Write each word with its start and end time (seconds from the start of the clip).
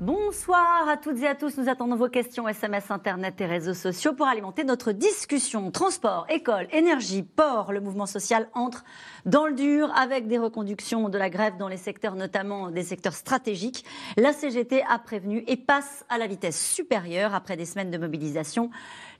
Bonsoir 0.00 0.88
à 0.88 0.96
toutes 0.96 1.22
et 1.22 1.28
à 1.28 1.36
tous. 1.36 1.56
Nous 1.56 1.68
attendons 1.68 1.94
vos 1.94 2.08
questions 2.08 2.48
SMS, 2.48 2.90
Internet 2.90 3.40
et 3.40 3.46
réseaux 3.46 3.74
sociaux 3.74 4.12
pour 4.12 4.26
alimenter 4.26 4.64
notre 4.64 4.90
discussion. 4.90 5.70
Transport, 5.70 6.26
école, 6.28 6.66
énergie, 6.72 7.22
port, 7.22 7.72
le 7.72 7.80
mouvement 7.80 8.06
social 8.06 8.48
entre 8.54 8.82
dans 9.24 9.46
le 9.46 9.54
dur 9.54 9.92
avec 9.96 10.26
des 10.26 10.36
reconductions 10.36 11.08
de 11.08 11.16
la 11.16 11.30
grève 11.30 11.58
dans 11.58 11.68
les 11.68 11.76
secteurs, 11.76 12.16
notamment 12.16 12.72
des 12.72 12.82
secteurs 12.82 13.14
stratégiques. 13.14 13.84
La 14.16 14.32
CGT 14.32 14.82
a 14.82 14.98
prévenu 14.98 15.44
et 15.46 15.56
passe 15.56 16.04
à 16.08 16.18
la 16.18 16.26
vitesse 16.26 16.60
supérieure 16.60 17.32
après 17.32 17.56
des 17.56 17.64
semaines 17.64 17.92
de 17.92 17.98
mobilisation. 17.98 18.70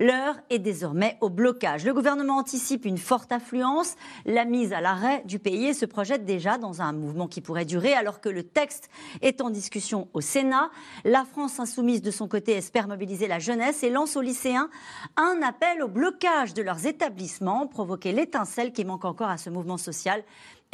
L'heure 0.00 0.34
est 0.50 0.58
désormais 0.58 1.18
au 1.20 1.30
blocage. 1.30 1.84
Le 1.84 1.94
gouvernement 1.94 2.38
anticipe 2.38 2.84
une 2.84 2.98
forte 2.98 3.30
affluence, 3.30 3.94
la 4.27 4.44
mise 4.44 4.72
à 4.72 4.80
l'arrêt 4.80 5.22
du 5.24 5.38
pays 5.38 5.72
se 5.72 5.86
projette 5.86 6.24
déjà 6.24 6.58
dans 6.58 6.82
un 6.82 6.92
mouvement 6.92 7.28
qui 7.28 7.41
pourrait 7.41 7.64
durer 7.64 7.94
alors 7.94 8.20
que 8.20 8.28
le 8.28 8.42
texte 8.42 8.91
est 9.22 9.41
en 9.41 9.50
discussion 9.50 10.08
au 10.14 10.20
Sénat. 10.20 10.64
La 11.05 11.24
France 11.24 11.60
insoumise, 11.60 12.02
de 12.02 12.10
son 12.10 12.28
côté, 12.28 12.52
espère 12.52 12.88
mobiliser 12.88 13.28
la 13.28 13.38
jeunesse 13.38 13.83
et 13.83 13.91
lance 13.91 14.16
aux 14.16 14.20
lycéens 14.20 14.69
un 15.16 15.41
appel 15.42 15.83
au 15.83 15.88
blocage 15.88 16.55
de 16.55 16.62
leurs 16.62 16.87
établissements, 16.87 17.66
provoquer 17.66 18.12
l'étincelle 18.12 18.73
qui 18.73 18.84
manque 18.84 19.05
encore 19.05 19.30
à 19.30 19.38
ce 19.38 19.50
mouvement 19.50 19.78
social 19.78 20.24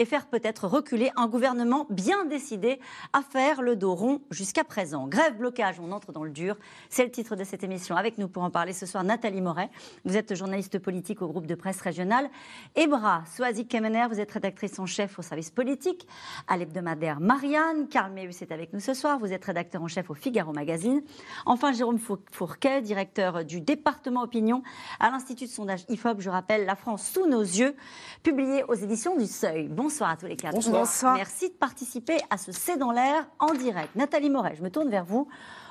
et 0.00 0.06
faire 0.06 0.26
peut-être 0.26 0.66
reculer 0.66 1.10
un 1.14 1.28
gouvernement 1.28 1.86
bien 1.90 2.24
décidé 2.24 2.80
à 3.12 3.20
faire 3.20 3.60
le 3.60 3.76
dos 3.76 3.94
rond 3.94 4.22
jusqu'à 4.30 4.64
présent. 4.64 5.06
Grève, 5.06 5.36
blocage, 5.36 5.78
on 5.78 5.92
entre 5.92 6.10
dans 6.10 6.24
le 6.24 6.30
dur. 6.30 6.56
C'est 6.88 7.04
le 7.04 7.10
titre 7.10 7.36
de 7.36 7.44
cette 7.44 7.64
émission. 7.64 7.96
Avec 7.96 8.16
nous 8.16 8.26
pour 8.26 8.42
en 8.42 8.48
parler 8.50 8.72
ce 8.72 8.86
soir, 8.86 9.04
Nathalie 9.04 9.42
Moret. 9.42 9.68
Vous 10.06 10.16
êtes 10.16 10.34
journaliste 10.34 10.78
politique 10.78 11.20
au 11.20 11.28
groupe 11.28 11.44
de 11.44 11.54
presse 11.54 11.82
régional. 11.82 12.30
Ebra 12.76 13.24
Soazic 13.36 13.68
Kemener, 13.68 14.06
vous 14.08 14.20
êtes 14.20 14.30
rédactrice 14.30 14.78
en 14.78 14.86
chef 14.86 15.18
au 15.18 15.22
service 15.22 15.50
politique 15.50 16.08
à 16.48 16.56
l'hebdomadaire 16.56 17.20
Marianne. 17.20 17.86
Karl 17.90 18.10
Meus 18.14 18.40
est 18.40 18.52
avec 18.52 18.72
nous 18.72 18.80
ce 18.80 18.94
soir. 18.94 19.18
Vous 19.18 19.34
êtes 19.34 19.44
rédacteur 19.44 19.82
en 19.82 19.88
chef 19.88 20.08
au 20.08 20.14
Figaro 20.14 20.54
Magazine. 20.54 21.02
Enfin, 21.44 21.72
Jérôme 21.72 21.98
Fourquet, 21.98 22.80
directeur 22.80 23.44
du 23.44 23.60
département 23.60 24.22
opinion 24.22 24.62
à 24.98 25.10
l'Institut 25.10 25.44
de 25.44 25.50
sondage 25.50 25.84
IFOP. 25.90 26.20
Je 26.20 26.30
rappelle 26.30 26.64
La 26.64 26.74
France 26.74 27.06
sous 27.06 27.26
nos 27.26 27.42
yeux, 27.42 27.76
publié 28.22 28.64
aux 28.64 28.74
éditions 28.74 29.14
du 29.18 29.26
Seuil. 29.26 29.68
Bonsoir 29.90 30.10
à 30.10 30.16
tous 30.16 30.26
les 30.26 30.36
quatre. 30.36 30.54
Bonsoir. 30.70 31.16
Merci 31.16 31.48
de 31.48 31.54
participer 31.54 32.16
à 32.30 32.38
ce 32.38 32.52
C'est 32.52 32.76
dans 32.76 32.92
l'air 32.92 33.26
en 33.40 33.54
direct. 33.54 33.96
Nathalie 33.96 34.30
Moret, 34.30 34.54
je 34.56 34.62
me 34.62 34.70
tourne 34.70 34.88
vers 34.88 35.04
vous. 35.04 35.26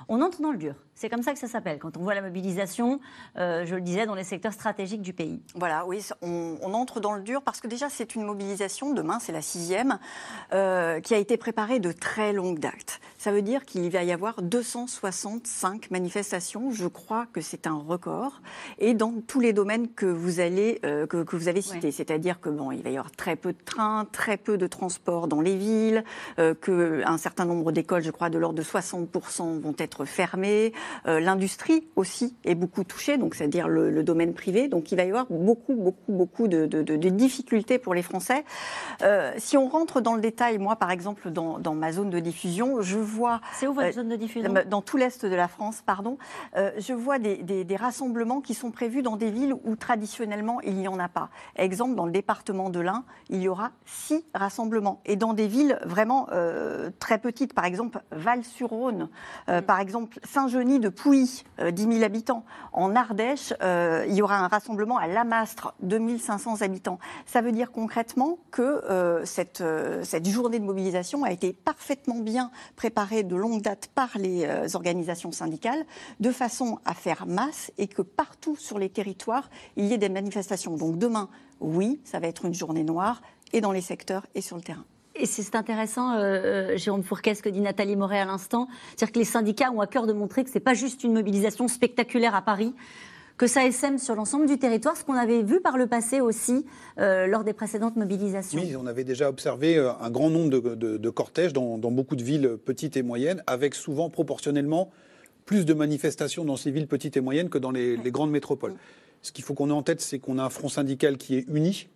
On 0.09 0.21
entre 0.21 0.41
dans 0.41 0.51
le 0.51 0.57
dur. 0.57 0.75
C'est 0.99 1.07
comme 1.07 1.23
ça 1.23 1.31
que 1.31 1.39
ça 1.39 1.47
s'appelle. 1.47 1.79
Quand 1.79 1.95
on 1.95 2.01
voit 2.01 2.13
la 2.13 2.21
mobilisation, 2.21 2.99
euh, 3.37 3.65
je 3.65 3.73
le 3.73 3.79
disais, 3.79 4.05
dans 4.05 4.15
les 4.15 4.25
secteurs 4.25 4.51
stratégiques 4.51 5.01
du 5.01 5.13
pays. 5.13 5.41
Voilà, 5.55 5.85
oui, 5.85 6.05
on, 6.21 6.57
entre 6.73 6.99
dans 6.99 7.13
le 7.13 7.21
dur 7.21 7.41
parce 7.41 7.61
que 7.61 7.67
déjà, 7.67 7.87
c'est 7.89 8.15
une 8.15 8.25
mobilisation, 8.25 8.93
demain, 8.93 9.17
c'est 9.21 9.31
la 9.31 9.41
sixième, 9.41 9.97
euh, 10.51 10.99
qui 10.99 11.13
a 11.13 11.17
été 11.17 11.37
préparée 11.37 11.79
de 11.79 11.93
très 11.93 12.33
longue 12.33 12.59
date. 12.59 12.99
Ça 13.17 13.31
veut 13.31 13.41
dire 13.41 13.63
qu'il 13.63 13.89
va 13.89 14.03
y 14.03 14.11
avoir 14.11 14.41
265 14.41 15.89
manifestations. 15.89 16.69
Je 16.71 16.87
crois 16.87 17.27
que 17.31 17.39
c'est 17.39 17.65
un 17.65 17.77
record. 17.77 18.41
Et 18.77 18.93
dans 18.93 19.13
tous 19.25 19.39
les 19.39 19.53
domaines 19.53 19.87
que 19.87 20.05
vous, 20.05 20.41
allez, 20.41 20.81
euh, 20.83 21.07
que, 21.07 21.33
vous 21.33 21.47
avez 21.47 21.61
cités. 21.61 21.93
C'est-à-dire 21.93 22.41
que 22.41 22.49
bon, 22.49 22.73
il 22.73 22.83
va 22.83 22.89
y 22.89 22.97
avoir 22.97 23.11
très 23.11 23.37
peu 23.37 23.53
de 23.53 23.63
trains, 23.63 24.05
très 24.11 24.35
peu 24.35 24.57
de 24.57 24.67
transports 24.67 25.29
dans 25.29 25.39
les 25.39 25.55
villes, 25.55 26.03
qu'un 26.35 27.17
certain 27.17 27.45
nombre 27.45 27.71
d'écoles, 27.71 28.03
je 28.03 28.11
crois, 28.11 28.29
de 28.29 28.37
l'ordre 28.37 28.57
de 28.57 28.63
60% 28.63 29.61
vont 29.61 29.75
être 29.77 30.03
fermées. 30.03 30.73
Euh, 31.07 31.19
l'industrie 31.19 31.87
aussi 31.95 32.35
est 32.43 32.55
beaucoup 32.55 32.83
touchée, 32.83 33.17
donc 33.17 33.35
c'est-à-dire 33.35 33.67
le, 33.67 34.03
domaine 34.03 34.33
privé. 34.33 34.67
Donc 34.67 34.91
il 34.91 34.95
va 34.95 35.03
y 35.03 35.09
avoir 35.09 35.25
beaucoup, 35.29 35.75
beaucoup, 35.75 36.11
beaucoup 36.11 36.47
de, 36.47 36.65
difficultés 37.09 37.79
pour 37.79 37.93
les 37.93 38.01
Français. 38.01 38.45
Euh, 39.01 39.31
si 39.37 39.57
on 39.57 39.67
rentre 39.67 40.01
dans 40.01 40.15
le 40.15 40.21
détail, 40.21 40.57
moi 40.57 40.75
par 40.75 40.91
exemple 40.91 41.29
dans, 41.29 41.59
ma 41.73 41.91
zone 41.91 42.09
de 42.09 42.19
diffusion, 42.19 42.81
je 42.81 42.97
vois. 42.97 43.41
C'est 43.53 43.67
où 43.67 43.73
votre 43.73 43.87
euh, 43.87 43.91
zone 43.91 44.09
de 44.09 44.15
diffusion 44.15 44.53
Dans 44.67 44.81
tout 44.81 44.97
l'est 44.97 45.25
de 45.25 45.35
la 45.35 45.47
France, 45.47 45.81
pardon. 45.85 46.17
je 46.55 46.93
vois 46.93 47.19
des, 47.19 47.37
des, 47.43 47.75
rassemblements 47.75 48.41
qui 48.41 48.53
sont 48.53 48.71
prévus 48.71 49.01
dans 49.01 49.15
des 49.15 49.31
villes 49.31 49.53
où 49.63 49.75
traditionnellement 49.75 50.59
il 50.61 50.75
n'y 50.75 50.87
en 50.87 50.99
a 50.99 51.07
pas. 51.07 51.29
Exemple, 51.55 51.95
dans 51.95 52.05
le 52.05 52.11
département 52.11 52.69
de 52.69 52.79
l'Ain, 52.79 53.03
il 53.29 53.41
y 53.41 53.47
aura 53.47 53.71
six 53.85 54.25
rassemblements. 54.33 55.01
Et 55.05 55.15
dans 55.15 55.33
des 55.33 55.47
villes 55.47 55.79
vraiment 55.85 56.27
très 56.99 57.19
petites, 57.19 57.53
par 57.53 57.65
exemple 57.65 58.01
Val-sur-Rhône, 58.11 59.09
mm. 59.47 59.61
par 59.61 59.79
exemple 59.79 60.19
Saint-Genis 60.23 60.78
de 60.79 60.89
Pouilly, 60.89 61.43
10 61.59 61.85
euh, 61.85 61.91
000 61.91 62.03
habitants. 62.03 62.43
En 62.73 62.95
Ardèche, 62.95 63.53
euh, 63.61 64.05
il 64.07 64.15
y 64.15 64.21
aura 64.21 64.37
un 64.37 64.47
rassemblement 64.47 64.97
à 64.97 65.07
Lamastre, 65.07 65.73
2500 65.81 66.61
habitants. 66.61 66.99
Ça 67.25 67.41
veut 67.41 67.51
dire 67.51 67.71
concrètement 67.71 68.39
que 68.51 68.61
euh, 68.61 69.25
cette, 69.25 69.63
cette 70.03 70.27
journée 70.27 70.59
de 70.59 70.65
mobilisation 70.65 71.23
a 71.23 71.31
été 71.31 71.53
parfaitement 71.53 72.19
bien 72.19 72.51
préparée 72.75 73.23
de 73.23 73.35
longue 73.35 73.61
date 73.61 73.89
par 73.93 74.09
les 74.17 74.47
organisations 74.75 75.31
syndicales, 75.31 75.85
de 76.19 76.31
façon 76.31 76.79
à 76.85 76.93
faire 76.93 77.25
masse 77.27 77.71
et 77.77 77.87
que 77.87 78.01
partout 78.01 78.55
sur 78.55 78.79
les 78.79 78.89
territoires, 78.89 79.49
il 79.75 79.85
y 79.85 79.93
ait 79.93 79.97
des 79.97 80.09
manifestations. 80.09 80.75
Donc 80.75 80.97
demain, 80.97 81.29
oui, 81.59 81.99
ça 82.03 82.19
va 82.19 82.27
être 82.27 82.45
une 82.45 82.53
journée 82.53 82.83
noire, 82.83 83.21
et 83.53 83.61
dans 83.61 83.71
les 83.71 83.81
secteurs 83.81 84.25
et 84.35 84.41
sur 84.41 84.55
le 84.55 84.61
terrain. 84.61 84.85
Et 85.19 85.25
c'est 85.25 85.55
intéressant, 85.55 86.13
euh, 86.13 86.17
euh, 86.17 86.77
Jérôme 86.77 87.03
Fourquet, 87.03 87.35
ce 87.35 87.43
que 87.43 87.49
dit 87.49 87.59
Nathalie 87.59 87.97
Moret 87.97 88.19
à 88.19 88.25
l'instant. 88.25 88.69
C'est-à-dire 88.95 89.13
que 89.13 89.19
les 89.19 89.25
syndicats 89.25 89.69
ont 89.71 89.81
à 89.81 89.87
cœur 89.87 90.07
de 90.07 90.13
montrer 90.13 90.45
que 90.45 90.49
ce 90.49 90.55
n'est 90.55 90.63
pas 90.63 90.73
juste 90.73 91.03
une 91.03 91.13
mobilisation 91.13 91.67
spectaculaire 91.67 92.35
à 92.35 92.41
Paris, 92.41 92.73
que 93.37 93.45
ça 93.45 93.65
essaime 93.65 93.97
sur 93.97 94.15
l'ensemble 94.15 94.47
du 94.47 94.57
territoire, 94.57 94.95
ce 94.95 95.03
qu'on 95.03 95.15
avait 95.15 95.43
vu 95.43 95.59
par 95.59 95.77
le 95.77 95.87
passé 95.87 96.21
aussi 96.21 96.65
euh, 96.99 97.27
lors 97.27 97.43
des 97.43 97.51
précédentes 97.51 97.97
mobilisations. 97.97 98.61
Oui, 98.61 98.75
on 98.77 98.87
avait 98.87 99.03
déjà 99.03 99.29
observé 99.29 99.77
un 99.77 100.09
grand 100.09 100.29
nombre 100.29 100.49
de, 100.75 101.09
cortèges 101.09 101.51
dans, 101.51 101.77
beaucoup 101.77 102.15
de 102.15 102.23
villes 102.23 102.57
petites 102.63 102.95
et 102.95 103.03
moyennes, 103.03 103.43
avec 103.45 103.75
souvent 103.75 104.09
proportionnellement 104.09 104.89
plus 105.45 105.65
de 105.65 105.73
manifestations 105.73 106.45
dans 106.45 106.55
ces 106.55 106.71
villes 106.71 106.87
petites 106.87 107.17
et 107.17 107.21
moyennes 107.21 107.49
que 107.49 107.57
dans 107.57 107.71
les, 107.71 107.97
les 107.97 108.11
grandes 108.11 108.31
métropoles. 108.31 108.75
Ce 109.21 109.33
qu'il 109.33 109.43
faut 109.43 109.53
qu'on 109.53 109.69
ait 109.69 109.73
en 109.73 109.83
tête, 109.83 109.99
c'est 109.99 110.19
qu'on 110.19 110.37
a 110.37 110.43
un 110.43 110.49
front 110.49 110.69
syndical 110.69 111.17
qui 111.17 111.35
est 111.35 111.45
uni, 111.49 111.89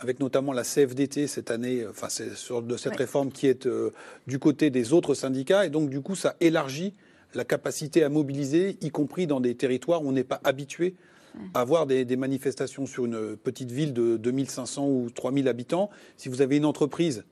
avec 0.00 0.18
notamment 0.18 0.52
la 0.52 0.62
CFDT 0.62 1.26
cette 1.26 1.50
année, 1.50 1.86
enfin, 1.88 2.08
c'est 2.08 2.34
sur 2.34 2.62
de 2.62 2.76
cette 2.76 2.96
réforme 2.96 3.30
qui 3.30 3.46
est 3.46 3.66
euh, 3.66 3.92
du 4.26 4.38
côté 4.38 4.70
des 4.70 4.94
autres 4.94 5.14
syndicats. 5.14 5.66
Et 5.66 5.70
donc, 5.70 5.90
du 5.90 6.00
coup, 6.00 6.14
ça 6.14 6.36
élargit 6.40 6.94
la 7.34 7.44
capacité 7.44 8.02
à 8.02 8.08
mobiliser, 8.08 8.78
y 8.80 8.90
compris 8.90 9.26
dans 9.26 9.40
des 9.40 9.54
territoires 9.54 10.02
où 10.02 10.08
on 10.08 10.12
n'est 10.12 10.24
pas 10.24 10.40
habitué 10.42 10.94
à 11.54 11.60
avoir 11.60 11.86
des, 11.86 12.16
manifestations 12.16 12.86
sur 12.86 13.04
une 13.04 13.36
petite 13.36 13.70
ville 13.70 13.92
de 13.92 14.16
2500 14.16 14.88
ou 14.88 15.10
3000 15.14 15.46
habitants. 15.46 15.90
Si 16.16 16.28
vous 16.28 16.42
avez 16.42 16.56
une 16.56 16.64
entreprise 16.64 17.24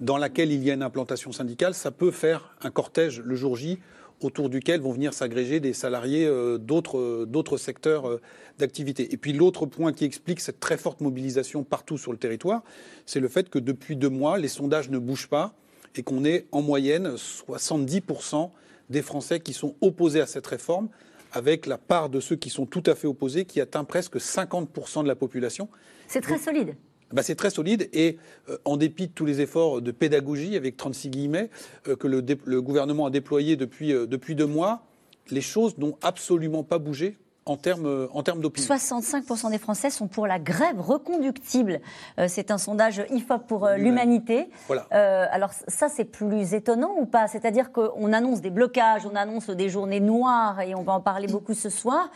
dans 0.00 0.18
laquelle 0.18 0.52
il 0.52 0.62
y 0.62 0.70
a 0.70 0.74
une 0.74 0.82
implantation 0.82 1.32
syndicale, 1.32 1.72
ça 1.72 1.90
peut 1.90 2.10
faire 2.10 2.54
un 2.60 2.70
cortège 2.70 3.20
le 3.20 3.34
jour 3.36 3.56
J 3.56 3.78
autour 4.20 4.48
duquel 4.48 4.80
vont 4.80 4.92
venir 4.92 5.14
s'agréger 5.14 5.60
des 5.60 5.72
salariés 5.72 6.26
euh, 6.26 6.58
euh, 6.94 7.26
d'autres 7.26 7.56
secteurs 7.56 8.08
euh, 8.08 8.20
d'activité. 8.58 9.12
Et 9.12 9.16
puis 9.16 9.32
l'autre 9.32 9.66
point 9.66 9.92
qui 9.92 10.04
explique 10.04 10.40
cette 10.40 10.60
très 10.60 10.76
forte 10.76 11.00
mobilisation 11.00 11.64
partout 11.64 11.98
sur 11.98 12.12
le 12.12 12.18
territoire, 12.18 12.62
c'est 13.06 13.20
le 13.20 13.28
fait 13.28 13.48
que 13.48 13.58
depuis 13.58 13.96
deux 13.96 14.08
mois, 14.08 14.38
les 14.38 14.48
sondages 14.48 14.90
ne 14.90 14.98
bougent 14.98 15.28
pas 15.28 15.54
et 15.96 16.02
qu'on 16.02 16.24
ait 16.24 16.46
en 16.52 16.62
moyenne 16.62 17.14
70% 17.14 18.50
des 18.90 19.02
Français 19.02 19.40
qui 19.40 19.52
sont 19.52 19.74
opposés 19.80 20.20
à 20.20 20.26
cette 20.26 20.46
réforme, 20.46 20.88
avec 21.32 21.66
la 21.66 21.78
part 21.78 22.08
de 22.08 22.20
ceux 22.20 22.36
qui 22.36 22.50
sont 22.50 22.66
tout 22.66 22.82
à 22.86 22.94
fait 22.94 23.06
opposés 23.06 23.44
qui 23.44 23.60
atteint 23.60 23.84
presque 23.84 24.16
50% 24.16 25.02
de 25.02 25.08
la 25.08 25.14
population. 25.14 25.68
C'est 26.08 26.20
très 26.20 26.38
solide. 26.38 26.74
Bah, 27.12 27.22
c'est 27.22 27.34
très 27.34 27.50
solide 27.50 27.88
et 27.92 28.18
euh, 28.48 28.58
en 28.64 28.76
dépit 28.76 29.08
de 29.08 29.12
tous 29.12 29.24
les 29.24 29.40
efforts 29.40 29.82
de 29.82 29.90
pédagogie, 29.90 30.56
avec 30.56 30.76
36 30.76 31.10
guillemets, 31.10 31.50
euh, 31.88 31.96
que 31.96 32.06
le, 32.06 32.62
gouvernement 32.62 33.06
a 33.06 33.10
déployés 33.10 33.56
depuis, 33.56 33.92
euh, 33.92 34.06
depuis 34.06 34.36
deux 34.36 34.46
mois, 34.46 34.86
les 35.30 35.40
choses 35.40 35.76
n'ont 35.78 35.96
absolument 36.02 36.62
pas 36.62 36.78
bougé 36.78 37.16
en 37.46 37.56
termes, 37.56 38.08
en 38.12 38.22
termes 38.22 38.40
d'opinion. 38.40 38.68
65% 38.68 39.50
des 39.50 39.58
Français 39.58 39.90
sont 39.90 40.08
pour 40.08 40.26
la 40.26 40.38
grève 40.38 40.80
reconductible. 40.80 41.80
Euh, 42.18 42.26
c'est 42.28 42.50
un 42.50 42.58
sondage 42.58 43.02
IFOP 43.10 43.46
pour 43.46 43.66
euh, 43.66 43.76
l'humanité. 43.76 44.48
Voilà. 44.66 44.86
Euh, 44.92 45.26
alors 45.30 45.50
ça, 45.68 45.88
c'est 45.88 46.04
plus 46.04 46.54
étonnant 46.54 46.94
ou 46.98 47.06
pas? 47.06 47.28
C'est-à-dire 47.28 47.72
qu'on 47.72 48.12
annonce 48.12 48.40
des 48.40 48.50
blocages, 48.50 49.06
on 49.06 49.16
annonce 49.16 49.50
des 49.50 49.68
journées 49.68 50.00
noires, 50.00 50.60
et 50.60 50.74
on 50.74 50.82
va 50.82 50.92
en 50.92 51.00
parler 51.00 51.26
beaucoup 51.26 51.54
ce 51.54 51.70
soir. 51.70 52.10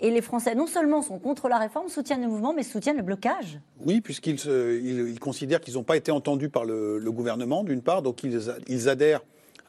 Et 0.00 0.10
les 0.10 0.22
Français, 0.22 0.54
non 0.54 0.66
seulement 0.66 1.02
sont 1.02 1.18
contre 1.18 1.48
la 1.48 1.58
réforme, 1.58 1.88
soutiennent 1.88 2.22
le 2.22 2.28
mouvement, 2.28 2.54
mais 2.54 2.62
soutiennent 2.62 2.96
le 2.96 3.02
blocage. 3.02 3.60
Oui, 3.84 4.00
puisqu'ils 4.00 4.40
ils, 4.46 5.20
considèrent 5.20 5.60
qu'ils 5.60 5.74
n'ont 5.74 5.82
pas 5.82 5.96
été 5.96 6.10
entendus 6.10 6.48
par 6.48 6.64
le, 6.64 7.00
gouvernement, 7.10 7.64
d'une 7.64 7.82
part, 7.82 8.02
donc 8.02 8.22
ils, 8.22 8.40
ils 8.68 8.88
adhèrent 8.88 9.22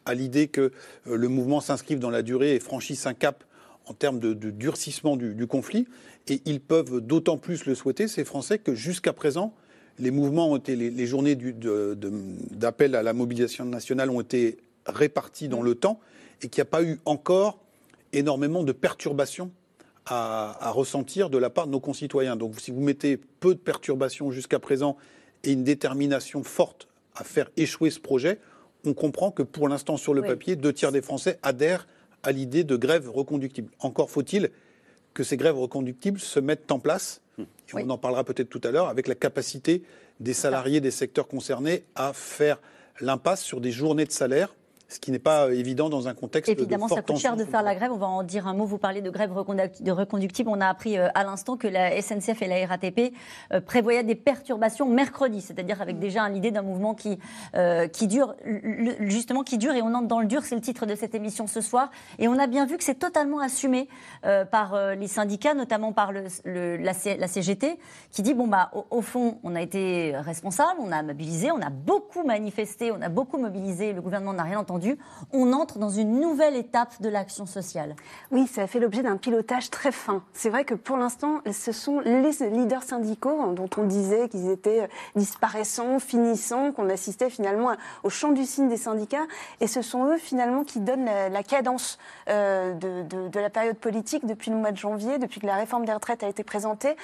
à 0.05 0.13
l'idée 0.13 0.47
que 0.47 0.71
le 1.05 1.27
mouvement 1.27 1.59
s'inscrive 1.59 1.99
dans 1.99 2.09
la 2.09 2.21
durée 2.21 2.55
et 2.55 2.59
franchisse 2.59 3.05
un 3.07 3.13
cap 3.13 3.43
en 3.85 3.93
termes 3.93 4.19
de, 4.19 4.33
durcissement 4.33 5.17
du, 5.17 5.47
conflit. 5.47 5.87
Et 6.27 6.41
ils 6.45 6.61
peuvent 6.61 7.01
d'autant 7.01 7.37
plus 7.37 7.65
le 7.65 7.75
souhaiter, 7.75 8.07
ces 8.07 8.23
Français, 8.23 8.59
que 8.59 8.75
jusqu'à 8.75 9.13
présent, 9.13 9.53
les 9.99 10.11
mouvements 10.11 10.51
ont 10.51 10.57
été, 10.57 10.75
les, 10.75 11.05
journées 11.05 11.35
d'appel 11.35 12.95
à 12.95 13.03
la 13.03 13.13
mobilisation 13.13 13.65
nationale 13.65 14.09
ont 14.09 14.21
été 14.21 14.57
répartie 14.85 15.47
dans 15.47 15.61
le 15.61 15.75
temps 15.75 15.99
et 16.41 16.47
qu'il 16.47 16.61
n'y 16.61 16.67
a 16.67 16.71
pas 16.71 16.83
eu 16.83 16.99
encore 17.05 17.59
énormément 18.13 18.63
de 18.63 18.71
perturbations 18.71 19.51
à, 20.05 20.57
à, 20.59 20.71
ressentir 20.71 21.29
de 21.29 21.37
la 21.37 21.49
part 21.49 21.67
de 21.67 21.71
nos 21.71 21.79
concitoyens. 21.79 22.35
Donc 22.35 22.59
si 22.59 22.71
vous 22.71 22.81
mettez 22.81 23.17
peu 23.17 23.53
de 23.53 23.59
perturbations 23.59 24.31
jusqu'à 24.31 24.59
présent 24.59 24.97
et 25.43 25.51
une 25.51 25.63
détermination 25.63 26.43
forte 26.43 26.87
à 27.15 27.23
faire 27.23 27.49
échouer 27.57 27.91
ce 27.91 27.99
projet, 27.99 28.39
on 28.85 28.93
comprend 28.93 29.31
que 29.31 29.43
pour 29.43 29.67
l'instant 29.67 29.97
sur 29.97 30.13
le 30.13 30.21
Oui. 30.21 30.27
papier, 30.27 30.55
deux 30.55 30.73
tiers 30.73 30.91
des 30.91 31.01
Français 31.01 31.39
adhèrent 31.43 31.87
à 32.23 32.31
l'idée 32.31 32.63
de 32.63 32.75
grève 32.75 33.09
reconductible. 33.09 33.69
Encore 33.79 34.09
faut-il 34.09 34.49
que 35.13 35.23
ces 35.23 35.37
grèves 35.37 35.57
reconductibles 35.57 36.19
se 36.19 36.39
mettent 36.39 36.71
en 36.71 36.79
place, 36.79 37.21
et 37.39 37.43
Oui. 37.73 37.83
on 37.85 37.89
en 37.89 37.97
parlera 37.97 38.23
peut-être 38.23 38.49
tout 38.49 38.61
à 38.63 38.71
l'heure, 38.71 38.87
avec 38.87 39.07
la 39.07 39.15
capacité 39.15 39.83
des 40.19 40.33
salariés 40.33 40.79
des 40.81 40.91
secteurs 40.91 41.27
concernés 41.27 41.83
à 41.95 42.13
faire 42.13 42.59
l'impasse 42.99 43.41
sur 43.41 43.59
des 43.61 43.71
journées 43.71 44.05
de 44.05 44.11
salaire, 44.11 44.53
ce 44.91 44.99
qui 44.99 45.11
n'est 45.11 45.19
pas 45.19 45.45
euh, 45.47 45.51
évident 45.53 45.89
dans 45.89 46.07
un 46.07 46.13
contexte 46.13 46.49
Évidemment, 46.63 46.85
de 46.87 46.89
ça 46.95 47.01
coûte 47.01 47.17
cher 47.21 47.35
de 47.37 47.45
faire 47.45 47.63
la 47.63 47.75
grève. 47.75 47.91
On 47.93 47.97
va 47.97 48.07
en 48.07 48.23
dire 48.23 48.47
un 48.47 48.53
mot. 48.53 48.65
Vous 48.65 48.77
parlez 48.77 49.01
de 49.01 49.09
grève 49.09 49.31
de 49.31 49.91
reconductible. 49.91 50.49
On 50.49 50.59
a 50.59 50.67
appris 50.67 50.97
euh, 50.97 51.07
à 51.15 51.23
l'instant 51.23 51.55
que 51.57 51.67
la 51.67 52.01
SNCF 52.01 52.41
et 52.41 52.47
la 52.47 52.67
RATP 52.67 53.13
euh, 53.53 53.61
prévoyaient 53.61 54.03
des 54.03 54.15
perturbations 54.15 54.87
mercredi, 54.87 55.39
c'est-à-dire 55.41 55.81
avec 55.81 55.97
déjà 55.99 56.27
l'idée 56.29 56.51
d'un 56.51 56.61
mouvement 56.61 56.93
qui, 56.93 57.17
euh, 57.55 57.87
qui 57.87 58.07
dure, 58.07 58.35
justement, 58.99 59.43
qui 59.43 59.57
dure 59.57 59.73
et 59.73 59.81
on 59.81 59.93
entre 59.93 60.07
dans 60.07 60.19
le 60.19 60.27
dur. 60.27 60.43
C'est 60.43 60.55
le 60.55 60.61
titre 60.61 60.85
de 60.85 60.95
cette 60.95 61.15
émission 61.15 61.47
ce 61.47 61.61
soir. 61.61 61.89
Et 62.19 62.27
on 62.27 62.37
a 62.37 62.47
bien 62.47 62.65
vu 62.65 62.77
que 62.77 62.83
c'est 62.83 62.95
totalement 62.99 63.39
assumé 63.39 63.87
euh, 64.25 64.45
par 64.45 64.75
les 64.95 65.07
syndicats, 65.07 65.53
notamment 65.53 65.93
par 65.93 66.11
le, 66.11 66.23
le- 66.45 66.77
la, 66.77 66.93
C- 66.93 67.17
la 67.17 67.27
CGT, 67.27 67.77
qui 68.11 68.21
dit 68.21 68.33
bon 68.33 68.47
bah 68.47 68.71
au, 68.73 68.85
au 68.89 69.01
fond, 69.01 69.37
on 69.43 69.55
a 69.55 69.61
été 69.61 70.13
responsable, 70.17 70.79
on 70.79 70.91
a 70.91 71.01
mobilisé, 71.03 71.51
on 71.51 71.61
a 71.61 71.69
beaucoup 71.69 72.23
manifesté, 72.23 72.91
on 72.91 73.01
a 73.01 73.09
beaucoup 73.09 73.37
mobilisé. 73.37 73.93
Le 73.93 74.01
gouvernement 74.01 74.33
n'a 74.33 74.43
rien 74.43 74.59
entendu. 74.59 74.80
On 75.33 75.53
entre 75.53 75.79
dans 75.79 75.89
une 75.89 76.19
nouvelle 76.19 76.55
étape 76.55 77.01
de 77.01 77.09
l'action 77.09 77.45
sociale. 77.45 77.95
Oui, 78.31 78.47
ça 78.47 78.63
a 78.63 78.67
fait 78.67 78.79
l'objet 78.79 79.03
d'un 79.03 79.17
pilotage 79.17 79.69
très 79.69 79.91
fin. 79.91 80.23
C'est 80.33 80.49
vrai 80.49 80.65
que 80.65 80.73
pour 80.73 80.97
l'instant, 80.97 81.41
ce 81.51 81.71
sont 81.71 81.99
les 81.99 82.21
leaders 82.49 82.83
syndicaux 82.83 83.41
hein, 83.41 83.53
dont 83.53 83.69
on 83.77 83.83
disait 83.83 84.29
qu'ils 84.29 84.49
étaient 84.49 84.89
disparaissants, 85.15 85.99
finissants, 85.99 86.71
qu'on 86.71 86.89
assistait 86.89 87.29
finalement 87.29 87.71
au 88.03 88.09
chant 88.09 88.31
du 88.31 88.45
cygne 88.45 88.69
des 88.69 88.77
syndicats. 88.77 89.27
Et 89.59 89.67
ce 89.67 89.81
sont 89.81 90.05
eux 90.05 90.17
finalement 90.17 90.63
qui 90.63 90.79
donnent 90.79 91.05
la, 91.05 91.29
la 91.29 91.43
cadence 91.43 91.97
euh, 92.29 92.73
de 92.73 93.39
la 93.39 93.49
période 93.49 93.77
politique 93.77 94.25
depuis 94.25 94.51
le 94.51 94.57
mois 94.57 94.71
de 94.71 94.77
janvier, 94.77 95.17
depuis 95.17 95.39
que 95.39 95.47
la 95.47 95.55
réforme 95.55 95.85
des 95.85 95.93
retraites 95.93 96.23
a 96.23 96.27
été 96.27 96.43
présentée. 96.43 96.95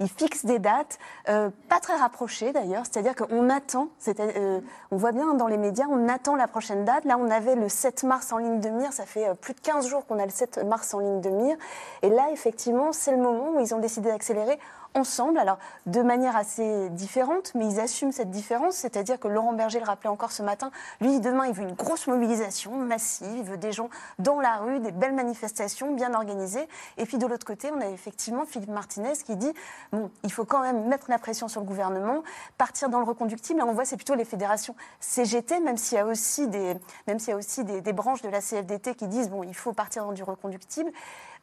Ils 0.00 0.08
fixent 0.08 0.44
des 0.44 0.58
dates, 0.58 0.98
euh, 1.28 1.50
pas 1.68 1.80
très 1.80 1.96
rapprochées 1.96 2.52
d'ailleurs, 2.52 2.84
c'est-à-dire 2.84 3.14
qu'on 3.14 3.48
attend, 3.50 3.88
euh, 4.18 4.60
on 4.90 4.96
voit 4.96 5.12
bien 5.12 5.34
dans 5.34 5.46
les 5.46 5.56
médias, 5.56 5.86
on 5.88 6.08
attend 6.08 6.36
la 6.36 6.48
prochaine 6.48 6.84
date. 6.84 7.04
Là, 7.04 7.16
on 7.18 7.30
avait 7.30 7.54
le 7.54 7.68
7 7.68 8.04
mars 8.04 8.32
en 8.32 8.38
ligne 8.38 8.60
de 8.60 8.68
mire, 8.70 8.92
ça 8.92 9.06
fait 9.06 9.28
euh, 9.28 9.34
plus 9.34 9.54
de 9.54 9.60
15 9.60 9.86
jours 9.86 10.06
qu'on 10.06 10.18
a 10.18 10.24
le 10.24 10.30
7 10.30 10.64
mars 10.64 10.94
en 10.94 11.00
ligne 11.00 11.20
de 11.20 11.30
mire. 11.30 11.56
Et 12.02 12.08
là, 12.08 12.28
effectivement, 12.32 12.92
c'est 12.92 13.12
le 13.12 13.18
moment 13.18 13.50
où 13.54 13.60
ils 13.60 13.74
ont 13.74 13.78
décidé 13.78 14.10
d'accélérer 14.10 14.58
ensemble, 14.94 15.38
alors 15.38 15.58
de 15.86 16.02
manière 16.02 16.36
assez 16.36 16.88
différente, 16.90 17.52
mais 17.54 17.66
ils 17.66 17.80
assument 17.80 18.12
cette 18.12 18.30
différence, 18.30 18.76
c'est-à-dire 18.76 19.18
que 19.18 19.28
Laurent 19.28 19.52
Berger 19.52 19.80
le 19.80 19.84
rappelait 19.84 20.10
encore 20.10 20.32
ce 20.32 20.42
matin, 20.42 20.70
lui 21.00 21.20
demain 21.20 21.46
il 21.46 21.52
veut 21.52 21.64
une 21.64 21.74
grosse 21.74 22.06
mobilisation 22.06 22.76
massive, 22.76 23.36
il 23.36 23.44
veut 23.44 23.56
des 23.56 23.72
gens 23.72 23.88
dans 24.18 24.40
la 24.40 24.56
rue, 24.56 24.80
des 24.80 24.92
belles 24.92 25.14
manifestations 25.14 25.92
bien 25.94 26.14
organisées, 26.14 26.68
et 26.96 27.06
puis 27.06 27.18
de 27.18 27.26
l'autre 27.26 27.46
côté 27.46 27.70
on 27.74 27.80
a 27.80 27.88
effectivement 27.88 28.44
Philippe 28.44 28.70
Martinez 28.70 29.14
qui 29.24 29.36
dit, 29.36 29.52
bon, 29.92 30.10
il 30.22 30.32
faut 30.32 30.44
quand 30.44 30.62
même 30.62 30.86
mettre 30.86 31.10
la 31.10 31.18
pression 31.18 31.48
sur 31.48 31.60
le 31.60 31.66
gouvernement, 31.66 32.22
partir 32.58 32.88
dans 32.88 32.98
le 32.98 33.04
reconductible, 33.04 33.58
là 33.58 33.66
on 33.66 33.72
voit 33.72 33.84
c'est 33.84 33.96
plutôt 33.96 34.14
les 34.14 34.24
fédérations 34.24 34.74
CGT, 35.00 35.60
même 35.60 35.76
s'il 35.76 35.98
y 35.98 36.00
a 36.00 36.06
aussi 36.06 36.48
des, 36.48 36.74
même 37.06 37.18
y 37.26 37.32
a 37.32 37.36
aussi 37.36 37.64
des 37.64 37.92
branches 37.92 38.22
de 38.22 38.28
la 38.28 38.40
CFDT 38.40 38.94
qui 38.94 39.08
disent, 39.08 39.30
bon, 39.30 39.42
il 39.42 39.54
faut 39.54 39.72
partir 39.72 40.04
dans 40.04 40.12
du 40.12 40.22
reconductible, 40.22 40.90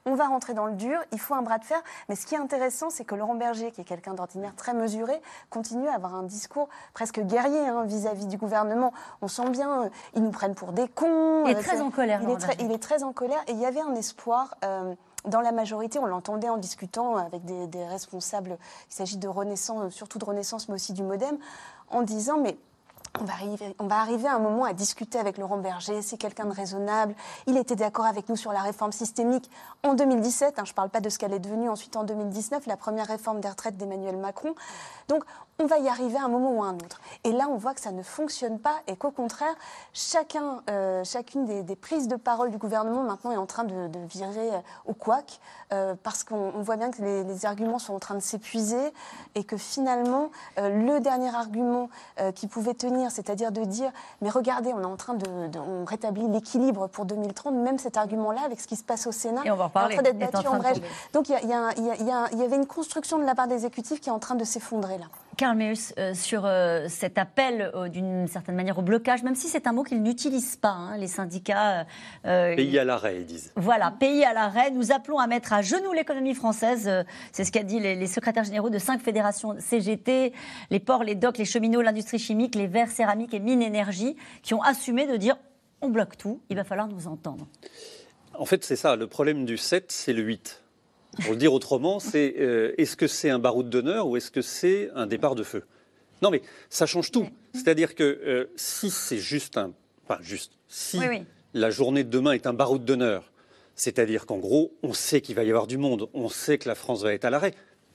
on 0.06 0.16
va 0.16 0.28
rentrer 0.28 0.54
dans 0.54 0.66
le 0.66 0.74
dur, 0.74 1.00
il 1.12 1.20
faut 1.20 1.34
un 1.34 1.42
bras 1.42 1.58
de 1.58 1.66
fer. 1.66 1.82
Mais 2.10 2.16
ce 2.16 2.26
qui 2.26 2.36
est 2.36 2.40
intéressant, 2.40 2.90
c'est 2.90 3.06
que 3.06 3.16
Laurent 3.16 3.36
Berger, 3.36 3.72
qui 3.72 3.82
est 3.82 3.86
quelqu'un 3.86 4.14
d'ordinaire 4.14 4.56
très 4.56 4.74
mesuré, 4.74 5.22
continue 5.50 5.88
à 5.88 5.96
avoir 5.96 6.16
un 6.16 6.24
discours 6.24 6.70
presque 6.94 7.20
guerrier 7.22 7.68
hein, 7.68 7.84
vis-à-vis 7.86 8.26
du 8.26 8.38
gouvernement. 8.38 8.94
On 9.22 9.28
sent 9.28 9.50
bien, 9.50 9.84
euh, 9.84 9.90
ils 10.16 10.24
nous 10.24 10.32
prennent 10.32 10.56
pour 10.56 10.72
des 10.74 10.88
cons. 10.88 11.44
Il 11.46 11.52
est 11.52 11.56
euh, 11.56 11.62
très 11.62 11.82
en 11.82 11.92
colère, 11.92 12.20
Il 12.22 12.24
est, 12.24 12.28
Laurent 12.28 12.40
très, 12.40 12.56
Berger. 12.56 12.66
il 12.66 12.72
est 12.72 12.80
très 12.84 13.04
en 13.04 13.14
colère. 13.14 13.40
Et 13.48 13.52
il 13.52 13.60
y 13.60 13.66
avait 13.66 13.82
un 13.82 13.96
espoir. 13.96 14.56
euh, 14.64 14.96
dans 15.26 15.42
la 15.42 15.52
majorité, 15.52 16.00
on 16.00 16.08
l'entendait 16.08 16.50
en 16.50 16.58
discutant 16.58 17.16
avec 17.16 17.46
des, 17.46 17.68
des 17.68 17.86
responsables, 17.86 18.58
il 18.90 18.94
s'agit 18.96 19.18
de 19.18 19.28
Renaissance, 19.28 19.94
surtout 19.94 20.18
de 20.18 20.26
Renaissance, 20.26 20.68
mais 20.68 20.74
aussi 20.74 20.94
du 20.94 21.04
Modem, 21.04 21.38
en 21.90 22.02
disant, 22.02 22.38
mais 22.40 22.58
on 23.20 23.26
va, 23.88 23.96
arriver, 23.98 24.28
à 24.28 24.36
un 24.36 24.40
moment 24.40 24.64
à 24.64 24.74
discuter 24.74 25.20
avec 25.20 25.38
Laurent 25.38 25.58
Berger, 25.58 26.02
c'est 26.02 26.18
quelqu'un 26.18 26.46
de 26.46 26.54
raisonnable. 26.54 27.14
Il 27.46 27.58
était 27.58 27.76
d'accord 27.76 28.06
avec 28.06 28.30
nous 28.30 28.36
sur 28.36 28.52
la 28.54 28.62
réforme 28.62 28.92
systémique 28.92 29.50
en 29.84 29.94
2017, 29.94 30.58
hein, 30.58 30.64
je 30.66 30.72
ne 30.72 30.76
parle 30.76 30.90
pas 30.90 31.02
de 31.02 31.10
ce 31.10 31.20
qu'elle 31.20 31.34
est 31.34 31.40
devenue 31.40 31.70
ensuite 31.70 31.96
en 31.96 32.04
2019, 32.04 32.66
la 32.68 32.78
première 32.78 33.08
réforme 33.08 33.42
des 33.42 33.50
retraites 33.50 33.78
d'Emmanuel 33.78 34.18
Macron. 34.18 34.56
On 35.62 35.66
va 35.68 35.78
y 35.78 35.88
arriver 35.88 36.18
à 36.18 36.24
un 36.24 36.28
moment 36.28 36.52
ou 36.52 36.64
à 36.64 36.68
un 36.68 36.76
autre. 36.76 37.00
Et 37.24 37.32
là, 37.32 37.48
on 37.50 37.56
voit 37.58 37.74
que 37.74 37.82
ça 37.82 37.92
ne 37.92 38.02
fonctionne 38.04 38.60
pas 38.60 38.76
et 38.88 38.96
qu'au 38.96 39.12
contraire, 39.12 39.54
chacun, 39.94 40.62
euh, 40.70 41.04
chacune 41.04 41.46
des, 41.46 41.64
des 41.64 41.76
prises 41.76 42.08
de 42.08 42.16
parole 42.16 42.50
du 42.52 42.58
gouvernement 42.58 43.04
maintenant 43.04 43.32
est 43.32 43.38
en 43.38 43.46
train 43.46 43.64
de, 43.64 43.88
de 43.88 44.00
virer 44.08 44.50
euh, 44.56 44.60
au 44.86 44.94
couac 44.94 45.40
euh, 45.74 45.96
parce 46.04 46.24
qu'on 46.24 46.52
on 46.56 46.62
voit 46.62 46.78
bien 46.78 46.92
que 46.92 47.02
les, 47.02 47.24
les 47.24 47.46
arguments 47.46 47.80
sont 47.80 47.94
en 47.94 48.00
train 48.00 48.16
de 48.16 48.20
s'épuiser 48.22 48.94
et 49.36 49.44
que 49.44 49.58
finalement, 49.58 50.30
euh, 50.58 50.70
le 50.70 51.00
dernier 51.00 51.34
argument 51.34 51.90
qui 52.36 52.48
pouvait 52.48 52.74
tenir, 52.74 53.12
c'est-à-dire 53.12 53.52
de 53.52 53.64
dire, 53.64 53.92
mais 54.22 54.30
regardez, 54.30 54.74
on 54.74 54.82
est 54.82 54.86
en 54.86 54.96
train 54.98 55.14
de, 55.14 55.48
de- 55.48 55.60
on 55.60 55.86
rétablit 55.86 56.28
l'équilibre 56.28 56.88
pour 56.88 57.06
2030, 57.06 57.54
même 57.56 57.80
cet 57.80 57.98
argument-là, 57.98 58.42
avec 58.46 58.60
ce 58.62 58.68
qui 58.68 58.76
se 58.76 58.84
passe 58.84 59.08
au 59.08 59.12
Sénat, 59.12 59.42
Et 59.46 59.52
on 59.52 59.56
va 59.56 59.66
en 59.66 59.68
est 59.68 59.72
en 59.86 59.90
train 59.96 60.02
d'être 60.04 60.20
battu 60.20 60.48
en 60.48 60.58
brèche. 60.58 60.78
Donc 61.14 61.30
il 61.30 61.36
y, 61.44 62.38
y 62.38 62.44
avait 62.44 62.56
une 62.56 62.66
construction 62.68 63.18
de 63.18 63.24
la 63.24 63.36
part 63.36 63.48
des 63.48 63.56
exécutifs 63.56 64.02
qui 64.02 64.10
est 64.10 64.14
en 64.14 64.20
train 64.20 64.36
de 64.36 64.44
s'effondrer 64.44 64.98
là. 64.98 65.06
Karl 65.42 65.58
Meus, 65.58 65.92
euh, 65.98 66.14
sur 66.14 66.46
euh, 66.46 66.86
cet 66.88 67.18
appel 67.18 67.72
euh, 67.74 67.90
d'une 67.90 68.28
certaine 68.28 68.54
manière 68.54 68.78
au 68.78 68.84
blocage, 68.84 69.24
même 69.24 69.34
si 69.34 69.48
c'est 69.48 69.66
un 69.66 69.72
mot 69.72 69.82
qu'ils 69.82 70.04
n'utilisent 70.04 70.56
pas, 70.56 70.70
hein, 70.70 70.98
les 70.98 71.08
syndicats. 71.08 71.88
euh, 72.28 72.56
Pays 72.56 72.78
à 72.78 72.84
l'arrêt, 72.84 73.22
ils 73.22 73.26
disent. 73.26 73.52
Voilà, 73.56 73.90
pays 73.90 74.24
à 74.24 74.34
l'arrêt. 74.34 74.70
Nous 74.70 74.92
appelons 74.92 75.18
à 75.18 75.26
mettre 75.26 75.52
à 75.52 75.64
genoux 75.64 75.94
l'économie 75.94 76.36
française. 76.36 76.88
C'est 77.32 77.44
ce 77.44 77.52
qu'a 77.52 77.64
dit 77.64 77.80
les, 77.80 77.96
les 77.96 78.06
secrétaires 78.06 78.44
généraux 78.44 78.70
de 78.70 78.78
cinq 78.78 79.02
fédérations 79.02 79.56
CGT, 79.58 80.32
les 80.70 80.80
ports, 80.80 81.04
les 81.04 81.16
docks, 81.16 81.40
les 81.40 81.46
cheminots, 81.46 81.82
l'industrie 81.82 82.20
chimique, 82.20 82.54
les 82.54 82.68
verres 82.68 82.92
céramiques 82.92 83.34
et 83.34 83.40
mines 83.40 83.64
énergie, 83.64 84.16
qui 84.44 84.54
ont 84.54 84.62
assumé 84.62 85.08
de 85.08 85.18
dire 85.18 85.38
on 85.82 85.90
bloque 85.90 86.18
tout, 86.18 86.40
il 86.52 86.56
va 86.56 86.64
falloir 86.64 86.88
nous 86.88 87.08
entendre. 87.08 87.48
En 88.36 88.46
fait, 88.46 88.64
c'est 88.64 88.76
ça. 88.76 88.96
Le 88.96 89.08
problème 89.08 89.46
du 89.46 89.58
7, 89.58 89.92
c'est 89.92 90.14
le 90.14 90.22
8. 90.22 90.61
Pour 91.24 91.32
le 91.32 91.38
dire 91.38 91.54
autrement, 91.54 92.00
c'est 92.00 92.36
euh, 92.40 92.74
est-ce 92.78 92.96
que 92.96 93.08
c'est 93.08 93.30
un 93.30 93.40
baroud 93.40 93.70
d'honneur 93.70 94.08
ou 94.08 94.16
est-ce 94.18 94.32
que 94.32 94.42
c'est 94.42 94.90
un 94.96 95.08
départ 95.08 95.36
de 95.36 95.44
feu? 95.44 95.64
Non, 96.22 96.30
mais 96.32 96.42
ça 96.70 96.86
change 96.86 97.12
tout. 97.12 97.28
C'est-à-dire 97.54 97.96
que 97.96 98.04
euh, 98.04 98.46
si 98.56 98.90
c'est 98.90 99.18
juste 99.18 99.58
un. 99.58 99.74
Enfin, 100.08 100.22
juste. 100.22 100.54
Si 100.68 100.98
Oui, 101.00 101.06
oui. 101.10 101.24
la 101.54 101.70
journée 101.70 102.04
de 102.04 102.10
demain 102.10 102.32
est 102.32 102.48
un 102.48 102.54
baroud 102.54 102.86
d'honneur, 102.86 103.32
c'est-à-dire 103.76 104.26
qu'en 104.26 104.38
gros, 104.38 104.74
on 104.84 104.94
sait 104.94 105.20
qu'il 105.22 105.36
va 105.36 105.44
y 105.44 105.50
avoir 105.50 105.68
du 105.68 105.78
monde, 105.78 106.08
on 106.14 106.30
sait 106.30 106.58
que 106.58 106.70
la 106.70 106.76
France 106.76 107.02
va 107.04 107.14
être 107.14 107.26
à 107.26 107.30
l'arrêt. 107.30 107.54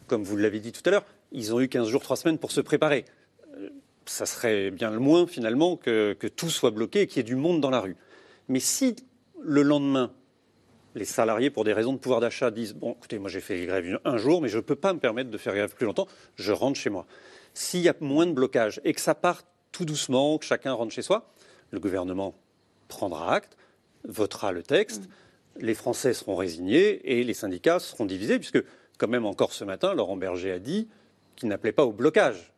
Comme 0.09 0.23
vous 0.25 0.37
l'avez 0.37 0.61
dit 0.61 0.73
tout 0.73 0.83
à 0.87 0.91
l'heure, 0.91 1.05
ils 1.33 1.55
ont 1.55 1.61
eu 1.61 1.69
15 1.69 1.89
jours, 1.89 2.03
3 2.03 2.17
semaines 2.17 2.39
pour 2.39 2.51
se 2.53 2.61
préparer. 2.61 3.05
Euh, 3.57 3.71
Ça 4.05 4.27
serait 4.27 4.71
bien 4.71 4.91
le 4.91 4.99
moins, 4.99 5.27
finalement, 5.27 5.77
que, 5.77 6.13
que 6.13 6.27
tout 6.27 6.51
soit 6.51 6.71
bloqué 6.71 7.03
et 7.03 7.07
qu'il 7.07 7.19
y 7.19 7.21
ait 7.21 7.23
du 7.25 7.35
monde 7.37 7.61
dans 7.61 7.71
la 7.71 7.81
rue. 7.81 7.97
Mais 8.49 8.61
si 8.61 8.95
le 9.43 9.63
lendemain, 9.63 10.13
les 10.97 11.05
salariés, 11.05 11.51
pour 11.51 11.65
des 11.65 11.75
raisons 11.75 11.93
de 11.93 11.99
pouvoir 11.99 12.21
d'achat, 12.21 12.51
disent 12.51 12.75
Bon, 12.75 12.93
écoutez, 12.93 13.19
moi 13.19 13.29
j'ai 13.29 13.41
fait 13.41 13.67
grève 13.67 14.01
un 14.05 14.17
jour, 14.17 14.41
mais 14.41 14.49
je 14.49 14.57
ne 14.57 14.63
peux 14.63 14.75
pas 14.75 14.95
me 14.95 14.99
permettre 14.99 15.31
de 15.31 15.39
faire 15.39 15.55
grève 15.55 15.75
plus 15.75 15.85
longtemps, 15.85 16.09
je 16.37 16.53
rentre 16.53 16.81
chez 16.81 16.91
moi. 16.91 17.07
S'il 17.53 17.83
y 17.83 17.89
a 17.89 17.95
moins 18.01 18.27
de 18.27 18.33
blocage 18.33 18.81
et 18.83 18.95
que 18.95 19.01
ça 19.01 19.15
part 19.15 19.43
tout 19.73 19.85
doucement, 19.85 20.39
que 20.39 20.47
chacun 20.47 20.73
rentre 20.73 20.93
chez 20.93 21.03
soi, 21.03 21.31
le 21.71 21.81
gouvernement 21.81 22.35
prendra 22.89 23.35
acte, 23.35 23.59
votera 24.05 24.53
le 24.53 24.63
texte, 24.63 25.03
les 25.61 25.75
Français 25.75 26.15
seront 26.15 26.35
résignés 26.35 27.19
et 27.19 27.25
les 27.25 27.35
syndicats 27.35 27.79
seront 27.79 28.07
divisés, 28.07 28.39
puisque, 28.39 28.63
quand 28.99 29.09
même, 29.09 29.27
encore 29.27 29.53
ce 29.53 29.65
matin, 29.65 29.93
Laurent 29.93 30.17
Berger 30.17 30.53
a 30.53 30.59
dit 30.59 30.89
qu'il 31.35 31.51
n'appelait 31.51 31.73
pas 31.73 31.85
au 31.85 31.93
blocage. 31.93 32.55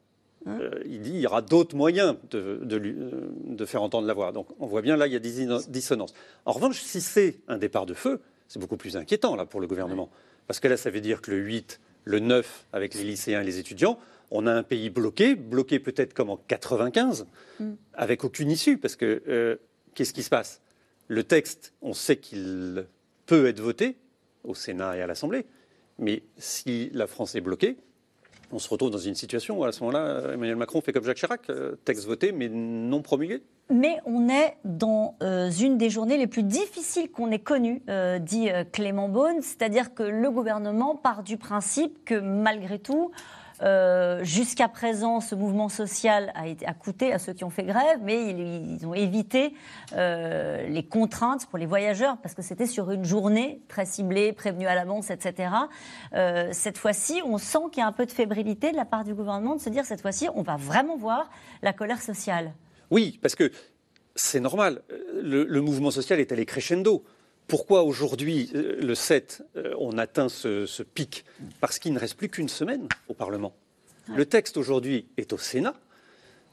Euh, 0.46 0.70
il 0.86 1.00
dit 1.02 1.10
qu'il 1.10 1.20
y 1.20 1.26
aura 1.26 1.42
d'autres 1.42 1.76
moyens 1.76 2.16
de, 2.30 2.60
de 2.62 2.76
lui- 2.76 2.94
euh, 2.96 3.28
de 3.44 3.64
faire 3.66 3.82
entendre 3.82 4.06
la 4.06 4.14
voix. 4.14 4.32
Donc 4.32 4.48
on 4.60 4.66
voit 4.66 4.82
bien 4.82 4.96
là, 4.96 5.06
il 5.06 5.12
y 5.12 5.16
a 5.16 5.18
des 5.18 5.46
dissonances. 5.68 6.14
En 6.44 6.52
revanche, 6.52 6.80
si 6.80 7.00
c'est 7.00 7.40
un 7.48 7.58
départ 7.58 7.86
de 7.86 7.94
feu, 7.94 8.20
c'est 8.46 8.58
beaucoup 8.60 8.76
plus 8.76 8.96
inquiétant 8.96 9.34
là 9.36 9.44
pour 9.44 9.60
le 9.60 9.66
gouvernement. 9.66 10.10
Parce 10.46 10.60
que 10.60 10.68
là, 10.68 10.76
ça 10.76 10.90
veut 10.90 11.00
dire 11.00 11.20
que 11.20 11.30
le 11.32 11.38
8, 11.38 11.80
le 12.04 12.20
9, 12.20 12.66
avec 12.72 12.94
les 12.94 13.04
lycéens 13.04 13.42
et 13.42 13.44
les 13.44 13.58
étudiants, 13.58 13.98
on 14.30 14.46
a 14.46 14.52
un 14.52 14.62
pays 14.62 14.88
bloqué, 14.90 15.34
bloqué 15.34 15.78
peut-être 15.80 16.14
comme 16.14 16.30
en 16.30 16.36
95, 16.36 17.26
avec 17.94 18.24
aucune 18.24 18.50
issue. 18.50 18.78
Parce 18.78 18.96
que 18.96 19.22
euh, 19.28 19.56
qu'est-ce 19.94 20.14
qui 20.14 20.22
se 20.22 20.30
passe? 20.30 20.62
Le 21.08 21.24
texte, 21.24 21.74
on 21.82 21.92
sait 21.94 22.16
qu'il 22.16 22.86
peut 23.26 23.46
être 23.48 23.60
voté 23.60 23.96
au 24.44 24.54
Sénat 24.54 24.96
et 24.96 25.02
à 25.02 25.06
l'Assemblée. 25.06 25.44
Mais 25.98 26.22
si 26.38 26.90
la 26.94 27.06
France 27.06 27.34
est 27.34 27.40
bloquée, 27.40 27.76
on 28.52 28.58
se 28.58 28.68
retrouve 28.68 28.90
dans 28.90 28.98
une 28.98 29.14
situation 29.14 29.58
où 29.58 29.64
à 29.64 29.72
ce 29.72 29.80
moment-là, 29.84 30.32
Emmanuel 30.34 30.56
Macron 30.56 30.80
fait 30.80 30.92
comme 30.92 31.04
Jacques 31.04 31.18
Chirac, 31.18 31.50
euh, 31.50 31.76
texte 31.84 32.06
voté 32.06 32.32
mais 32.32 32.48
non 32.48 33.02
promulgué. 33.02 33.42
Mais 33.70 33.98
on 34.06 34.28
est 34.28 34.56
dans 34.64 35.16
euh, 35.22 35.50
une 35.50 35.76
des 35.76 35.90
journées 35.90 36.16
les 36.16 36.26
plus 36.26 36.42
difficiles 36.42 37.10
qu'on 37.10 37.30
ait 37.30 37.38
connues, 37.38 37.82
euh, 37.88 38.18
dit 38.18 38.48
Clément 38.72 39.08
Beaune, 39.08 39.42
c'est-à-dire 39.42 39.94
que 39.94 40.02
le 40.02 40.30
gouvernement 40.30 40.96
part 40.96 41.22
du 41.22 41.36
principe 41.36 42.04
que 42.04 42.18
malgré 42.18 42.78
tout, 42.78 43.10
euh, 43.62 44.22
Jusqu'à 44.24 44.68
présent, 44.68 45.20
ce 45.20 45.34
mouvement 45.34 45.68
social 45.68 46.32
a, 46.34 46.46
été, 46.46 46.66
a 46.66 46.74
coûté 46.74 47.12
à 47.12 47.18
ceux 47.18 47.32
qui 47.32 47.44
ont 47.44 47.50
fait 47.50 47.64
grève, 47.64 47.98
mais 48.02 48.30
ils, 48.30 48.86
ont 48.86 48.94
évité 48.94 49.54
euh, 49.92 50.66
les 50.68 50.84
contraintes 50.84 51.46
pour 51.46 51.58
les 51.58 51.66
voyageurs 51.66 52.16
parce 52.22 52.34
que 52.34 52.42
c'était 52.42 52.66
sur 52.66 52.90
une 52.90 53.04
journée 53.04 53.60
très 53.68 53.86
ciblée, 53.86 54.32
prévenue 54.32 54.66
à 54.66 54.74
l'avance, 54.74 55.10
etc. 55.10 55.50
Euh, 56.14 56.48
cette 56.52 56.78
fois-ci, 56.78 57.20
on 57.24 57.38
sent 57.38 57.58
qu'il 57.72 57.80
y 57.80 57.84
a 57.84 57.86
un 57.86 57.92
peu 57.92 58.06
de 58.06 58.12
fébrilité 58.12 58.70
de 58.70 58.76
la 58.76 58.84
part 58.84 59.04
du 59.04 59.14
gouvernement 59.14 59.56
de 59.56 59.60
se 59.60 59.70
dire 59.70 59.84
cette 59.84 60.00
fois-ci, 60.00 60.28
on 60.34 60.42
va 60.42 60.56
vraiment 60.56 60.96
voir 60.96 61.30
la 61.62 61.72
colère 61.72 62.00
sociale. 62.00 62.52
Oui, 62.90 63.18
parce 63.20 63.34
que 63.34 63.50
c'est 64.14 64.40
normal. 64.40 64.82
Le, 65.22 65.60
mouvement 65.60 65.90
social 65.90 66.20
est 66.20 66.32
allé 66.32 66.44
crescendo. 66.44 67.04
Pourquoi 67.48 67.82
aujourd'hui, 67.82 68.50
euh, 68.54 68.76
le 68.80 68.94
7, 68.94 69.42
euh, 69.56 69.74
on 69.78 69.96
atteint 69.96 70.28
ce, 70.28 70.66
ce 70.66 70.82
pic? 70.82 71.24
Parce 71.60 71.78
qu'il 71.78 71.94
ne 71.94 71.98
reste 71.98 72.16
plus 72.16 72.28
qu'une 72.28 72.48
semaine 72.48 72.86
au 73.08 73.14
Parlement. 73.14 73.54
Le 74.14 74.24
texte 74.26 74.56
aujourd'hui 74.56 75.06
est 75.16 75.32
au 75.32 75.38
Sénat. 75.38 75.74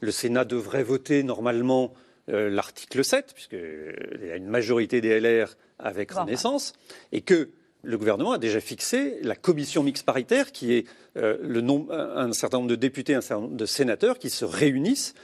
Le 0.00 0.10
Sénat 0.10 0.44
devrait 0.44 0.82
voter 0.82 1.22
normalement 1.22 1.92
euh, 2.28 2.50
l'article 2.50 3.04
7, 3.04 3.32
puisqu'il 3.34 4.26
y 4.26 4.30
a 4.30 4.36
une 4.36 4.46
majorité 4.46 5.00
des 5.00 5.20
LR 5.20 5.56
avec 5.78 6.12
bon, 6.12 6.22
Renaissance, 6.22 6.72
et 7.12 7.20
que 7.20 7.50
le 7.82 7.98
gouvernement 7.98 8.32
a 8.32 8.38
déjà 8.38 8.60
fixé 8.60 9.18
la 9.22 9.36
commission 9.36 9.82
mixte 9.82 10.04
paritaire, 10.04 10.50
qui 10.50 10.72
est 10.72 10.86
euh, 11.16 11.36
le 11.42 11.60
nom, 11.60 11.88
un 11.90 12.32
certain 12.32 12.58
nombre 12.58 12.70
de 12.70 12.74
députés, 12.74 13.14
un 13.14 13.20
certain 13.20 13.42
nombre 13.42 13.56
de 13.56 13.66
sénateurs 13.66 14.18
qui 14.18 14.30
se 14.30 14.44
réunissent 14.44 15.14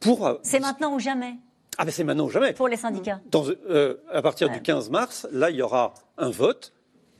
pour. 0.00 0.38
C'est 0.42 0.60
maintenant 0.60 0.94
ou 0.94 1.00
jamais? 1.00 1.34
Ah 1.78 1.84
ben 1.84 1.92
c'est 1.92 2.02
maintenant 2.02 2.24
ou 2.24 2.30
jamais. 2.30 2.52
Pour 2.52 2.66
les 2.66 2.76
syndicats. 2.76 3.20
Dans, 3.30 3.44
euh, 3.70 3.94
à 4.12 4.20
partir 4.20 4.48
ouais. 4.48 4.54
du 4.54 4.62
15 4.62 4.90
mars, 4.90 5.28
là, 5.30 5.48
il 5.50 5.56
y 5.56 5.62
aura 5.62 5.94
un 6.16 6.30
vote 6.30 6.72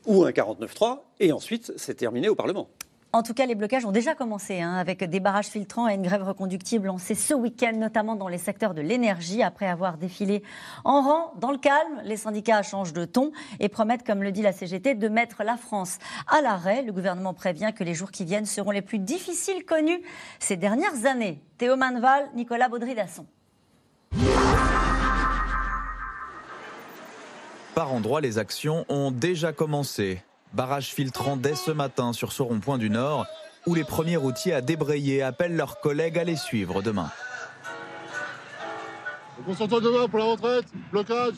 ou 0.05 0.25
un 0.25 0.31
49-3, 0.31 0.99
et 1.21 1.31
ensuite, 1.31 1.71
c'est 1.77 1.95
terminé 1.95 2.27
au 2.27 2.35
Parlement. 2.35 2.67
En 3.11 3.23
tout 3.23 3.33
cas, 3.33 3.47
les 3.47 3.55
blocages 3.55 3.85
ont 3.85 3.91
déjà 3.91 4.13
commencé, 4.13 4.61
hein, 4.61 4.75
avec 4.75 5.03
des 5.03 5.19
barrages 5.19 5.47
filtrants 5.47 5.87
et 5.87 5.95
une 5.95 6.03
grève 6.03 6.21
reconductible 6.21 6.87
lancée 6.87 7.15
ce 7.15 7.33
week-end, 7.33 7.71
notamment 7.75 8.15
dans 8.15 8.27
les 8.27 8.37
secteurs 8.37 8.75
de 8.75 8.81
l'énergie. 8.81 9.41
Après 9.41 9.65
avoir 9.65 9.97
défilé 9.97 10.43
en 10.83 11.01
rang, 11.01 11.33
dans 11.39 11.51
le 11.51 11.57
calme, 11.57 12.01
les 12.03 12.17
syndicats 12.17 12.61
changent 12.61 12.93
de 12.93 13.05
ton 13.05 13.31
et 13.59 13.67
promettent, 13.67 14.05
comme 14.05 14.21
le 14.21 14.31
dit 14.31 14.43
la 14.43 14.51
CGT, 14.51 14.93
de 14.93 15.07
mettre 15.07 15.43
la 15.43 15.57
France 15.57 15.97
à 16.27 16.41
l'arrêt. 16.41 16.83
Le 16.83 16.91
gouvernement 16.91 17.33
prévient 17.33 17.71
que 17.75 17.83
les 17.83 17.95
jours 17.95 18.11
qui 18.11 18.25
viennent 18.25 18.45
seront 18.45 18.71
les 18.71 18.83
plus 18.83 18.99
difficiles 18.99 19.65
connus 19.65 20.01
ces 20.37 20.55
dernières 20.55 21.07
années. 21.07 21.41
Théo 21.57 21.77
Manval, 21.77 22.29
Nicolas 22.35 22.69
Baudry-Dasson. 22.69 23.25
Par 27.79 27.93
endroits, 27.93 28.19
les 28.19 28.39
actions 28.39 28.85
ont 28.89 29.09
déjà 29.09 29.53
commencé. 29.53 30.21
Barrage 30.51 30.87
filtrant 30.87 31.37
dès 31.37 31.55
ce 31.55 31.71
matin 31.71 32.11
sur 32.11 32.33
ce 32.33 32.41
rond-point 32.41 32.77
du 32.77 32.89
Nord, 32.89 33.25
où 33.67 33.73
les 33.73 33.85
premiers 33.85 34.17
routiers 34.17 34.53
à 34.53 34.59
débrayer 34.59 35.21
appellent 35.21 35.55
leurs 35.55 35.79
collègues 35.79 36.19
à 36.19 36.25
les 36.25 36.35
suivre 36.35 36.81
demain. 36.81 37.09
On 39.47 39.55
s'entend 39.55 39.79
demain 39.79 40.09
pour 40.09 40.19
la 40.19 40.25
retraite, 40.25 40.65
blocage, 40.91 41.35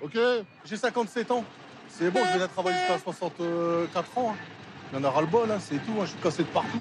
ok 0.00 0.16
J'ai 0.64 0.78
57 0.78 1.30
ans, 1.30 1.44
c'est 1.90 2.10
bon, 2.10 2.20
je 2.32 2.38
vais 2.38 2.48
travailler 2.48 2.78
jusqu'à 2.78 2.98
64 2.98 4.16
ans. 4.16 4.34
Il 4.90 4.98
y 4.98 5.02
en 5.02 5.04
a 5.04 5.10
ras-le-bol, 5.10 5.50
hein, 5.50 5.58
c'est 5.60 5.76
tout, 5.84 5.92
hein, 6.00 6.04
je 6.04 6.12
suis 6.12 6.20
cassé 6.22 6.42
de 6.42 6.48
partout. 6.48 6.80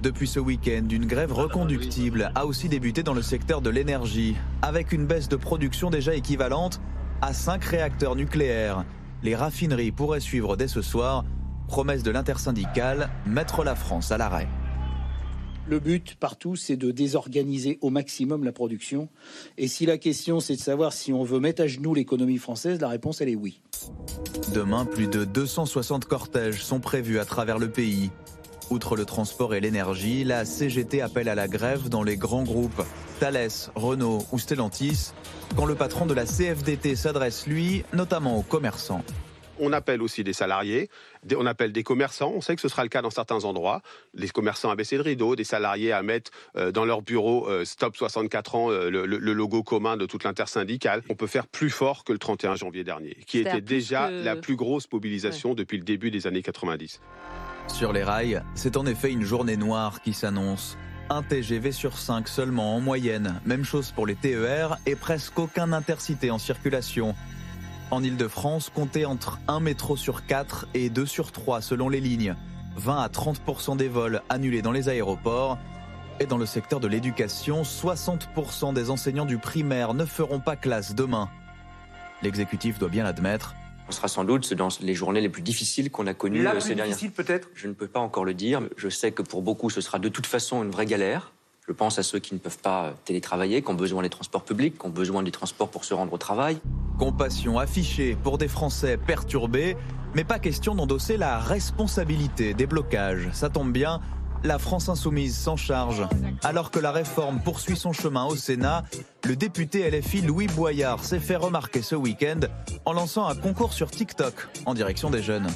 Depuis 0.00 0.26
ce 0.26 0.40
week-end, 0.40 0.88
une 0.90 1.04
grève 1.04 1.34
reconductible 1.34 2.32
a 2.34 2.46
aussi 2.46 2.70
débuté 2.70 3.02
dans 3.02 3.12
le 3.12 3.20
secteur 3.20 3.60
de 3.60 3.68
l'énergie, 3.68 4.34
avec 4.62 4.92
une 4.92 5.04
baisse 5.04 5.28
de 5.28 5.36
production 5.36 5.90
déjà 5.90 6.14
équivalente 6.14 6.80
à 7.22 7.32
5 7.32 7.64
réacteurs 7.64 8.16
nucléaires. 8.16 8.84
Les 9.22 9.36
raffineries 9.36 9.92
pourraient 9.92 10.20
suivre 10.20 10.56
dès 10.56 10.68
ce 10.68 10.82
soir. 10.82 11.24
Promesse 11.68 12.02
de 12.02 12.10
l'intersyndicale, 12.10 13.10
mettre 13.26 13.62
la 13.62 13.74
France 13.74 14.10
à 14.10 14.18
l'arrêt. 14.18 14.48
Le 15.68 15.78
but 15.78 16.16
partout, 16.16 16.56
c'est 16.56 16.76
de 16.76 16.90
désorganiser 16.90 17.78
au 17.80 17.90
maximum 17.90 18.42
la 18.42 18.50
production. 18.50 19.08
Et 19.56 19.68
si 19.68 19.86
la 19.86 19.98
question, 19.98 20.40
c'est 20.40 20.56
de 20.56 20.60
savoir 20.60 20.92
si 20.92 21.12
on 21.12 21.22
veut 21.22 21.38
mettre 21.38 21.62
à 21.62 21.68
genoux 21.68 21.94
l'économie 21.94 22.38
française, 22.38 22.80
la 22.80 22.88
réponse, 22.88 23.20
elle 23.20 23.28
est 23.28 23.36
oui. 23.36 23.60
Demain, 24.52 24.84
plus 24.84 25.06
de 25.06 25.24
260 25.24 26.06
cortèges 26.06 26.64
sont 26.64 26.80
prévus 26.80 27.20
à 27.20 27.24
travers 27.24 27.58
le 27.58 27.70
pays. 27.70 28.10
Outre 28.70 28.94
le 28.94 29.04
transport 29.04 29.52
et 29.56 29.60
l'énergie, 29.60 30.22
la 30.22 30.44
CGT 30.44 31.02
appelle 31.02 31.28
à 31.28 31.34
la 31.34 31.48
grève 31.48 31.88
dans 31.88 32.04
les 32.04 32.16
grands 32.16 32.44
groupes 32.44 32.84
Thales, 33.18 33.48
Renault 33.74 34.24
ou 34.30 34.38
Stellantis, 34.38 35.10
quand 35.56 35.66
le 35.66 35.74
patron 35.74 36.06
de 36.06 36.14
la 36.14 36.24
CFDT 36.24 36.94
s'adresse, 36.94 37.48
lui, 37.48 37.84
notamment 37.92 38.38
aux 38.38 38.42
commerçants. 38.42 39.02
On 39.58 39.72
appelle 39.72 40.00
aussi 40.00 40.22
des 40.22 40.32
salariés, 40.32 40.88
on 41.36 41.46
appelle 41.46 41.72
des 41.72 41.82
commerçants, 41.82 42.32
on 42.32 42.40
sait 42.40 42.54
que 42.54 42.62
ce 42.62 42.68
sera 42.68 42.84
le 42.84 42.88
cas 42.88 43.02
dans 43.02 43.10
certains 43.10 43.44
endroits, 43.44 43.82
les 44.14 44.28
commerçants 44.28 44.70
à 44.70 44.76
baisser 44.76 44.96
le 44.96 45.02
rideau, 45.02 45.34
des 45.34 45.44
salariés 45.44 45.90
à 45.92 46.02
mettre 46.02 46.30
dans 46.72 46.84
leur 46.84 47.02
bureau 47.02 47.48
Stop 47.64 47.96
64 47.96 48.54
ans, 48.54 48.70
le, 48.70 49.04
le 49.04 49.32
logo 49.32 49.64
commun 49.64 49.96
de 49.96 50.06
toute 50.06 50.22
l'intersyndicale. 50.22 51.02
On 51.10 51.14
peut 51.14 51.26
faire 51.26 51.48
plus 51.48 51.70
fort 51.70 52.04
que 52.04 52.12
le 52.12 52.18
31 52.18 52.54
janvier 52.54 52.84
dernier, 52.84 53.16
qui 53.26 53.40
était 53.40 53.60
déjà 53.60 54.08
que... 54.08 54.24
la 54.24 54.36
plus 54.36 54.56
grosse 54.56 54.90
mobilisation 54.90 55.50
ouais. 55.50 55.56
depuis 55.56 55.76
le 55.76 55.84
début 55.84 56.12
des 56.12 56.26
années 56.26 56.42
90. 56.42 57.00
Sur 57.72 57.92
les 57.92 58.04
rails, 58.04 58.42
c'est 58.54 58.76
en 58.76 58.84
effet 58.84 59.10
une 59.10 59.24
journée 59.24 59.56
noire 59.56 60.02
qui 60.02 60.12
s'annonce. 60.12 60.76
Un 61.08 61.22
TGV 61.22 61.72
sur 61.72 61.96
5 61.96 62.28
seulement 62.28 62.76
en 62.76 62.80
moyenne. 62.80 63.40
Même 63.46 63.64
chose 63.64 63.90
pour 63.90 64.06
les 64.06 64.16
TER 64.16 64.76
et 64.84 64.96
presque 64.96 65.38
aucun 65.38 65.72
intercité 65.72 66.30
en 66.30 66.38
circulation. 66.38 67.14
En 67.90 68.02
Ile-de-France, 68.02 68.70
comptez 68.74 69.06
entre 69.06 69.38
1 69.48 69.60
métro 69.60 69.96
sur 69.96 70.26
4 70.26 70.68
et 70.74 70.90
2 70.90 71.06
sur 71.06 71.32
3 71.32 71.62
selon 71.62 71.88
les 71.88 72.00
lignes. 72.00 72.34
20 72.76 72.98
à 72.98 73.08
30% 73.08 73.76
des 73.76 73.88
vols 73.88 74.20
annulés 74.28 74.62
dans 74.62 74.72
les 74.72 74.88
aéroports. 74.88 75.56
Et 76.18 76.26
dans 76.26 76.38
le 76.38 76.46
secteur 76.46 76.80
de 76.80 76.88
l'éducation, 76.88 77.62
60% 77.62 78.74
des 78.74 78.90
enseignants 78.90 79.24
du 79.24 79.38
primaire 79.38 79.94
ne 79.94 80.04
feront 80.04 80.40
pas 80.40 80.56
classe 80.56 80.94
demain. 80.94 81.30
L'exécutif 82.22 82.78
doit 82.78 82.90
bien 82.90 83.04
l'admettre. 83.04 83.54
On 83.90 83.92
sera 83.92 84.06
sans 84.06 84.22
doute 84.22 84.54
dans 84.54 84.68
les 84.82 84.94
journées 84.94 85.20
les 85.20 85.28
plus 85.28 85.42
difficiles 85.42 85.90
qu'on 85.90 86.06
a 86.06 86.14
connues 86.14 86.44
la 86.44 86.60
ces 86.60 86.76
dernières. 86.76 86.94
difficile 86.94 87.10
peut-être? 87.10 87.48
Je 87.56 87.66
ne 87.66 87.72
peux 87.72 87.88
pas 87.88 87.98
encore 87.98 88.24
le 88.24 88.34
dire. 88.34 88.62
Je 88.76 88.88
sais 88.88 89.10
que 89.10 89.20
pour 89.20 89.42
beaucoup, 89.42 89.68
ce 89.68 89.80
sera 89.80 89.98
de 89.98 90.08
toute 90.08 90.26
façon 90.26 90.62
une 90.62 90.70
vraie 90.70 90.86
galère. 90.86 91.32
Je 91.66 91.72
pense 91.72 91.98
à 91.98 92.04
ceux 92.04 92.20
qui 92.20 92.32
ne 92.34 92.38
peuvent 92.38 92.60
pas 92.60 92.94
télétravailler, 93.04 93.62
qui 93.62 93.68
ont 93.68 93.74
besoin 93.74 94.04
des 94.04 94.08
transports 94.08 94.44
publics, 94.44 94.78
qui 94.78 94.86
ont 94.86 94.90
besoin 94.90 95.24
des 95.24 95.32
transports 95.32 95.72
pour 95.72 95.84
se 95.84 95.92
rendre 95.92 96.12
au 96.12 96.18
travail. 96.18 96.60
Compassion 97.00 97.58
affichée 97.58 98.16
pour 98.22 98.38
des 98.38 98.46
Français 98.46 98.96
perturbés, 98.96 99.76
mais 100.14 100.22
pas 100.22 100.38
question 100.38 100.76
d'endosser 100.76 101.16
la 101.16 101.40
responsabilité 101.40 102.54
des 102.54 102.66
blocages. 102.66 103.28
Ça 103.32 103.50
tombe 103.50 103.72
bien, 103.72 104.00
la 104.44 104.58
France 104.58 104.88
insoumise 104.88 105.36
s'en 105.36 105.56
charge. 105.56 106.06
Alors 106.42 106.70
que 106.70 106.78
la 106.78 106.92
réforme 106.92 107.40
poursuit 107.40 107.76
son 107.76 107.92
chemin 107.92 108.24
au 108.24 108.36
Sénat, 108.36 108.84
le 109.24 109.36
député 109.36 109.90
LFI 109.90 110.22
Louis 110.22 110.46
Boyard 110.48 111.04
s'est 111.04 111.20
fait 111.20 111.36
remarquer 111.36 111.82
ce 111.82 111.94
week-end 111.94 112.40
en 112.84 112.92
lançant 112.92 113.26
un 113.28 113.34
concours 113.34 113.72
sur 113.72 113.90
TikTok 113.90 114.34
en 114.66 114.74
direction 114.74 115.10
des 115.10 115.22
jeunes. 115.22 115.48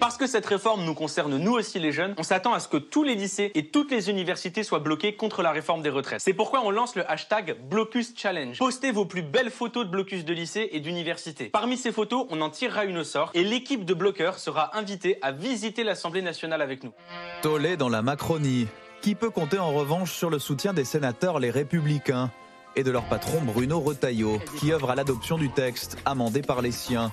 Parce 0.00 0.16
que 0.16 0.26
cette 0.26 0.46
réforme 0.46 0.82
nous 0.84 0.94
concerne 0.94 1.36
nous 1.36 1.52
aussi 1.52 1.78
les 1.78 1.92
jeunes, 1.92 2.14
on 2.16 2.22
s'attend 2.22 2.54
à 2.54 2.58
ce 2.60 2.68
que 2.68 2.78
tous 2.78 3.02
les 3.02 3.14
lycées 3.14 3.52
et 3.54 3.66
toutes 3.66 3.90
les 3.90 4.08
universités 4.08 4.62
soient 4.62 4.78
bloqués 4.78 5.14
contre 5.14 5.42
la 5.42 5.50
réforme 5.50 5.82
des 5.82 5.90
retraites. 5.90 6.22
C'est 6.22 6.32
pourquoi 6.32 6.62
on 6.64 6.70
lance 6.70 6.96
le 6.96 7.08
hashtag 7.10 7.58
Blocus 7.68 8.14
Challenge. 8.16 8.56
Postez 8.58 8.92
vos 8.92 9.04
plus 9.04 9.20
belles 9.20 9.50
photos 9.50 9.84
de 9.84 9.90
blocus 9.90 10.24
de 10.24 10.32
lycée 10.32 10.70
et 10.72 10.80
d'université. 10.80 11.50
Parmi 11.50 11.76
ces 11.76 11.92
photos, 11.92 12.26
on 12.30 12.40
en 12.40 12.48
tirera 12.48 12.86
une 12.86 12.96
au 12.96 13.04
sort 13.04 13.30
et 13.34 13.44
l'équipe 13.44 13.84
de 13.84 13.92
bloqueurs 13.92 14.38
sera 14.38 14.74
invitée 14.74 15.18
à 15.20 15.32
visiter 15.32 15.84
l'Assemblée 15.84 16.22
nationale 16.22 16.62
avec 16.62 16.82
nous. 16.82 16.92
Tollé 17.42 17.76
dans 17.76 17.90
la 17.90 18.00
Macronie, 18.00 18.68
qui 19.02 19.14
peut 19.14 19.30
compter 19.30 19.58
en 19.58 19.70
revanche 19.70 20.12
sur 20.12 20.30
le 20.30 20.38
soutien 20.38 20.72
des 20.72 20.84
sénateurs 20.84 21.38
les 21.38 21.50
républicains 21.50 22.30
et 22.76 22.84
de 22.84 22.90
leur 22.90 23.04
patron 23.04 23.40
Bruno 23.42 23.80
Retailleau, 23.80 24.40
qui 24.58 24.72
œuvre 24.72 24.90
à 24.90 24.94
l'adoption 24.94 25.36
du 25.36 25.50
texte 25.50 25.98
amendé 26.04 26.40
par 26.40 26.62
les 26.62 26.72
siens. 26.72 27.12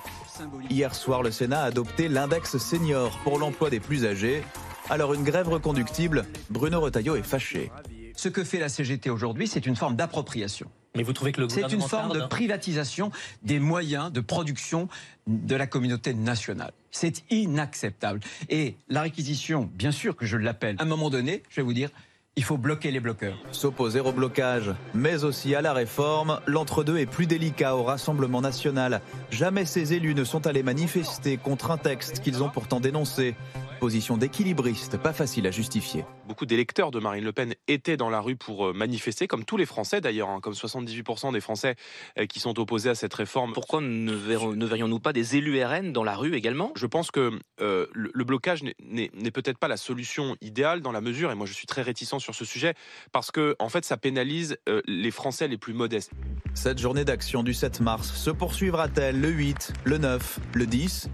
Hier 0.70 0.94
soir, 0.94 1.22
le 1.22 1.30
Sénat 1.30 1.62
a 1.62 1.64
adopté 1.64 2.08
l'index 2.08 2.58
senior 2.58 3.18
pour 3.24 3.38
l'emploi 3.38 3.70
des 3.70 3.80
plus 3.80 4.04
âgés. 4.04 4.42
Alors 4.90 5.14
une 5.14 5.24
grève 5.24 5.48
reconductible, 5.48 6.24
Bruno 6.50 6.80
Retailleau 6.80 7.16
est 7.16 7.22
fâché. 7.22 7.70
Ce 8.16 8.28
que 8.28 8.42
fait 8.42 8.58
la 8.58 8.68
CGT 8.68 9.10
aujourd'hui, 9.10 9.46
c'est 9.46 9.66
une 9.66 9.76
forme 9.76 9.96
d'appropriation. 9.96 10.70
Mais 10.96 11.02
vous 11.02 11.12
trouvez 11.12 11.32
que 11.32 11.40
le 11.40 11.48
C'est 11.48 11.72
une 11.72 11.82
forme 11.82 12.12
de 12.12 12.26
privatisation 12.26 13.12
des 13.42 13.60
moyens 13.60 14.10
de 14.10 14.20
production 14.20 14.88
de 15.26 15.54
la 15.54 15.66
communauté 15.66 16.14
nationale. 16.14 16.72
C'est 16.90 17.22
inacceptable. 17.30 18.20
Et 18.48 18.76
la 18.88 19.02
réquisition, 19.02 19.70
bien 19.74 19.92
sûr 19.92 20.16
que 20.16 20.26
je 20.26 20.36
l'appelle, 20.36 20.76
à 20.78 20.82
un 20.82 20.86
moment 20.86 21.10
donné, 21.10 21.42
je 21.50 21.56
vais 21.56 21.62
vous 21.62 21.74
dire, 21.74 21.90
il 22.38 22.44
faut 22.44 22.56
bloquer 22.56 22.92
les 22.92 23.00
bloqueurs. 23.00 23.36
S'opposer 23.50 23.98
au 23.98 24.12
blocage, 24.12 24.72
mais 24.94 25.24
aussi 25.24 25.56
à 25.56 25.60
la 25.60 25.72
réforme, 25.72 26.38
l'entre-deux 26.46 26.96
est 26.98 27.06
plus 27.06 27.26
délicat 27.26 27.74
au 27.74 27.82
Rassemblement 27.82 28.40
national. 28.40 29.00
Jamais 29.32 29.64
ces 29.64 29.92
élus 29.92 30.14
ne 30.14 30.22
sont 30.22 30.46
allés 30.46 30.62
manifester 30.62 31.36
contre 31.36 31.72
un 31.72 31.78
texte 31.78 32.20
qu'ils 32.20 32.44
ont 32.44 32.48
pourtant 32.48 32.78
dénoncé. 32.78 33.34
Position 33.78 34.16
d'équilibriste, 34.16 34.96
pas 34.98 35.12
facile 35.12 35.46
à 35.46 35.50
justifier. 35.52 36.04
Beaucoup 36.26 36.46
d'électeurs 36.46 36.90
de 36.90 36.98
Marine 36.98 37.22
Le 37.24 37.32
Pen 37.32 37.54
étaient 37.68 37.96
dans 37.96 38.10
la 38.10 38.20
rue 38.20 38.34
pour 38.34 38.66
euh, 38.68 38.72
manifester, 38.72 39.28
comme 39.28 39.44
tous 39.44 39.56
les 39.56 39.66
Français 39.66 40.00
d'ailleurs, 40.00 40.28
hein, 40.30 40.40
comme 40.40 40.52
78% 40.52 41.32
des 41.32 41.40
Français 41.40 41.76
euh, 42.18 42.26
qui 42.26 42.40
sont 42.40 42.58
opposés 42.58 42.90
à 42.90 42.94
cette 42.96 43.14
réforme. 43.14 43.52
Pourquoi 43.52 43.80
ne, 43.80 44.12
verrions-nous 44.12 44.98
pas 44.98 45.12
des 45.12 45.36
élus 45.36 45.62
RN 45.64 45.92
dans 45.92 46.02
la 46.02 46.16
rue 46.16 46.34
également? 46.34 46.72
Je 46.74 46.86
pense 46.86 47.10
que 47.12 47.38
euh, 47.60 47.86
le, 47.92 48.10
le 48.12 48.24
blocage 48.24 48.62
n'est- 48.64 49.10
peut-être 49.30 49.58
pas 49.58 49.68
la 49.68 49.76
solution 49.76 50.36
idéale 50.40 50.80
dans 50.80 50.92
la 50.92 51.00
mesure, 51.00 51.30
et 51.30 51.36
moi 51.36 51.46
je 51.46 51.52
suis 51.52 51.66
très 51.66 51.82
réticent 51.82 52.18
sur 52.18 52.34
ce 52.34 52.44
sujet, 52.44 52.74
parce 53.12 53.30
que 53.30 53.54
en 53.60 53.68
fait 53.68 53.84
ça 53.84 53.96
pénalise 53.96 54.56
euh, 54.68 54.82
les 54.86 55.12
Français 55.12 55.46
les 55.46 55.58
plus 55.58 55.72
modestes. 55.74 56.10
Cette 56.54 56.78
journée 56.78 57.04
d'action 57.04 57.44
du 57.44 57.54
7 57.54 57.80
mars 57.80 58.12
se 58.12 58.30
poursuivra-t-elle 58.30 59.20
le 59.20 59.28
8, 59.28 59.72
le 59.84 59.98
9, 59.98 60.40
le 60.54 60.66
10 60.66 61.08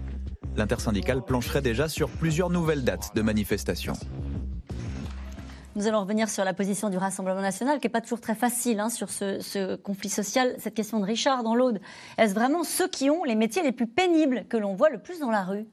L'intersyndicale 0.57 1.21
plancherait 1.21 1.61
déjà 1.61 1.87
sur 1.89 2.09
plusieurs 2.09 2.49
nouvelles 2.49 2.83
dates 2.83 3.15
de 3.15 3.21
manifestation. 3.21 3.93
Nous 5.75 5.87
allons 5.87 6.01
revenir 6.01 6.29
sur 6.29 6.45
la 6.45 6.53
position 6.53 6.89
du 6.89 6.97
Rassemblement 6.97 7.41
national, 7.41 7.79
qui 7.79 7.87
n'est 7.87 7.91
pas 7.91 7.99
toujours 7.99 8.21
très 8.21 8.35
facile 8.35 8.79
hein, 8.79 8.89
sur 8.89 9.09
ce, 9.09 9.41
ce 9.41 9.75
conflit 9.75 10.07
social. 10.07 10.55
Cette 10.57 10.73
question 10.73 11.01
de 11.01 11.05
Richard 11.05 11.43
dans 11.43 11.55
l'Aude. 11.55 11.81
Est-ce 12.17 12.33
vraiment 12.33 12.63
ceux 12.63 12.87
qui 12.87 13.09
ont 13.09 13.25
les 13.25 13.35
métiers 13.35 13.61
les 13.61 13.73
plus 13.73 13.87
pénibles 13.87 14.45
que 14.47 14.55
l'on 14.55 14.73
voit 14.73 14.89
le 14.89 14.99
plus 14.99 15.19
dans 15.19 15.31
la 15.31 15.43
rue? 15.43 15.65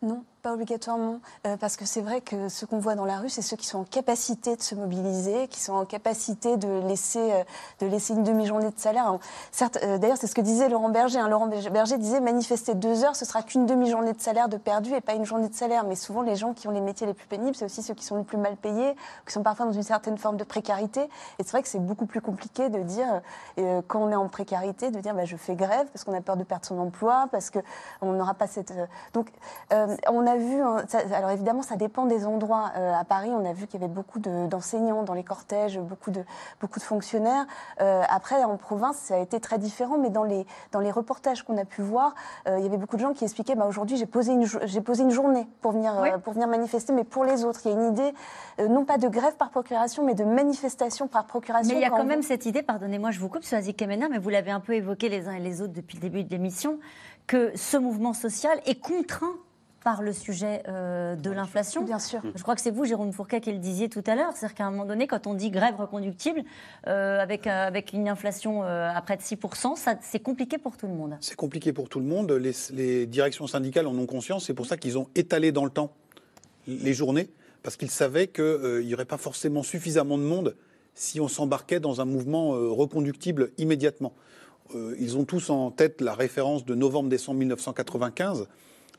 Non, 0.00 0.24
pas 0.42 0.52
obligatoirement, 0.52 1.20
euh, 1.46 1.56
parce 1.56 1.76
que 1.76 1.84
c'est 1.84 2.00
vrai 2.00 2.20
que 2.20 2.48
ce 2.48 2.66
qu'on 2.66 2.80
voit 2.80 2.96
dans 2.96 3.04
la 3.04 3.18
rue, 3.18 3.28
c'est 3.28 3.42
ceux 3.42 3.56
qui 3.56 3.66
sont 3.66 3.78
en 3.78 3.84
capacité 3.84 4.56
de 4.56 4.62
se 4.62 4.74
mobiliser, 4.74 5.46
qui 5.46 5.60
sont 5.60 5.74
en 5.74 5.84
capacité 5.84 6.56
de 6.56 6.80
laisser, 6.88 7.32
euh, 7.32 7.44
de 7.78 7.86
laisser 7.86 8.14
une 8.14 8.24
demi-journée 8.24 8.70
de 8.70 8.78
salaire. 8.78 9.18
Certes, 9.52 9.78
euh, 9.84 9.98
d'ailleurs, 9.98 10.16
c'est 10.16 10.26
ce 10.26 10.34
que 10.34 10.40
disait 10.40 10.68
Laurent 10.68 10.88
Berger. 10.88 11.20
hein. 11.20 11.28
Laurent 11.28 11.46
Berger 11.46 11.96
disait 11.96 12.20
manifester 12.20 12.74
deux 12.74 13.04
heures, 13.04 13.14
ce 13.14 13.24
sera 13.24 13.42
qu'une 13.42 13.66
demi-journée 13.66 14.14
de 14.14 14.20
salaire 14.20 14.48
de 14.48 14.56
perdu 14.56 14.92
et 14.92 15.00
pas 15.00 15.14
une 15.14 15.24
journée 15.24 15.48
de 15.48 15.54
salaire. 15.54 15.84
Mais 15.84 15.94
souvent, 15.94 16.22
les 16.22 16.34
gens 16.34 16.54
qui 16.54 16.66
ont 16.66 16.72
les 16.72 16.80
métiers 16.80 17.06
les 17.06 17.14
plus 17.14 17.28
pénibles, 17.28 17.54
c'est 17.54 17.66
aussi 17.66 17.82
ceux 17.82 17.94
qui 17.94 18.04
sont 18.04 18.16
les 18.16 18.24
plus 18.24 18.38
mal 18.38 18.56
payés, 18.56 18.96
qui 19.26 19.32
sont 19.32 19.44
parfois 19.44 19.66
dans 19.66 19.72
une 19.72 19.84
certaine 19.84 20.18
forme 20.18 20.36
de 20.36 20.44
précarité. 20.44 21.02
Et 21.38 21.44
c'est 21.44 21.52
vrai 21.52 21.62
que 21.62 21.68
c'est 21.68 21.78
beaucoup 21.78 22.06
plus 22.06 22.20
compliqué 22.20 22.68
de 22.68 22.80
dire, 22.82 23.22
quand 23.86 24.00
on 24.00 24.10
est 24.10 24.16
en 24.16 24.28
précarité, 24.28 24.90
de 24.90 24.98
dire 24.98 25.14
bah, 25.14 25.24
je 25.24 25.36
fais 25.36 25.54
grève 25.54 25.86
parce 25.92 26.02
qu'on 26.02 26.14
a 26.14 26.20
peur 26.20 26.36
de 26.36 26.42
perdre 26.42 26.64
son 26.66 26.78
emploi, 26.80 27.28
parce 27.30 27.50
qu'on 27.50 28.12
n'aura 28.12 28.34
pas 28.34 28.48
cette. 28.48 28.72
Donc, 29.14 29.30
on 29.70 30.26
a 30.26 30.31
vu, 30.36 30.60
hein, 30.60 30.82
ça- 30.88 30.98
alors 31.14 31.30
évidemment, 31.30 31.62
ça 31.62 31.76
dépend 31.76 32.06
des 32.06 32.26
endroits. 32.26 32.72
Euh, 32.76 32.92
à 32.94 33.04
Paris, 33.04 33.30
on 33.32 33.44
a 33.48 33.52
vu 33.52 33.66
qu'il 33.66 33.80
y 33.80 33.84
avait 33.84 33.92
beaucoup 33.92 34.18
de- 34.18 34.46
d'enseignants 34.46 35.02
dans 35.02 35.14
les 35.14 35.24
cortèges, 35.24 35.78
beaucoup 35.78 36.10
de, 36.10 36.22
beaucoup 36.60 36.78
de 36.78 36.84
fonctionnaires. 36.84 37.46
Euh, 37.80 38.02
après, 38.08 38.42
en 38.44 38.56
province, 38.56 38.96
ça 38.96 39.14
a 39.14 39.18
été 39.18 39.40
très 39.40 39.58
différent, 39.58 39.98
mais 39.98 40.10
dans 40.10 40.24
les, 40.24 40.46
dans 40.72 40.80
les 40.80 40.90
reportages 40.90 41.42
qu'on 41.42 41.56
a 41.58 41.64
pu 41.64 41.82
voir, 41.82 42.14
euh, 42.48 42.56
il 42.58 42.64
y 42.64 42.66
avait 42.66 42.76
beaucoup 42.76 42.96
de 42.96 43.02
gens 43.02 43.12
qui 43.12 43.24
expliquaient 43.24 43.54
bah, 43.54 43.66
aujourd'hui, 43.66 43.96
j'ai 43.96 44.06
posé, 44.06 44.32
une 44.32 44.44
jo- 44.44 44.58
j'ai 44.64 44.80
posé 44.80 45.02
une 45.02 45.10
journée 45.10 45.46
pour 45.60 45.72
venir, 45.72 45.92
euh, 46.14 46.18
pour 46.18 46.32
venir 46.32 46.48
manifester, 46.48 46.92
mais 46.92 47.04
pour 47.04 47.24
les 47.24 47.44
autres. 47.44 47.60
Il 47.64 47.72
y 47.72 47.74
a 47.74 47.78
une 47.78 47.92
idée, 47.92 48.14
non 48.68 48.84
pas 48.84 48.98
de 48.98 49.08
grève 49.08 49.36
par 49.36 49.50
procuration, 49.50 50.04
mais 50.04 50.14
de 50.14 50.24
manifestation 50.24 51.08
par 51.08 51.26
procuration. 51.26 51.74
Mais 51.74 51.80
il 51.80 51.82
y 51.82 51.86
a 51.86 51.90
Quand 51.90 52.04
même 52.04 52.22
cette 52.22 52.46
idée, 52.46 52.62
pardonnez-moi, 52.62 53.10
je 53.10 53.20
vous 53.20 53.28
coupe, 53.28 53.44
Soazic 53.44 53.76
Kemener, 53.76 54.08
mais 54.10 54.18
vous 54.18 54.28
l'avez 54.30 54.50
un 54.50 54.60
peu 54.60 54.74
évoqué 54.74 55.08
les 55.08 55.28
uns 55.28 55.32
et 55.32 55.40
les 55.40 55.60
autres 55.62 55.72
depuis 55.72 55.96
le 55.96 56.02
début 56.02 56.24
de 56.24 56.30
l'émission, 56.30 56.78
que 57.26 57.52
ce 57.56 57.76
mouvement 57.76 58.12
social 58.12 58.60
est 58.66 58.80
contraint 58.80 59.34
par 59.84 60.02
le 60.02 60.12
sujet 60.12 60.62
euh, 60.68 61.16
de 61.16 61.30
l'inflation. 61.30 61.82
Bien 61.82 61.98
sûr. 61.98 62.20
Je 62.34 62.42
crois 62.42 62.54
que 62.54 62.60
c'est 62.60 62.70
vous, 62.70 62.84
Jérôme 62.84 63.12
Fourquet, 63.12 63.40
qui 63.40 63.52
le 63.52 63.58
disiez 63.58 63.88
tout 63.88 64.02
à 64.06 64.14
l'heure. 64.14 64.32
C'est-à-dire 64.34 64.54
qu'à 64.54 64.66
un 64.66 64.70
moment 64.70 64.84
donné, 64.84 65.06
quand 65.06 65.26
on 65.26 65.34
dit 65.34 65.50
grève 65.50 65.76
reconductible, 65.76 66.42
euh, 66.86 67.20
avec, 67.20 67.46
euh, 67.46 67.66
avec 67.66 67.92
une 67.92 68.08
inflation 68.08 68.64
euh, 68.64 68.88
à 68.88 69.00
près 69.02 69.16
de 69.16 69.22
6%, 69.22 69.76
ça, 69.76 69.96
c'est 70.00 70.20
compliqué 70.20 70.58
pour 70.58 70.76
tout 70.76 70.86
le 70.86 70.94
monde. 70.94 71.16
C'est 71.20 71.36
compliqué 71.36 71.72
pour 71.72 71.88
tout 71.88 72.00
le 72.00 72.06
monde. 72.06 72.32
Les, 72.32 72.52
les 72.72 73.06
directions 73.06 73.46
syndicales 73.46 73.86
en 73.86 73.96
ont 73.96 74.06
conscience. 74.06 74.46
C'est 74.46 74.54
pour 74.54 74.66
ça 74.66 74.76
qu'ils 74.76 74.98
ont 74.98 75.08
étalé 75.14 75.52
dans 75.52 75.64
le 75.64 75.70
temps 75.70 75.92
les 76.66 76.94
journées, 76.94 77.28
parce 77.62 77.76
qu'ils 77.76 77.90
savaient 77.90 78.28
qu'il 78.28 78.84
n'y 78.84 78.94
aurait 78.94 79.04
pas 79.04 79.16
forcément 79.16 79.62
suffisamment 79.62 80.16
de 80.16 80.22
monde 80.22 80.54
si 80.94 81.20
on 81.20 81.28
s'embarquait 81.28 81.80
dans 81.80 82.00
un 82.00 82.04
mouvement 82.04 82.54
euh, 82.54 82.70
reconductible 82.70 83.50
immédiatement. 83.58 84.12
Euh, 84.74 84.94
ils 84.98 85.16
ont 85.16 85.24
tous 85.24 85.50
en 85.50 85.70
tête 85.70 86.00
la 86.00 86.14
référence 86.14 86.64
de 86.64 86.74
novembre-décembre 86.74 87.38
1995. 87.38 88.48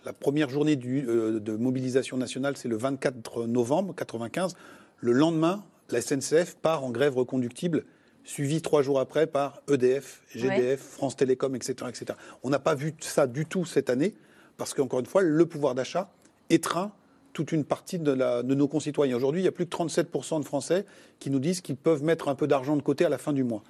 La 0.06 0.14
première 0.14 0.50
journée 0.50 0.76
du- 0.76 1.06
euh, 1.08 1.40
de 1.40 1.56
mobilisation 1.56 2.18
nationale, 2.18 2.58
c'est 2.58 2.68
le 2.68 2.78
24 2.78 3.46
novembre 3.48 3.94
1995. 3.94 4.56
Le 5.00 5.12
lendemain, 5.14 5.64
la 5.90 6.02
SNCF 6.02 6.56
part 6.56 6.84
en 6.84 6.90
grève 6.92 7.16
reconductible, 7.18 7.86
suivie 8.26 8.62
trois 8.62 8.82
jours 8.82 9.00
après 9.00 9.28
par 9.28 9.62
EDF, 9.70 10.22
GDF, 10.34 10.80
France 10.82 11.16
Télécom, 11.16 11.56
etc., 11.56 11.76
etc. 11.90 12.18
On 12.44 12.50
n'a 12.50 12.60
pas 12.60 12.76
vu 12.76 12.94
ça 13.00 13.28
du 13.28 13.46
tout 13.46 13.66
cette 13.66 13.90
année, 13.90 14.14
parce 14.58 14.74
qu'encore 14.74 15.00
une 15.00 15.06
fois, 15.06 15.22
le 15.22 15.46
pouvoir 15.46 15.76
d'achat 15.76 16.10
étreint 16.50 16.92
toute 17.34 17.52
une 17.52 17.64
partie 17.66 17.98
de, 17.98 18.12
la- 18.12 18.44
de 18.44 18.54
nos 18.56 18.68
concitoyens. 18.68 19.16
Aujourd'hui, 19.16 19.42
il 19.42 19.46
y 19.46 19.48
a 19.48 19.52
plus 19.52 19.66
que 19.66 19.76
37% 19.76 20.40
de 20.40 20.46
Français 20.46 20.86
qui 21.20 21.30
nous 21.32 21.40
disent 21.40 21.62
qu'ils 21.62 21.76
peuvent 21.78 22.04
mettre 22.04 22.28
un 22.28 22.36
peu 22.36 22.46
d'argent 22.48 22.76
de 22.78 22.82
côté 22.84 23.06
à 23.06 23.10
la 23.10 23.18
fin 23.18 23.34
du 23.34 23.44
mois. 23.44 23.64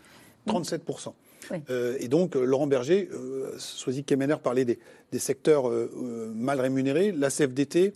37%. 0.48 1.14
Oui. 1.52 1.58
Euh, 1.70 1.98
et 2.00 2.08
donc, 2.08 2.36
euh, 2.36 2.44
Laurent 2.44 2.68
Berger, 2.68 3.10
euh, 3.14 3.54
Soisy 3.58 4.04
Kemener 4.04 4.36
parlait 4.42 4.66
des, 4.66 4.80
des 5.12 5.20
secteurs 5.20 5.70
euh, 5.70 6.32
mal 6.36 6.60
rémunérés. 6.60 7.12
La 7.12 7.30
CFDT 7.30 7.94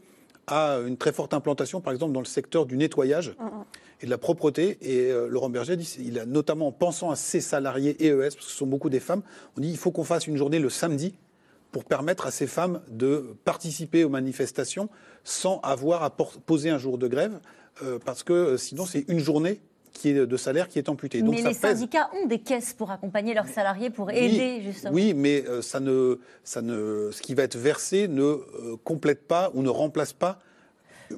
a 0.47 0.79
une 0.85 0.97
très 0.97 1.11
forte 1.11 1.33
implantation, 1.33 1.81
par 1.81 1.93
exemple, 1.93 2.13
dans 2.13 2.21
le 2.21 2.25
secteur 2.25 2.65
du 2.65 2.77
nettoyage 2.77 3.35
et 4.01 4.05
de 4.05 4.09
la 4.09 4.17
propreté. 4.17 4.77
Et 4.81 5.11
Laurent 5.27 5.49
Berger 5.49 5.75
dit, 5.75 5.97
il 5.99 6.17
a 6.19 6.25
notamment 6.25 6.67
en 6.67 6.71
pensant 6.71 7.11
à 7.11 7.17
ses 7.17 7.41
salariés 7.41 7.97
EES, 8.01 8.17
parce 8.17 8.35
que 8.37 8.43
ce 8.43 8.55
sont 8.55 8.67
beaucoup 8.67 8.89
des 8.89 9.01
femmes, 9.01 9.23
on 9.57 9.61
dit 9.61 9.69
il 9.69 9.75
faut 9.75 9.91
qu'on 9.91 10.05
fasse 10.05 10.25
une 10.25 10.37
journée 10.37 10.59
le 10.59 10.69
samedi 10.69 11.15
pour 11.73 11.83
permettre 11.83 12.27
à 12.27 12.31
ces 12.31 12.47
femmes 12.47 12.81
de 12.89 13.35
participer 13.43 14.03
aux 14.03 14.09
manifestations 14.09 14.89
sans 15.25 15.59
avoir 15.61 16.03
à 16.03 16.11
poser 16.11 16.69
un 16.69 16.77
jour 16.77 16.97
de 16.97 17.07
grève, 17.07 17.39
euh, 17.83 17.99
parce 18.03 18.23
que 18.23 18.57
sinon 18.57 18.85
c'est 18.85 19.05
une 19.09 19.19
journée 19.19 19.59
qui 19.97 20.09
est 20.09 20.25
de 20.25 20.37
salaire 20.37 20.67
qui 20.67 20.77
est 20.79 20.89
amputée. 20.89 21.21
Donc 21.21 21.35
mais 21.35 21.41
ça 21.41 21.49
les 21.49 21.55
pèse. 21.55 21.77
syndicats 21.79 22.09
ont 22.21 22.27
des 22.27 22.39
caisses 22.39 22.73
pour 22.73 22.91
accompagner 22.91 23.33
leurs 23.33 23.47
salariés, 23.47 23.89
pour 23.89 24.11
aider 24.11 24.61
justement. 24.63 24.93
Oui, 24.93 25.13
mais 25.13 25.43
euh, 25.47 25.61
ça 25.61 25.79
ne, 25.79 26.19
ça 26.43 26.61
ne, 26.61 27.09
ce 27.11 27.21
qui 27.21 27.33
va 27.33 27.43
être 27.43 27.57
versé 27.57 28.07
ne 28.07 28.21
euh, 28.21 28.41
complète 28.83 29.27
pas 29.27 29.51
ou 29.53 29.61
ne 29.61 29.69
remplace 29.69 30.13
pas 30.13 30.39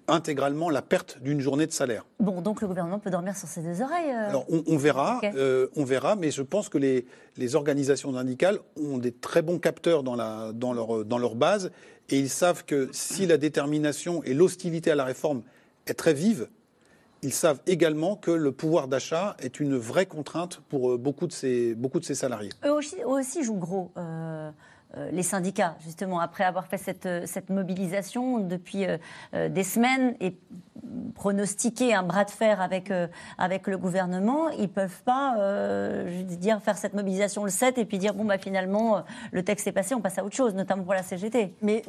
intégralement 0.08 0.70
la 0.70 0.84
perte 0.84 1.18
d'une 1.22 1.42
journée 1.42 1.65
de 1.65 1.72
salaire. 1.72 2.06
Bon, 2.20 2.42
donc 2.42 2.62
le 2.62 2.68
gouvernement 2.68 3.00
peut 3.00 3.10
dormir 3.10 3.36
sur 3.36 3.48
ses 3.48 3.62
deux 3.62 3.82
oreilles. 3.82 4.12
euh. 4.12 4.30
Alors 4.30 4.46
on, 4.50 4.63
on 4.68 4.78
verra, 4.78 5.20
euh, 5.24 5.68
on 5.76 5.84
verra, 5.84 6.15
mais 6.15 6.30
je 6.30 6.44
pense 6.44 6.70
que 6.70 6.78
les, 6.78 7.06
les 7.38 7.56
organisations 7.56 8.13
syndicales 8.13 8.60
ont 8.80 9.00
des 9.00 9.12
très 9.12 9.42
bons 9.42 9.58
capteurs 9.58 10.04
dans, 10.04 10.15
la, 10.15 10.52
dans, 10.54 10.74
leur, 10.74 11.04
dans 11.06 11.18
leur 11.18 11.34
base 11.36 11.72
et 12.10 12.20
ils 12.20 12.30
savent 12.30 12.65
que 12.65 12.89
si 12.92 13.26
la 13.26 13.38
détermination 13.38 14.24
et 14.24 14.34
l'hostilité 14.36 14.92
à 14.92 14.96
la 14.96 15.06
réforme 15.06 15.42
est 15.88 15.96
très 15.96 16.13
vive, 16.13 16.48
ils 17.21 17.34
savent 17.34 17.60
également 17.67 18.15
que 18.15 18.32
le 18.32 18.51
pouvoir 18.51 18.88
d'achat 18.88 19.36
est 19.39 19.60
une 19.60 19.77
vraie 19.77 20.05
contrainte 20.05 20.62
pour 20.69 20.91
euh, 20.91 20.97
beaucoup 20.97 21.27
de 21.27 21.32
ces, 21.32 21.75
beaucoup 21.75 21.99
de 21.99 22.05
ces 22.05 22.15
salariés. 22.15 22.51
Eux 22.65 22.71
aussi, 22.71 23.43
jouent 23.43 23.55
gros. 23.55 23.91
euh, 23.97 24.51
les 25.12 25.23
syndicats, 25.23 25.75
justement, 25.84 26.19
après 26.19 26.43
avoir 26.43 26.65
fait 26.67 26.78
cette, 26.78 27.06
euh, 27.06 27.23
cette 27.25 27.49
mobilisation 27.49 28.39
depuis 28.39 28.86
euh, 28.86 28.97
euh, 29.36 29.49
des 29.49 29.63
semaines 29.63 30.15
et 30.19 30.36
pronostiqué 31.15 31.93
un 31.93 32.04
bras 32.04 32.23
de 32.25 32.32
fer 32.32 32.62
avec, 32.62 32.89
euh, 32.91 33.08
avec 33.38 33.67
le 33.67 33.78
gouvernement, 33.78 34.49
ils 34.49 34.63
ne 34.63 34.67
peuvent 34.67 35.02
pas 35.04 35.38
euh, 35.39 36.08
je 36.10 36.17
veux 36.19 36.36
dire, 36.38 36.62
faire 36.62 36.78
cette 36.78 36.93
mobilisation 36.93 37.43
le 37.43 37.49
7 37.49 37.78
et 37.78 37.86
puis 37.86 37.97
dire 37.97 38.13
bon, 38.13 38.25
bah, 38.25 38.38
finalement, 38.38 38.97
euh, 38.97 38.99
le 39.32 39.43
texte 39.43 39.67
est 39.67 39.71
passé, 39.71 39.93
on 39.95 40.02
passe 40.02 40.17
à 40.17 40.23
autre 40.23 40.36
chose, 40.36 40.54
notamment 40.56 40.84
pour 40.84 40.93
la 40.93 41.04
CGT. 41.04 41.54
Mais, 41.62 41.84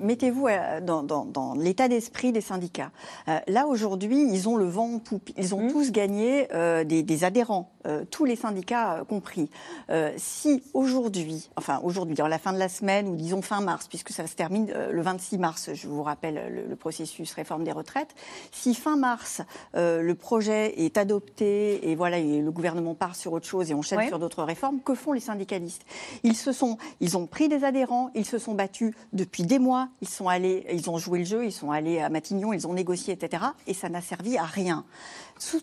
mettez-vous, 0.00 0.46
euh, 0.48 0.80
dans, 0.80 1.02
dans- 1.02 1.24
dans 1.24 1.54
l'état 1.54 1.88
d'esprit 1.88 2.32
des 2.32 2.40
syndicats. 2.40 2.90
Euh, 3.28 3.38
là, 3.48 3.66
aujourd'hui, 3.66 4.28
ils 4.30 4.48
ont 4.48 4.56
le 4.56 4.66
vent 4.66 4.94
en 4.94 4.98
poupe. 4.98 5.30
Ils 5.36 5.54
ont 5.54 5.68
tous 5.68 5.90
gagné 5.92 6.48
euh, 6.54 6.84
des, 6.84 7.02
des 7.02 7.24
adhérents, 7.24 7.70
euh, 7.86 8.04
tous 8.10 8.24
les 8.24 8.36
syndicats 8.36 8.98
euh, 8.98 9.04
compris. 9.04 9.48
Euh, 9.90 10.12
si 10.16 10.62
aujourd'hui, 10.74 11.50
enfin 11.56 11.80
aujourd'hui, 11.82 12.11
à 12.20 12.28
la 12.28 12.38
fin 12.38 12.52
de 12.52 12.58
la 12.58 12.68
semaine, 12.68 13.08
ou 13.08 13.16
disons 13.16 13.40
fin 13.42 13.60
mars, 13.60 13.88
puisque 13.88 14.10
ça 14.10 14.26
se 14.26 14.34
termine 14.34 14.70
euh, 14.74 14.92
le 14.92 15.02
26 15.02 15.38
mars, 15.38 15.70
je 15.72 15.88
vous 15.88 16.02
rappelle 16.02 16.52
le, 16.54 16.68
le 16.68 16.76
processus 16.76 17.32
réforme 17.32 17.64
des 17.64 17.72
retraites, 17.72 18.14
si 18.50 18.74
fin 18.74 18.96
mars, 18.96 19.40
euh, 19.76 20.02
le 20.02 20.14
projet 20.14 20.80
est 20.84 20.98
adopté 20.98 21.90
et 21.90 21.94
voilà, 21.94 22.18
et 22.18 22.40
le 22.40 22.50
gouvernement 22.50 22.94
part 22.94 23.16
sur 23.16 23.32
autre 23.32 23.46
chose 23.46 23.70
et 23.70 23.74
on 23.74 23.82
chaîne 23.82 23.98
Ouais. 24.00 24.08
sur 24.08 24.18
d'autres 24.18 24.42
réformes, 24.42 24.80
que 24.80 24.94
font 24.94 25.12
les 25.12 25.20
syndicalistes? 25.20 25.82
Ils 26.22 26.36
se 26.36 26.52
sont, 26.52 26.78
ils 27.00 27.16
ont 27.16 27.26
pris 27.26 27.48
des 27.48 27.64
adhérents, 27.64 28.10
ils 28.14 28.24
se 28.26 28.38
sont 28.38 28.54
battus 28.54 28.94
depuis 29.12 29.44
des 29.44 29.58
mois, 29.58 29.88
ils 30.00 30.08
sont 30.08 30.28
allés, 30.28 30.66
ils 30.72 30.90
ont 30.90 30.98
joué 30.98 31.20
le 31.20 31.24
jeu, 31.24 31.44
ils 31.44 31.52
sont 31.52 31.70
allés 31.70 32.00
à 32.00 32.08
Matignon, 32.08 32.52
ils 32.52 32.66
ont 32.66 32.72
négocié, 32.74 33.14
etc. 33.14 33.44
Et 33.66 33.74
ça 33.74 33.88
n'a 33.88 34.00
servi 34.00 34.36
à 34.38 34.44
rien. 34.44 34.84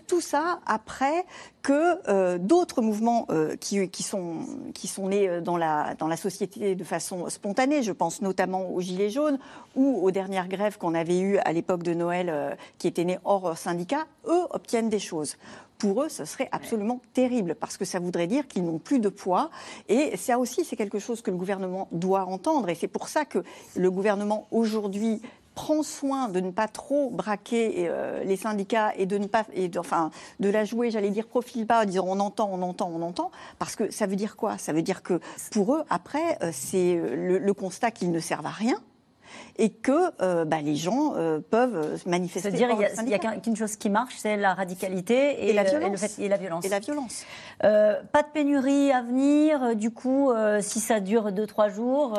Tout 0.08 0.22
ça, 0.22 0.60
après 0.65 1.26
que 1.62 2.00
euh, 2.10 2.38
d'autres 2.38 2.82
mouvements 2.82 3.26
euh, 3.30 3.56
qui, 3.56 3.89
qui, 3.89 4.04
sont, 4.04 4.39
qui 4.74 4.88
sont 4.88 5.10
nés 5.10 5.28
euh, 5.28 5.42
dans 5.42 5.58
la, 5.58 5.96
dans 5.96 6.08
la 6.08 6.18
société 6.18 6.76
de 6.76 6.84
façon 6.84 7.30
spontanée, 7.30 7.84
je 7.84 7.92
pense 7.92 8.22
notamment 8.22 8.70
aux 8.70 8.82
Gilets 8.82 9.10
jaunes 9.10 9.39
ou 9.76 10.00
aux 10.02 10.12
dernières 10.12 10.48
grèves 10.48 10.78
qu'on 10.78 10.94
avait 10.94 11.20
eues 11.20 11.38
à 11.39 11.54
l'époque 11.54 11.84
de 11.84 11.94
Noël, 11.94 12.30
euh, 12.30 12.56
qui 12.78 12.88
étaient 12.88 13.06
nées 13.06 13.20
hors 13.24 13.58
syndicat, 13.58 14.06
eux 14.28 14.44
obtiennent 14.52 14.89
des 14.89 15.00
choses. 15.00 15.38
Pour 15.78 16.04
eux, 16.04 16.10
ce 16.10 16.26
serait 16.26 16.50
absolument 16.52 17.00
terrible 17.13 17.56
parce 17.56 17.78
que 17.78 17.86
ça 17.86 18.00
voudrait 18.00 18.28
dire 18.28 18.50
qu'ils 18.50 18.65
n'ont 18.65 18.80
plus 18.80 19.00
de 19.00 19.08
poids. 19.08 19.50
Et 19.88 20.18
ça 20.18 20.38
aussi, 20.38 20.65
c'est 20.65 20.76
quelque 20.76 21.00
chose 21.00 21.22
que 21.22 21.32
le 21.32 21.38
gouvernement 21.38 21.88
doit 21.94 22.26
entendre. 22.26 22.68
Et 22.68 22.76
c'est 22.76 22.89
pour 22.89 23.08
ça 23.08 23.24
que 23.24 23.44
le 23.78 23.89
gouvernement 23.89 24.46
aujourd'hui 24.52 25.22
prend 25.60 25.84
soin 25.84 26.30
de 26.30 26.39
ne 26.39 26.52
pas 26.52 26.69
trop 26.69 27.10
braquer 27.10 27.88
euh, 27.89 28.24
les 28.24 28.38
syndicats 28.38 28.93
et 28.98 29.06
de 29.06 29.17
ne 29.17 29.28
pas, 29.28 29.43
et 29.54 29.67
de, 29.67 29.78
enfin, 29.78 30.10
de 30.39 30.50
la 30.50 30.63
jouer, 30.63 30.89
j'allais 30.89 31.10
dire 31.10 31.28
profil 31.28 31.65
bas, 31.65 31.82
en 31.82 31.86
disant 31.86 32.06
on 32.08 32.19
entend, 32.22 32.50
on 32.54 32.62
entend, 32.62 32.89
on 32.95 33.02
entend, 33.02 33.30
parce 33.60 33.76
que 33.76 33.91
ça 33.91 34.06
veut 34.06 34.15
dire 34.15 34.38
quoi? 34.38 34.58
Ça 34.58 34.72
veut 34.72 34.82
dire 34.82 35.04
que 35.04 35.19
pour 35.52 35.76
eux, 35.76 35.84
après, 35.89 36.38
euh, 36.43 36.52
c'est 36.54 36.95
le, 36.95 37.39
le 37.39 37.54
constat 37.54 37.91
qu'ils 37.91 38.12
ne 38.12 38.19
servent 38.22 38.45
à 38.45 38.52
rien 38.52 38.78
et 39.58 39.69
que 39.69 39.91
euh, 40.22 40.45
bah, 40.45 40.62
les 40.62 40.76
gens 40.78 41.13
euh, 41.15 41.39
peuvent 41.41 42.02
manifester. 42.08 42.50
C'est-à-dire 42.50 42.69
qu'il 42.69 43.06
n'y 43.06 43.13
a, 43.13 43.19
qu'une 43.19 43.56
chose 43.58 43.76
qui 43.76 43.89
marche, 43.89 44.15
c'est 44.17 44.38
la 44.38 44.54
radicalité 44.54 45.43
et, 45.43 45.50
Et 45.50 45.54
la 45.54 45.63
le- 45.63 45.69
violence. 45.69 45.91
le 45.91 45.98
fait- 45.98 46.22
et 46.24 46.30
la 46.30 46.38
violence. 46.38 46.65
Et 46.65 46.69
la 46.69 46.80
violence. 46.80 47.26
Euh, 47.65 48.02
pas 48.13 48.24
de 48.24 48.30
pénurie 48.34 48.91
à 48.93 49.02
venir, 49.02 49.62
euh, 49.62 49.74
du 49.76 49.91
coup, 49.91 50.32
euh, 50.32 50.62
si 50.62 50.80
ça 50.80 51.00
dure 51.02 51.32
2-3 51.32 51.69
jours, 51.69 52.13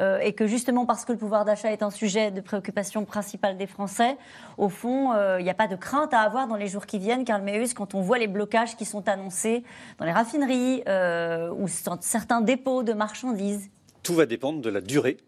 euh, 0.00 0.08
euh, 0.08 0.18
et 0.20 0.32
que 0.32 0.46
justement 0.46 0.86
parce 0.86 1.04
que 1.04 1.12
le 1.12 1.18
pouvoir 1.18 1.44
d'achat 1.44 1.72
est 1.72 1.82
un 1.82 1.90
sujet 1.90 2.30
de 2.30 2.40
préoccupation 2.40 3.04
principale 3.04 3.56
des 3.56 3.66
Français, 3.66 4.16
au 4.56 4.68
fond, 4.68 5.12
euh, 5.12 5.40
il 5.40 5.44
n'y 5.44 5.50
a 5.50 5.54
pas 5.54 5.68
de 5.68 5.76
crainte 5.76 6.14
à 6.14 6.20
avoir 6.20 6.46
dans 6.48 6.56
les 6.56 6.68
jours 6.68 6.86
qui 6.86 6.98
viennent, 6.98 7.24
Karl 7.24 7.42
Meus, 7.42 7.74
quand 7.74 7.94
on 7.94 8.00
voit 8.00 8.18
les 8.18 8.26
blocages 8.26 8.76
qui 8.76 8.84
sont 8.84 9.08
annoncés 9.08 9.64
dans 9.98 10.04
les 10.04 10.12
raffineries 10.12 10.82
euh, 10.88 11.50
ou 11.50 11.66
dans 11.84 12.00
certains 12.00 12.40
dépôts 12.40 12.82
de 12.82 12.92
marchandises. 12.92 13.70
Tout 14.02 14.14
va 14.14 14.26
dépendre 14.26 14.60
de 14.60 14.70
la 14.70 14.80
durée 14.80 15.18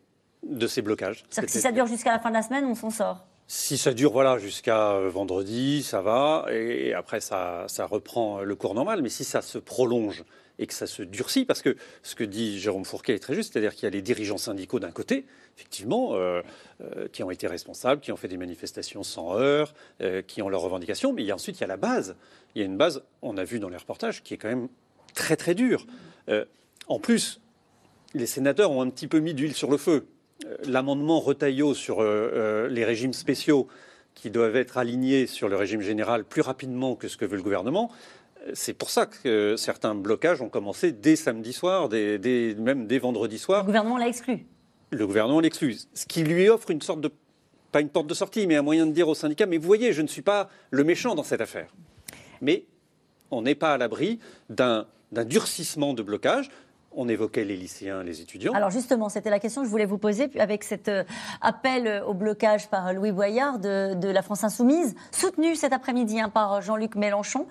de 0.42 0.66
ces 0.66 0.82
blocages. 0.82 1.24
C'est-à-dire 1.28 1.46
que 1.46 1.52
si 1.52 1.60
ça 1.60 1.72
dure 1.72 1.86
jusqu'à 1.86 2.12
la 2.12 2.18
fin 2.18 2.30
de 2.30 2.34
la 2.34 2.42
semaine, 2.42 2.64
on 2.64 2.74
s'en 2.74 2.90
sort. 2.90 3.26
Si 3.46 3.76
ça 3.76 3.92
dure 3.92 4.12
voilà, 4.12 4.38
jusqu'à 4.38 4.92
euh, 4.92 5.10
vendredi, 5.10 5.82
ça 5.82 6.00
va, 6.00 6.46
et 6.50 6.94
après 6.94 7.20
ça, 7.20 7.64
ça 7.66 7.84
reprend 7.84 8.40
le 8.40 8.54
cours 8.54 8.74
normal. 8.74 9.02
Mais 9.02 9.08
si 9.08 9.24
ça 9.24 9.42
se 9.42 9.58
prolonge 9.58 10.24
et 10.60 10.66
que 10.66 10.74
ça 10.74 10.86
se 10.86 11.02
durcit, 11.02 11.46
parce 11.46 11.62
que 11.62 11.74
ce 12.02 12.14
que 12.14 12.22
dit 12.22 12.60
Jérôme 12.60 12.84
Fourquet 12.84 13.14
est 13.14 13.18
très 13.18 13.34
juste, 13.34 13.52
c'est-à-dire 13.52 13.74
qu'il 13.74 13.84
y 13.84 13.86
a 13.86 13.90
les 13.90 14.02
dirigeants 14.02 14.36
syndicaux 14.36 14.78
d'un 14.78 14.90
côté, 14.90 15.24
effectivement, 15.56 16.10
euh, 16.12 16.42
euh, 16.82 17.08
qui 17.10 17.22
ont 17.22 17.30
été 17.30 17.46
responsables, 17.46 18.02
qui 18.02 18.12
ont 18.12 18.16
fait 18.16 18.28
des 18.28 18.36
manifestations 18.36 19.02
sans 19.02 19.38
heurts, 19.38 19.74
euh, 20.02 20.20
qui 20.20 20.42
ont 20.42 20.50
leurs 20.50 20.60
revendications, 20.60 21.14
mais 21.14 21.22
il 21.22 21.26
y 21.26 21.30
a 21.30 21.34
ensuite 21.34 21.58
il 21.58 21.62
y 21.62 21.64
a 21.64 21.66
la 21.66 21.78
base. 21.78 22.14
Il 22.54 22.60
y 22.60 22.62
a 22.62 22.66
une 22.66 22.76
base, 22.76 23.02
on 23.22 23.38
a 23.38 23.44
vu 23.44 23.58
dans 23.58 23.70
les 23.70 23.78
reportages, 23.78 24.22
qui 24.22 24.34
est 24.34 24.36
quand 24.36 24.48
même 24.48 24.68
très 25.14 25.36
très 25.36 25.54
dure. 25.54 25.86
En 26.86 27.00
plus, 27.00 27.40
les 28.14 28.26
sénateurs 28.26 28.70
ont 28.70 28.82
un 28.82 28.90
petit 28.90 29.08
peu 29.08 29.18
mis 29.18 29.34
d'huile 29.34 29.54
sur 29.54 29.70
le 29.70 29.78
feu. 29.78 30.06
L'amendement 30.64 31.20
Retailleau 31.20 31.74
sur 31.74 32.02
les 32.02 32.84
régimes 32.84 33.12
spéciaux 33.12 33.68
qui 34.14 34.30
doivent 34.30 34.56
être 34.56 34.78
alignés 34.78 35.26
sur 35.26 35.48
le 35.48 35.56
régime 35.56 35.80
général 35.80 36.24
plus 36.24 36.42
rapidement 36.42 36.94
que 36.94 37.08
ce 37.08 37.16
que 37.16 37.24
veut 37.24 37.36
le 37.36 37.42
gouvernement, 37.42 37.90
c'est 38.54 38.74
pour 38.74 38.90
ça 38.90 39.06
que 39.06 39.54
certains 39.56 39.94
blocages 39.94 40.40
ont 40.42 40.48
commencé 40.48 40.92
dès 40.92 41.16
samedi 41.16 41.52
soir, 41.52 41.88
dès- 41.88 42.18
dès- 42.18 42.54
même 42.54 42.86
dès 42.86 42.98
vendredi 42.98 43.38
soir. 43.38 43.60
Le 43.62 43.66
gouvernement 43.66 43.98
l'a 43.98 44.08
exclu. 44.08 44.46
Le 44.90 45.06
gouvernement 45.06 45.40
l'exclut. 45.40 45.76
Ce 45.94 46.06
qui 46.06 46.22
lui 46.24 46.48
offre 46.48 46.70
une 46.70 46.80
sorte 46.82 47.00
de, 47.00 47.10
pas 47.72 47.80
une 47.80 47.88
porte 47.90 48.06
de 48.08 48.14
sortie, 48.14 48.46
mais 48.46 48.56
un 48.56 48.62
moyen 48.62 48.86
de 48.86 48.92
dire 48.92 49.08
aux 49.08 49.14
syndicats, 49.14 49.46
mais 49.46 49.56
vous 49.58 49.66
voyez, 49.66 49.92
je 49.92 50.02
ne 50.02 50.08
suis 50.08 50.22
pas 50.22 50.48
le 50.70 50.82
méchant 50.84 51.14
dans 51.14 51.22
cette 51.22 51.40
affaire. 51.40 51.72
Mais 52.40 52.64
on 53.30 53.42
n'est 53.42 53.54
pas 53.54 53.74
à 53.74 53.78
l'abri 53.78 54.18
d'un 54.48 54.86
d'un 55.12 55.24
durcissement 55.24 55.92
de 55.92 56.02
blocage. 56.04 56.50
On 56.92 57.08
évoquait 57.08 57.44
les 57.44 57.56
lycéens, 57.56 58.02
les 58.02 58.20
étudiants. 58.20 58.52
Alors 58.52 58.70
justement, 58.70 59.08
c'était 59.08 59.30
la 59.30 59.38
question 59.38 59.62
que 59.62 59.66
je 59.66 59.70
voulais 59.70 59.86
vous 59.86 59.98
poser 59.98 60.28
avec 60.38 60.64
cet 60.64 60.88
euh, 60.88 61.04
appel 61.40 61.86
euh, 61.86 62.04
au 62.04 62.14
blocage 62.14 62.68
par 62.68 62.92
Louis 62.92 63.12
Boyard 63.12 63.58
de, 63.60 63.94
de 63.94 64.08
la 64.08 64.22
France 64.22 64.42
Insoumise, 64.42 64.96
soutenu 65.12 65.54
cet 65.54 65.72
après-midi 65.72 66.20
hein, 66.20 66.28
par 66.28 66.60
Jean-Luc 66.62 66.96
Mélenchon. 66.96 67.46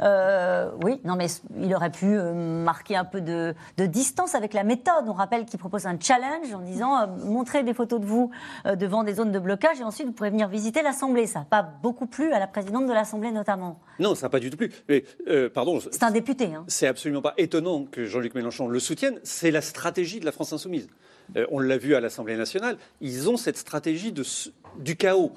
Euh, 0.00 0.70
oui, 0.84 1.00
non 1.04 1.16
mais 1.16 1.26
il 1.60 1.74
aurait 1.74 1.90
pu 1.90 2.06
marquer 2.06 2.94
un 2.94 3.04
peu 3.04 3.20
de, 3.20 3.54
de 3.76 3.86
distance 3.86 4.36
avec 4.36 4.54
la 4.54 4.62
méthode. 4.62 5.04
On 5.08 5.12
rappelle 5.12 5.44
qu'il 5.44 5.58
propose 5.58 5.86
un 5.86 5.98
challenge 5.98 6.54
en 6.54 6.60
disant 6.60 6.96
euh, 6.96 7.06
montrez 7.24 7.64
des 7.64 7.74
photos 7.74 8.00
de 8.00 8.06
vous 8.06 8.30
euh, 8.66 8.76
devant 8.76 9.02
des 9.02 9.14
zones 9.14 9.32
de 9.32 9.40
blocage 9.40 9.80
et 9.80 9.84
ensuite 9.84 10.06
vous 10.06 10.12
pourrez 10.12 10.30
venir 10.30 10.48
visiter 10.48 10.82
l'Assemblée. 10.82 11.26
Ça 11.26 11.40
n'a 11.40 11.44
pas 11.46 11.62
beaucoup 11.62 12.06
plu 12.06 12.32
à 12.32 12.38
la 12.38 12.46
présidente 12.46 12.86
de 12.86 12.92
l'Assemblée 12.92 13.32
notamment. 13.32 13.80
Non, 13.98 14.14
ça 14.14 14.26
n'a 14.26 14.30
pas 14.30 14.40
du 14.40 14.50
tout 14.50 14.56
plu. 14.56 14.72
Mais, 14.88 15.04
pardon. 15.50 15.80
C'est 15.80 16.02
un 16.02 16.10
député. 16.10 16.54
Hein. 16.54 16.64
C'est 16.68 16.86
absolument 16.86 17.22
pas 17.22 17.34
étonnant 17.38 17.84
que 17.84 18.04
Jean-Luc 18.04 18.34
Mélenchon 18.34 18.68
le 18.68 18.80
soutienne. 18.84 19.18
C'est 19.24 19.50
la 19.50 19.60
stratégie 19.60 20.20
de 20.20 20.24
la 20.24 20.32
France 20.32 20.52
insoumise. 20.52 20.88
Euh, 21.36 21.46
on 21.50 21.58
l'a 21.58 21.78
vu 21.78 21.94
à 21.94 22.00
l'Assemblée 22.00 22.36
nationale. 22.36 22.76
Ils 23.00 23.28
ont 23.28 23.36
cette 23.36 23.56
stratégie 23.56 24.12
de, 24.12 24.24
du 24.78 24.96
chaos. 24.96 25.32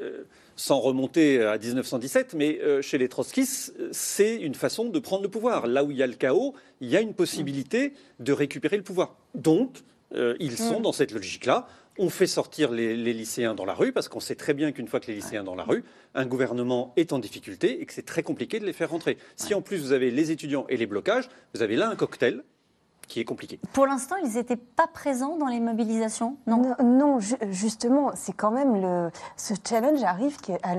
Euh, 0.00 0.22
sans 0.54 0.78
remonter 0.78 1.42
à 1.42 1.58
1917, 1.58 2.34
mais 2.34 2.60
euh, 2.60 2.82
chez 2.82 2.98
les 2.98 3.08
trotskistes, 3.08 3.74
c'est 3.90 4.36
une 4.36 4.54
façon 4.54 4.84
de 4.84 4.98
prendre 4.98 5.22
le 5.22 5.28
pouvoir. 5.28 5.66
Là 5.66 5.82
où 5.82 5.90
il 5.90 5.96
y 5.96 6.02
a 6.02 6.06
le 6.06 6.14
chaos, 6.14 6.54
il 6.80 6.88
y 6.88 6.96
a 6.96 7.00
une 7.00 7.14
possibilité 7.14 7.94
de 8.20 8.32
récupérer 8.32 8.76
le 8.76 8.82
pouvoir. 8.82 9.16
Donc, 9.34 9.78
ils 10.38 10.58
sont 10.58 10.80
dans 10.80 10.92
cette 10.92 11.12
logique-là. 11.12 11.66
On 11.98 12.10
fait 12.10 12.26
sortir 12.26 12.70
les, 12.70 12.96
les 12.96 13.14
lycéens 13.14 13.54
dans 13.54 13.64
la 13.64 13.72
rue 13.72 13.92
parce 13.92 14.08
qu'on 14.08 14.20
sait 14.20 14.34
très 14.34 14.52
bien 14.52 14.70
qu'une 14.72 14.86
fois 14.86 15.00
que 15.00 15.06
les 15.06 15.14
lycéens 15.14 15.42
dans 15.42 15.54
la 15.54 15.64
rue, 15.64 15.84
un 16.14 16.26
gouvernement 16.26 16.92
est 16.96 17.14
en 17.14 17.18
difficulté 17.18 17.80
et 17.80 17.86
que 17.86 17.94
c'est 17.94 18.04
très 18.04 18.22
compliqué 18.22 18.60
de 18.60 18.66
les 18.66 18.74
faire 18.74 18.90
rentrer. 18.90 19.16
Si 19.36 19.54
en 19.54 19.62
plus 19.62 19.78
vous 19.78 19.92
avez 19.92 20.10
les 20.10 20.30
étudiants 20.30 20.66
et 20.68 20.76
les 20.76 20.86
blocages, 20.86 21.30
vous 21.54 21.62
avez 21.62 21.76
là 21.76 21.88
un 21.88 21.96
cocktail 21.96 22.44
qui 23.12 23.20
est 23.20 23.24
compliqué. 23.24 23.60
Pour 23.74 23.86
l'instant, 23.86 24.16
ils 24.24 24.32
n'étaient 24.34 24.56
pas 24.56 24.86
présents 24.86 25.36
dans 25.36 25.46
les 25.46 25.60
mobilisations 25.60 26.36
Non, 26.46 26.62
non, 26.82 27.20
ju- 27.20 27.36
justement, 27.50 28.10
c'est 28.14 28.32
quand 28.32 28.50
même 28.50 28.80
le. 28.80 29.10
Ce 29.36 29.52
challenge 29.68 30.02
arrive 30.02 30.36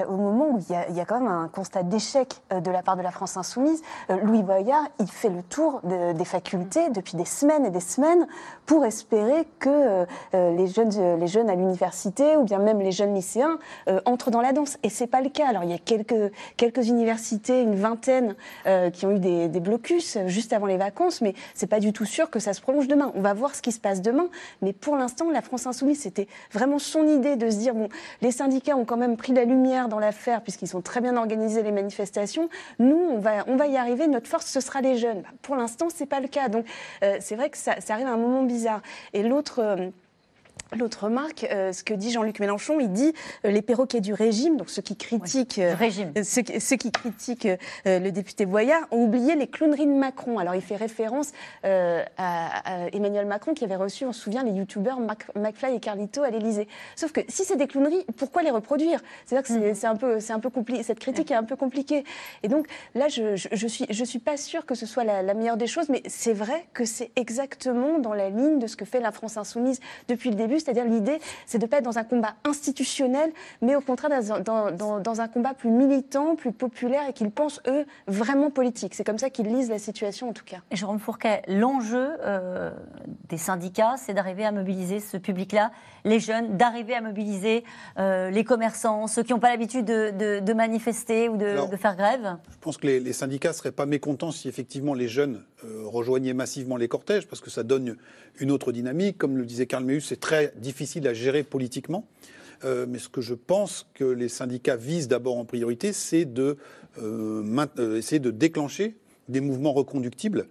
au 0.09 0.15
moment 0.17 0.49
où 0.49 0.57
il 0.57 0.73
y, 0.73 0.75
a, 0.75 0.89
il 0.89 0.95
y 0.95 0.99
a 0.99 1.05
quand 1.05 1.19
même 1.19 1.29
un 1.31 1.47
constat 1.47 1.83
d'échec 1.83 2.41
euh, 2.51 2.59
de 2.59 2.71
la 2.71 2.81
part 2.81 2.97
de 2.97 3.03
la 3.03 3.11
France 3.11 3.37
insoumise. 3.37 3.83
Euh, 4.09 4.17
Louis 4.23 4.41
Boyard, 4.41 4.87
il 4.99 5.07
fait 5.07 5.29
le 5.29 5.43
tour 5.43 5.81
de- 5.83 6.13
des 6.13 6.25
facultés 6.25 6.89
depuis 6.89 7.17
des 7.17 7.25
semaines 7.25 7.65
et 7.65 7.69
des 7.69 7.79
semaines 7.79 8.27
pour 8.65 8.83
espérer 8.83 9.47
que 9.59 9.69
euh, 9.69 10.05
les 10.33 10.65
jeunes, 10.67 10.89
les 11.19 11.27
jeunes 11.27 11.49
à 11.51 11.55
l'université 11.55 12.35
ou 12.35 12.43
bien 12.43 12.57
même 12.57 12.79
les 12.79 12.91
jeunes 12.91 13.13
lycéens 13.13 13.59
entrent 14.05 14.31
dans 14.31 14.41
la 14.41 14.53
danse. 14.53 14.77
Et 14.81 14.89
c'est 14.89 15.07
pas 15.07 15.21
le 15.21 15.29
cas. 15.29 15.47
Alors 15.47 15.63
il 15.63 15.69
y 15.69 15.73
a 15.73 15.77
quelques 15.77 16.31
quelques 16.57 16.87
universités, 16.87 17.61
une 17.61 17.75
vingtaine, 17.75 18.35
qui 18.93 19.05
ont 19.05 19.11
eu 19.11 19.19
des, 19.19 19.47
des 19.49 19.59
blocus 19.59 20.17
juste 20.25 20.53
avant 20.53 20.65
les 20.65 20.77
vacances, 20.77 21.21
mais 21.21 21.33
c'est 21.53 21.67
pas 21.67 21.79
du 21.79 21.93
tout 21.93 22.05
sûr 22.05 22.22
que 22.29 22.39
ça 22.39 22.53
se 22.53 22.61
prolonge 22.61 22.87
demain. 22.87 23.11
On 23.15 23.21
va 23.21 23.33
voir 23.33 23.55
ce 23.55 23.61
qui 23.61 23.71
se 23.71 23.79
passe 23.79 24.01
demain, 24.01 24.27
mais 24.61 24.73
pour 24.73 24.95
l'instant, 24.97 25.29
la 25.29 25.41
France 25.41 25.67
insoumise, 25.67 26.01
c'était 26.01 26.27
vraiment 26.51 26.79
son 26.79 27.07
idée 27.07 27.35
de 27.35 27.49
se 27.49 27.57
dire 27.57 27.73
bon, 27.73 27.89
les 28.21 28.31
syndicats 28.31 28.75
ont 28.75 28.85
quand 28.85 28.97
même 28.97 29.17
pris 29.17 29.33
la 29.33 29.45
lumière 29.45 29.89
dans 29.89 29.99
l'affaire 29.99 30.41
puisqu'ils 30.41 30.75
ont 30.75 30.81
très 30.81 31.01
bien 31.01 31.17
organisé 31.17 31.63
les 31.63 31.71
manifestations. 31.71 32.49
Nous, 32.79 32.99
on 33.11 33.17
va, 33.19 33.43
on 33.47 33.55
va 33.55 33.67
y 33.67 33.77
arriver. 33.77 34.07
Notre 34.07 34.27
force, 34.27 34.45
ce 34.45 34.59
sera 34.59 34.81
les 34.81 34.97
jeunes. 34.97 35.21
Bah, 35.21 35.29
pour 35.41 35.55
l'instant, 35.55 35.87
c'est 35.93 36.05
pas 36.05 36.19
le 36.19 36.27
cas. 36.27 36.49
Donc, 36.49 36.65
euh, 37.03 37.17
c'est 37.19 37.35
vrai 37.35 37.49
que 37.49 37.57
ça, 37.57 37.79
ça 37.79 37.93
arrive 37.93 38.07
à 38.07 38.11
un 38.11 38.17
moment 38.17 38.43
bizarre. 38.43 38.81
Et 39.13 39.23
l'autre. 39.23 39.59
euh, 39.59 39.89
L'autre 40.75 41.03
remarque, 41.03 41.45
euh, 41.51 41.71
ce 41.71 41.83
que 41.83 41.93
dit 41.93 42.11
Jean-Luc 42.11 42.39
Mélenchon, 42.39 42.79
il 42.79 42.91
dit 42.91 43.13
euh, 43.45 43.51
les 43.51 43.61
perroquets 43.61 44.01
du 44.01 44.13
régime, 44.13 44.57
donc 44.57 44.69
ceux 44.71 44.81
qui 44.81 44.95
critiquent, 44.95 45.59
euh, 45.59 45.75
euh, 46.17 46.23
ceux, 46.23 46.41
qui- 46.41 46.59
ceux 46.59 46.77
qui 46.77 46.91
critiquent 46.91 47.47
le 47.85 48.09
député 48.09 48.45
Boyard, 48.47 48.81
ont 48.91 49.03
oublié 49.03 49.35
les 49.35 49.45
clowneries 49.47 49.85
de 49.85 49.91
Macron. 49.91 50.39
Alors 50.39 50.55
il 50.55 50.61
fait 50.61 50.75
référence 50.75 51.31
à, 51.63 52.03
à 52.17 52.87
Emmanuel 52.91 53.25
Macron 53.27 53.53
qui 53.53 53.63
avait 53.63 53.75
reçu, 53.75 54.05
on 54.05 54.13
se 54.13 54.21
souvient, 54.21 54.43
les 54.43 54.51
youtubeurs 54.51 54.99
Mac- 54.99 55.27
McFly 55.35 55.75
et 55.75 55.79
Carlito 55.79 56.23
à 56.23 56.29
l'Élysée. 56.31 56.67
Sauf 56.95 57.11
que 57.11 57.21
si 57.27 57.43
c'est 57.43 57.55
des 57.57 57.67
clowneries, 57.67 58.05
pourquoi 58.17 58.41
les 58.41 58.51
reproduire? 58.51 58.99
C'est-à-dire 59.25 59.47
que 59.47 59.53
c'est- 59.53 59.73
c'est 59.75 59.87
un 59.87 59.95
peu, 59.95 60.19
c'est 60.19 60.33
un 60.33 60.39
peu 60.39 60.49
compliqué. 60.49 60.81
Cette 60.83 60.99
critique 60.99 61.29
est 61.31 61.35
un 61.35 61.43
peu 61.43 61.55
compliquée. 61.55 62.03
Et 62.41 62.47
donc 62.47 62.65
là, 62.95 63.07
je, 63.09 63.35
je, 63.35 63.47
je 63.51 63.67
suis, 63.67 63.85
je 63.89 64.03
suis 64.03 64.19
pas 64.19 64.37
sûre 64.37 64.65
que 64.65 64.75
ce 64.75 64.85
soit 64.85 65.03
la, 65.03 65.21
la 65.21 65.33
meilleure 65.35 65.57
des 65.57 65.67
choses, 65.67 65.89
mais 65.89 66.01
c'est 66.07 66.33
vrai 66.33 66.65
que 66.73 66.85
c'est 66.85 67.11
exactement 67.15 67.99
dans 67.99 68.13
la 68.13 68.29
ligne 68.29 68.57
de 68.59 68.67
ce 68.67 68.75
que 68.75 68.85
fait 68.85 68.99
la 68.99 69.11
France 69.11 69.37
insoumise 69.37 69.79
depuis 70.07 70.29
le 70.31 70.35
début. 70.35 70.52
C'est-à-dire 70.59 70.85
l'idée, 70.85 71.19
c'est 71.45 71.59
de 71.59 71.65
pas 71.65 71.77
être 71.77 71.83
dans 71.85 71.97
un 71.97 72.03
combat 72.03 72.35
institutionnel, 72.43 73.31
mais 73.61 73.75
au 73.75 73.81
contraire 73.81 74.09
dans, 74.23 74.39
dans, 74.39 74.71
dans, 74.71 74.99
dans 74.99 75.21
un 75.21 75.27
combat 75.27 75.53
plus 75.53 75.69
militant, 75.71 76.35
plus 76.35 76.51
populaire 76.51 77.03
et 77.09 77.13
qu'ils 77.13 77.31
pensent 77.31 77.61
eux 77.67 77.85
vraiment 78.07 78.49
politique. 78.49 78.93
C'est 78.95 79.03
comme 79.03 79.17
ça 79.17 79.29
qu'ils 79.29 79.47
lisent 79.47 79.69
la 79.69 79.79
situation 79.79 80.29
en 80.29 80.33
tout 80.33 80.45
cas. 80.45 80.57
Et 80.71 80.75
Jérôme 80.75 80.99
Fourquet, 80.99 81.41
l'enjeu 81.47 82.09
euh, 82.21 82.71
des 83.29 83.37
syndicats, 83.37 83.95
c'est 83.97 84.13
d'arriver 84.13 84.45
à 84.45 84.51
mobiliser 84.51 84.99
ce 84.99 85.17
public-là, 85.17 85.71
les 86.05 86.19
jeunes, 86.19 86.57
d'arriver 86.57 86.93
à 86.95 87.01
mobiliser 87.01 87.63
euh, 87.97 88.29
les 88.29 88.43
commerçants, 88.43 89.07
ceux 89.07 89.23
qui 89.23 89.31
n'ont 89.33 89.39
pas 89.39 89.49
l'habitude 89.49 89.85
de, 89.85 90.11
de- 90.11 90.39
de 90.39 90.53
manifester 90.53 91.29
ou 91.29 91.37
de, 91.37 91.45
Alors, 91.45 91.69
de 91.69 91.77
faire 91.77 91.95
grève. 91.95 92.37
Je 92.51 92.57
pense 92.59 92.77
que 92.77 92.87
les, 92.87 92.99
les 92.99 93.13
syndicats 93.13 93.49
ne 93.49 93.53
seraient 93.53 93.71
pas 93.71 93.85
mécontents 93.85 94.31
si 94.31 94.49
effectivement 94.49 94.93
les 94.93 95.07
jeunes 95.07 95.43
euh, 95.63 95.83
rejoignaient 95.85 96.33
massivement 96.33 96.75
les 96.75 96.87
cortèges, 96.89 97.27
parce 97.27 97.41
que 97.41 97.49
ça 97.49 97.63
donne 97.63 97.95
une 98.39 98.51
autre 98.51 98.71
dynamique. 98.71 99.17
Comme 99.17 99.37
le 99.37 99.45
disait 99.45 99.65
Karl 99.65 99.85
Meus, 99.85 100.01
c'est 100.01 100.19
très 100.19 100.42
difficile 100.55 101.07
à 101.07 101.13
gérer 101.13 101.43
politiquement. 101.43 102.07
Euh, 102.65 102.85
mais 102.87 102.97
ce 102.99 103.09
que 103.09 103.19
je 103.21 103.33
pense 103.33 103.89
que 103.93 104.05
les 104.05 104.29
syndicats 104.29 104.77
visent 104.77 105.07
d'abord 105.09 105.37
en 105.37 105.43
priorité, 105.45 105.91
c'est 105.93 106.23
de 106.25 106.57
euh, 107.01 107.65
euh, 107.79 107.97
essayer 107.97 108.19
de 108.19 108.31
déclencher 108.31 108.95
des 109.27 109.41
mouvements 109.41 109.73
reconductibles 109.73 110.47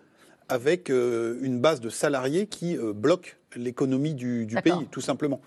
avec 0.48 0.90
euh, 0.90 1.38
une 1.42 1.58
base 1.60 1.80
de 1.80 1.88
salariés 1.88 2.46
qui 2.46 2.76
bloquent 2.94 3.30
l'économie 3.56 4.14
du, 4.14 4.46
pays, 4.62 4.86
tout 4.90 5.00
simplement. 5.00 5.40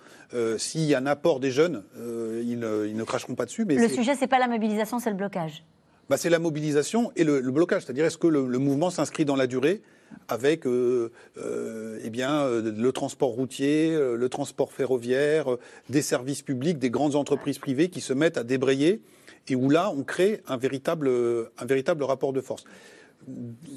S'il 0.58 0.82
y 0.84 0.94
a 0.96 1.00
un 1.00 1.06
apport 1.06 1.40
des 1.40 1.52
jeunes, 1.52 1.84
ils, 1.98 2.58
ne- 2.60 2.86
ils 2.88 2.96
ne 2.96 3.04
cracheront 3.04 3.36
pas 3.36 3.46
dessus. 3.46 3.66
Mais 3.66 3.76
Le 3.76 3.88
sujet, 3.90 4.14
c'est 4.16 4.28
pas 4.28 4.40
la 4.40 4.48
mobilisation, 4.48 5.00
c'est 5.00 5.10
le 5.10 5.16
blocage. 5.16 5.64
bah, 6.10 6.18
c'est 6.18 6.30
la 6.30 6.38
mobilisation 6.40 7.12
et 7.16 7.24
le, 7.24 7.40
le 7.42 7.52
blocage. 7.52 7.84
C'est-à-dire, 7.86 8.06
est-ce 8.06 8.18
que 8.20 8.28
le, 8.28 8.48
le 8.48 8.58
mouvement 8.60 8.90
s'inscrit 8.92 9.26
dans 9.26 9.36
la 9.36 9.48
durée 9.48 9.82
avec 10.28 10.65
euh, 10.65 11.12
euh, 11.38 11.99
eh 12.04 12.10
bien, 12.10 12.41
euh, 12.41 12.73
le 12.75 12.91
transport 12.91 13.30
routier, 13.30 13.95
le 13.95 14.30
transport 14.30 14.71
ferroviaire, 14.71 15.58
des 15.89 16.01
services 16.01 16.41
publics, 16.41 16.80
des 16.80 16.89
grandes 16.89 17.15
entreprises 17.15 17.60
privées 17.60 17.89
qui 17.89 18.01
se 18.01 18.13
mettent 18.13 18.38
à 18.38 18.43
débrayer 18.43 19.01
et 19.47 19.56
où 19.56 19.69
là, 19.69 19.91
on 19.95 20.04
crée 20.04 20.41
un 20.47 20.58
véritable, 20.58 21.10
un 21.58 21.65
véritable 21.65 22.04
rapport 22.04 22.34
de 22.34 22.41
force. 22.41 22.63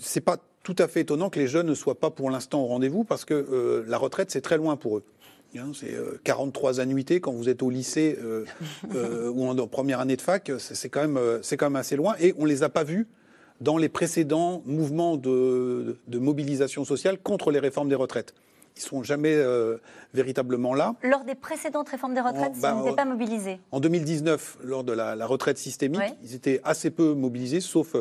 C'est 0.01 0.23
pas 0.23 0.39
tout 0.63 0.77
à 0.79 0.89
fait 0.89 1.01
étonnant 1.01 1.31
que 1.31 1.39
les 1.39 1.47
jeunes 1.47 1.67
ne 1.67 1.75
soient 1.75 1.99
pas 1.99 2.11
pour 2.11 2.31
l'instant 2.31 2.63
au 2.63 2.67
rendez-vous 2.67 3.05
parce 3.05 3.25
que 3.25 3.85
la 3.87 3.99
retraite, 3.99 4.31
c'est 4.31 4.41
très 4.41 4.57
loin 4.57 4.77
pour 4.77 4.99
eux. 4.99 5.05
Hein, 5.57 5.73
C'est 5.75 5.95
euh, 5.95 6.21
43 6.25 6.81
annuités 6.81 7.21
quand 7.21 7.33
vous 7.33 7.49
êtes 7.49 7.63
au 7.63 7.71
lycée 7.71 8.19
ou 8.93 9.47
en, 9.47 9.67
première 9.67 10.01
année 10.01 10.17
de 10.17 10.23
fac, 10.23 10.51
c'est 10.59 10.89
quand, 10.89 11.07
quand 11.07 11.67
même 11.67 11.77
assez 11.77 11.97
loin 11.97 12.15
et 12.21 12.35
on 12.39 12.45
ne 12.45 12.49
les 12.49 12.63
a 12.63 12.69
pas 12.69 12.85
vus 12.85 13.07
dans 13.61 13.77
les 13.77 13.89
précédents 13.89 14.63
mouvements 14.67 15.17
de, 15.17 15.99
de 16.07 16.19
mobilisation 16.19 16.85
sociale 16.85 17.19
contre 17.19 17.51
les 17.51 17.59
réformes 17.59 17.89
des 17.89 17.95
retraites. 17.95 18.35
Ils 18.77 18.81
ne 18.83 18.87
sont 18.87 19.03
jamais 19.03 19.35
euh, 19.35 19.79
véritablement 20.15 20.73
là. 20.75 20.95
Lors 21.03 21.25
des 21.25 21.35
précédentes 21.35 21.89
réformes 21.89 22.15
des 22.15 22.21
retraites, 22.21 22.53
bah, 22.61 22.73
ils 22.75 22.79
n'étaient 22.79 22.91
oh. 22.93 22.97
pas 22.97 23.05
mobilisés. 23.05 23.59
En 23.73 23.81
2019, 23.81 24.59
lors 24.63 24.85
de 24.85 24.93
la, 24.93 25.17
la 25.17 25.27
retraite 25.27 25.59
systémique, 25.59 26.01
ils 26.23 26.35
étaient 26.35 26.61
assez 26.63 26.91
peu 26.91 27.15
mobilisés, 27.15 27.61
sauf 27.61 27.97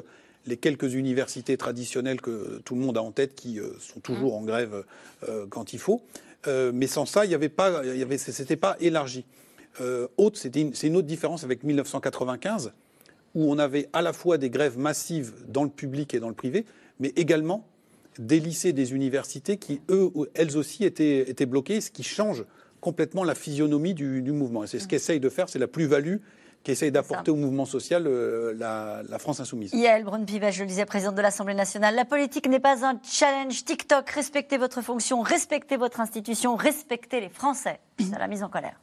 les 0.46 0.58
quelques 0.58 0.94
universités 0.94 1.58
traditionnelles 1.58 2.22
que 2.22 2.62
tout 2.64 2.76
le 2.76 2.82
monde 2.82 2.98
a 2.98 3.02
en 3.02 3.12
tête 3.12 3.34
qui 3.36 3.60
euh, 3.60 3.72
sont 3.80 4.00
toujours 4.00 4.34
Mmh. 4.40 4.44
en 4.44 4.46
grève 4.46 4.84
euh, 5.28 5.46
quand 5.50 5.74
il 5.74 5.80
faut. 5.80 6.02
Euh, 6.46 6.72
mais 6.74 6.88
sans 6.88 7.06
ça, 7.08 7.26
il 7.26 7.32
y 7.32 7.36
avait 7.36 7.50
pas, 7.50 7.82
il 7.84 7.98
y 7.98 8.04
avait, 8.04 8.18
c'était 8.20 8.56
pas 8.56 8.78
élargi. 8.80 9.26
Euh, 9.82 10.08
autre, 10.18 10.40
une- 10.56 10.74
c'est 10.76 10.88
une 10.88 10.96
autre 10.96 11.08
différence 11.08 11.44
avec 11.44 11.64
1995, 11.64 12.72
où 13.38 13.52
on 13.52 13.60
avait 13.60 13.88
à 13.94 14.02
la 14.02 14.14
fois 14.14 14.40
des 14.40 14.50
grèves 14.50 14.80
massives 14.80 15.32
dans 15.48 15.64
le 15.64 15.70
public 15.70 16.16
et 16.16 16.20
dans 16.20 16.28
le 16.28 16.34
privé, 16.34 16.66
mais 17.00 17.10
également 17.16 17.68
des 18.18 18.40
lycées, 18.40 18.74
des 18.74 18.96
universités 18.96 19.58
qui, 19.58 19.80
eux, 19.90 20.12
elles 20.34 20.58
aussi 20.58 20.84
étaient, 20.86 21.30
étaient 21.30 21.46
bloquées, 21.46 21.80
ce 21.80 21.92
qui 21.92 22.02
change 22.02 22.46
complètement 22.82 23.24
la 23.24 23.36
physionomie 23.36 23.94
du, 23.94 24.24
du 24.24 24.32
mouvement. 24.32 24.64
Et 24.64 24.68
c'est 24.68 24.80
ce 24.80 24.88
qu'essaye 24.88 25.20
de 25.20 25.30
faire, 25.30 25.50
c'est 25.50 25.60
la 25.60 25.68
plus-value 25.68 26.16
qu'essaye 26.64 26.92
d'apporter 26.92 27.30
au 27.30 27.36
mouvement 27.36 27.66
social 27.66 28.08
euh, 28.08 28.56
la, 28.58 29.04
la 29.08 29.20
France 29.20 29.40
insoumise. 29.40 29.72
Yael 29.72 30.04
Braun-Pivet, 30.04 30.52
je 30.52 30.64
le 30.64 30.68
disais, 30.68 30.86
présidente 30.86 31.14
de 31.14 31.22
l'Assemblée 31.22 31.54
nationale. 31.54 31.94
La 31.94 32.06
politique 32.06 32.50
n'est 32.50 32.60
pas 32.60 32.88
un 32.88 33.00
challenge 33.04 33.64
TikTok. 33.66 34.10
Respectez 34.10 34.58
votre 34.58 34.82
fonction, 34.82 35.22
respectez 35.22 35.78
votre 35.78 36.00
institution, 36.00 36.56
respectez 36.56 37.22
les 37.22 37.30
Français. 37.30 37.80
C'est 38.00 38.18
la 38.18 38.28
mise 38.28 38.42
en 38.42 38.50
colère. 38.50 38.80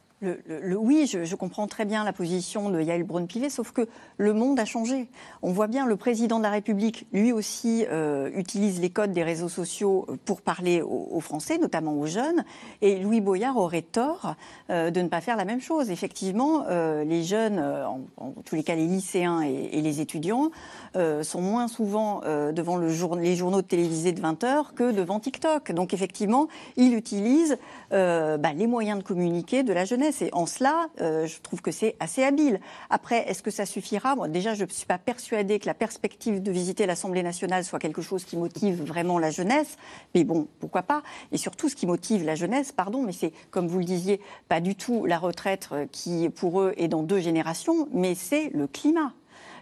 Oui, 0.77 1.07
je, 1.07 1.35
comprends 1.35 1.67
très 1.67 1.85
bien 1.85 2.03
la 2.03 2.13
position 2.13 2.69
de 2.69 2.81
Yael 2.81 3.03
Braun-Pivet, 3.03 3.49
sauf 3.49 3.71
que 3.71 3.87
le 4.17 4.33
monde 4.33 4.59
a 4.59 4.65
changé. 4.65 5.07
On 5.41 5.51
voit 5.51 5.67
bien 5.67 5.85
le 5.85 5.95
président 5.95 6.37
de 6.37 6.43
la 6.43 6.49
République, 6.49 7.07
lui 7.13 7.31
aussi, 7.31 7.85
euh, 7.89 8.29
utilise 8.35 8.79
les 8.79 8.89
codes 8.89 9.11
des 9.11 9.23
réseaux 9.23 9.49
sociaux 9.49 10.07
pour 10.25 10.41
parler 10.41 10.81
aux, 10.81 11.19
Français, 11.19 11.57
notamment 11.57 11.93
aux 11.93 12.05
jeunes. 12.05 12.43
Et 12.81 12.99
Louis 12.99 13.21
Boyard 13.21 13.57
aurait 13.57 13.81
tort 13.81 14.35
euh, 14.69 14.91
de 14.91 15.01
ne 15.01 15.07
pas 15.07 15.21
faire 15.21 15.35
la 15.35 15.45
même 15.45 15.61
chose. 15.61 15.89
Effectivement, 15.89 16.65
euh, 16.69 17.03
les 17.03 17.23
jeunes, 17.23 17.59
euh, 17.59 17.87
en, 17.87 18.33
tous 18.45 18.55
les 18.55 18.63
cas 18.63 18.75
les 18.75 18.87
lycéens 18.87 19.41
et, 19.41 19.81
les 19.81 20.01
étudiants, 20.01 20.51
euh, 20.95 21.23
sont 21.23 21.41
moins 21.41 21.67
souvent 21.67 22.21
euh, 22.25 22.51
devant 22.51 22.77
les 22.77 23.35
journaux 23.35 23.61
télévisés 23.61 24.11
de 24.11 24.21
20 24.21 24.43
heures 24.43 24.73
que 24.75 24.91
devant 24.91 25.19
TikTok. 25.19 25.71
Donc 25.71 25.93
effectivement, 25.93 26.47
il 26.77 26.93
utilise 26.95 27.57
euh, 27.91 28.37
bah, 28.37 28.53
les 28.53 28.67
moyens 28.67 28.99
de 28.99 29.03
communiquer 29.03 29.63
de 29.63 29.73
la 29.73 29.85
jeunesse. 29.85 30.14
Et 30.21 30.29
en 30.33 30.45
cela, 30.45 30.87
euh, 31.01 31.25
je 31.27 31.41
trouve 31.41 31.61
que 31.61 31.71
c'est 31.71 31.95
assez 31.99 32.23
habile. 32.23 32.59
Après, 32.89 33.29
est-ce 33.29 33.41
que 33.41 33.51
ça 33.51 33.65
suffira? 33.65 34.15
Moi, 34.15 34.27
Déjà, 34.27 34.53
je 34.53 34.65
ne 34.65 34.69
suis 34.69 34.85
pas 34.85 34.97
persuadée 34.97 35.59
que 35.59 35.65
la 35.65 35.73
perspective 35.73 36.41
de 36.41 36.51
visiter 36.51 36.85
l'Assemblée 36.85 37.23
nationale 37.23 37.63
soit 37.63 37.79
quelque 37.79 38.01
chose 38.01 38.25
qui 38.25 38.37
motive 38.37 38.83
vraiment 38.83 39.19
la 39.19 39.31
jeunesse. 39.31 39.77
Mais 40.13 40.23
bon, 40.23 40.47
pourquoi 40.59 40.83
pas? 40.83 41.03
Et 41.31 41.37
surtout, 41.37 41.69
ce 41.69 41.75
qui 41.75 41.87
motive 41.87 42.23
la 42.23 42.35
jeunesse, 42.35 42.71
pardon, 42.71 43.01
mais 43.01 43.13
c'est, 43.13 43.31
comme 43.51 43.67
vous 43.67 43.79
le 43.79 43.85
disiez, 43.85 44.19
pas 44.47 44.59
du 44.59 44.75
tout 44.75 45.05
la 45.05 45.17
retraite 45.17 45.69
euh, 45.71 45.85
qui, 45.91 46.29
pour 46.29 46.61
eux, 46.61 46.73
est 46.77 46.87
dans 46.87 47.03
deux 47.03 47.19
générations, 47.19 47.87
mais 47.91 48.15
c'est 48.15 48.49
le 48.53 48.67
climat. 48.67 49.13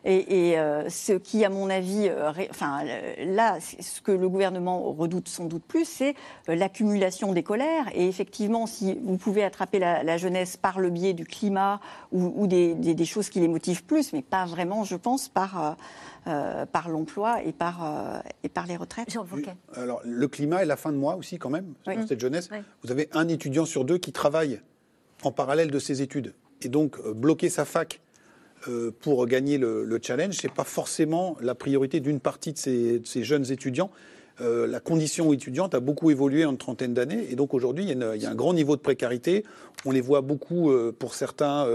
Et, 0.06 0.50
et, 0.50 0.60
euh, 0.60 0.90
ce 0.90 1.14
qui, 1.14 1.46
à 1.46 1.50
mon 1.50 1.70
avis, 1.70 2.10
euh, 2.10 2.30
ré- 2.32 2.48
enfin, 2.50 2.82
euh, 2.86 3.14
là, 3.36 3.58
ce 3.62 4.02
que 4.02 4.12
le 4.12 4.28
gouvernement 4.28 4.82
redoute 4.92 5.30
sans 5.30 5.46
doute 5.46 5.64
plus, 5.64 5.86
c'est 5.86 6.14
l'accumulation 6.48 7.32
des 7.34 7.44
colères. 7.44 7.86
Et 7.94 8.08
effectivement, 8.08 8.66
si 8.68 9.00
vous 9.04 9.18
pouvez 9.18 9.44
attraper 9.44 9.80
la, 9.80 10.04
la 10.04 10.18
jeunesse 10.18 10.58
par 10.58 10.80
le 10.80 10.90
biais 10.90 11.14
du 11.14 11.26
climat 11.26 11.80
ou, 12.12 12.34
ou 12.36 12.48
des, 12.48 12.74
des- 12.76 12.94
des 12.96 13.06
choses 13.06 13.30
qui 13.30 13.40
les 13.40 13.48
motivent 13.48 13.84
plus, 13.86 14.14
mais 14.14 14.22
pas 14.22 14.46
vraiment, 14.46 14.84
je 14.84 14.96
pense, 14.96 15.30
par, 15.30 15.64
euh, 15.64 15.72
euh, 16.28 16.66
par 16.66 16.90
l'emploi 16.90 17.42
et, 17.44 17.52
par 17.54 17.84
euh, 17.84 18.20
et 18.44 18.50
par 18.50 18.66
les 18.68 18.76
retraites. 18.76 19.16
Alors, 19.76 20.02
le 20.04 20.28
climat 20.28 20.64
et 20.64 20.66
la 20.66 20.76
fin 20.78 20.92
de 20.92 20.98
mois 20.98 21.16
aussi, 21.16 21.38
quand 21.38 21.50
même, 21.50 21.74
Oui. 21.88 21.96
pour 21.98 22.08
cette 22.08 22.20
jeunesse. 22.20 22.50
Oui. 22.52 22.58
Vous 22.84 22.92
avez 22.92 23.10
un 23.14 23.28
étudiant 23.28 23.66
sur 23.66 23.86
deux 23.86 23.98
qui 23.98 24.12
travaille 24.12 24.60
en 25.24 25.32
parallèle 25.32 25.72
de 25.72 25.80
ses 25.80 26.02
études. 26.02 26.34
Et 26.62 26.68
donc, 26.70 26.98
euh, 27.06 27.14
bloquer 27.14 27.50
sa 27.50 27.64
fac 27.66 28.02
euh, 28.68 28.92
pour 29.02 29.26
gagner 29.28 29.58
le, 29.58 29.84
le 29.84 30.00
challenge, 30.02 30.36
c'est 30.42 30.52
pas 30.52 30.64
forcément 30.64 31.36
la 31.42 31.56
priorité 31.56 32.00
d'une 32.00 32.20
partie 32.20 32.54
de 32.54 32.58
ces, 32.58 33.00
de 33.00 33.08
ces 33.08 33.24
jeunes 33.24 33.52
étudiants. 33.52 33.90
Euh, 34.42 34.66
la 34.66 34.80
condition 34.80 35.32
étudiante 35.32 35.76
a 35.76 35.80
beaucoup 35.80 36.10
évolué 36.10 36.44
en 36.44 36.52
une 36.52 36.58
trentaine 36.58 36.94
d'années, 36.94 37.28
et 37.30 37.36
donc 37.36 37.54
aujourd'hui, 37.54 37.84
il, 37.84 37.88
y 37.90 37.92
a 37.92 37.94
une- 37.94 38.12
il 38.16 38.22
y 38.22 38.26
a 38.26 38.32
un 38.32 38.36
grand 38.36 38.54
niveau 38.54 38.76
de 38.76 38.82
précarité. 38.82 39.44
On 39.86 39.92
les 39.92 40.02
voit 40.02 40.22
beaucoup, 40.22 40.72
euh, 40.72 40.92
pour 40.98 41.14
certains, 41.14 41.68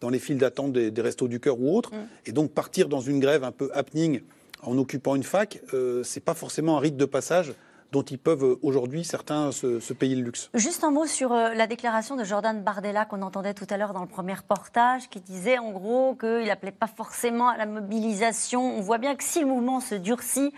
dans 0.00 0.08
les 0.08 0.18
files 0.18 0.38
d'attente 0.38 0.72
des, 0.72 0.90
des 0.90 1.02
restos 1.02 1.28
du 1.28 1.40
cœur 1.40 1.60
ou 1.60 1.76
autres. 1.76 1.90
Et 2.24 2.32
donc, 2.32 2.52
partir 2.52 2.88
dans 2.88 3.00
une 3.00 3.20
grève 3.20 3.44
un 3.44 3.52
peu 3.52 3.68
happening 3.74 4.20
en 4.62 4.78
occupant 4.78 5.14
une 5.14 5.22
fac, 5.24 5.60
euh, 5.74 6.02
c'est 6.04 6.24
pas 6.24 6.34
forcément 6.34 6.78
un 6.78 6.80
rite 6.80 6.96
de 6.96 7.04
passage 7.04 7.52
dont 7.92 8.02
ils 8.02 8.18
peuvent 8.18 8.44
euh, 8.44 8.58
aujourd'hui 8.62 9.04
certains 9.04 9.52
se, 9.52 9.92
payer 9.92 10.16
le 10.16 10.22
luxe. 10.22 10.50
Juste 10.54 10.84
un 10.84 10.90
mot 10.90 11.06
sur 11.06 11.32
euh, 11.32 11.54
la 11.54 11.66
déclaration 11.66 12.16
de 12.16 12.24
Jordan 12.24 12.62
Bardella 12.62 13.04
qu'on 13.04 13.22
entendait 13.22 13.54
tout 13.54 13.66
à 13.70 13.76
l'heure 13.76 13.92
dans 13.92 14.00
le 14.00 14.08
premier 14.08 14.34
reportage, 14.34 15.08
qui 15.08 15.20
disait 15.20 15.58
en 15.58 15.70
gros 15.70 16.14
qu'il 16.14 16.46
n'appelait 16.46 16.72
pas 16.72 16.86
forcément 16.86 17.48
à 17.48 17.56
la 17.56 17.66
mobilisation. 17.66 18.76
On 18.76 18.80
voit 18.80 18.98
bien 18.98 19.14
que 19.14 19.24
si 19.24 19.40
le 19.40 19.46
mouvement 19.46 19.80
se 19.80 19.94
durcit, 19.94 20.52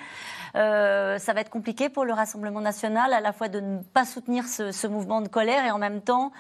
euh, 0.55 1.19
ça 1.19 1.33
va 1.33 1.41
être 1.41 1.51
compliqué 1.51 1.89
pour 1.89 2.05
le 2.05 2.13
Rassemblement 2.13 2.61
national, 2.61 3.13
à 3.13 3.21
la 3.21 3.33
fois 3.33 3.49
de 3.49 3.61
ne 3.61 3.79
pas 3.79 4.05
soutenir 4.05 4.45
ce, 4.47 4.87
mouvement 4.87 5.21
de 5.21 5.29
colère 5.29 5.65
et 5.65 5.71
en 5.71 5.79
même 5.79 6.01
temps, 6.01 6.33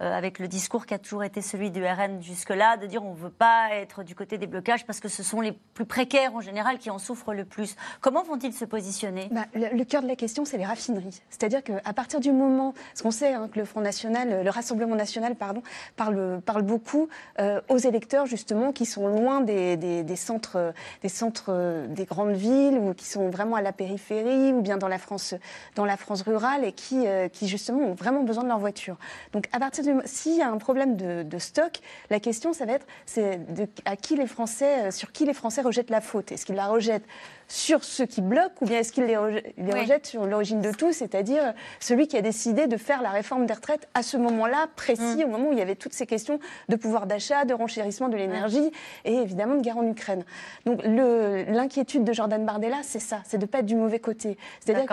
avec 0.00 0.38
le 0.38 0.48
discours 0.48 0.86
qui 0.86 0.94
a 0.94 0.98
toujours 0.98 1.24
été 1.24 1.40
celui 1.40 1.70
du 1.70 1.84
RN 1.84 2.22
jusque-là, 2.22 2.76
de 2.76 2.86
dire 2.86 3.04
on 3.04 3.12
ne 3.12 3.18
veut 3.18 3.30
pas 3.30 3.68
être 3.72 4.02
du 4.02 4.14
côté 4.14 4.38
des 4.38 4.46
blocages 4.46 4.84
parce 4.84 5.00
que 5.00 5.08
ce 5.08 5.22
sont 5.22 5.40
les 5.40 5.52
plus 5.52 5.86
précaires 5.86 6.34
en 6.34 6.40
général 6.40 6.78
qui 6.78 6.90
en 6.90 6.98
souffrent 6.98 7.32
le 7.32 7.44
plus. 7.44 7.76
Comment 8.00 8.22
vont-ils 8.22 8.52
se 8.52 8.64
positionner? 8.64 9.28
Bah, 9.30 9.46
le, 9.54 9.84
cœur 9.84 10.02
de 10.02 10.08
la 10.08 10.16
question, 10.16 10.44
c'est 10.44 10.58
les 10.58 10.66
raffineries. 10.66 11.22
C'est-à-dire 11.30 11.62
qu'à 11.62 11.92
partir 11.92 12.20
du 12.20 12.32
moment, 12.32 12.72
parce 12.72 13.02
qu'on 13.02 13.10
sait 13.10 13.32
hein, 13.32 13.48
que 13.52 13.58
le 13.58 13.64
Front 13.64 13.80
National, 13.80 14.44
le 14.44 14.50
Rassemblement 14.50 14.96
National, 14.96 15.34
pardon, 15.34 15.62
parle, 15.96 16.40
parle 16.44 16.62
beaucoup 16.62 17.08
euh, 17.38 17.60
aux 17.68 17.78
électeurs 17.78 18.26
justement 18.26 18.72
qui 18.72 18.86
sont 18.86 19.08
loin 19.08 19.40
des, 19.40 20.16
centres, 20.16 20.56
euh, 20.56 20.72
des 21.02 21.08
centres 21.08 21.46
euh, 21.48 21.86
des 21.88 22.04
grandes 22.04 22.34
villes 22.34 22.78
ou 22.78 22.94
qui 22.94 23.06
sont 23.06 23.28
vraiment 23.28 23.56
à 23.56 23.62
la 23.62 23.72
périphérie 23.72 24.52
ou 24.52 24.60
bien 24.60 24.76
dans 24.76 24.88
la 24.88 24.98
France, 24.98 25.34
dans 25.74 25.84
la 25.84 25.96
France 25.96 26.22
rurale 26.22 26.64
et 26.64 26.72
qui, 26.72 27.06
euh, 27.06 27.28
qui 27.28 27.48
justement 27.48 27.80
ont 27.80 27.94
vraiment 27.94 28.22
besoin 28.22 28.42
de 28.42 28.48
leur 28.48 28.58
voiture. 28.58 28.96
Donc 29.32 29.48
à 29.52 29.58
partir 29.58 29.84
du 29.86 29.94
s'il 30.04 30.36
y 30.36 30.42
a 30.42 30.48
un 30.48 30.58
problème 30.58 30.96
de, 30.96 31.22
de 31.22 31.38
stock, 31.38 31.72
la 32.10 32.20
question 32.20 32.52
ça 32.52 32.64
va 32.66 32.72
être 32.74 32.86
c'est 33.06 33.40
à 33.84 33.96
qui 33.96 34.16
les 34.16 34.26
Français, 34.26 34.86
euh, 34.86 34.90
sur 34.90 35.12
qui 35.12 35.24
les 35.24 35.34
Français 35.34 35.62
rejettent 35.62 35.90
la 35.90 36.00
faute? 36.00 36.32
Est-ce 36.32 36.44
qu'ils 36.46 36.54
la 36.56 36.66
rejettent 36.66 37.06
sur 37.48 37.84
ceux 37.84 38.06
qui 38.06 38.22
bloquent 38.22 38.54
ou 38.60 38.66
bien 38.66 38.80
est-ce 38.80 38.90
qu'ils 38.92 39.04
les, 39.04 39.14
reje- 39.14 39.42
les 39.56 39.72
Oui. 39.72 39.80
rejettent 39.80 40.06
sur 40.06 40.26
l'origine 40.26 40.60
de 40.60 40.72
tout, 40.72 40.92
c'est-à-dire 40.92 41.54
celui 41.78 42.08
qui 42.08 42.16
a 42.16 42.20
décidé 42.22 42.66
de 42.66 42.76
faire 42.76 43.02
la 43.02 43.10
réforme 43.10 43.46
des 43.46 43.54
retraites 43.54 43.88
à 43.94 44.02
ce 44.02 44.16
moment-là 44.16 44.66
précis, 44.74 45.22
au 45.24 45.28
moment 45.28 45.50
où 45.50 45.52
il 45.52 45.58
y 45.58 45.62
avait 45.62 45.76
toutes 45.76 45.92
ces 45.92 46.06
questions 46.06 46.40
de 46.68 46.74
pouvoir 46.76 47.06
d'achat, 47.06 47.44
de 47.44 47.54
renchérissement 47.54 48.08
de 48.08 48.16
l'énergie 48.16 48.72
et 49.04 49.14
évidemment 49.14 49.54
de 49.54 49.60
guerre 49.60 49.78
en 49.78 49.86
Ukraine. 49.86 50.24
Donc 50.64 50.80
l'inquiétude 50.84 52.02
de 52.02 52.12
Jordan 52.12 52.44
Bardella, 52.44 52.78
c'est 52.82 52.98
ça, 52.98 53.20
c'est 53.24 53.38
de 53.38 53.42
ne 53.44 53.48
pas 53.48 53.58
être 53.60 53.66
du 53.66 53.76
mauvais 53.76 54.00
côté. 54.00 54.36
C'est-à-dire 54.60 54.86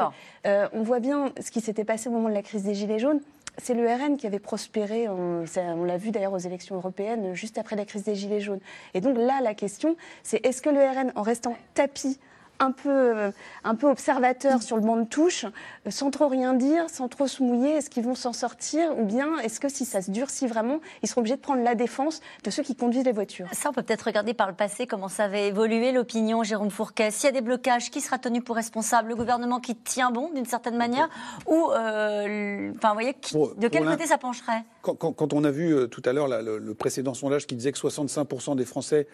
qu'on 0.43 0.83
voit 0.83 0.99
bien 0.99 1.31
ce 1.43 1.49
qui 1.49 1.59
s'était 1.61 1.85
passé 1.85 2.07
au 2.09 2.11
moment 2.11 2.29
de 2.29 2.35
la 2.35 2.43
crise 2.43 2.63
des 2.63 2.75
Gilets 2.75 2.99
jaunes. 2.99 3.21
C'est 3.59 3.75
le 3.75 3.85
RN 3.87 4.17
qui 4.17 4.25
avait 4.25 4.39
prospéré, 4.39 5.07
on, 5.07 5.45
l'a 5.83 5.97
vu 5.97 6.11
d'ailleurs 6.11 6.33
aux 6.33 6.39
élections 6.39 6.75
européennes, 6.75 7.35
juste 7.35 7.57
après 7.57 7.75
la 7.75 7.85
crise 7.85 8.03
des 8.03 8.15
Gilets 8.15 8.41
jaunes. 8.41 8.59
Et 8.93 9.01
donc 9.01 9.15
là, 9.17 9.41
la 9.41 9.53
question, 9.53 9.95
c'est 10.23 10.43
est-ce 10.45 10.61
que 10.61 10.69
le 10.69 10.79
RN, 10.79 11.11
en 11.15 11.21
restant 11.21 11.55
tapis, 11.75 12.19
un 12.63 12.71
peu, 12.71 12.89
euh, 12.89 13.31
un 13.63 13.75
peu 13.75 13.87
observateur 13.89 14.61
sur 14.63 14.75
le 14.77 14.81
banc 14.81 14.95
de 14.97 15.03
touche, 15.05 15.45
euh, 15.45 15.91
sans 15.91 16.09
trop 16.11 16.27
rien 16.27 16.53
dire, 16.53 16.89
sans 16.89 17.07
trop 17.07 17.27
se 17.27 17.43
mouiller, 17.43 17.71
est-ce 17.71 17.89
qu'ils 17.89 18.03
vont 18.03 18.15
s'en 18.15 18.33
sortir 18.33 18.97
Ou 18.97 19.03
bien 19.05 19.37
est-ce 19.39 19.59
que 19.59 19.69
si 19.69 19.85
ça 19.85 20.01
se 20.01 20.09
durcit 20.11 20.47
vraiment, 20.47 20.79
ils 21.01 21.09
seront 21.09 21.19
obligés 21.21 21.35
de 21.35 21.41
prendre 21.41 21.61
la 21.63 21.75
défense 21.75 22.21
de 22.43 22.49
ceux 22.49 22.63
qui 22.63 22.75
conduisent 22.75 23.05
les 23.05 23.11
voitures? 23.11 23.47
Ça, 23.51 23.69
on 23.69 23.73
peut 23.73 23.83
peut-être 23.83 24.03
regarder 24.03 24.33
par 24.33 24.47
le 24.47 24.53
passé 24.55 24.87
comment 24.87 25.09
ça 25.09 25.25
avait 25.25 25.47
évolué 25.47 25.91
l'opinion, 25.91 26.43
Jérôme 26.43 26.71
Fourquet. 26.71 27.11
S'il 27.11 27.25
y 27.25 27.29
a 27.29 27.31
des 27.33 27.41
blocages, 27.41 27.91
qui 27.91 28.01
sera 28.01 28.17
tenu 28.17 28.41
pour 28.41 28.55
responsable 28.55 29.09
Le 29.09 29.15
gouvernement 29.15 29.59
qui 29.59 29.75
tient 29.75 30.11
bon 30.11 30.31
d'une 30.33 30.45
certaine 30.45 30.77
manière 30.77 31.09
Ou, 31.47 31.69
euh, 31.71 32.71
enfin, 32.77 32.89
vous 32.89 32.93
voyez, 32.95 33.13
qui- 33.13 33.33
Pour- 33.33 33.55
de 33.55 33.67
quel 33.67 33.85
côté 33.85 34.05
ça 34.07 34.17
pencherait? 34.17 34.63
Quand, 34.83 34.95
quand- 34.95 35.13
quand 35.13 35.31
on 35.33 35.43
a 35.45 35.49
vu 35.49 35.73
euh, 35.73 35.87
tout 35.87 36.01
à 36.05 36.11
l'heure 36.13 36.27
là, 36.27 36.41
le, 36.41 36.57
le 36.59 36.73
précédent 36.75 37.13
sondage 37.13 37.47
qui 37.47 37.55
disait 37.55 37.71
que 37.71 37.79
65% 37.79 38.55
des 38.57 38.65
Français 38.65 39.07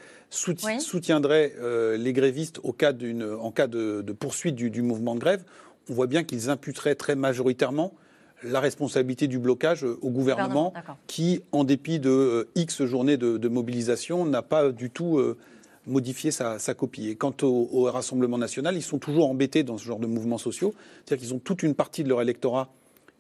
Oui. 0.65 0.81
soutiendraient 0.81 1.53
euh, 1.61 1.95
les 1.95 2.11
grévistes 2.11 2.59
au 2.63 2.73
cas 2.73 2.91
d'une, 2.91 3.23
en 3.23 3.51
cas 3.51 3.67
de, 3.67 4.01
de 4.01 4.11
poursuite 4.11 4.55
du, 4.55 4.71
du 4.71 4.81
mouvement 4.81 5.13
de 5.13 5.19
grève, 5.19 5.43
on 5.89 5.93
voit 5.93 6.07
bien 6.07 6.23
qu'ils 6.23 6.49
imputeraient 6.49 6.95
très 6.95 7.15
majoritairement 7.15 7.93
la 8.43 8.59
responsabilité 8.59 9.27
du 9.27 9.37
blocage 9.37 9.83
au 9.83 10.09
gouvernement, 10.09 10.73
qui, 11.07 11.41
en 11.51 11.63
dépit 11.65 11.99
de 11.99 12.09
euh, 12.09 12.47
X 12.55 12.83
journées 12.85 13.17
de, 13.17 13.37
de 13.37 13.47
mobilisation, 13.49 14.25
n'a 14.25 14.41
pas 14.41 14.71
du 14.71 14.89
tout 14.89 15.19
euh, 15.19 15.37
modifié 15.85 16.31
sa, 16.31 16.57
sa 16.57 16.73
copie. 16.73 17.09
Et 17.09 17.15
quant 17.15 17.33
au, 17.43 17.69
au 17.71 17.83
Rassemblement 17.83 18.37
national, 18.37 18.75
ils 18.77 18.81
sont 18.81 18.97
toujours 18.97 19.29
embêtés 19.29 19.63
dans 19.63 19.77
ce 19.77 19.83
genre 19.83 19.99
de 19.99 20.07
mouvements 20.07 20.37
sociaux. 20.37 20.73
C'est-à-dire 21.05 21.25
qu'ils 21.27 21.35
ont 21.35 21.39
toute 21.39 21.61
une 21.63 21.75
partie 21.75 22.03
de 22.03 22.09
leur 22.09 22.21
électorat 22.21 22.69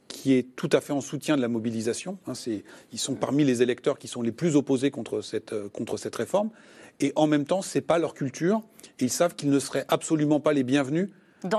qui 0.09 0.33
est 0.33 0.47
tout 0.57 0.69
à 0.73 0.81
fait 0.81 0.91
en 0.91 0.99
soutien 1.01 1.37
de 1.37 1.41
la 1.41 1.47
mobilisation. 1.47 2.17
Hein, 2.27 2.33
ils 2.91 2.99
sont 2.99 3.15
parmi 3.15 3.45
les 3.45 3.61
électeurs 3.61 3.97
qui 3.97 4.07
sont 4.09 4.21
les 4.21 4.33
plus 4.33 4.57
opposés 4.57 4.91
contre 4.91 5.21
cette, 5.21 5.53
euh, 5.53 5.69
contre 5.69 5.95
cette 5.97 6.15
réforme. 6.17 6.49
Et 6.99 7.13
en 7.15 7.27
même 7.27 7.45
temps, 7.45 7.61
c'est 7.61 7.79
pas 7.79 7.97
leur 7.99 8.13
culture. 8.13 8.61
Et 8.99 9.05
ils 9.05 9.09
savent 9.09 9.35
qu'ils 9.35 9.49
ne 9.51 9.59
seraient 9.59 9.85
absolument 9.87 10.41
pas 10.41 10.51
les 10.51 10.63
bienvenus 10.63 11.09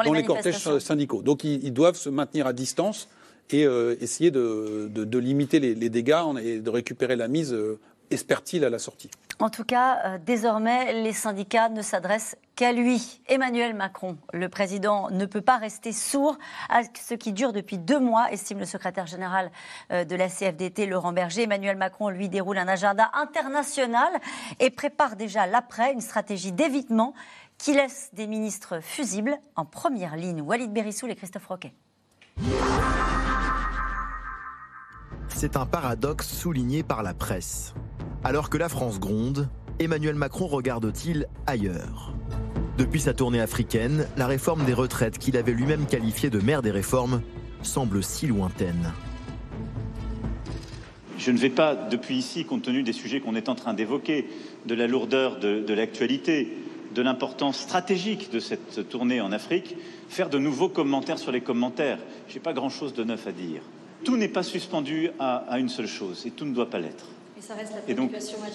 Dans 0.04 0.12
les 0.12 0.24
cortèges 0.26 0.56
syndicaux. 0.80 1.22
Donc 1.22 1.44
ils, 1.44 1.64
ils 1.64 1.72
doivent 1.72 1.96
se 1.96 2.10
maintenir 2.10 2.46
à 2.46 2.52
distance 2.52 3.08
et 3.50 3.64
euh, 3.64 3.96
essayer 4.00 4.30
de, 4.30 4.88
de- 4.92 5.04
de 5.04 5.18
limiter 5.18 5.58
les, 5.60 5.74
les 5.74 5.88
dégâts 5.88 6.18
et 6.42 6.58
de 6.58 6.70
récupérer 6.70 7.16
la 7.16 7.28
mise, 7.28 7.52
euh, 7.54 7.78
espère-t-il, 8.10 8.64
à 8.64 8.70
la 8.70 8.78
sortie. 8.78 9.10
En 9.40 9.48
tout 9.48 9.64
cas, 9.64 10.00
euh, 10.04 10.18
désormais, 10.18 10.92
les 10.92 11.14
syndicats 11.14 11.70
ne 11.70 11.80
s'adressent 11.80 12.36
qu'à 12.56 12.72
lui. 12.72 13.22
Emmanuel 13.26 13.74
Macron, 13.74 14.18
le 14.34 14.50
président, 14.50 15.08
ne 15.10 15.24
peut 15.24 15.40
pas 15.40 15.56
rester 15.56 15.92
sourd 15.92 16.36
à 16.68 16.82
ce 16.82 17.14
qui 17.14 17.32
dure 17.32 17.54
depuis 17.54 17.78
deux 17.78 17.98
mois, 17.98 18.30
estime 18.30 18.58
le 18.58 18.66
secrétaire 18.66 19.06
général 19.06 19.50
euh, 19.92 20.04
de 20.04 20.14
la 20.14 20.28
CFDT, 20.28 20.84
Laurent 20.84 21.14
Berger. 21.14 21.44
Emmanuel 21.44 21.78
Macron, 21.78 22.10
lui, 22.10 22.28
déroule 22.28 22.58
un 22.58 22.68
agenda 22.68 23.10
international 23.14 24.12
et 24.58 24.68
prépare 24.68 25.16
déjà 25.16 25.46
l'après, 25.46 25.94
une 25.94 26.02
stratégie 26.02 26.52
d'évitement 26.52 27.14
qui 27.56 27.72
laisse 27.72 28.10
des 28.12 28.26
ministres 28.26 28.80
fusibles 28.80 29.38
en 29.56 29.64
première 29.64 30.16
ligne. 30.16 30.42
Walid 30.42 30.70
Berissoul 30.70 31.10
et 31.10 31.16
Christophe 31.16 31.46
Roquet. 31.46 31.72
C'est 35.28 35.56
un 35.56 35.64
paradoxe 35.64 36.28
souligné 36.28 36.82
par 36.82 37.02
la 37.02 37.14
presse. 37.14 37.72
Alors 38.22 38.50
que 38.50 38.58
la 38.58 38.68
France 38.68 39.00
gronde, 39.00 39.48
Emmanuel 39.78 40.14
Macron 40.14 40.46
regarde-t-il 40.46 41.26
ailleurs? 41.46 42.12
Depuis 42.76 43.00
sa 43.00 43.14
tournée 43.14 43.40
africaine, 43.40 44.06
la 44.18 44.26
réforme 44.26 44.66
des 44.66 44.74
retraites 44.74 45.16
qu'il 45.16 45.38
avait 45.38 45.52
lui-même 45.52 45.86
qualifiée 45.86 46.28
de 46.28 46.38
mère 46.38 46.60
des 46.60 46.70
réformes 46.70 47.22
semble 47.62 48.02
si 48.02 48.26
lointaine. 48.26 48.92
Je 51.16 51.30
ne 51.30 51.38
vais 51.38 51.48
pas, 51.48 51.74
depuis 51.74 52.18
ici, 52.18 52.44
compte 52.44 52.60
tenu 52.62 52.82
des 52.82 52.92
sujets 52.92 53.20
qu'on 53.20 53.36
est 53.36 53.48
en 53.48 53.54
train 53.54 53.72
d'évoquer, 53.72 54.28
de 54.66 54.74
la 54.74 54.86
lourdeur 54.86 55.38
de, 55.38 55.72
l'actualité, 55.72 56.58
de 56.94 57.00
l'importance 57.00 57.58
stratégique 57.58 58.30
de 58.30 58.38
cette 58.38 58.86
tournée 58.90 59.22
en 59.22 59.32
Afrique, 59.32 59.76
faire 60.10 60.28
de 60.28 60.38
nouveaux 60.38 60.68
commentaires 60.68 61.18
sur 61.18 61.32
les 61.32 61.40
commentaires. 61.40 61.98
Je 62.28 62.34
n'ai 62.34 62.40
pas 62.40 62.52
grand-chose 62.52 62.92
de 62.92 63.02
neuf 63.02 63.26
à 63.26 63.32
dire. 63.32 63.62
Tout 64.04 64.18
n'est 64.18 64.28
pas 64.28 64.42
suspendu 64.42 65.08
à 65.18 65.58
une 65.58 65.70
seule 65.70 65.88
chose, 65.88 66.26
et 66.26 66.30
tout 66.30 66.44
ne 66.44 66.54
doit 66.54 66.68
pas 66.68 66.78
l'être. 66.78 67.06
Et 67.88 67.94
donc, 67.94 68.12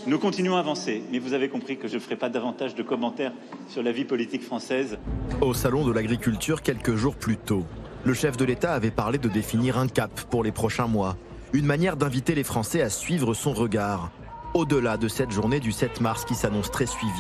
nous 0.08 0.19
continuons 0.19 0.56
à 0.56 0.60
avancer, 0.60 1.04
mais 1.12 1.19
vous 1.19 1.34
avez 1.34 1.50
compris 1.50 1.78
que 1.78 1.88
je 1.88 1.95
ne 1.95 2.00
ferai 2.00 2.15
pas 2.15 2.30
davantage 2.30 2.76
de 2.76 2.84
commentaires 2.84 3.34
sur 3.67 3.84
la 3.84 3.91
vie 3.91 4.06
politique 4.06 4.43
française. 4.43 4.98
Au 5.41 5.54
Salon 5.54 5.86
de 5.86 5.91
l'agriculture 5.91 6.62
quelques 6.62 6.95
jours 6.95 7.15
plus 7.15 7.38
tôt, 7.38 7.65
le 8.04 8.13
chef 8.13 8.38
de 8.38 8.45
l'État 8.45 8.74
avait 8.74 8.91
parlé 8.91 9.17
de 9.17 9.30
définir 9.30 9.78
un 9.78 9.88
cap 9.88 10.21
pour 10.30 10.43
les 10.43 10.52
prochains 10.52 10.88
mois, 10.88 11.17
une 11.54 11.65
manière 11.65 11.98
d'inviter 11.98 12.36
les 12.36 12.43
Français 12.43 12.82
à 12.82 12.89
suivre 12.89 13.34
son 13.34 13.54
regard, 13.54 14.12
au-delà 14.54 14.98
de 14.98 15.08
cette 15.08 15.32
journée 15.32 15.60
du 15.60 15.71
7 15.71 16.02
mars 16.02 16.26
qui 16.26 16.36
s'annonce 16.36 16.71
très 16.71 16.86
suivie. 16.86 17.12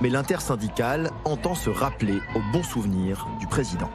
Mais 0.00 0.08
l'intersyndicale 0.08 1.10
entend 1.24 1.54
se 1.54 1.70
rappeler 1.70 2.18
au 2.34 2.40
bon 2.52 2.62
souvenir 2.62 3.26
du 3.40 3.46
président. 3.46 3.90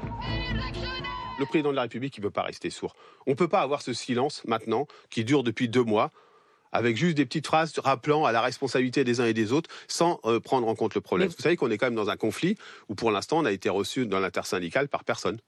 Le 1.39 1.45
président 1.45 1.71
de 1.71 1.75
la 1.75 1.83
République, 1.83 2.17
il 2.17 2.21
ne 2.21 2.27
peut 2.27 2.31
pas 2.31 2.43
rester 2.43 2.69
sourd. 2.69 2.95
On 3.25 3.31
ne 3.31 3.35
peut 3.35 3.47
pas 3.47 3.61
avoir 3.61 3.81
ce 3.81 3.93
silence 3.93 4.43
maintenant 4.45 4.87
qui 5.09 5.23
dure 5.23 5.43
depuis 5.43 5.69
deux 5.69 5.83
mois, 5.83 6.11
avec 6.71 6.97
juste 6.97 7.17
des 7.17 7.25
petites 7.25 7.47
phrases 7.47 7.73
rappelant 7.79 8.25
à 8.25 8.31
la 8.31 8.41
responsabilité 8.41 9.03
des 9.03 9.19
uns 9.19 9.25
et 9.25 9.33
des 9.33 9.51
autres, 9.51 9.69
sans 9.87 10.19
euh, 10.25 10.39
prendre 10.39 10.67
en 10.67 10.75
compte 10.75 10.95
le 10.95 11.01
problème. 11.01 11.29
Vous 11.29 11.41
savez 11.41 11.55
qu'on 11.55 11.69
est 11.71 11.77
quand 11.77 11.87
même 11.87 11.95
dans 11.95 12.09
un 12.09 12.17
conflit 12.17 12.57
où, 12.89 12.95
pour 12.95 13.11
l'instant, 13.11 13.39
on 13.39 13.45
a 13.45 13.51
été 13.51 13.69
reçu 13.69 14.05
dans 14.05 14.19
l'intersyndicale 14.19 14.87
par 14.87 15.03
personne, 15.03 15.39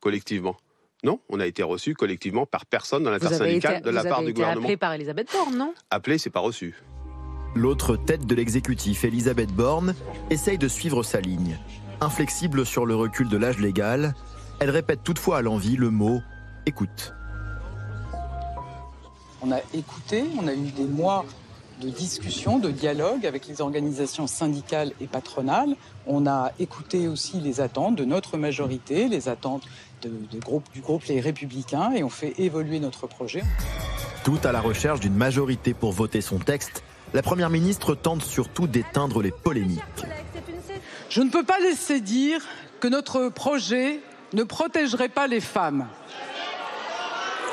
collectivement. 0.00 0.56
Non, 1.04 1.20
on 1.28 1.38
a 1.38 1.46
été 1.46 1.62
reçu 1.62 1.94
collectivement 1.94 2.44
par 2.44 2.66
personne 2.66 3.04
dans 3.04 3.10
l'intersyndicale 3.10 3.82
de 3.82 3.90
la 3.90 4.02
vous 4.02 4.08
part 4.08 4.18
avez 4.18 4.26
du 4.26 4.30
été 4.32 4.40
gouvernement. 4.40 4.64
appelé 4.64 4.76
par 4.76 4.92
Elisabeth 4.94 5.30
Borne, 5.32 5.56
non? 5.56 5.74
Appelé, 5.90 6.18
c'est 6.18 6.30
pas 6.30 6.40
reçu. 6.40 6.74
L'autre 7.54 7.96
tête 7.96 8.26
de 8.26 8.34
l'exécutif, 8.34 9.04
Elisabeth 9.04 9.52
Borne, 9.52 9.94
essaye 10.30 10.58
de 10.58 10.68
suivre 10.68 11.02
sa 11.02 11.20
ligne. 11.20 11.58
Inflexible 12.00 12.66
sur 12.66 12.84
le 12.84 12.94
recul 12.94 13.28
de 13.28 13.36
l'âge 13.36 13.58
légal, 13.58 14.14
elle 14.60 14.70
répète 14.70 15.02
toutefois 15.04 15.38
à 15.38 15.42
l'envie 15.42 15.76
le 15.76 15.90
mot 15.90 16.20
écoute. 16.66 17.14
On 19.42 19.52
a 19.52 19.58
écouté, 19.74 20.24
on 20.40 20.48
a 20.48 20.52
eu 20.52 20.70
des 20.72 20.84
mois 20.86 21.24
de 21.80 21.88
discussion, 21.90 22.58
de 22.58 22.70
dialogue 22.72 23.24
avec 23.24 23.46
les 23.46 23.60
organisations 23.60 24.26
syndicales 24.26 24.92
et 25.00 25.06
patronales. 25.06 25.76
On 26.08 26.26
a 26.26 26.50
écouté 26.58 27.06
aussi 27.06 27.40
les 27.40 27.60
attentes 27.60 27.94
de 27.94 28.04
notre 28.04 28.36
majorité, 28.36 29.08
les 29.08 29.28
attentes 29.28 29.62
de- 30.02 30.10
de 30.32 30.40
groupe- 30.40 30.68
du 30.72 30.80
groupe 30.80 31.04
Les 31.04 31.20
Républicains, 31.20 31.92
et 31.92 32.02
on 32.02 32.08
fait 32.08 32.34
évoluer 32.38 32.80
notre 32.80 33.06
projet. 33.06 33.42
Tout 34.24 34.38
à 34.42 34.50
la 34.50 34.60
recherche 34.60 34.98
d'une 34.98 35.14
majorité 35.14 35.72
pour 35.72 35.92
voter 35.92 36.20
son 36.20 36.38
texte, 36.38 36.82
la 37.14 37.22
Première 37.22 37.48
ministre 37.50 37.94
tente 37.94 38.22
surtout 38.22 38.66
d'éteindre 38.66 39.22
les 39.22 39.30
polémiques. 39.30 39.80
Je 41.08 41.22
ne 41.22 41.30
peux 41.30 41.44
pas 41.44 41.58
laisser 41.60 42.00
dire 42.00 42.40
que 42.80 42.88
notre 42.88 43.28
projet 43.28 44.00
ne 44.34 44.42
protégerait 44.42 45.08
pas 45.08 45.26
les 45.28 45.40
femmes. 45.40 45.86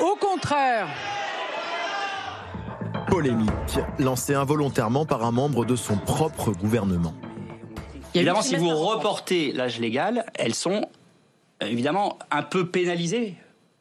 Au 0.01 0.15
contraire, 0.15 0.87
Polémique, 3.07 3.49
lancée 3.99 4.33
involontairement 4.33 5.05
par 5.05 5.23
un 5.23 5.31
membre 5.31 5.65
de 5.65 5.75
son 5.75 5.97
propre 5.97 6.51
gouvernement. 6.51 7.13
Évidemment, 8.13 8.41
si 8.41 8.55
vous 8.55 8.69
reportez 8.69 9.51
l'âge 9.51 9.79
légal, 9.79 10.25
elles 10.35 10.55
sont 10.55 10.85
euh, 11.61 11.67
évidemment 11.67 12.17
un 12.31 12.43
peu 12.43 12.67
pénalisées 12.67 13.35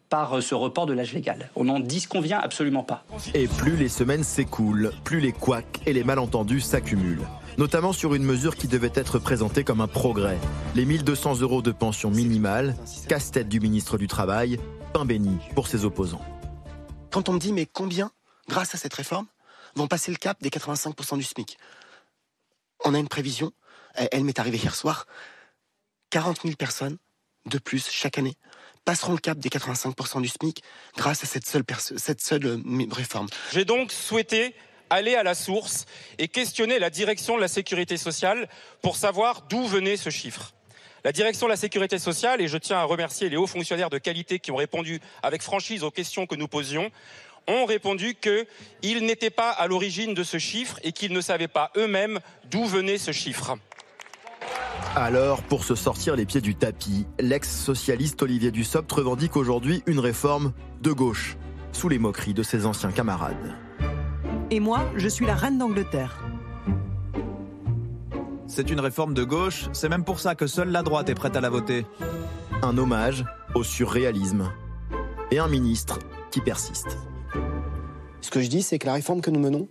par 0.08 0.34
euh, 0.34 0.40
ce 0.40 0.54
report 0.54 0.87
de 0.87 0.92
l'âge 0.92 1.12
légal. 1.12 1.50
On 1.56 1.64
n'en 1.64 1.80
disconvient 1.80 2.38
absolument 2.38 2.82
pas. 2.82 3.04
Et 3.32 3.46
plus 3.46 3.76
les 3.76 3.88
semaines 3.88 4.24
s'écoulent, 4.24 4.92
plus 5.04 5.20
les 5.20 5.32
couacs 5.32 5.80
et 5.87 5.92
les 5.92 6.04
malentendus 6.04 6.60
s'accumulent. 6.60 7.26
Notamment 7.58 7.92
sur 7.92 8.14
une 8.14 8.24
mesure 8.24 8.56
qui 8.56 8.66
devait 8.66 8.92
être 8.94 9.18
présentée 9.18 9.62
comme 9.62 9.80
un 9.80 9.87
progrès. 9.87 10.38
Les 10.74 10.84
1200 10.84 11.40
euros 11.40 11.62
de 11.62 11.70
pension 11.70 12.10
minimale, 12.10 12.74
casse-tête 13.08 13.48
du 13.48 13.60
ministre 13.60 13.98
du 13.98 14.08
Travail, 14.08 14.58
pain 14.92 15.04
béni 15.04 15.38
pour 15.54 15.68
ses 15.68 15.84
opposants. 15.84 16.22
Quand 17.10 17.28
on 17.28 17.34
me 17.34 17.38
dit, 17.38 17.52
mais 17.52 17.66
combien, 17.66 18.10
grâce 18.48 18.74
à 18.74 18.78
cette 18.78 18.94
réforme, 18.94 19.26
vont 19.74 19.88
passer 19.88 20.11
le 20.11 20.16
cap 20.16 20.40
des 20.40 20.50
85% 20.50 21.18
du 21.18 21.24
SMIC 21.24 21.59
On 22.85 22.94
a 22.94 22.98
une 22.98 23.09
prévision, 23.09 23.52
elle, 23.94 24.24
m'est 24.24 24.38
arrivée 24.38 24.59
hier 24.59 24.74
soir, 24.74 25.07
40 26.11 26.42
000 26.42 26.54
personnes 26.57 26.98
de 27.46 27.59
plus 27.59 27.88
chaque 27.90 28.18
année 28.18 28.37
passeront 28.85 29.12
le 29.12 29.18
cap 29.18 29.38
des 29.38 29.48
85% 29.48 30.20
du 30.20 30.28
SMIC 30.28 30.62
grâce 30.96 31.24
à 31.24 31.26
cette 31.26 31.46
seule, 31.46 31.64
cette 31.78 32.20
seule 32.20 32.46
euh, 32.46 32.87
réforme. 32.90 33.28
J'ai 33.52 33.64
donc 33.64 33.90
souhaité 33.90 34.54
aller 34.90 35.14
à 35.14 35.22
la 35.22 35.35
source 35.35 35.87
et 36.18 36.28
questionner 36.28 36.78
la 36.78 36.90
direction 36.90 37.37
de 37.37 37.40
la 37.40 37.48
sécurité 37.48 37.96
sociale 37.96 38.48
pour 38.83 38.96
savoir 38.96 39.42
d'où 39.42 39.66
venait 39.66 39.96
ce 39.96 40.11
chiffre. 40.11 40.52
La 41.02 41.12
direction 41.12 41.46
de 41.46 41.50
la 41.50 41.57
sécurité 41.57 41.98
sociale, 41.98 42.40
et 42.40 42.48
je 42.48 42.57
tiens 42.57 42.78
à 42.78 42.85
remercier 42.85 43.28
les 43.28 43.37
hauts 43.37 43.46
fonctionnaires 43.46 43.90
de 43.90 43.98
qualité 43.98 44.38
qui 44.38 44.50
ont 44.50 44.57
répondu 44.57 45.00
avec 45.22 45.42
franchise 45.42 45.83
aux 45.83 45.90
questions 45.90 46.26
que 46.26 46.35
nous 46.35 46.48
posions, 46.48 46.90
ont 47.48 47.64
répondu 47.64 48.14
qu'ils 48.14 49.07
n'étaient 49.07 49.30
pas 49.30 49.50
à 49.50 49.66
l'origine 49.66 50.14
de 50.14 50.22
ce 50.22 50.38
chiffre 50.38 50.78
et 50.83 50.92
qu'ils 50.92 51.12
ne 51.12 51.20
savaient 51.20 51.48
pas 51.48 51.70
eux-mêmes 51.76 52.20
d'où 52.50 52.64
venait 52.64 52.98
ce 52.98 53.12
chiffre. 53.12 53.57
Alors, 54.96 55.42
pour 55.42 55.64
se 55.64 55.74
sortir 55.74 56.14
les 56.14 56.24
pieds 56.24 56.40
du 56.40 56.54
tapis, 56.54 57.07
l'ex-socialiste 57.18 58.22
Olivier 58.22 58.50
Dussopt 58.50 58.90
revendique 58.92 59.37
aujourd'hui 59.37 59.83
une 59.87 59.98
réforme 59.98 60.52
de 60.83 60.92
gauche, 60.92 61.37
sous 61.72 61.88
les 61.88 61.98
moqueries 61.98 62.35
de 62.35 62.44
ses 62.44 62.64
anciens 62.64 62.92
camarades. 62.92 63.57
Et 64.50 64.61
moi, 64.61 64.88
je 64.96 65.09
suis 65.09 65.26
la 65.26 65.35
reine 65.35 65.59
d'Angleterre. 65.59 66.22
C'est 68.46 68.71
une 68.71 68.79
réforme 68.79 69.14
de 69.14 69.25
gauche, 69.25 69.64
c'est 69.73 69.88
même 69.88 70.04
pour 70.04 70.21
ça 70.21 70.37
que 70.37 70.46
seule 70.46 70.71
la 70.71 70.83
droite 70.83 71.08
est 71.08 71.14
prête 71.14 71.35
à 71.35 71.40
la 71.40 71.50
voter. 71.50 71.87
Un 72.62 72.79
hommage 72.79 73.25
au 73.54 73.64
surréalisme. 73.64 74.52
Et 75.33 75.40
un 75.40 75.48
ministre 75.48 75.98
qui 76.31 76.40
persiste. 76.40 76.98
Ce 78.20 78.30
que 78.30 78.40
je 78.40 78.48
dis, 78.48 78.62
c'est 78.62 78.78
que 78.78 78.87
la 78.87 78.94
réforme 78.94 79.20
que 79.20 79.30
nous 79.30 79.40
menons, 79.40 79.68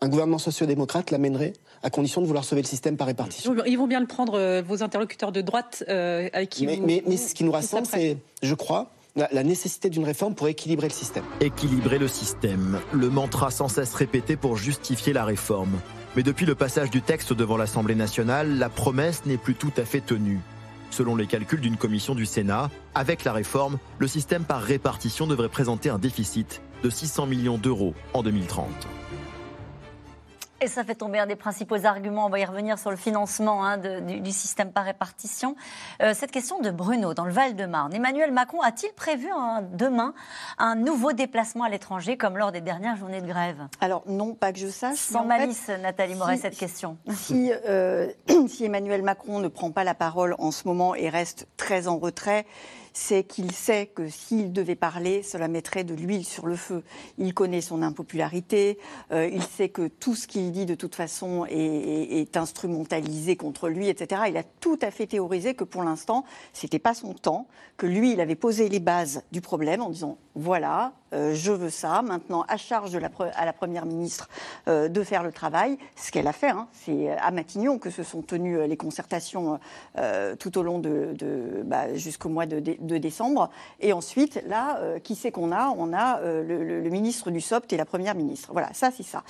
un 0.00 0.08
gouvernement 0.08 0.38
sociodémocrate 0.38 1.10
l'amènerait 1.10 1.52
à 1.82 1.90
condition 1.90 2.20
de 2.20 2.26
vouloir 2.26 2.44
sauver 2.44 2.62
le 2.62 2.66
système 2.66 2.96
par 2.96 3.06
répartition. 3.06 3.54
Ils 3.66 3.78
vont 3.78 3.86
bien 3.86 4.00
le 4.00 4.06
prendre, 4.06 4.34
euh, 4.38 4.62
vos 4.62 4.82
interlocuteurs 4.82 5.32
de 5.32 5.40
droite 5.40 5.84
euh, 5.88 6.28
avec 6.32 6.50
qui 6.50 6.66
Mais, 6.66 6.76
vous- 6.76 6.86
mais- 6.86 7.02
mais 7.06 7.16
ce 7.16 7.34
qui 7.34 7.44
nous 7.44 7.52
rassemble, 7.52 7.86
c'est, 7.86 8.18
je 8.42 8.54
crois, 8.54 8.90
la, 9.14 9.28
la 9.32 9.42
nécessité 9.42 9.88
d'une 9.88 10.04
réforme 10.04 10.34
pour 10.34 10.48
équilibrer 10.48 10.88
le 10.88 10.92
système. 10.92 11.24
Équilibrer 11.40 11.98
le 11.98 12.08
système, 12.08 12.80
le 12.92 13.08
mantra 13.08 13.50
sans 13.50 13.68
cesse 13.68 13.94
répété 13.94 14.36
pour 14.36 14.56
justifier 14.56 15.12
la 15.12 15.24
réforme. 15.24 15.78
Mais 16.16 16.22
depuis 16.22 16.46
le 16.46 16.54
passage 16.54 16.90
du 16.90 17.02
texte 17.02 17.32
devant 17.32 17.56
l'Assemblée 17.56 17.94
nationale, 17.94 18.58
la 18.58 18.68
promesse 18.68 19.24
n'est 19.26 19.38
plus 19.38 19.54
tout 19.54 19.72
à 19.78 19.84
fait 19.84 20.00
tenue. 20.00 20.40
Selon 20.90 21.16
les 21.16 21.26
calculs 21.26 21.60
d'une 21.60 21.76
commission 21.76 22.14
du 22.14 22.26
Sénat, 22.26 22.70
avec 22.94 23.24
la 23.24 23.32
réforme, 23.32 23.78
le 23.98 24.06
système 24.08 24.44
par 24.44 24.62
répartition 24.62 25.26
devrait 25.26 25.48
présenter 25.50 25.88
un 25.90 25.98
déficit 25.98 26.62
de 26.82 26.90
600 26.90 27.26
millions 27.26 27.58
d'euros 27.58 27.94
en 28.14 28.22
2030. 28.22 28.66
Et 30.62 30.68
ça 30.68 30.84
fait 30.84 30.94
tomber 30.94 31.18
un 31.18 31.26
des 31.26 31.36
principaux 31.36 31.84
arguments, 31.84 32.26
on 32.26 32.30
va 32.30 32.38
y 32.38 32.44
revenir 32.44 32.78
sur 32.78 32.90
le 32.90 32.96
financement 32.96 33.62
hein, 33.62 33.76
du, 33.76 34.32
système 34.32 34.72
par 34.72 34.84
répartition. 34.84 35.54
Euh, 36.02 36.14
cette 36.14 36.30
question 36.30 36.60
de 36.60 36.70
Bruno, 36.70 37.12
dans 37.12 37.26
le 37.26 37.30
Val-de-Marne. 37.30 37.92
Emmanuel 37.94 38.32
Macron 38.32 38.62
a-t-il 38.62 38.90
prévu 38.94 39.28
demain 39.72 40.14
un 40.56 40.74
nouveau 40.74 41.12
déplacement 41.12 41.64
à 41.64 41.68
l'étranger, 41.68 42.16
comme 42.16 42.38
lors 42.38 42.52
des 42.52 42.62
dernières 42.62 42.96
journées 42.96 43.20
de 43.20 43.26
grève? 43.26 43.58
Alors 43.82 44.02
non, 44.06 44.34
pas 44.34 44.52
que 44.52 44.58
je 44.58 44.68
sache. 44.68 44.96
Sans 44.96 45.26
malice, 45.26 45.70
Nathalie 45.82 46.14
Moret, 46.14 46.38
cette 46.38 46.56
question. 46.56 46.96
Si, 47.10 47.52
euh, 47.68 48.08
si 48.48 48.64
Emmanuel 48.64 49.02
Macron 49.02 49.40
ne 49.40 49.48
prend 49.48 49.70
pas 49.72 49.84
la 49.84 49.94
parole 49.94 50.34
en 50.38 50.50
ce 50.52 50.66
moment 50.66 50.94
et 50.94 51.10
reste 51.10 51.48
très 51.58 51.86
en 51.86 51.98
retrait, 51.98 52.46
c'est 52.98 53.24
qu'il 53.24 53.52
sait 53.52 53.90
que 53.94 54.08
s'il 54.08 54.54
devait 54.54 54.74
parler, 54.74 55.22
cela 55.22 55.48
mettrait 55.48 55.84
de 55.84 55.92
l'huile 55.92 56.24
sur 56.24 56.46
le 56.46 56.56
feu. 56.56 56.82
Il 57.18 57.34
connaît 57.34 57.60
son 57.60 57.82
impopularité, 57.82 58.78
euh, 59.12 59.28
il 59.30 59.42
sait 59.42 59.68
que 59.68 59.86
tout 59.86 60.14
ce 60.14 60.26
qu'il 60.26 60.50
dit 60.50 60.64
de 60.64 60.74
toute 60.74 60.94
façon 60.94 61.44
est, 61.50 62.34
instrumentalisé 62.38 63.36
contre 63.36 63.68
lui, 63.68 63.88
etc. 63.88 64.22
Il 64.28 64.38
a 64.38 64.42
tout 64.42 64.78
à 64.80 64.90
fait 64.90 65.06
théorisé 65.06 65.52
que 65.52 65.62
pour 65.62 65.82
l'instant, 65.82 66.24
c'était 66.54 66.78
pas 66.78 66.94
son 66.94 67.12
temps, 67.12 67.48
que 67.76 67.86
lui, 67.86 68.12
il 68.12 68.20
avait 68.20 68.34
posé 68.34 68.70
les 68.70 68.80
bases 68.80 69.22
du 69.30 69.42
problème 69.42 69.82
en 69.82 69.90
disant 69.90 70.16
voilà, 70.38 70.92
euh, 71.14 71.34
je 71.34 71.50
veux 71.50 71.70
ça. 71.70 72.02
Maintenant, 72.02 72.44
à 72.46 72.58
charge 72.58 72.94
à 72.94 73.44
la 73.44 73.52
Première 73.54 73.86
ministre 73.86 74.28
euh, 74.68 74.88
de 74.88 75.02
faire 75.02 75.22
le 75.22 75.32
travail, 75.32 75.78
ce 75.96 76.12
qu'elle 76.12 76.28
a 76.28 76.34
fait. 76.34 76.50
Hein. 76.50 76.68
C'est 76.72 77.10
à 77.10 77.30
Matignon 77.30 77.78
que 77.78 77.88
se 77.88 78.02
sont 78.02 78.20
tenues 78.20 78.58
euh, 78.58 78.66
les 78.66 78.76
concertations 78.76 79.58
tout 80.38 80.58
au 80.58 80.62
long 80.62 80.78
de, 80.78 81.14
bah, 81.64 81.94
jusqu'au 81.94 82.28
mois 82.28 82.44
de, 82.44 82.58
décembre. 82.98 83.48
Et 83.80 83.94
ensuite, 83.94 84.42
là, 84.46 84.78
qui 85.02 85.14
c'est 85.14 85.30
qu'on 85.30 85.52
a? 85.52 85.68
On 85.78 85.94
a 85.94 86.20
le, 86.20 86.90
ministre 86.90 87.30
du 87.30 87.40
SOPT 87.40 87.72
et 87.72 87.76
la 87.78 87.86
Première 87.86 88.14
ministre. 88.14 88.50
Voilà, 88.52 88.72
ça, 88.74 88.90
c'est 88.94 89.02
ça. 89.02 89.22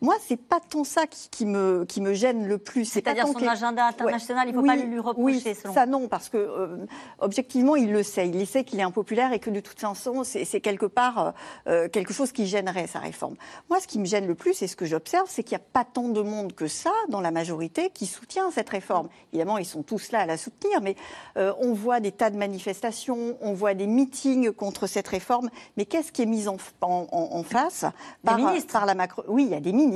Moi, 0.00 0.16
c'est 0.26 0.36
pas 0.36 0.60
tant 0.60 0.84
ça 0.84 1.02
qui, 1.06 1.44
me, 1.44 1.84
qui 1.86 2.00
me 2.00 2.14
gêne 2.14 2.46
le 2.46 2.58
plus. 2.58 2.84
C'est-à-dire 2.86 3.26
son 3.26 3.46
agenda 3.46 3.86
international, 3.86 4.48
il 4.48 4.54
ne 4.54 4.60
faut 4.60 4.66
pas 4.66 4.76
lui 4.76 4.98
reprocher, 4.98 5.56
oui, 5.64 5.72
ça 5.74 5.86
non, 5.86 6.08
parce 6.08 6.28
que 6.28 6.86
objectivement, 7.18 7.76
il 7.76 7.92
le 7.92 8.02
sait. 8.02 8.28
Il 8.28 8.46
sait 8.46 8.64
qu'il 8.64 8.80
est 8.80 8.84
impopulaire 8.84 9.32
et 9.32 9.38
que 9.38 9.50
de 9.50 9.60
toute 9.60 9.78
façon, 9.78 10.24
c'est 10.24 10.60
quelque 10.60 10.86
part 10.86 11.18
euh, 11.18 11.30
euh, 11.68 11.88
quelque 11.88 12.12
chose 12.12 12.32
qui 12.32 12.46
gênerait 12.46 12.86
sa 12.86 12.98
réforme. 12.98 13.36
Moi, 13.68 13.80
ce 13.80 13.86
qui 13.86 13.98
me 13.98 14.04
gêne 14.04 14.26
le 14.26 14.34
plus, 14.34 14.62
et 14.62 14.66
ce 14.66 14.76
que 14.76 14.86
j'observe, 14.86 15.26
c'est 15.28 15.42
qu'il 15.42 15.56
n'y 15.56 15.62
a 15.62 15.66
pas 15.72 15.84
tant 15.84 16.08
de 16.08 16.20
monde 16.20 16.54
que 16.54 16.66
ça 16.66 16.92
dans 17.08 17.20
la 17.20 17.30
majorité 17.30 17.90
qui 17.90 18.06
soutient 18.06 18.50
cette 18.50 18.70
réforme. 18.70 19.08
Évidemment, 19.32 19.58
ils 19.58 19.66
sont 19.66 19.82
tous 19.82 20.12
là 20.12 20.20
à 20.20 20.26
la 20.26 20.36
soutenir, 20.36 20.80
mais 20.80 20.96
euh, 21.36 21.52
on 21.60 21.74
voit 21.74 22.00
des 22.00 22.12
tas 22.12 22.30
de 22.30 22.36
manifestations, 22.36 23.36
on 23.40 23.52
voit 23.52 23.74
des 23.74 23.86
meetings 23.86 24.52
contre 24.52 24.86
cette 24.86 25.08
réforme. 25.08 25.50
Mais 25.76 25.84
qu'est-ce 25.84 26.12
qui 26.12 26.22
est 26.22 26.26
mis 26.26 26.48
en, 26.48 26.56
en, 26.80 27.42
face 27.42 27.84
par, 28.24 28.38
par 28.72 28.86
la 28.86 28.94
Macron? 28.94 29.22
Oui, 29.28 29.44
il 29.44 29.50
y 29.50 29.54
a 29.54 29.60
des 29.60 29.72
ministres 29.72 29.89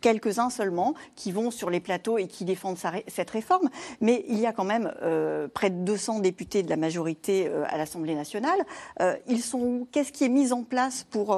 quelques-uns 0.00 0.50
seulement 0.50 0.94
qui 1.16 1.32
vont 1.32 1.50
sur 1.50 1.70
les 1.70 1.80
plateaux 1.80 2.18
et 2.18 2.26
qui 2.26 2.44
défendent 2.44 2.78
cette 3.06 3.30
réforme. 3.30 3.68
Mais 4.00 4.24
il 4.28 4.38
y 4.38 4.46
a 4.46 4.52
quand 4.52 4.64
même 4.64 4.92
euh, 5.02 5.48
près 5.48 5.70
de 5.70 5.76
200 5.76 6.20
députés 6.20 6.62
de 6.62 6.70
la 6.70 6.76
majorité 6.76 7.48
euh, 7.48 7.64
à 7.68 7.78
l'Assemblée 7.78 8.14
nationale. 8.14 8.58
Euh, 9.00 9.16
ils 9.26 9.42
sont 9.42 9.86
Qu'est-ce 9.92 10.12
qui 10.12 10.24
est 10.24 10.28
mis 10.28 10.52
en 10.52 10.62
place 10.62 11.04
pour, 11.04 11.36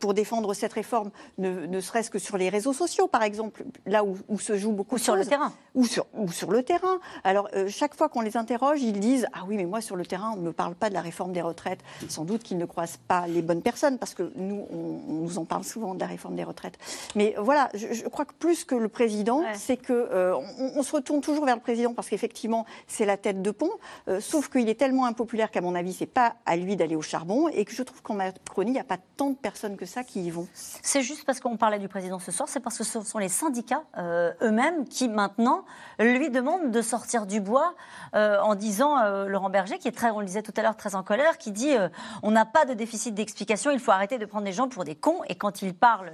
pour 0.00 0.14
défendre 0.14 0.54
cette 0.54 0.72
réforme? 0.72 1.10
Ne, 1.38 1.80
serait-ce 1.80 2.10
que 2.10 2.18
sur 2.18 2.36
les 2.36 2.48
réseaux 2.48 2.72
sociaux, 2.72 3.06
par 3.06 3.22
exemple, 3.22 3.64
là 3.86 4.04
où, 4.04 4.38
se 4.38 4.56
joue 4.56 4.72
beaucoup 4.72 4.96
ou 4.96 4.98
sur 4.98 5.16
le 5.16 5.24
terrain. 5.24 5.52
Ou 5.74 5.84
sur, 5.84 6.06
ou 6.14 6.30
sur 6.30 6.50
le 6.50 6.62
terrain. 6.62 6.98
Alors, 7.24 7.48
chaque 7.68 7.94
fois 7.94 8.08
qu'on 8.08 8.20
les 8.20 8.36
interroge, 8.36 8.82
ils 8.82 8.98
disent 8.98 9.26
Ah 9.32 9.44
oui, 9.46 9.56
mais 9.56 9.64
moi, 9.64 9.80
sur 9.80 9.96
le 9.96 10.04
terrain, 10.06 10.32
on 10.34 10.36
ne 10.36 10.46
me 10.46 10.52
parle 10.52 10.74
pas 10.74 10.88
de 10.88 10.94
la 10.94 11.00
réforme 11.00 11.32
des 11.32 11.42
retraites. 11.42 11.80
Sans 12.08 12.24
doute 12.24 12.42
qu'ils 12.42 12.58
ne 12.58 12.66
croisent 12.66 12.98
pas 13.08 13.26
les 13.26 13.42
bonnes 13.42 13.62
personnes, 13.62 13.98
parce 13.98 14.14
que 14.14 14.32
nous, 14.36 14.66
on, 14.70 15.00
on 15.08 15.14
nous 15.14 15.38
en 15.38 15.44
parle 15.44 15.64
souvent 15.64 15.94
de 15.94 16.00
la 16.00 16.06
réforme 16.06 16.36
des 16.36 16.44
retraites. 16.44 16.78
Mais 17.14 17.27
voilà, 17.38 17.68
je, 17.74 18.06
crois 18.08 18.24
que 18.24 18.34
plus 18.34 18.64
que 18.64 18.74
le 18.74 18.88
président, 18.88 19.42
c'est 19.54 19.76
que 19.76 19.92
euh, 19.92 20.36
on, 20.76 20.82
se 20.82 20.92
retourne 20.92 21.20
toujours 21.20 21.44
vers 21.44 21.56
le 21.56 21.60
président 21.60 21.94
parce 21.94 22.08
qu'effectivement 22.08 22.64
c'est 22.86 23.04
la 23.04 23.16
tête 23.16 23.42
de 23.42 23.50
pont. 23.50 23.70
Euh, 24.08 24.20
sauf 24.20 24.48
qu'il 24.48 24.68
est 24.68 24.78
tellement 24.78 25.06
impopulaire 25.06 25.50
qu'à 25.50 25.60
mon 25.60 25.74
avis 25.74 25.92
c'est 25.92 26.06
pas 26.06 26.36
à 26.46 26.56
lui 26.56 26.76
d'aller 26.76 26.96
au 26.96 27.02
charbon 27.02 27.48
et 27.48 27.64
que 27.64 27.72
je 27.72 27.82
trouve 27.82 28.02
qu'en 28.02 28.14
Macronie 28.14 28.70
il 28.70 28.74
n'y 28.74 28.80
a 28.80 28.84
pas 28.84 28.98
tant 29.16 29.30
de 29.30 29.36
personnes 29.36 29.76
que 29.76 29.86
ça 29.86 30.04
qui 30.04 30.22
y 30.22 30.30
vont. 30.30 30.46
C'est 30.54 31.02
juste 31.02 31.24
parce 31.24 31.40
qu'on 31.40 31.56
parlait 31.56 31.78
du 31.78 31.88
président 31.88 32.18
ce 32.18 32.32
soir, 32.32 32.48
c'est 32.48 32.60
parce 32.60 32.78
que 32.78 32.84
ce 32.84 33.02
sont 33.02 33.18
les 33.18 33.28
syndicats 33.28 33.82
euh, 33.96 34.32
eux-mêmes 34.42 34.86
qui 34.86 35.08
maintenant 35.08 35.64
lui 35.98 36.30
demandent 36.30 36.70
de 36.70 36.82
sortir 36.82 37.26
du 37.26 37.40
bois 37.40 37.74
en 38.12 38.54
disant 38.54 39.26
Laurent 39.26 39.50
Berger 39.50 39.78
qui 39.78 39.88
est 39.88 39.92
très, 39.92 40.10
on 40.10 40.20
le 40.20 40.26
disait 40.26 40.42
tout 40.42 40.52
à 40.56 40.62
l'heure, 40.62 40.76
très 40.76 40.94
en 40.94 41.02
colère, 41.02 41.38
qui 41.38 41.52
dit 41.52 41.74
on 42.22 42.30
n'a 42.30 42.44
pas 42.44 42.64
de 42.64 42.74
déficit 42.74 43.14
d'explication, 43.14 43.70
il 43.70 43.80
faut 43.80 43.90
arrêter 43.90 44.18
de 44.18 44.24
prendre 44.24 44.44
les 44.44 44.52
gens 44.52 44.68
pour 44.68 44.84
des 44.84 44.94
cons. 44.94 45.20
Et 45.28 45.34
quand 45.34 45.62
il 45.62 45.74
parle, 45.74 46.12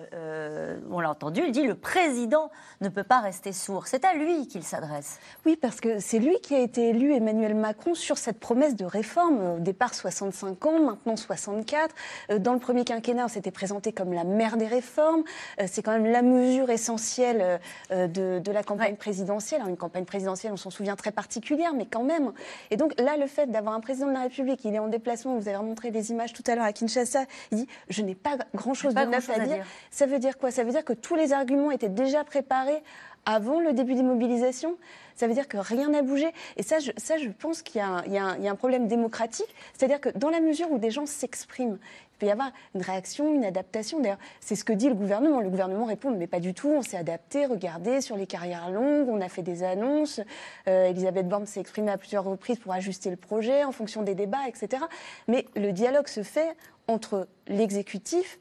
on 0.90 1.00
l'a 1.04 1.10
entendu, 1.10 1.42
il 1.46 1.52
dit 1.52 1.62
le 1.62 1.76
président 1.76 2.50
ne 2.80 2.88
peut 2.88 3.04
pas 3.04 3.20
rester 3.20 3.52
sourd. 3.52 3.86
C'est 3.86 4.04
à 4.04 4.14
lui 4.14 4.48
qu'il 4.48 4.64
s'adresse. 4.64 5.18
Oui, 5.46 5.56
parce 5.56 5.80
que 5.80 6.00
c'est 6.00 6.18
lui 6.18 6.38
qui 6.40 6.54
a 6.54 6.60
été 6.60 6.88
élu, 6.88 7.14
Emmanuel 7.14 7.54
Macron, 7.54 7.94
sur 7.94 8.18
cette 8.18 8.40
promesse 8.40 8.74
de 8.74 8.84
réforme. 8.84 9.56
Au 9.56 9.60
départ, 9.60 9.94
65 9.94 10.66
ans, 10.66 10.80
maintenant 10.80 11.16
64. 11.16 11.94
Euh, 12.30 12.38
dans 12.38 12.52
le 12.52 12.58
premier 12.58 12.84
quinquennat, 12.84 13.26
on 13.26 13.28
s'était 13.28 13.50
présenté 13.50 13.92
comme 13.92 14.12
la 14.12 14.24
mère 14.24 14.56
des 14.56 14.66
réformes. 14.66 15.22
Euh, 15.60 15.66
c'est 15.70 15.82
quand 15.82 15.92
même 15.92 16.06
la 16.06 16.22
mesure 16.22 16.70
essentielle 16.70 17.60
euh, 17.92 18.08
de, 18.08 18.50
la 18.50 18.62
campagne 18.62 18.96
présidentielle. 18.96 19.62
une 19.68 19.76
campagne 19.76 20.04
présidentielle, 20.04 20.52
on 20.52 20.56
s'en 20.56 20.70
souvient, 20.70 20.96
très 20.96 21.12
particulière, 21.12 21.74
mais 21.74 21.86
quand 21.86 22.04
même. 22.04 22.32
Et 22.70 22.76
donc 22.76 22.98
là, 23.00 23.16
le 23.16 23.26
fait 23.26 23.50
d'avoir 23.50 23.74
un 23.74 23.80
président 23.80 24.06
de 24.06 24.12
la 24.12 24.22
République, 24.22 24.64
il 24.64 24.74
est 24.74 24.78
en 24.78 24.88
déplacement, 24.88 25.36
vous 25.36 25.48
avez 25.48 25.56
remontré 25.56 25.90
des 25.90 26.10
images 26.10 26.32
tout 26.32 26.42
à 26.46 26.54
l'heure 26.54 26.64
à 26.64 26.72
Kinshasa, 26.72 27.24
il 27.50 27.58
dit 27.58 27.68
«je 27.88 28.02
n'ai 28.02 28.14
pas 28.14 28.36
grand-chose 28.54 28.94
de 28.94 29.04
neuf 29.04 29.28
à, 29.30 29.38
dire. 29.40 29.64
Ça 29.90 30.06
veut 30.06 30.18
dire 30.18 30.38
quoi? 30.38 30.50
Ça 30.50 30.64
veut 30.64 30.70
dire 30.70 30.83
que 30.84 30.92
tous 30.92 31.14
les 31.14 31.32
arguments 31.32 31.70
étaient 31.70 31.88
déjà 31.88 32.24
préparés 32.24 32.82
avant 33.26 33.60
le 33.60 33.72
début 33.72 33.94
des 33.94 34.02
mobilisations. 34.02 34.76
Ça 35.14 35.28
veut 35.28 35.34
dire 35.34 35.48
que 35.48 35.56
rien 35.56 35.90
n'a 35.90 36.02
bougé. 36.02 36.26
Et 36.56 36.62
ça, 36.62 36.78
je, 36.80 36.90
ça, 36.96 37.18
je 37.18 37.28
pense 37.28 37.62
qu'il 37.62 37.80
y, 37.80 38.18
a 38.18 38.26
un 38.26 38.54
problème 38.56 38.88
démocratique. 38.88 39.54
C'est-à-dire 39.72 40.00
que 40.00 40.08
dans 40.10 40.30
la 40.30 40.40
mesure 40.40 40.70
où 40.70 40.78
des 40.78 40.90
gens 40.90 41.06
s'expriment, 41.06 41.78
il 42.14 42.18
peut 42.18 42.26
y 42.26 42.30
avoir 42.30 42.50
une 42.74 42.82
réaction, 42.82 43.32
une 43.32 43.44
adaptation. 43.44 44.00
D'ailleurs, 44.00 44.18
c'est 44.40 44.56
ce 44.56 44.64
que 44.64 44.72
dit 44.72 44.88
le 44.88 44.94
gouvernement. 44.94 45.40
Le 45.40 45.50
gouvernement 45.50 45.84
répond, 45.84 46.10
mais 46.10 46.26
pas 46.26 46.40
du 46.40 46.52
tout, 46.52 46.68
on 46.68 46.82
s'est 46.82 46.96
adapté, 46.96 47.46
regardez, 47.46 48.00
sur 48.00 48.16
les 48.16 48.26
carrières 48.26 48.70
longues, 48.70 49.08
on 49.08 49.20
a 49.20 49.28
fait 49.28 49.42
des 49.42 49.62
annonces. 49.62 50.20
Euh, 50.68 50.86
Elisabeth 50.86 51.28
Borne 51.28 51.46
s'est 51.46 51.60
exprimée 51.60 51.92
à 51.92 51.98
plusieurs 51.98 52.24
reprises 52.24 52.58
pour 52.58 52.72
ajuster 52.72 53.10
le 53.10 53.16
projet 53.16 53.64
en 53.64 53.72
fonction 53.72 54.02
des 54.02 54.14
débats, 54.14 54.48
etc. 54.48 54.82
Mais 55.28 55.46
le 55.56 55.72
dialogue 55.72 56.08
se 56.08 56.22
fait 56.22 56.56
entre 56.88 57.28
l'exécutif 57.48 58.38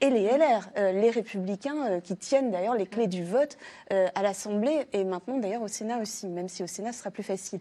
et 0.00 0.10
les 0.10 0.24
LR, 0.24 0.68
euh, 0.76 0.92
les 0.92 1.10
républicains 1.10 1.86
euh, 1.86 2.00
qui 2.00 2.16
tiennent 2.16 2.50
d'ailleurs 2.50 2.74
les 2.74 2.86
clés 2.86 3.06
du 3.06 3.24
vote 3.24 3.56
euh, 3.92 4.08
à 4.14 4.22
l'Assemblée 4.22 4.86
et 4.92 5.04
maintenant 5.04 5.38
d'ailleurs 5.38 5.62
au 5.62 5.68
Sénat 5.68 5.98
aussi, 6.00 6.26
même 6.26 6.48
si 6.48 6.62
au 6.62 6.66
Sénat 6.66 6.92
ce 6.92 6.98
sera 6.98 7.10
plus 7.10 7.22
facile. 7.22 7.60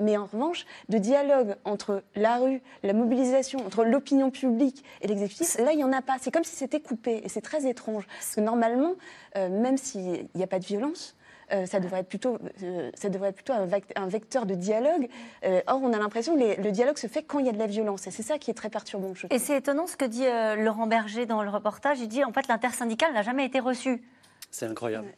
mais 0.00 0.16
en 0.16 0.26
revanche, 0.26 0.66
de 0.88 0.98
dialogue 0.98 1.54
entre 1.64 2.02
la 2.14 2.38
rue, 2.38 2.60
la 2.82 2.92
mobilisation, 2.92 3.64
entre 3.64 3.84
l'opinion 3.84 4.30
publique 4.30 4.84
et 5.00 5.06
l'exécutif, 5.06 5.58
là 5.58 5.72
il 5.72 5.76
n'y 5.76 5.84
en 5.84 5.92
a 5.92 6.02
pas. 6.02 6.16
C'est 6.20 6.30
comme 6.30 6.44
si 6.44 6.56
c'était 6.56 6.80
coupé 6.80 7.22
et 7.24 7.28
c'est 7.28 7.40
très 7.40 7.66
étrange. 7.66 8.06
Parce 8.06 8.34
que 8.34 8.40
normalement, 8.40 8.94
même 9.34 9.76
s'il 9.76 10.26
n'y 10.34 10.42
a 10.42 10.46
pas 10.46 10.58
de 10.58 10.64
violence, 10.64 11.16
euh, 11.52 11.66
ça 11.66 11.80
devrait 11.80 12.00
être 12.00 12.08
plutôt, 12.08 12.38
euh, 12.62 12.90
ça 12.94 13.08
devrait 13.08 13.30
être 13.30 13.36
plutôt 13.36 13.54
un, 13.54 14.06
vecteur 14.08 14.44
de 14.44 14.54
dialogue. 14.54 15.08
Euh, 15.44 15.60
or, 15.66 15.80
on 15.82 15.92
a 15.92 15.98
l'impression 15.98 16.36
que 16.36 16.60
le 16.60 16.70
dialogue 16.70 16.98
se 16.98 17.06
fait 17.06 17.22
quand 17.22 17.38
il 17.38 17.46
y 17.46 17.48
a 17.48 17.52
de 17.52 17.58
la 17.58 17.66
violence. 17.66 18.06
Et 18.06 18.10
c'est 18.10 18.22
ça 18.22 18.38
qui 18.38 18.50
est 18.50 18.54
très 18.54 18.70
perturbant. 18.70 19.12
et 19.30 19.38
c'est 19.38 19.56
étonnant 19.56 19.86
ce 19.86 19.96
que 19.96 20.04
dit 20.04 20.24
Laurent 20.62 20.86
Berger 20.86 21.26
dans 21.26 21.42
le 21.42 21.50
reportage. 21.50 22.00
Il 22.00 22.08
dit 22.08 22.24
en 22.24 22.32
fait 22.32 22.48
l'intersyndicale 22.48 23.12
n'a 23.14 23.22
jamais 23.22 23.46
été 23.46 23.60
reçu. 23.60 24.02
C'est 24.50 24.66
incroyable. 24.66 25.08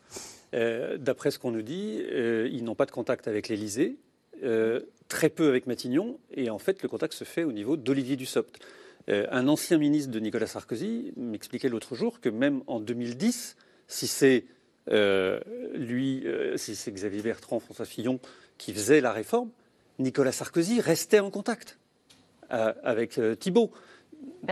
D'après 0.53 1.31
ce 1.31 1.39
qu'on 1.39 1.51
nous 1.51 1.63
dit, 1.63 2.03
ils 2.11 2.65
n'ont 2.65 2.75
pas 2.75 2.87
de 2.87 2.91
contact 2.91 3.27
avec 3.29 3.49
l'Élysée, 3.49 3.97
très 5.09 5.29
peu 5.29 5.49
avec 5.49 5.67
Matignon, 5.67 6.19
et 6.33 6.51
en 6.51 6.59
fait 6.59 6.83
le 6.83 6.89
contact 6.89 7.15
se 7.15 7.25
fait 7.25 7.45
au 7.45 7.53
niveau 7.53 7.77
d'Olivier 7.77 8.17
Dussopt. 8.17 8.59
un 9.09 9.49
ancien 9.49 9.79
ministre 9.79 10.11
de 10.11 10.21
Nicolas 10.21 10.47
Sarkozy 10.47 11.13
m'expliquait 11.17 11.69
l'autre 11.69 11.95
jour 11.95 12.21
que 12.21 12.29
même 12.29 12.63
en 12.67 12.81
2010, 12.81 13.57
si 13.89 14.07
c'est 14.07 14.45
lui, 14.91 16.27
euh, 16.27 16.57
c'est 16.57 16.93
Xavier 16.93 17.23
Bertrand, 17.23 17.61
François 17.61 17.85
Fillon 17.85 18.21
qui 18.59 18.73
faisait 18.73 19.01
la 19.01 19.13
réforme, 19.13 19.51
Nicolas 19.99 20.33
Sarkozy 20.33 20.81
restait 20.81 21.21
en 21.21 21.31
contact 21.31 21.79
euh, 22.53 22.73
avec 22.83 23.21
Thibault. 23.39 23.71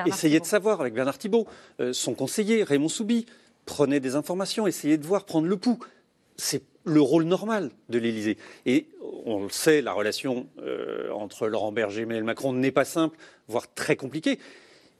essayait 0.06 0.40
de 0.40 0.46
savoir 0.46 0.80
avec 0.80 0.94
Bernard 0.94 1.18
Thibault. 1.18 1.46
son 1.92 2.14
conseiller, 2.14 2.62
Raymond 2.62 2.88
Soubi, 2.88 3.26
prenait 3.66 4.00
des 4.00 4.14
informations, 4.14 4.66
essayait 4.66 4.96
de 4.96 5.06
voir, 5.06 5.24
prendre 5.24 5.46
le 5.46 5.56
pouls. 5.56 5.78
C'est 6.36 6.62
le 6.84 7.00
rôle 7.00 7.24
normal 7.24 7.70
de 7.90 7.98
l'Élysée. 7.98 8.38
Et 8.64 8.86
on 9.26 9.42
le 9.42 9.50
sait, 9.50 9.82
la 9.82 9.92
relation 9.92 10.46
entre 11.12 11.48
Laurent 11.48 11.72
Berger 11.72 12.00
et 12.00 12.02
Emmanuel 12.04 12.24
Macron 12.24 12.52
n'est 12.54 12.70
pas 12.70 12.86
simple, 12.86 13.18
voire 13.48 13.72
très 13.74 13.96
compliquée. 13.96 14.38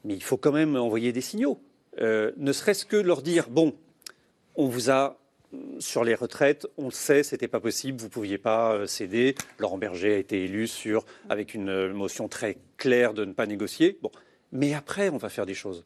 Mais 0.05 0.15
il 0.15 0.23
faut 0.23 0.37
quand 0.37 0.53
même 0.53 0.77
envoyer 0.77 1.13
des 1.13 1.23
signaux. 1.23 1.61
ne 1.99 2.53
serait-ce 2.53 2.85
que 2.85 2.97
leur 2.97 3.23
dire 3.23 3.49
bon, 3.49 3.75
on 4.57 4.67
vous 4.67 4.91
a 4.91 5.19
sur 5.79 6.05
les 6.05 6.15
retraites, 6.15 6.67
on 6.77 6.87
le 6.87 6.91
sait, 6.91 7.23
c'était 7.23 7.49
pas 7.49 7.61
possible, 7.61 7.99
vous 7.99 8.07
ne 8.07 8.11
pouviez 8.11 8.39
pas 8.39 8.73
euh, 8.75 8.87
céder. 8.87 9.35
Laurent 9.59 9.79
Berger 9.79 10.15
a 10.15 10.19
été 10.19 10.45
élu 10.45 10.67
sur, 10.67 11.05
avec 11.29 11.55
une 11.55 11.71
euh, 11.71 11.93
motion 11.95 12.29
très 12.29 12.59
claire 12.77 13.15
de 13.15 13.25
ne 13.25 13.33
pas 13.33 13.47
négocier. 13.47 13.99
Bon, 14.03 14.11
mais 14.53 14.75
après, 14.75 15.09
on 15.09 15.17
va 15.17 15.29
faire 15.29 15.47
des 15.47 15.55
choses. 15.55 15.85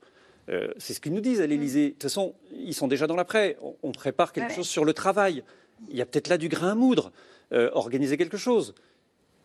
Euh, 0.48 0.68
c'est 0.78 0.94
ce 0.94 1.00
qu'ils 1.00 1.12
nous 1.14 1.20
disent 1.20 1.40
à 1.40 1.46
l'Élysée. 1.46 1.86
De 1.88 1.92
toute 1.92 2.02
façon, 2.02 2.34
ils 2.52 2.74
sont 2.74 2.88
déjà 2.88 3.06
dans 3.06 3.14
l'après. 3.16 3.56
On, 3.62 3.76
on 3.84 3.92
prépare 3.92 4.32
quelque 4.32 4.48
Ouais. 4.50 4.54
chose 4.56 4.68
sur 4.68 4.84
le 4.84 4.92
travail. 4.92 5.44
Il 5.90 5.96
y 5.96 6.02
a 6.02 6.06
peut-être 6.06 6.28
là 6.28 6.38
du 6.38 6.48
grain 6.48 6.70
à 6.72 6.74
moudre. 6.74 7.12
Euh, 7.52 7.70
organiser 7.74 8.16
quelque 8.16 8.38
chose. 8.38 8.74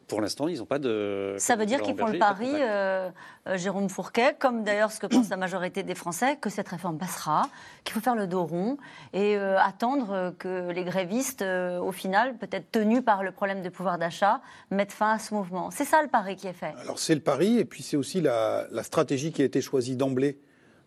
Pour 0.08 0.22
l'instant, 0.22 0.48
ils 0.48 0.60
n'ont 0.60 0.66
pas 0.66 0.80
de. 0.80 1.36
Ça 1.38 1.56
veut 1.56 1.66
dire 1.66 1.82
qu'ils 1.82 1.98
font 1.98 2.08
le 2.08 2.18
pari, 2.18 2.50
euh, 2.54 3.10
euh, 3.48 3.58
Jérôme 3.58 3.90
Fourquet, 3.90 4.36
comme 4.40 4.64
d'ailleurs 4.64 4.92
ce 4.92 5.00
que 5.00 5.08
pense 5.08 5.30
la 5.30 5.38
majorité 5.38 5.84
des 5.84 5.96
Français, 5.96 6.38
que 6.40 6.50
cette 6.50 6.70
réforme 6.70 6.98
passera, 6.98 7.50
qu'il 7.84 7.94
faut 7.94 8.00
faire 8.00 8.16
le 8.16 8.26
dos 8.26 8.46
rond 8.46 8.78
et 9.12 9.36
euh, 9.36 9.60
attendre 9.60 10.34
que 10.40 10.72
les 10.72 10.86
grévistes, 10.86 11.42
euh, 11.42 11.80
au 11.80 11.92
final, 11.92 12.38
peut-être 12.38 12.72
tenus 12.72 13.04
par 13.04 13.24
le 13.24 13.32
problème 13.32 13.62
de 13.62 13.70
pouvoir 13.70 13.98
d'achat, 13.98 14.42
mettent 14.72 14.94
fin 14.94 15.12
à 15.12 15.20
ce 15.20 15.34
mouvement. 15.34 15.72
C'est 15.72 15.86
ça 15.86 16.02
le 16.02 16.08
pari 16.08 16.38
qui 16.38 16.48
est 16.48 16.54
fait. 16.54 16.74
Alors 16.80 17.00
c'est 17.00 17.16
le 17.16 17.22
pari, 17.22 17.58
et 17.58 17.66
puis 17.66 17.84
c'est 17.84 17.98
aussi 17.98 18.22
la, 18.22 18.66
la 18.72 18.84
stratégie 18.84 19.32
qui 19.32 19.42
a 19.42 19.46
été 19.46 19.60
choisie 19.60 19.98
d'emblée, 19.98 20.40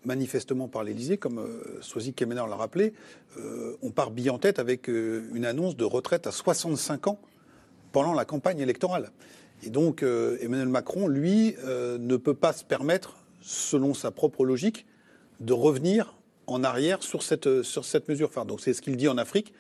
manifestement 0.05 0.69
par 0.69 0.85
l'Élysée, 0.85 1.19
comme 1.19 1.39
euh, 1.39 1.79
Soisy 1.81 2.15
Kemener 2.15 2.45
l'a 2.49 2.57
rappelé. 2.57 2.95
Euh, 3.39 3.77
on 3.83 3.91
part 3.91 4.11
bille 4.11 4.31
en 4.31 4.39
tête 4.39 4.59
avec 4.59 4.89
euh, 4.89 5.29
une 5.35 5.45
annonce 5.45 5.77
de 5.77 5.85
retraite 5.85 6.27
à 6.27 6.33
65 6.33 7.09
ans 7.09 7.21
pendant 7.93 8.15
la 8.15 8.25
campagne 8.25 8.61
électorale. 8.61 9.11
Et 9.63 9.71
donc 9.71 10.03
euh, 10.03 10.39
Emmanuel 10.41 10.69
Macron, 10.69 11.09
lui, 11.09 11.57
euh, 11.65 11.99
ne 11.99 12.17
peut 12.17 12.35
pas 12.35 12.53
se 12.53 12.65
permettre, 12.65 13.17
selon 13.41 13.95
sa 13.95 14.11
propre 14.11 14.45
logique, 14.45 14.87
de 15.41 15.53
revenir 15.53 16.17
en 16.47 16.65
arrière 16.65 17.03
sur 17.03 17.23
cette, 17.23 17.63
sur 17.63 17.85
cette 17.85 18.09
mesure 18.09 18.33
phare. 18.33 18.47
Donc 18.47 18.61
c'est 18.61 18.75
ce 18.75 18.83
qu'il 18.83 18.97
dit 18.97 19.09
en 19.09 19.19
Afrique. 19.19 19.53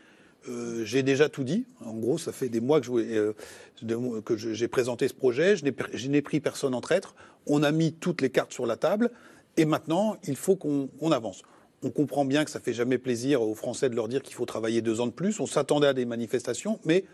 Euh, 0.48 0.84
j'ai 0.84 1.02
déjà 1.02 1.28
tout 1.28 1.44
dit. 1.44 1.66
En 1.84 1.94
gros, 1.94 2.18
ça 2.18 2.32
fait 2.32 2.48
des 2.48 2.60
mois 2.60 2.80
que 2.80 2.90
euh, 2.90 4.20
que 4.22 4.36
j'ai 4.36 4.68
présenté 4.68 5.08
ce 5.08 5.14
projet. 5.14 5.56
Je 5.56 6.08
n'ai 6.08 6.22
pris 6.22 6.40
personne 6.40 6.74
en 6.74 6.80
traître. 6.80 7.14
On 7.46 7.62
a 7.62 7.72
mis 7.72 7.92
toutes 7.92 8.22
les 8.22 8.30
cartes 8.30 8.52
sur 8.52 8.66
la 8.66 8.76
table. 8.76 9.10
Et 9.56 9.64
maintenant, 9.64 10.16
il 10.26 10.36
faut 10.36 10.56
qu'on 10.56 10.88
on 11.00 11.12
avance. 11.12 11.42
On 11.82 11.90
comprend 11.90 12.24
bien 12.24 12.44
que 12.44 12.50
ça 12.50 12.60
fait 12.60 12.72
jamais 12.72 12.98
plaisir 12.98 13.42
aux 13.42 13.54
Français 13.54 13.88
de 13.88 13.96
leur 13.96 14.08
dire 14.08 14.22
qu'il 14.22 14.34
faut 14.34 14.46
travailler 14.46 14.80
deux 14.80 15.00
ans 15.00 15.06
de 15.06 15.12
plus. 15.12 15.40
On 15.40 15.46
s'attendait 15.46 15.88
à 15.88 15.92
des 15.92 16.04
manifestations, 16.04 16.78
mais 16.84 17.04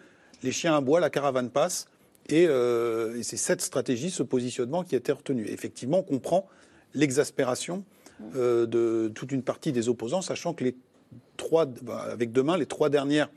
les 0.42 0.52
chiens 0.52 0.76
à 0.76 0.80
bois, 0.80 1.00
la 1.00 1.10
caravane 1.10 1.50
passe. 1.50 1.86
Et, 2.28 2.46
euh, 2.48 3.16
et 3.18 3.22
c'est 3.22 3.36
cette 3.36 3.60
stratégie, 3.60 4.10
ce 4.10 4.22
positionnement 4.24 4.82
qui 4.82 4.94
a 4.94 4.98
été 4.98 5.12
retenu. 5.12 5.46
Effectivement, 5.48 5.98
on 5.98 6.02
comprend 6.02 6.48
l'exaspération 6.94 7.84
euh, 8.34 8.66
de 8.66 9.12
toute 9.14 9.30
une 9.32 9.42
partie 9.42 9.70
des 9.72 9.88
opposants, 9.88 10.22
sachant 10.22 10.52
que 10.54 10.64
les 10.64 10.74
trois, 11.36 11.66
bah, 11.66 12.06
avec 12.10 12.32
demain, 12.32 12.56
les 12.56 12.66
trois 12.66 12.88
dernières 12.90 13.28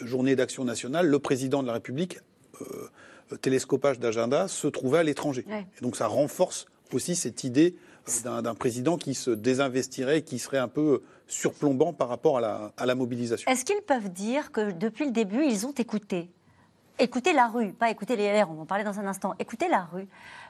journées 0.00 0.36
d'action 0.36 0.64
nationale, 0.64 1.06
le 1.06 1.18
président 1.18 1.62
de 1.62 1.66
la 1.66 1.74
République, 1.74 2.18
euh, 2.62 3.36
télescopage 3.42 3.98
d'agenda, 3.98 4.48
se 4.48 4.68
trouvait 4.68 4.98
à 5.00 5.02
l'étranger. 5.02 5.44
Ouais. 5.48 5.66
Et 5.78 5.82
donc 5.82 5.96
ça 5.96 6.06
renforce 6.06 6.66
aussi 6.92 7.14
cette 7.16 7.44
idée 7.44 7.76
d'un- 8.24 8.40
d'un 8.42 8.54
président 8.54 8.96
qui 8.96 9.14
se 9.14 9.30
désinvestirait, 9.30 10.22
qui 10.22 10.38
serait 10.38 10.58
un 10.58 10.68
peu 10.68 11.02
surplombant 11.28 11.92
par 11.92 12.08
rapport 12.08 12.38
à 12.38 12.40
la, 12.40 12.72
à 12.76 12.86
la 12.86 12.94
mobilisation. 12.94 13.50
Est-ce 13.50 13.64
qu'ils 13.64 13.82
peuvent 13.82 14.10
dire 14.10 14.50
que 14.50 14.72
depuis 14.72 15.04
le 15.04 15.12
début, 15.12 15.44
ils 15.44 15.66
ont 15.66 15.72
écouté? 15.72 16.30
Écouter 17.00 17.32
la 17.32 17.48
rue, 17.48 17.72
pas 17.72 17.90
écouter 17.90 18.14
les 18.14 18.26
LR, 18.30 18.50
on 18.50 18.54
va 18.54 18.62
en 18.62 18.66
parler 18.66 18.84
dans 18.84 19.00
un 19.00 19.06
instant. 19.06 19.34
Écouter 19.38 19.68
la 19.68 19.84
rue. 19.84 20.06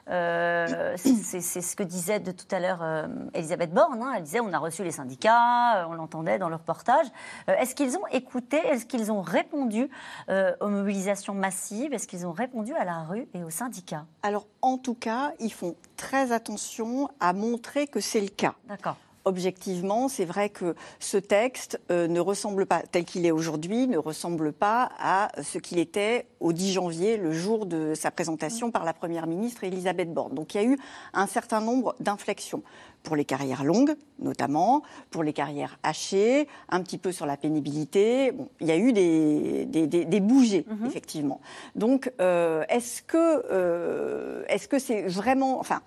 Euh, 0.09 0.95
c'est- 0.97 1.61
ce 1.61 1.75
que 1.75 1.83
disait 1.83 2.19
de 2.19 2.31
tout 2.31 2.45
à 2.51 2.59
l'heure 2.59 2.81
euh, 2.81 3.07
Elisabeth 3.33 3.71
Borne. 3.71 4.01
hein. 4.03 4.13
Elle 4.17 4.23
disait 4.23 4.39
on 4.41 4.51
a 4.51 4.57
reçu 4.57 4.83
les 4.83 4.91
syndicats, 4.91 5.77
euh, 5.77 5.85
on 5.87 5.93
l'entendait 5.93 6.39
dans 6.39 6.49
le 6.49 6.55
reportage. 6.55 7.05
Est-ce 7.47 7.73
qu'ils 7.75 7.95
ont 7.97 8.05
écouté 8.11 8.57
Est-ce 8.57 8.85
qu'ils 8.85 9.11
ont 9.11 9.21
répondu 9.21 9.89
aux 10.29 10.67
mobilisations 10.67 11.33
massives? 11.33 11.93
Est-ce 11.93 12.07
qu'ils 12.07 12.25
ont 12.27 12.31
répondu 12.33 12.73
à 12.73 12.83
la 12.83 12.99
rue 13.03 13.27
et 13.33 13.43
aux 13.43 13.49
syndicats? 13.49 14.05
Alors, 14.23 14.45
en 14.61 14.77
tout 14.77 14.95
cas, 14.95 15.31
ils 15.39 15.53
font 15.53 15.75
très 15.95 16.31
attention 16.31 17.09
à 17.19 17.31
montrer 17.33 17.87
que 17.87 17.99
c'est 18.01 18.21
le 18.21 18.27
cas. 18.29 18.55
D'accord. 18.67 18.97
Objectivement, 19.23 20.07
c'est 20.07 20.25
vrai 20.25 20.49
que 20.49 20.75
ce 20.99 21.17
texte 21.17 21.79
euh, 21.91 22.07
ne 22.07 22.19
ressemble 22.19 22.65
pas, 22.65 22.81
tel 22.91 23.05
qu'il 23.05 23.25
est 23.25 23.31
aujourd'hui, 23.31 23.87
ne 23.87 23.97
ressemble 23.97 24.51
pas 24.51 24.89
à 24.99 25.29
ce 25.43 25.59
qu'il 25.59 25.77
était 25.77 26.25
au 26.39 26.53
10 26.53 26.73
janvier, 26.73 27.17
le 27.17 27.31
jour 27.31 27.67
de 27.67 27.93
sa 27.93 28.09
présentation 28.09 28.71
par 28.71 28.83
la 28.83 28.93
Première 28.93 29.27
ministre 29.27 29.63
Elisabeth 29.63 30.11
Borne. 30.11 30.33
Donc 30.33 30.55
il 30.55 30.61
y 30.61 30.65
a 30.65 30.67
eu 30.67 30.77
un 31.13 31.27
certain 31.27 31.61
nombre 31.61 31.95
d'inflexions 31.99 32.63
pour 33.03 33.15
les 33.15 33.25
carrières 33.25 33.63
longues, 33.63 33.95
notamment, 34.19 34.83
pour 35.09 35.23
les 35.23 35.33
carrières 35.33 35.79
hachées, 35.83 36.47
un 36.69 36.81
petit 36.81 36.97
peu 36.97 37.11
sur 37.11 37.25
la 37.25 37.35
pénibilité. 37.37 38.31
Bon, 38.31 38.47
il 38.59 38.67
y 38.67 38.71
a 38.71 38.77
eu 38.77 38.93
des, 38.93 39.65
des, 39.65 39.87
des- 39.87 40.05
des 40.05 40.19
bougées, 40.19 40.65
effectivement. 40.85 41.41
Donc, 41.75 42.11
euh, 42.21 42.63
est-ce 42.69 43.01
que 43.01 43.17
euh, 43.51 44.43
est-ce 44.49 44.67
que 44.67 44.77
c'est 44.79 45.03
vraiment... 45.03 45.59
Enfin, 45.59 45.81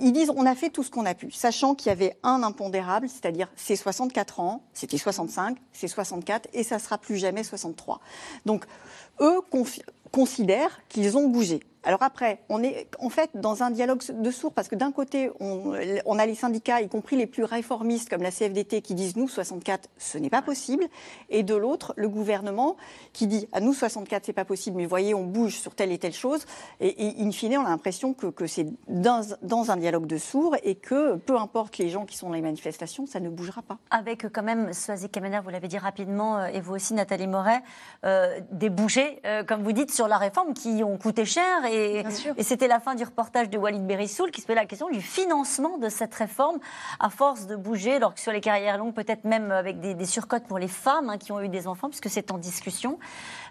ils 0.00 0.12
disent 0.12 0.32
on 0.34 0.46
a 0.46 0.54
fait 0.54 0.70
tout 0.70 0.82
ce 0.82 0.90
qu'on 0.90 1.04
a 1.06 1.14
pu, 1.14 1.30
sachant 1.30 1.74
qu'il 1.74 1.88
y 1.90 1.92
avait 1.92 2.16
un 2.22 2.42
impondérable, 2.42 3.08
c'est-à-dire 3.08 3.48
c'est 3.54 3.76
64 3.76 4.40
ans, 4.40 4.62
c'était 4.72 4.98
65, 4.98 5.56
c'est 5.72 5.86
64, 5.88 6.48
et 6.54 6.62
ça 6.64 6.78
sera 6.78 6.98
plus 6.98 7.16
jamais 7.18 7.44
63. 7.44 8.00
Donc, 8.46 8.64
eux 9.20 9.40
considèrent 10.12 10.80
qu'ils 10.88 11.16
ont 11.16 11.28
bougé. 11.28 11.60
Alors 11.84 12.02
après, 12.02 12.40
on 12.48 12.62
est 12.62 12.88
en 12.98 13.08
fait 13.08 13.30
dans 13.34 13.62
un 13.62 13.70
dialogue 13.70 14.02
de 14.10 14.30
sourds 14.30 14.52
parce 14.52 14.68
que 14.68 14.74
d'un 14.74 14.92
côté, 14.92 15.30
on, 15.40 15.74
on 16.06 16.18
a 16.18 16.26
les 16.26 16.34
syndicats, 16.34 16.80
y 16.80 16.88
compris 16.88 17.16
les 17.16 17.26
plus 17.26 17.44
réformistes 17.44 18.08
comme 18.08 18.22
la 18.22 18.30
CFDT, 18.30 18.82
qui 18.82 18.94
disent 18.94 19.16
nous 19.16 19.28
64, 19.28 19.88
ce 19.96 20.18
n'est 20.18 20.30
pas 20.30 20.42
possible, 20.42 20.84
et 21.30 21.42
de 21.42 21.54
l'autre, 21.54 21.94
le 21.96 22.08
gouvernement 22.08 22.76
qui 23.12 23.26
dit 23.26 23.48
à 23.52 23.60
nous 23.60 23.72
64, 23.72 24.26
c'est 24.26 24.32
pas 24.32 24.44
possible, 24.44 24.76
mais 24.76 24.86
voyez, 24.86 25.14
on 25.14 25.24
bouge 25.24 25.58
sur 25.58 25.74
telle 25.74 25.92
et 25.92 25.98
telle 25.98 26.12
chose, 26.12 26.44
et, 26.80 27.06
et 27.06 27.22
in 27.22 27.30
fine, 27.30 27.58
on 27.58 27.64
a 27.64 27.70
l'impression 27.70 28.14
que, 28.14 28.26
que 28.26 28.46
c'est 28.46 28.66
dans, 28.88 29.22
dans 29.42 29.70
un 29.70 29.76
dialogue 29.76 30.06
de 30.06 30.18
sourds 30.18 30.56
et 30.62 30.74
que 30.74 31.16
peu 31.16 31.36
importe 31.36 31.78
les 31.78 31.88
gens 31.88 32.04
qui 32.04 32.16
sont 32.16 32.28
dans 32.28 32.34
les 32.34 32.42
manifestations, 32.42 33.06
ça 33.06 33.20
ne 33.20 33.28
bougera 33.28 33.62
pas. 33.62 33.78
Avec 33.90 34.28
quand 34.32 34.42
même, 34.42 34.72
Soazic 34.72 35.12
Kemener, 35.12 35.40
vous 35.42 35.50
l'avez 35.50 35.68
dit 35.68 35.78
rapidement, 35.78 36.38
euh, 36.38 36.46
et 36.46 36.60
vous 36.60 36.74
aussi, 36.74 36.94
Nathalie 36.94 37.26
Moret, 37.26 37.62
euh, 38.04 38.40
des 38.50 38.70
bougées, 38.70 39.20
euh, 39.24 39.44
comme 39.44 39.62
vous 39.62 39.72
dites, 39.72 39.92
sur 39.92 40.08
la 40.08 40.18
réforme 40.18 40.54
qui 40.54 40.82
ont 40.84 40.98
coûté 40.98 41.24
cher. 41.24 41.64
Et, 41.70 42.04
et 42.36 42.42
c'était 42.42 42.68
la 42.68 42.80
fin 42.80 42.94
du 42.94 43.04
reportage 43.04 43.50
de 43.50 43.58
Walid 43.58 43.86
Berissoul 43.86 44.30
qui 44.30 44.40
se 44.40 44.46
posait 44.46 44.58
la 44.58 44.66
question 44.66 44.88
du 44.88 45.00
financement 45.00 45.78
de 45.78 45.88
cette 45.88 46.14
réforme 46.14 46.58
à 47.00 47.10
force 47.10 47.46
de 47.46 47.56
bouger, 47.56 47.94
alors 47.96 48.14
que 48.14 48.20
sur 48.20 48.32
les 48.32 48.40
carrières 48.40 48.78
longues, 48.78 48.94
peut-être 48.94 49.24
même 49.24 49.50
avec 49.50 49.80
des, 49.80 49.94
des 49.94 50.06
surcotes 50.06 50.44
pour 50.44 50.58
les 50.58 50.68
femmes 50.68 51.10
hein, 51.10 51.18
qui 51.18 51.32
ont 51.32 51.40
eu 51.40 51.48
des 51.48 51.66
enfants, 51.66 51.88
puisque 51.88 52.08
c'est 52.08 52.30
en 52.30 52.38
discussion. 52.38 52.98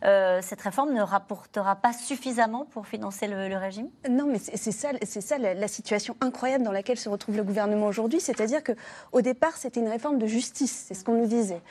Euh, 0.03 0.39
cette 0.41 0.61
réforme 0.61 0.93
ne 0.93 1.01
rapportera 1.01 1.75
pas 1.75 1.93
suffisamment 1.93 2.65
pour 2.65 2.87
financer 2.87 3.27
le, 3.27 3.47
le 3.47 3.57
régime? 3.57 3.89
Non, 4.09 4.25
mais 4.25 4.39
c'est 4.39 4.71
ça, 4.71 4.89
c'est 5.03 5.21
ça 5.21 5.37
la, 5.37 5.53
la 5.53 5.67
situation 5.67 6.15
incroyable 6.21 6.63
dans 6.63 6.71
laquelle 6.71 6.97
se 6.97 7.09
retrouve 7.09 7.37
le 7.37 7.43
gouvernement 7.43 7.87
aujourd'hui. 7.87 8.19
C'est-à-dire 8.19 8.63
que 8.63 8.73
au 9.11 9.21
départ, 9.21 9.57
c'était 9.57 9.79
une 9.79 9.89
réforme 9.89 10.17
de 10.17 10.27
justice, 10.27 10.85
c'est 10.87 10.93
ce 10.93 11.03
qu'on 11.03 11.15
nous 11.15 11.27
disait. 11.27 11.61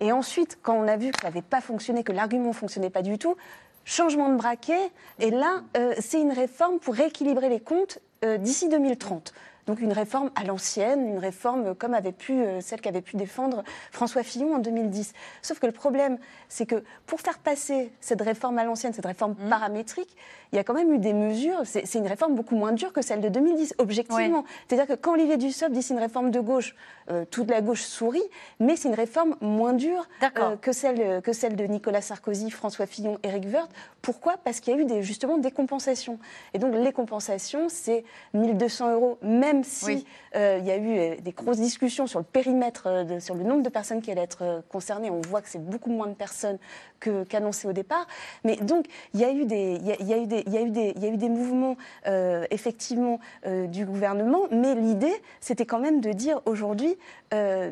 Et 0.00 0.12
ensuite, 0.12 0.58
quand 0.62 0.74
on 0.74 0.88
a 0.88 0.96
vu 0.96 1.10
que 1.10 1.20
ça 1.20 1.28
n'avait 1.28 1.42
pas 1.42 1.60
fonctionné, 1.60 2.04
que 2.04 2.12
l'argument 2.12 2.48
ne 2.48 2.52
fonctionnait 2.52 2.90
pas 2.90 3.02
du 3.02 3.18
tout, 3.18 3.36
changement 3.84 4.28
de 4.30 4.36
braquet. 4.36 4.90
Et 5.20 5.30
là, 5.30 5.62
euh, 5.76 5.94
c'est 5.98 6.20
une 6.20 6.32
réforme 6.32 6.78
pour 6.78 6.94
rééquilibrer 6.94 7.48
les 7.48 7.60
comptes 7.60 7.98
euh, 8.24 8.38
d'ici 8.38 8.68
2030. 8.68 9.32
Donc 9.66 9.80
une 9.80 9.92
réforme 9.92 10.30
à 10.34 10.44
l'ancienne, 10.44 11.08
une 11.08 11.18
réforme 11.18 11.74
comme 11.74 11.94
avait 11.94 12.12
pu 12.12 12.32
euh, 12.32 12.60
celle 12.60 12.80
qu'avait 12.80 13.00
pu 13.00 13.16
défendre 13.16 13.64
François 13.92 14.22
Fillon 14.22 14.54
en 14.54 14.58
2010. 14.58 15.12
Sauf 15.42 15.58
que 15.58 15.66
le 15.66 15.72
problème, 15.72 16.18
c'est 16.48 16.66
que 16.66 16.84
pour 17.06 17.20
faire 17.20 17.38
passer 17.38 17.90
cette 18.00 18.20
réforme 18.20 18.58
à 18.58 18.64
l'ancienne, 18.64 18.92
cette 18.92 19.06
réforme 19.06 19.34
paramétrique, 19.34 20.16
il 20.52 20.56
y 20.56 20.58
a 20.58 20.64
quand 20.64 20.74
même 20.74 20.92
eu 20.92 20.98
des 20.98 21.14
mesures. 21.14 21.62
C'est 21.64 21.98
une 21.98 22.06
réforme 22.06 22.34
beaucoup 22.34 22.54
moins 22.54 22.72
dure 22.72 22.92
que 22.92 23.02
celle 23.02 23.20
de 23.20 23.28
2010, 23.28 23.74
objectivement. 23.78 24.44
C'est-à-dire 24.68 24.86
que 24.86 25.00
quand 25.00 25.14
Olivier 25.14 25.36
Dussopt 25.36 25.72
dit 25.72 25.82
c'est 25.82 25.94
une 25.94 26.00
réforme 26.00 26.30
de 26.30 26.38
gauche, 26.38 26.76
euh, 27.10 27.24
toute 27.28 27.50
la 27.50 27.60
gauche 27.60 27.82
sourit, 27.82 28.22
mais 28.60 28.76
c'est 28.76 28.88
une 28.88 28.94
réforme 28.94 29.36
moins 29.40 29.72
dure 29.72 30.06
euh, 30.22 30.56
que, 30.56 30.72
celle, 30.72 31.22
que 31.22 31.32
celle 31.32 31.56
de 31.56 31.64
Nicolas 31.64 32.02
Sarkozy, 32.02 32.50
François 32.50 32.86
Fillon, 32.86 33.18
Éric 33.24 33.46
Woerth. 33.52 33.70
Pourquoi? 34.00 34.36
Parce 34.36 34.60
qu'il 34.60 34.74
y 34.74 34.78
a 34.78 34.80
eu 34.80 34.84
des, 34.84 35.02
justement 35.02 35.38
des 35.38 35.50
compensations. 35.50 36.18
Et 36.52 36.58
donc 36.58 36.74
les 36.74 36.92
compensations, 36.92 37.68
c'est 37.68 38.04
1200 38.34 38.92
euros, 38.92 39.18
même 39.22 39.53
si 39.62 39.84
Oui. 39.84 40.06
euh, 40.34 40.56
il 40.60 40.66
y 40.66 40.70
a 40.70 40.76
eu 40.76 40.98
euh, 40.98 41.14
des 41.20 41.32
grosses 41.32 41.58
discussions 41.60 42.06
sur 42.06 42.18
le 42.18 42.24
périmètre, 42.24 42.86
euh, 42.86 43.04
de- 43.04 43.20
sur 43.20 43.34
le 43.34 43.44
nombre 43.44 43.62
de 43.62 43.68
personnes 43.68 44.00
qui 44.02 44.10
allaient 44.10 44.22
être 44.22 44.62
concernées. 44.70 45.10
On 45.10 45.20
voit 45.20 45.42
que 45.42 45.48
c'est 45.48 45.62
beaucoup 45.64 45.90
moins 45.90 46.06
de 46.08 46.14
personnes 46.14 46.58
que- 46.98 47.24
qu'annoncé 47.24 47.68
au 47.68 47.72
départ. 47.72 48.06
Mais 48.42 48.56
donc, 48.56 48.86
il 49.12 49.20
y 49.20 49.24
a 49.24 49.30
eu 49.30 49.44
des, 49.44 49.74
il 49.80 49.86
y 49.86 49.92
a, 49.92 50.02
y 50.02 50.12
a 50.14 50.18
eu 50.18 50.26
des, 50.26 50.42
il 50.46 50.52
y 50.52 50.58
a 50.58 50.62
eu 50.62 50.70
des, 50.70 50.92
il 50.96 51.02
y 51.04 51.06
a 51.06 51.10
eu 51.10 51.16
des 51.16 51.28
mouvements, 51.28 51.76
euh, 52.06 52.44
effectivement, 52.50 53.20
euh, 53.46 53.66
du 53.66 53.84
gouvernement. 53.84 54.40
Mais 54.50 54.74
l'idée, 54.74 55.14
c'était 55.40 55.66
quand 55.66 55.78
même 55.78 56.00
de 56.00 56.10
dire 56.12 56.40
aujourd'hui, 56.46 56.96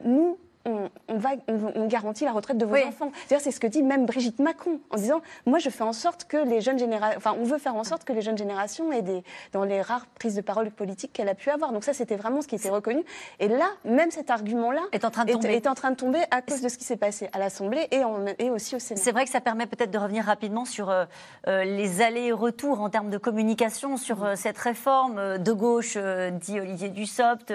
nous, 0.04 0.36
on, 0.64 0.90
va, 1.08 1.30
on, 1.48 1.86
garantit 1.86 2.24
la 2.24 2.32
retraite 2.32 2.58
de 2.58 2.64
vos 2.64 2.76
enfants. 2.76 3.10
C'est 3.26 3.50
ce 3.50 3.60
que 3.60 3.66
dit 3.66 3.82
même 3.82 4.06
Brigitte 4.06 4.38
Macron 4.38 4.80
en 4.90 4.96
disant 4.96 5.22
moi 5.46 5.58
je 5.58 5.70
fais 5.70 5.84
en 5.84 5.92
sorte 5.92 6.24
que 6.24 6.36
les 6.36 6.60
jeunes 6.60 6.78
générations, 6.78 7.16
enfin 7.18 7.34
on 7.38 7.44
veut 7.44 7.58
faire 7.58 7.74
en 7.74 7.84
sorte 7.84 8.04
que 8.04 8.12
les 8.12 8.22
jeunes 8.22 8.38
générations 8.38 8.92
aient 8.92 9.02
des 9.02 9.24
dans 9.52 9.64
les 9.64 9.82
rares 9.82 10.06
prises 10.06 10.36
de 10.36 10.40
parole 10.40 10.70
politiques 10.70 11.12
qu'elle 11.12 11.28
a 11.28 11.34
pu 11.34 11.50
avoir. 11.50 11.72
Donc 11.72 11.84
ça 11.84 11.92
c'était 11.92 12.16
vraiment 12.16 12.42
ce 12.42 12.48
qui 12.48 12.54
était 12.54 12.70
reconnu. 12.70 13.04
Et 13.40 13.48
là 13.48 13.68
même 13.84 14.10
cet 14.10 14.30
argument-là 14.30 14.82
est 14.92 15.04
en 15.04 15.10
train 15.10 15.24
de 15.24 15.32
tomber, 15.32 15.54
est, 15.54 15.66
en 15.66 15.74
train 15.74 15.90
de 15.90 15.96
tomber 15.96 16.20
à 16.30 16.42
cause 16.42 16.60
de 16.60 16.68
ce 16.68 16.78
qui 16.78 16.84
s'est 16.84 16.96
passé 16.96 17.28
à 17.32 17.38
l'Assemblée 17.38 17.88
et, 17.90 18.02
et 18.38 18.50
aussi 18.50 18.76
au 18.76 18.78
Sénat. 18.78 19.00
C'est 19.00 19.12
vrai 19.12 19.24
que 19.24 19.30
ça 19.30 19.40
permet 19.40 19.66
peut-être 19.66 19.90
de 19.90 19.98
revenir 19.98 20.24
rapidement 20.24 20.64
sur 20.64 20.90
euh, 20.90 21.04
euh, 21.48 21.64
les 21.64 22.02
allers-retours 22.02 22.80
en 22.80 22.90
termes 22.90 23.10
de 23.10 23.18
communication 23.18 23.96
sur 23.96 24.24
euh, 24.24 24.34
cette 24.36 24.58
réforme 24.58 25.38
de 25.38 25.52
gauche, 25.52 25.96
dit 26.32 26.60
Olivier 26.60 26.88
Dussopt, 26.88 27.52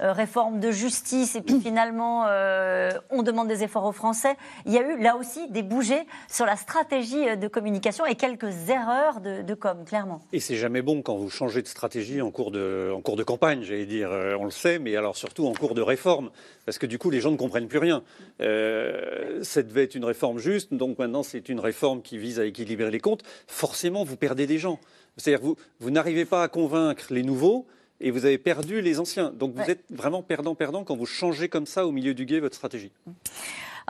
réforme 0.00 0.60
de 0.60 0.70
justice 0.70 1.34
et 1.36 1.42
puis 1.42 1.60
finalement 1.62 2.24
euh, 2.50 2.90
on 3.10 3.22
demande 3.22 3.48
des 3.48 3.62
efforts 3.62 3.84
aux 3.84 3.92
Français. 3.92 4.36
Il 4.66 4.72
y 4.72 4.78
a 4.78 4.82
eu 4.82 5.00
là 5.00 5.16
aussi 5.16 5.48
des 5.50 5.62
bougées 5.62 6.06
sur 6.28 6.46
la 6.46 6.56
stratégie 6.56 7.28
euh, 7.28 7.36
de 7.36 7.48
communication 7.48 8.06
et 8.06 8.14
quelques 8.14 8.68
erreurs 8.68 9.20
de, 9.20 9.54
com, 9.54 9.84
clairement. 9.84 10.20
Et 10.32 10.40
c'est 10.40 10.56
jamais 10.56 10.82
bon 10.82 11.02
quand 11.02 11.16
vous 11.16 11.30
changez 11.30 11.62
de 11.62 11.68
stratégie 11.68 12.20
en 12.20 12.30
cours 12.30 12.50
de, 12.50 12.92
en 12.94 13.00
cours 13.00 13.16
de 13.16 13.22
campagne, 13.22 13.62
j'allais 13.62 13.86
dire. 13.86 14.10
Euh, 14.12 14.36
on 14.38 14.44
le 14.44 14.50
sait, 14.50 14.78
mais 14.78 14.96
alors 14.96 15.16
surtout 15.16 15.46
en 15.46 15.52
cours 15.52 15.74
de 15.74 15.82
réforme. 15.82 16.30
Parce 16.66 16.78
que 16.78 16.86
du 16.86 16.98
coup, 16.98 17.10
les 17.10 17.20
gens 17.20 17.30
ne 17.30 17.36
comprennent 17.36 17.68
plus 17.68 17.78
rien. 17.78 18.02
Euh, 18.40 19.42
ça 19.42 19.62
devait 19.62 19.84
être 19.84 19.94
une 19.94 20.04
réforme 20.04 20.38
juste, 20.38 20.72
donc 20.74 20.98
maintenant 20.98 21.22
c'est 21.22 21.48
une 21.48 21.60
réforme 21.60 22.02
qui 22.02 22.18
vise 22.18 22.38
à 22.40 22.44
équilibrer 22.44 22.90
les 22.90 23.00
comptes. 23.00 23.22
Forcément, 23.46 24.04
vous 24.04 24.16
perdez 24.16 24.46
des 24.46 24.58
gens. 24.58 24.78
C'est-à-dire 25.16 25.44
vous, 25.44 25.56
vous 25.80 25.90
n'arrivez 25.90 26.24
pas 26.24 26.42
à 26.42 26.48
convaincre 26.48 27.06
les 27.10 27.22
nouveaux 27.22 27.66
et 28.00 28.10
vous 28.10 28.24
avez 28.24 28.38
perdu 28.38 28.80
les 28.80 28.98
anciens. 28.98 29.30
Donc 29.30 29.54
vous 29.54 29.70
êtes 29.70 29.84
vraiment 29.90 30.22
perdant-perdant 30.22 30.84
quand 30.84 30.96
vous 30.96 31.06
changez 31.06 31.48
comme 31.48 31.66
ça 31.66 31.86
au 31.86 31.92
milieu 31.92 32.14
du 32.14 32.24
guet 32.24 32.40
votre 32.40 32.56
stratégie. 32.56 32.92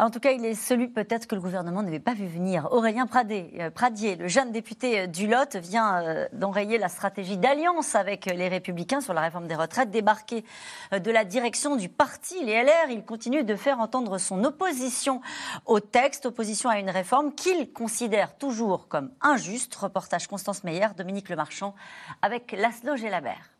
En 0.00 0.08
tout 0.10 0.20
cas, 0.20 0.32
il 0.32 0.44
est 0.46 0.54
celui 0.54 0.88
peut-être 0.88 1.26
que 1.26 1.34
le 1.34 1.42
gouvernement 1.42 1.82
n'avait 1.82 2.00
pas 2.00 2.14
vu 2.14 2.26
venir. 2.26 2.68
Aurélien 2.70 3.06
euh, 3.06 3.70
Pradier, 3.70 4.16
le 4.16 4.28
jeune 4.28 4.50
député 4.50 5.00
euh, 5.00 5.06
du 5.06 5.26
Lot, 5.26 5.56
vient 5.56 6.02
euh, 6.02 6.26
d'enrayer 6.32 6.78
la 6.78 6.88
stratégie 6.88 7.36
d'alliance 7.36 7.94
avec 7.94 8.24
les 8.24 8.48
Républicains 8.48 9.02
sur 9.02 9.12
la 9.12 9.20
réforme 9.20 9.46
des 9.46 9.54
retraites. 9.54 9.90
Débarqué 9.90 10.44
de 10.92 11.10
la 11.10 11.24
direction 11.24 11.76
du 11.76 11.90
parti, 11.90 12.42
les 12.44 12.62
LR, 12.62 12.90
il 12.90 13.04
continue 13.04 13.44
de 13.44 13.54
faire 13.54 13.78
entendre 13.78 14.16
son 14.16 14.42
opposition 14.44 15.20
au 15.66 15.80
texte, 15.80 16.24
opposition 16.24 16.70
à 16.70 16.78
une 16.78 16.90
réforme 16.90 17.34
qu'il 17.34 17.70
considère 17.70 18.38
toujours 18.38 18.88
comme 18.88 19.10
injuste. 19.20 19.74
Reportage 19.74 20.28
Constance 20.28 20.64
Meyer, 20.64 20.88
Dominique 20.96 21.28
Lemarchand 21.28 21.74
avec 22.22 22.52
Laszlo 22.52 22.96
Gelabert. 22.96 23.59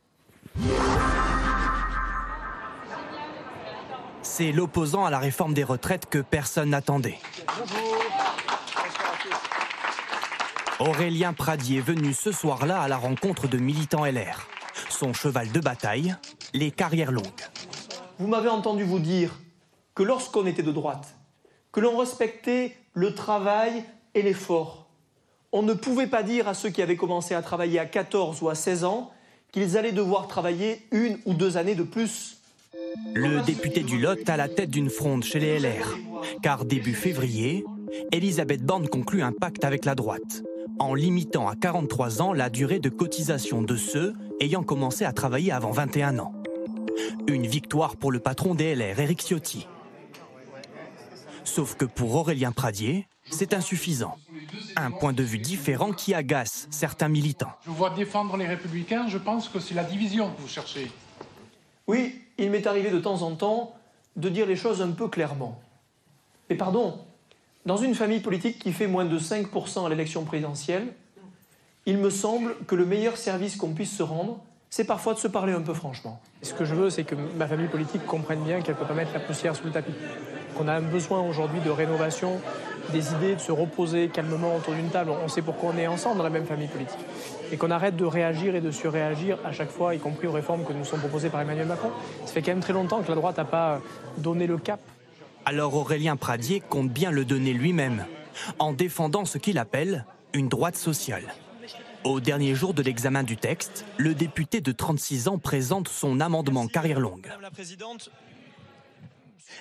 C'est 4.23 4.53
l'opposant 4.53 5.05
à 5.05 5.11
la 5.11 5.19
réforme 5.19 5.55
des 5.55 5.65
retraites 5.65 6.07
que 6.07 6.19
personne 6.19 6.71
n'attendait. 6.71 7.19
Aurélien 10.79 11.35
Pradier 11.35 11.79
est 11.79 11.83
venu 11.83 12.15
ce 12.15 12.33
soir-là 12.33 12.81
à 12.81 12.89
la 12.89 12.97
rencontre 12.97 13.49
de 13.49 13.59
militants 13.59 14.07
LR. 14.07 14.49
Son 14.89 15.13
cheval 15.13 15.53
de 15.53 15.61
bataille, 15.61 16.17
les 16.55 16.71
carrières 16.71 17.13
longues. 17.13 17.25
Vous 18.19 18.27
m'avez 18.27 18.49
entendu 18.49 18.85
vous 18.85 18.99
dire 18.99 19.39
que 19.95 20.03
lorsqu'on 20.03 20.47
était 20.47 20.63
de 20.63 20.73
droite, 20.73 21.17
que 21.73 21.81
l'on 21.81 21.99
respectait 21.99 22.77
le 22.95 23.15
travail 23.15 23.85
et 24.15 24.23
l'effort, 24.23 24.89
on 25.53 25.63
ne 25.63 25.75
pouvait 25.75 26.07
pas 26.07 26.23
dire 26.23 26.49
à 26.49 26.55
ceux 26.55 26.71
qui 26.71 26.81
avaient 26.81 26.97
commencé 26.97 27.35
à 27.35 27.43
travailler 27.43 27.79
à 27.79 27.87
14 27.87 28.41
ou 28.43 28.49
à 28.49 28.55
16 28.55 28.85
ans 28.85 29.11
qu'ils 29.53 29.77
allaient 29.77 29.93
devoir 29.93 30.27
travailler 30.29 30.83
une 30.93 31.19
ou 31.27 31.35
deux 31.35 31.57
années 31.57 31.75
de 31.75 31.83
plus. 31.83 32.39
Le 33.15 33.45
député 33.45 33.83
du 33.83 33.99
Lot 33.99 34.29
a 34.29 34.37
la 34.37 34.49
tête 34.49 34.71
d'une 34.71 34.91
fronde 34.91 35.25
chez 35.25 35.41
les 35.41 35.59
LR, 35.59 35.99
car 36.43 36.65
début 36.65 36.95
février, 36.95 37.65
Elisabeth 38.13 38.63
Borne 38.63 38.89
conclut 38.89 39.23
un 39.23 39.33
pacte 39.33 39.65
avec 39.65 39.85
la 39.85 39.95
droite, 39.95 40.43
en 40.79 40.95
limitant 40.95 41.49
à 41.49 41.57
43 41.57 42.23
ans 42.23 42.33
la 42.33 42.51
durée 42.51 42.79
de 42.79 42.89
cotisation 42.89 43.63
de 43.63 43.77
ceux 43.77 44.15
ayant 44.41 44.63
commencé 44.63 45.05
à 45.05 45.13
travailler 45.13 45.53
avant 45.53 45.71
21 45.71 46.19
ans. 46.19 46.33
Une 47.27 47.47
victoire 47.47 47.97
pour 47.97 48.13
le 48.13 48.21
patron 48.21 48.55
des 48.55 48.75
LR, 48.75 48.99
Éric 49.01 49.23
Ciotti. 49.23 49.67
Sauf 51.45 51.75
que 51.75 51.85
pour 51.85 52.15
Aurélien 52.15 52.53
Pradier, 52.53 53.07
c'est 53.31 53.55
insuffisant. 53.55 54.17
Un 54.77 54.91
point 54.91 55.13
de 55.13 55.23
vue 55.23 55.39
différent 55.39 55.93
qui 55.93 56.15
agace 56.15 56.67
certains 56.71 57.09
militants. 57.09 57.53
Je 57.65 57.71
vois 57.71 57.91
défendre 57.91 58.37
les 58.37 58.47
républicains, 58.47 59.07
je 59.09 59.19
pense 59.19 59.49
que 59.49 59.61
c'est 59.61 59.75
la 59.75 59.85
division 59.85 60.31
que 60.31 60.41
vous 60.41 60.49
cherchez. 60.49 60.91
Oui, 61.87 62.21
il 62.39 62.51
m'est 62.51 62.67
arrivé 62.67 62.91
de 62.91 62.99
temps 62.99 63.23
en 63.23 63.35
temps 63.35 63.75
de 64.17 64.29
dire 64.29 64.47
les 64.47 64.57
choses 64.57 64.83
un 64.83 64.91
peu 64.91 65.09
clairement. 65.09 65.61
Mais 66.49 66.57
pardon, 66.57 66.99
dans 67.67 67.77
une 67.77 67.95
famille 67.95 68.21
politique 68.21 68.59
qui 68.59 68.73
fait 68.73 68.87
moins 68.87 69.05
de 69.05 69.19
5% 69.19 69.87
à 69.87 69.89
l'élection 69.89 70.25
présidentielle, 70.25 70.95
il 71.87 71.99
me 71.99 72.11
semble 72.11 72.57
que 72.67 72.75
le 72.75 72.87
meilleur 72.87 73.17
service 73.17 73.57
qu'on 73.57 73.73
puisse 73.73 73.97
se 73.97 74.03
rendre, 74.03 74.41
c'est 74.69 74.85
parfois 74.85 75.15
de 75.15 75.19
se 75.19 75.29
parler 75.29 75.53
un 75.53 75.63
peu 75.63 75.75
franchement. 75.75 76.21
Ce 76.43 76.55
que 76.55 76.65
je 76.65 76.75
veux, 76.75 76.91
c'est 76.91 77.05
que 77.05 77.15
ma 77.37 77.47
famille 77.47 77.69
politique 77.69 78.05
comprenne 78.07 78.43
bien 78.45 78.61
qu'elle 78.61 78.75
ne 78.77 78.81
peut 78.81 78.87
pas 78.87 78.95
mettre 78.95 79.13
la 79.13 79.21
poussière 79.21 79.57
sous 79.57 79.65
le 79.65 79.73
tapis. 79.73 79.93
Qu'on 80.57 80.69
a 80.69 80.75
un 80.75 80.83
besoin 80.83 81.21
aujourd'hui 81.21 81.61
de 81.61 81.71
rénovation, 81.71 82.41
des 82.91 83.13
idées, 83.13 83.35
de 83.35 83.41
se 83.41 83.53
reposer 83.53 84.09
calmement 84.09 84.57
autour 84.57 84.75
d'une 84.75 84.89
table. 84.89 85.11
On 85.25 85.29
sait 85.29 85.43
pourquoi 85.43 85.73
on 85.75 85.79
est 85.79 85.87
ensemble 85.87 86.19
dans 86.19 86.25
la 86.25 86.31
même 86.31 86.47
famille 86.47 86.69
politique. 86.69 86.99
Et 87.53 87.57
qu'on 87.57 87.71
arrête 87.71 87.97
de 87.97 88.05
réagir 88.05 88.55
et 88.55 88.61
de 88.61 88.71
surréagir 88.71 89.39
à 89.45 89.53
chaque 89.53 89.71
fois, 89.71 89.95
y 89.95 89.99
compris 89.99 90.27
aux 90.27 90.33
réformes 90.33 90.65
que 90.65 90.73
nous 90.73 90.85
sont 90.85 90.99
proposées 90.99 91.31
par 91.31 91.41
Emmanuel 91.41 91.67
Macron. 91.67 91.91
Ça 92.25 92.33
fait 92.33 92.43
quand 92.43 92.53
même 92.53 92.61
très 92.61 92.73
longtemps 92.73 93.03
que 93.03 93.09
la 93.09 93.15
droite 93.15 93.39
n'a 93.39 93.45
pas 93.45 93.81
donné 94.19 94.47
le 94.47 94.59
cap. 94.59 94.81
Alors 95.45 95.75
Aurélien 95.75 96.17
Pradier 96.17 96.61
compte 96.61 96.91
bien 96.91 97.11
le 97.11 97.25
donner 97.25 97.53
lui-même, 97.53 98.05
en 98.59 98.73
défendant 98.73 99.25
ce 99.25 99.39
qu'il 99.39 99.59
appelle 99.59 100.05
une 100.33 100.49
droite 100.49 100.77
sociale. 100.77 101.35
Au 102.05 102.21
dernier 102.21 102.55
jour 102.55 102.73
de 102.73 102.83
l'examen 102.83 103.23
du 103.23 103.37
texte, 103.37 103.85
le 103.99 104.15
député 104.15 104.61
de 104.61 104.73
36 104.73 105.29
ans 105.29 105.39
présente 105.39 105.89
son 105.89 106.21
amendement 106.21 106.67
carrière 106.67 106.99
longue. 106.99 107.27
Madame 107.27 107.43
la 107.43 107.51
Présidente, 107.51 108.11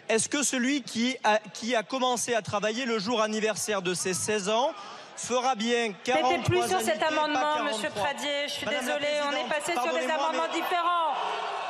est-ce 0.07 0.29
que 0.29 0.43
celui 0.43 0.81
qui 0.81 1.17
a, 1.23 1.39
qui 1.53 1.75
a 1.75 1.83
commencé 1.83 2.33
à 2.33 2.41
travailler 2.41 2.85
le 2.85 2.99
jour 2.99 3.21
anniversaire 3.21 3.81
de 3.81 3.93
ses 3.93 4.13
16 4.13 4.49
ans 4.49 4.71
fera 5.15 5.55
bien 5.55 5.93
43 6.03 6.29
C'était 6.29 6.43
plus 6.43 6.67
sur 6.67 6.81
cet 6.81 7.03
amendement, 7.03 7.63
Monsieur 7.63 7.89
Pradier. 7.89 8.47
Je 8.47 8.53
suis 8.53 8.67
désolé, 8.67 9.07
on 9.27 9.31
est 9.31 9.49
passé 9.49 9.73
sur 9.73 9.93
des 9.93 10.09
amendements 10.09 10.51
différents. 10.53 11.13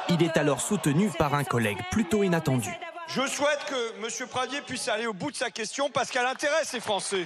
Il 0.09 0.23
est 0.23 0.37
alors 0.37 0.61
soutenu 0.61 1.11
par 1.17 1.33
un 1.33 1.43
collègue 1.43 1.79
plutôt 1.91 2.23
inattendu. 2.23 2.69
Je 3.07 3.25
souhaite 3.25 3.65
que 3.65 4.05
M. 4.05 4.27
Pradier 4.27 4.61
puisse 4.61 4.87
aller 4.87 5.07
au 5.07 5.13
bout 5.13 5.31
de 5.31 5.35
sa 5.35 5.49
question 5.49 5.89
parce 5.89 6.11
qu'elle 6.11 6.25
intéresse 6.25 6.73
les 6.73 6.79
Français. 6.79 7.25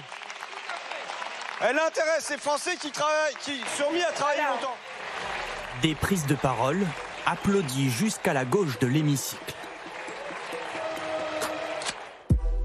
Elle 1.60 1.78
intéresse 1.78 2.30
les 2.30 2.38
Français 2.38 2.76
qui, 2.76 2.90
travaillent, 2.90 3.34
qui 3.40 3.60
sont 3.78 3.90
mis 3.92 4.02
à 4.02 4.12
travailler 4.12 4.42
longtemps. 4.42 4.76
Des 5.82 5.94
prises 5.94 6.26
de 6.26 6.34
parole 6.34 6.80
applaudis 7.26 7.90
jusqu'à 7.90 8.32
la 8.32 8.44
gauche 8.44 8.78
de 8.78 8.86
l'hémicycle. 8.86 9.54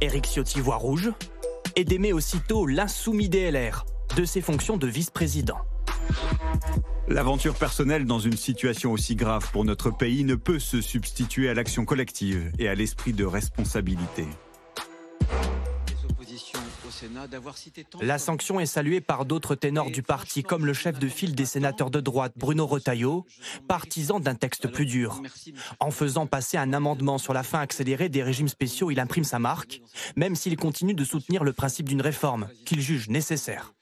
Éric 0.02 0.28
Ciotti 0.28 0.62
voit 0.62 0.78
rouge 0.78 1.12
et 1.76 1.84
démet 1.84 2.14
aussitôt 2.14 2.66
l'insoumis 2.66 3.28
DLR 3.28 3.86
de 4.16 4.24
ses 4.24 4.40
fonctions 4.40 4.78
de 4.78 4.88
vice-président. 4.88 5.58
L'aventure 7.10 7.56
personnelle 7.56 8.06
dans 8.06 8.20
une 8.20 8.38
situation 8.38 8.92
aussi 8.94 9.16
grave 9.16 9.52
pour 9.52 9.66
notre 9.66 9.90
pays 9.90 10.24
ne 10.24 10.36
peut 10.36 10.60
se 10.60 10.80
substituer 10.80 11.50
à 11.50 11.54
l'action 11.54 11.84
collective 11.84 12.52
et 12.60 12.70
à 12.70 12.76
l'esprit 12.76 13.14
de 13.14 13.26
responsabilité. 13.26 14.26
La 18.02 18.18
sanction 18.18 18.60
est 18.60 18.66
saluée 18.66 19.02
par 19.02 19.26
d'autres 19.26 19.56
ténors 19.56 19.92
du 19.92 20.04
parti, 20.04 20.44
comme 20.44 20.66
le 20.66 20.74
chef 20.74 21.00
de 21.00 21.08
file 21.08 21.36
des 21.36 21.46
sénateurs 21.46 21.92
de 21.92 22.00
droite, 22.00 22.34
Bruno 22.36 22.66
Retailleau, 22.66 23.26
partisan 23.68 24.20
d'un 24.20 24.36
texte 24.36 24.68
plus 24.68 24.86
dur. 24.86 25.22
En 25.80 25.92
faisant 25.92 26.28
passer 26.28 26.58
un 26.58 26.74
amendement 26.74 27.18
sur 27.18 27.34
la 27.34 27.44
fin 27.44 27.60
accélérée 27.60 28.10
des 28.10 28.24
régimes 28.24 28.48
spéciaux, 28.48 28.92
il 28.92 29.00
imprime 29.00 29.24
sa 29.24 29.40
marque, 29.40 29.82
même 30.16 30.36
s'il 30.36 30.58
continue 30.58 30.94
de 30.94 31.04
soutenir 31.04 31.44
le 31.44 31.54
principe 31.54 31.88
d'une 31.88 32.02
réforme 32.02 32.50
qu'il 32.66 32.82
juge 32.82 33.10
nécessaire. 33.10 33.74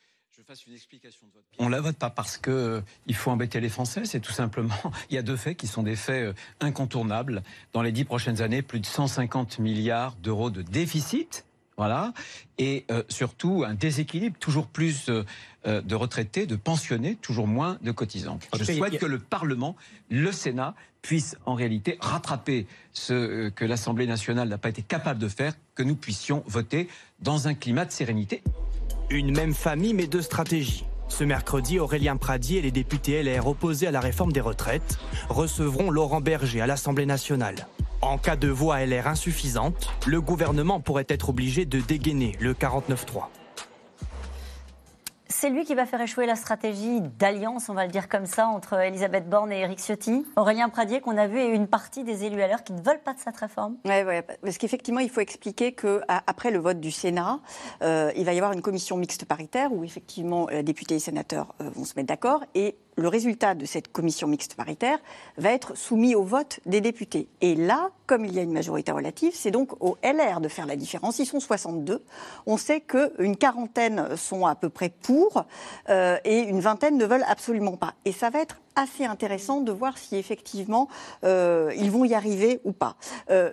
On 1.60 1.68
la 1.68 1.82
vote 1.82 1.98
pas 1.98 2.10
parce 2.10 2.38
que 2.38 2.52
euh, 2.52 2.82
il 3.06 3.16
faut 3.16 3.32
embêter 3.32 3.60
les 3.60 3.70
Français, 3.70 4.06
c'est 4.06 4.22
tout 4.22 4.32
simplement. 4.32 4.76
Il 5.10 5.16
y 5.16 5.18
a 5.18 5.22
deux 5.22 5.36
faits 5.36 5.58
qui 5.58 5.68
sont 5.68 5.84
des 5.84 5.96
faits 5.96 6.30
euh, 6.30 6.34
incontournables. 6.62 7.44
Dans 7.74 7.82
les 7.82 7.92
dix 7.92 8.06
prochaines 8.06 8.42
années, 8.42 8.62
plus 8.62 8.80
de 8.80 8.86
150 8.86 9.60
milliards 9.60 10.16
d'euros 10.16 10.50
de 10.50 10.62
déficit 10.62 11.47
voilà. 11.78 12.12
Et 12.58 12.86
euh, 12.90 13.04
surtout, 13.08 13.64
un 13.66 13.76
déséquilibre, 13.76 14.36
toujours 14.40 14.66
plus 14.66 15.10
euh, 15.10 15.24
euh, 15.68 15.82
de 15.82 15.94
retraités, 15.94 16.48
de 16.48 16.56
pensionnés, 16.56 17.16
toujours 17.22 17.48
moins 17.48 17.78
de 17.84 17.92
cotisants. 17.92 18.40
Je 18.58 18.64
souhaite 18.64 18.98
que 18.98 19.06
le 19.06 19.20
Parlement, 19.20 19.76
le 20.10 20.32
Sénat, 20.32 20.74
puisse 21.04 21.38
en 21.46 21.54
réalité 21.54 21.98
rattraper 22.02 22.66
ce 22.94 23.50
que 23.50 23.64
l'Assemblée 23.64 24.08
nationale 24.08 24.50
n'a 24.50 24.58
pas 24.58 24.70
été 24.70 24.82
capable 24.82 25.20
de 25.20 25.28
faire, 25.28 25.54
que 25.76 25.84
nous 25.84 25.96
puissions 25.96 26.44
voter 26.48 26.90
dans 27.20 27.48
un 27.48 27.54
climat 27.54 27.86
de 27.86 27.92
sérénité. 27.92 28.42
Une 29.12 29.32
même 29.36 29.54
famille, 29.54 29.94
mais 29.94 30.08
deux 30.08 30.24
stratégies. 30.24 30.84
Ce 31.08 31.24
mercredi, 31.24 31.80
Aurélien 31.80 32.18
Pradier 32.18 32.58
et 32.58 32.62
les 32.64 32.72
députés 32.72 33.22
LR 33.24 33.48
opposés 33.48 33.88
à 33.88 33.92
la 33.92 34.02
réforme 34.02 34.34
des 34.34 34.42
retraites 34.42 34.98
recevront 35.30 35.92
Laurent 35.92 36.22
Berger 36.22 36.60
à 36.60 36.68
l'Assemblée 36.68 37.06
nationale. 37.06 37.68
En 38.02 38.18
cas 38.18 38.36
de 38.36 38.48
voix 38.48 38.86
LR 38.86 39.08
insuffisante, 39.08 39.90
le 40.06 40.22
gouvernement 40.22 40.80
pourrait 40.80 41.08
être 41.10 41.30
obligé 41.30 41.66
de 41.66 41.80
dégainer 41.80 42.34
le 42.40 42.54
49-3 42.54 43.30
c'est 45.40 45.52
lui 45.52 45.66
qui 45.66 45.76
va 45.76 45.86
faire 45.86 46.02
échouer 46.02 46.26
la 46.26 46.36
stratégie 46.36 47.00
d'alliance, 47.20 47.70
on 47.70 47.76
va 47.76 47.86
le 47.86 47.92
dire 47.92 48.10
comme 48.10 48.26
ça, 48.26 48.48
entre 48.48 48.74
Elisabeth 48.74 49.30
Borne 49.30 49.52
et 49.52 49.60
Éric 49.60 49.78
Ciotti. 49.80 50.26
Aurélien 50.36 50.68
Pradier, 50.68 51.00
qu'on 51.00 51.16
a 51.16 51.28
vu, 51.28 51.40
et 51.40 51.50
une 51.50 51.68
partie 51.68 52.04
des 52.04 52.24
élus 52.24 52.42
à 52.42 52.48
l'heure 52.48 52.64
qui 52.64 52.74
ne 52.74 52.82
veulent 52.82 53.04
pas 53.04 53.14
de 53.14 53.20
cette 53.20 53.38
réforme. 53.38 53.76
Oui, 53.86 54.02
ouais, 54.02 54.24
parce 54.24 54.58
qu'effectivement, 54.58 55.00
il 55.00 55.12
faut 55.12 55.22
expliquer 55.22 55.74
qu'après 55.74 56.50
le 56.50 56.58
vote 56.58 56.80
du 56.80 56.90
Sénat, 56.90 57.40
euh, 57.84 58.12
il 58.16 58.26
va 58.26 58.34
y 58.34 58.38
avoir 58.38 58.54
une 58.54 58.64
commission 58.64 58.98
mixte 58.98 59.26
paritaire 59.26 59.72
où 59.72 59.84
effectivement, 59.84 60.48
euh, 60.52 60.64
députés 60.64 60.96
et 60.96 61.00
sénateurs 61.00 61.54
euh, 61.62 61.70
vont 61.70 61.86
se 61.86 61.94
mettre 61.96 62.08
d'accord 62.08 62.44
et 62.56 62.76
le 62.98 63.08
résultat 63.08 63.56
de 63.56 63.66
cette 63.66 63.92
commission 63.92 64.28
mixte 64.28 64.56
paritaire 64.56 65.00
va 65.38 65.52
être 65.52 65.78
soumis 65.78 66.16
au 66.16 66.24
vote 66.24 66.60
des 66.66 66.82
députés. 66.82 67.30
Et 67.42 67.56
là, 67.56 67.92
comme 68.08 68.26
il 68.26 68.34
y 68.34 68.40
a 68.40 68.42
une 68.42 68.52
majorité 68.52 68.92
relative, 68.92 69.34
c'est 69.36 69.52
donc 69.52 69.82
au 69.84 69.98
LR 70.04 70.42
de 70.42 70.48
faire 70.48 70.66
la 70.66 70.76
différence. 70.76 71.20
Ils 71.20 71.26
sont 71.26 71.40
62. 71.40 72.04
On 72.48 72.58
sait 72.58 72.82
qu'une 72.82 73.38
quarantaine 73.38 74.16
sont 74.18 74.46
à 74.46 74.56
peu 74.56 74.70
près 74.70 74.90
pour 74.90 75.46
euh, 75.90 76.18
et 76.26 76.40
une 76.40 76.60
vingtaine 76.60 76.98
ne 76.98 77.06
veulent 77.06 77.26
absolument 77.28 77.78
pas. 77.78 77.94
Et 78.06 78.12
ça 78.12 78.30
va 78.30 78.40
être 78.40 78.60
assez 78.76 79.06
intéressant 79.06 79.62
de 79.62 79.72
voir 79.72 79.98
si 79.98 80.16
effectivement 80.16 80.88
euh, 81.24 81.72
ils 81.78 81.92
vont 81.92 82.04
y 82.04 82.16
arriver 82.16 82.60
ou 82.64 82.72
pas. 82.72 82.96
Euh, 83.30 83.52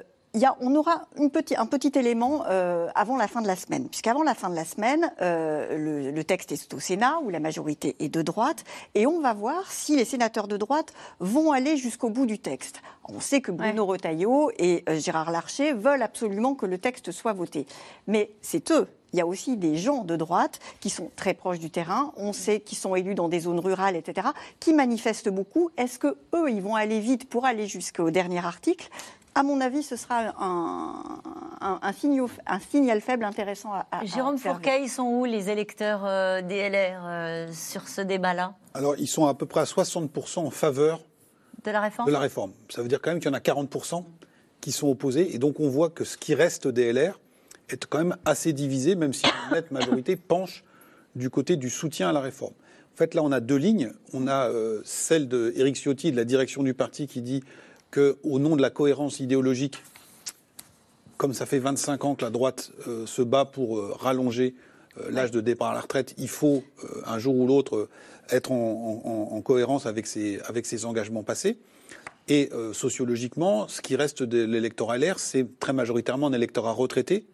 on 0.61 0.74
aura 0.74 1.07
un 1.16 1.28
petit 1.28 1.93
élément 1.95 2.45
euh, 2.49 2.89
avant 2.95 3.16
la 3.16 3.28
fin 3.28 3.43
de 3.43 3.47
la 3.47 3.57
semaine, 3.57 3.89
puisqu'avant 3.89 4.22
la 4.22 4.35
fin 4.35 4.51
de 4.51 4.55
la 4.55 4.64
semaine, 4.64 5.12
euh, 5.20 6.12
le, 6.12 6.24
texte 6.24 6.53
est 6.53 6.74
au 6.74 6.80
Sénat, 6.80 7.18
où 7.22 7.30
la 7.30 7.41
majorité 7.41 7.97
est 7.99 8.09
de 8.09 8.22
droite, 8.22 8.64
et 8.95 9.07
on 9.07 9.20
va 9.20 9.32
voir 9.32 9.70
si 9.70 9.97
les 9.97 10.05
sénateurs 10.05 10.49
de 10.49 10.57
droite 10.57 10.93
vont 11.20 11.53
aller 11.53 11.76
jusqu'au 11.76 12.11
bout 12.11 12.26
du 12.26 12.39
texte. 12.39 12.80
On 13.09 13.20
sait 13.20 13.41
que 13.41 13.53
Bruno 13.53 13.85
Retailleau 13.85 14.51
et 14.59 14.85
euh, 14.89 14.99
Gérard 14.99 15.30
Larcher 15.30 15.74
veulent 15.74 16.03
absolument 16.03 16.55
que 16.55 16.66
le 16.66 16.78
texte 16.78 17.12
soit 17.12 17.35
voté. 17.35 17.66
Mais 18.07 18.30
c'est 18.41 18.70
eux 18.70 18.89
il 19.12 19.18
y 19.18 19.20
a 19.20 19.26
aussi 19.28 19.57
des 19.57 19.76
gens 19.76 20.03
de 20.03 20.16
droite 20.16 20.59
qui 20.80 20.91
sont 20.91 21.09
très 21.14 21.35
proches 21.35 21.61
du 21.61 21.70
terrain, 21.70 22.12
on 22.16 22.32
sait 22.32 22.59
qu'ils 22.59 22.76
sont 22.76 22.97
élus 22.97 23.14
dans 23.14 23.28
des 23.28 23.39
zones 23.39 23.61
rurales, 23.61 23.95
etc., 23.95 24.26
qui 24.59 24.72
manifestent 24.74 25.28
beaucoup. 25.28 25.70
Est-ce 25.76 26.01
que 26.01 26.16
eux, 26.35 26.51
ils 26.51 26.61
vont 26.61 26.74
aller 26.74 26.99
vite 26.99 27.28
pour 27.28 27.45
aller 27.45 27.68
jusqu'au 27.68 28.11
dernier 28.11 28.45
article? 28.45 28.91
À 29.35 29.43
mon 29.43 29.61
avis, 29.61 29.82
ce 29.82 29.97
sera 29.97 30.32
un, 30.39 31.93
signal 32.70 33.01
faible 33.01 33.24
intéressant 33.24 33.72
à, 33.72 33.87
à 33.91 34.05
Jérôme 34.05 34.39
Fourquet, 34.39 34.82
ils 34.82 34.89
sont 34.89 35.05
où 35.05 35.24
les 35.24 35.51
électeurs 35.51 36.03
euh, 36.05 36.41
DLR 36.43 37.03
euh, 37.05 37.49
sur 37.53 37.89
ce 37.89 38.01
débat-là? 38.01 38.55
Alors, 38.74 38.95
ils 38.99 39.09
sont 39.09 39.26
à 39.26 39.35
peu 39.35 39.47
près 39.47 39.61
à 39.61 39.64
60% 39.64 40.41
en 40.41 40.51
faveur 40.51 41.01
de 41.64 41.70
la 41.70 41.80
réforme? 41.80 42.09
De 42.09 42.12
la 42.12 42.20
réforme. 42.20 42.53
Ça 42.68 42.82
veut 42.82 42.89
dire 42.89 43.01
quand 43.01 43.11
même 43.11 43.20
qu'il 43.20 43.30
y 43.30 43.35
en 43.35 43.37
a 43.37 43.41
40% 43.41 44.05
qui 44.61 44.72
sont 44.72 44.89
opposés. 44.89 45.35
Et 45.35 45.39
donc, 45.39 45.61
on 45.61 45.68
voit 45.68 45.91
que 45.91 46.05
ce 46.05 46.16
qui 46.16 46.35
reste 46.35 46.68
DLR 46.68 47.18
est 47.70 47.87
quand 47.87 47.99
même 47.99 48.16
assez 48.24 48.53
divisé, 48.53 48.95
même 48.95 49.12
si 49.12 49.24
la 49.51 49.57
nette 49.57 49.70
majorité 49.70 50.16
penche 50.16 50.64
du 51.16 51.30
côté 51.30 51.57
du 51.57 51.70
soutien 51.70 52.11
à 52.11 52.12
la 52.12 52.20
réforme. 52.20 52.55
En 52.95 52.97
fait, 52.97 53.14
là, 53.14 53.22
on 53.22 53.32
a 53.32 53.41
deux 53.41 53.57
lignes. 53.57 53.93
On 54.12 54.28
a 54.28 54.49
euh, 54.51 54.80
celle 54.85 55.28
d'Éric 55.28 55.76
Ciotti, 55.76 56.12
de 56.12 56.16
la 56.16 56.24
direction 56.24 56.62
du 56.62 56.74
parti, 56.74 57.07
qui 57.07 57.22
dit 57.22 57.43
qu'au 57.95 58.38
nom 58.38 58.57
de 58.57 58.62
la 58.62 58.70
cohérence 58.70 59.20
idéologique, 59.20 59.82
comme 61.16 61.32
ça 61.32 61.47
fait 61.47 61.61
25 61.61 62.05
ans 62.05 62.14
que 62.14 62.24
la 62.24 62.30
droite 62.30 62.72
euh, 62.88 63.07
se 63.07 63.22
bat 63.22 63.45
pour 63.45 63.78
euh, 63.78 63.95
rallonger 63.99 64.55
euh, 64.99 65.11
l'âge 65.11 65.30
de 65.30 65.40
départ 65.40 65.70
à 65.70 65.74
la 65.74 65.80
retraite, 65.80 66.14
il 66.18 66.28
faut 66.28 66.64
un 67.07 67.18
jour 67.18 67.36
ou 67.36 67.47
l'autre 67.47 67.88
être 68.30 68.53
en, 68.53 69.40
cohérence 69.42 69.86
avec 69.86 70.07
ses, 70.07 70.40
avec 70.47 70.66
ses 70.66 70.86
engagements 70.86 71.22
passés. 71.22 71.59
Et 72.26 72.49
sociologiquement, 72.72 73.68
ce 73.68 73.82
qui 73.82 73.97
reste 73.97 74.22
de 74.22 74.45
l'électorat 74.45 74.97
LR, 74.97 75.18
c'est 75.18 75.47
très 75.61 75.74
majoritairement 75.74 76.28
un 76.28 76.32
électorat 76.32 76.72
retraité, 76.72 77.26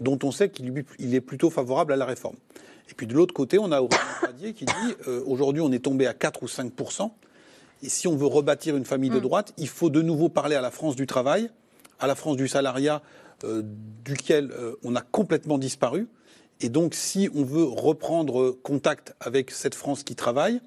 dont 0.00 0.18
on 0.24 0.32
sait 0.32 0.50
qu'il 0.50 1.14
est 1.14 1.20
plutôt 1.20 1.50
favorable 1.50 1.92
à 1.92 1.96
la 1.96 2.04
réforme. 2.04 2.34
Et 2.90 2.94
puis 2.94 3.06
de 3.06 3.14
l'autre 3.14 3.32
côté, 3.32 3.60
on 3.60 3.70
a 3.70 3.80
Aurélien 3.80 3.98
Pradier 4.20 4.52
qui 4.52 4.64
dit 4.64 4.94
aujourd'hui 5.24 5.62
on 5.62 5.70
est 5.70 5.84
tombé 5.84 6.08
à 6.08 6.14
4 6.14 6.42
ou 6.42 6.48
5 6.48 6.72
et 7.84 7.88
si 7.90 8.08
on 8.08 8.16
veut 8.16 8.26
rebâtir 8.26 8.76
une 8.76 8.86
famille 8.86 9.10
de 9.10 9.18
mm. 9.18 9.22
droite, 9.22 9.52
il 9.58 9.68
faut 9.68 9.90
de 9.90 10.00
nouveau 10.00 10.28
parler 10.28 10.56
à 10.56 10.62
la 10.62 10.70
France 10.70 10.96
du 10.96 11.06
travail, 11.06 11.50
à 12.00 12.06
la 12.06 12.14
France 12.14 12.36
du 12.36 12.48
salariat, 12.48 13.02
euh, 13.44 13.62
duquel 14.04 14.50
euh, 14.52 14.74
on 14.82 14.96
a 14.96 15.02
complètement 15.02 15.58
disparu. 15.58 16.08
Et 16.60 16.70
donc, 16.70 16.94
si 16.94 17.28
on 17.34 17.44
veut 17.44 17.64
reprendre 17.64 18.52
contact 18.62 19.14
avec 19.20 19.50
cette 19.50 19.74
France 19.74 20.02
qui 20.02 20.14
travaille, 20.14 20.60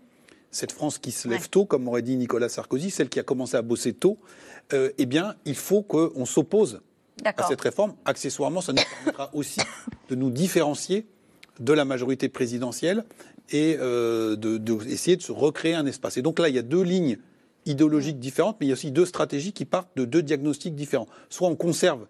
cette 0.52 0.72
France 0.72 1.00
qui 1.00 1.12
se 1.12 1.28
lève 1.28 1.50
tôt, 1.50 1.66
comme 1.66 1.88
aurait 1.88 2.02
dit 2.02 2.16
Nicolas 2.18 2.50
Sarkozy, 2.50 2.92
celle 2.92 3.10
qui 3.10 3.20
a 3.20 3.24
commencé 3.24 3.58
à 3.58 3.62
bosser 3.62 3.94
tôt, 3.94 4.20
euh, 4.74 4.92
eh 4.98 5.06
bien, 5.06 5.36
il 5.46 5.56
faut 5.56 5.82
qu'on 5.82 6.26
s'oppose 6.26 6.82
à 7.26 7.48
cette 7.48 7.62
réforme. 7.62 7.96
Accessoirement, 8.06 8.62
ça 8.62 8.74
nous 8.74 8.82
permettra 8.98 9.34
aussi 9.34 9.60
de 10.10 10.16
nous 10.16 10.30
différencier 10.30 11.08
de 11.60 11.74
la 11.74 11.86
majorité 11.86 12.30
présidentielle 12.30 13.06
et 13.50 13.78
euh, 13.80 14.36
d'essayer 14.36 15.16
de, 15.16 15.22
de, 15.22 15.26
se 15.26 15.32
recréer 15.32 15.76
un 15.76 15.86
espace. 15.86 16.18
Et 16.18 16.22
donc 16.22 16.40
là, 16.40 16.50
il 16.50 16.56
y 16.56 16.60
a 16.60 16.64
deux 16.64 16.84
lignes 16.84 17.18
idéologiques 17.66 18.20
différentes, 18.20 18.58
mais 18.60 18.66
il 18.66 18.70
y 18.70 18.72
a 18.72 18.74
aussi 18.74 18.92
deux 18.92 19.06
stratégies 19.06 19.54
qui 19.54 19.66
partent 19.66 19.90
de 19.96 20.06
deux 20.06 20.24
diagnostics 20.24 20.76
différents. 20.76 21.08
Soit 21.30 21.48
on 21.48 21.56
conserve 21.56 22.08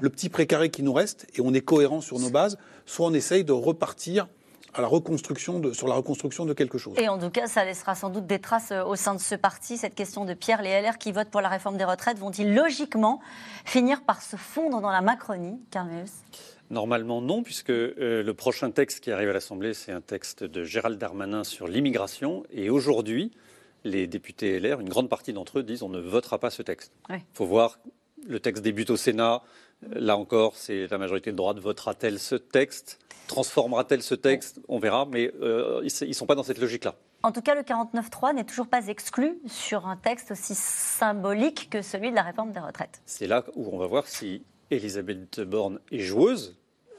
le 0.00 0.10
petit 0.10 0.28
précaré 0.28 0.70
qui 0.70 0.82
nous 0.82 0.92
reste 0.92 1.26
et 1.36 1.40
on 1.40 1.54
est 1.54 1.60
cohérent 1.60 2.00
sur 2.00 2.18
nos 2.18 2.30
bases, 2.30 2.58
soit 2.86 3.06
on 3.06 3.14
essaye 3.14 3.44
de 3.44 3.52
repartir 3.52 4.26
à 4.74 4.82
la 4.82 4.88
reconstruction 4.88 5.58
de, 5.58 5.72
sur 5.72 5.88
la 5.88 5.94
reconstruction 5.94 6.44
de 6.44 6.52
quelque 6.52 6.76
chose. 6.76 6.94
Et 6.98 7.08
en 7.08 7.18
tout 7.18 7.30
cas, 7.30 7.46
ça 7.46 7.64
laissera 7.64 7.94
sans 7.94 8.10
doute 8.10 8.26
des 8.26 8.38
traces 8.38 8.72
euh, 8.72 8.84
au 8.84 8.94
sein 8.94 9.14
de 9.14 9.20
ce 9.20 9.34
parti. 9.34 9.78
Cette 9.78 9.94
question 9.94 10.24
de 10.24 10.34
Pierre, 10.34 10.60
les 10.60 10.82
LR 10.82 10.98
qui 10.98 11.12
votent 11.12 11.30
pour 11.30 11.40
la 11.40 11.48
réforme 11.48 11.78
des 11.78 11.84
retraites 11.84 12.18
vont-ils 12.18 12.54
logiquement 12.54 13.20
finir 13.64 14.02
par 14.02 14.20
se 14.20 14.36
fondre 14.36 14.80
dans 14.80 14.90
la 14.90 15.00
Macronie, 15.00 15.58
Carmeus 15.70 16.10
Normalement 16.70 17.20
non, 17.22 17.42
puisque 17.42 17.70
euh, 17.70 18.22
le 18.22 18.34
prochain 18.34 18.70
texte 18.70 19.00
qui 19.00 19.12
arrive 19.12 19.28
à 19.30 19.32
l'Assemblée, 19.32 19.72
c'est 19.74 19.92
un 19.92 20.00
texte 20.00 20.42
de 20.42 20.64
Gérald 20.64 20.98
Darmanin 20.98 21.44
sur 21.44 21.68
l'immigration. 21.68 22.42
Et 22.50 22.70
aujourd'hui, 22.70 23.30
les 23.84 24.06
députés 24.06 24.58
LR, 24.58 24.80
une 24.80 24.88
grande 24.88 25.08
partie 25.08 25.32
d'entre 25.32 25.60
eux 25.60 25.62
disent 25.62 25.82
on 25.82 25.88
ne 25.88 26.00
votera 26.00 26.38
pas 26.38 26.50
ce 26.50 26.62
texte. 26.62 26.92
Il 27.10 27.20
faut 27.32 27.46
voir, 27.46 27.78
le 28.26 28.40
texte 28.40 28.62
débute 28.62 28.90
au 28.90 28.96
Sénat. 28.96 29.42
Là 29.92 30.16
encore, 30.16 30.56
c'est 30.56 30.88
la 30.88 30.98
majorité 30.98 31.30
de 31.30 31.36
droite 31.36 31.58
votera-t-elle 31.58 32.18
ce 32.18 32.34
texte? 32.34 32.98
Transformera-t-elle 33.28 34.02
ce 34.02 34.14
texte? 34.14 34.60
On 34.68 34.78
verra, 34.78 35.06
mais 35.06 35.32
euh, 35.40 35.82
ils 35.84 36.08
ne 36.08 36.12
sont 36.14 36.26
pas 36.26 36.34
dans 36.34 36.42
cette 36.42 36.58
logique-là. 36.58 36.94
En 37.22 37.32
tout 37.32 37.42
cas, 37.42 37.54
le 37.54 37.62
49.3 37.62 38.34
n'est 38.34 38.44
toujours 38.44 38.68
pas 38.68 38.86
exclu 38.88 39.38
sur 39.46 39.86
un 39.86 39.96
texte 39.96 40.30
aussi 40.30 40.54
symbolique 40.54 41.68
que 41.70 41.82
celui 41.82 42.10
de 42.10 42.14
la 42.14 42.22
réforme 42.22 42.52
des 42.52 42.60
retraites. 42.60 43.00
C'est 43.04 43.26
là 43.26 43.44
où 43.54 43.68
on 43.72 43.78
va 43.78 43.86
voir 43.86 44.06
si 44.06 44.42
Elisabeth 44.70 45.40
Borne 45.40 45.80
est 45.92 46.00
joueuse. 46.00 46.56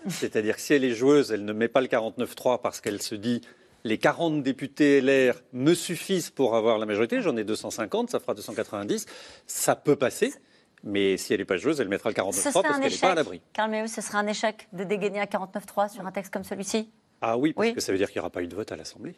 C'est-à-dire 0.07 0.55
que 0.55 0.61
si 0.61 0.73
elle 0.73 0.85
est 0.85 0.93
joueuse, 0.93 1.31
elle 1.31 1.43
ne 1.43 1.53
met 1.53 1.67
pas 1.67 1.81
le 1.81 1.87
49-3 1.87 2.61
parce 2.61 2.81
qu'elle 2.81 3.01
se 3.01 3.15
dit 3.15 3.41
les 3.83 3.97
40 3.97 4.43
députés 4.43 5.01
LR 5.01 5.35
me 5.53 5.73
suffisent 5.73 6.29
pour 6.29 6.55
avoir 6.55 6.77
la 6.77 6.85
majorité, 6.85 7.21
j'en 7.21 7.35
ai 7.37 7.43
250, 7.43 8.09
ça 8.09 8.19
fera 8.19 8.33
290, 8.33 9.05
ça 9.45 9.75
peut 9.75 9.95
passer. 9.95 10.33
Mais 10.83 11.17
si 11.17 11.33
elle 11.33 11.39
n'est 11.39 11.45
pas 11.45 11.57
joueuse, 11.57 11.81
elle 11.81 11.89
mettra 11.89 12.09
le 12.09 12.15
49-3 12.15 12.53
parce 12.53 12.79
qu'elle 12.79 12.91
n'est 12.91 12.97
pas 12.97 13.11
à 13.11 13.15
l'abri. 13.15 13.41
Carl 13.53 13.89
ce 13.89 14.01
serait 14.01 14.17
un 14.17 14.27
échec 14.27 14.67
de 14.73 14.83
dégainer 14.83 15.19
un 15.19 15.25
49-3 15.25 15.93
sur 15.93 16.05
un 16.05 16.11
texte 16.11 16.31
comme 16.31 16.43
celui-ci? 16.43 16.89
Ah 17.21 17.37
oui, 17.37 17.53
parce 17.53 17.71
que 17.71 17.81
ça 17.81 17.91
veut 17.91 17.97
dire 17.97 18.11
qu'il 18.11 18.19
n'y 18.19 18.21
aura 18.21 18.29
pas 18.29 18.43
eu 18.43 18.47
de 18.47 18.55
vote 18.55 18.71
à 18.71 18.75
l'Assemblée. 18.75 19.15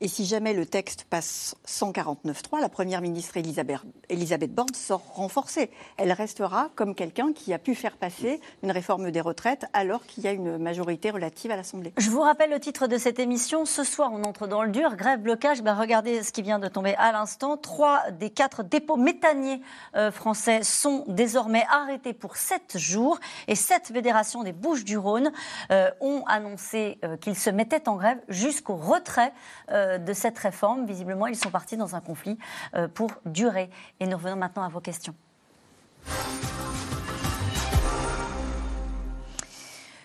Et 0.00 0.08
si 0.08 0.24
jamais 0.24 0.54
le 0.54 0.64
texte 0.64 1.04
passe 1.10 1.54
149.3, 1.68 2.60
la 2.60 2.70
Première 2.70 3.02
ministre 3.02 3.36
Elisabeth, 3.36 4.54
Borne 4.54 4.74
sort 4.74 5.04
renforcée. 5.14 5.70
Elle 5.98 6.12
restera 6.12 6.70
comme 6.74 6.94
quelqu'un 6.94 7.34
qui 7.34 7.52
a 7.52 7.58
pu 7.58 7.74
faire 7.74 7.98
passer 7.98 8.40
une 8.62 8.70
réforme 8.70 9.10
des 9.10 9.20
retraites 9.20 9.66
alors 9.74 10.06
qu'il 10.06 10.24
y 10.24 10.28
a 10.28 10.32
une 10.32 10.56
majorité 10.56 11.10
relative 11.10 11.50
à 11.50 11.56
l'Assemblée. 11.56 11.92
Je 11.98 12.08
vous 12.08 12.22
rappelle 12.22 12.50
le 12.50 12.58
titre 12.58 12.86
de 12.86 12.96
cette 12.96 13.18
émission. 13.18 13.66
Ce 13.66 13.84
soir, 13.84 14.10
on 14.12 14.24
entre 14.24 14.46
dans 14.46 14.62
le 14.62 14.70
dur. 14.70 14.96
Grève, 14.96 15.20
blocage. 15.20 15.60
Ben, 15.62 15.74
regardez 15.74 16.22
ce 16.22 16.32
qui 16.32 16.40
vient 16.40 16.58
de 16.58 16.68
tomber 16.68 16.94
à 16.94 17.12
l'instant. 17.12 17.58
Trois 17.58 18.10
des 18.12 18.30
quatre 18.30 18.62
dépôts 18.62 18.96
méthaniers 18.96 19.60
euh, 19.94 20.10
français 20.10 20.62
sont 20.62 21.04
désormais 21.08 21.66
arrêtés 21.70 22.14
pour 22.14 22.36
sept 22.36 22.78
jours. 22.78 23.20
Et 23.46 23.54
sept 23.54 23.88
fédérations 23.88 24.42
des 24.42 24.52
Bouches-du-Rhône 24.52 25.32
euh, 25.70 25.90
ont 26.00 26.24
annoncé 26.26 26.98
euh, 27.04 27.18
qu'ils 27.18 27.29
ils 27.30 27.38
se 27.38 27.48
mettaient 27.50 27.88
en 27.88 27.96
grève 27.96 28.18
jusqu'au 28.28 28.76
retrait 28.76 29.32
euh, 29.70 29.98
de 29.98 30.12
cette 30.12 30.38
réforme. 30.38 30.84
Visiblement, 30.84 31.26
ils 31.26 31.36
sont 31.36 31.50
partis 31.50 31.76
dans 31.76 31.94
un 31.94 32.00
conflit 32.00 32.36
euh, 32.74 32.88
pour 32.88 33.10
durer. 33.24 33.70
Et 34.00 34.06
nous 34.06 34.16
revenons 34.16 34.36
maintenant 34.36 34.64
à 34.64 34.68
vos 34.68 34.80
questions. 34.80 35.14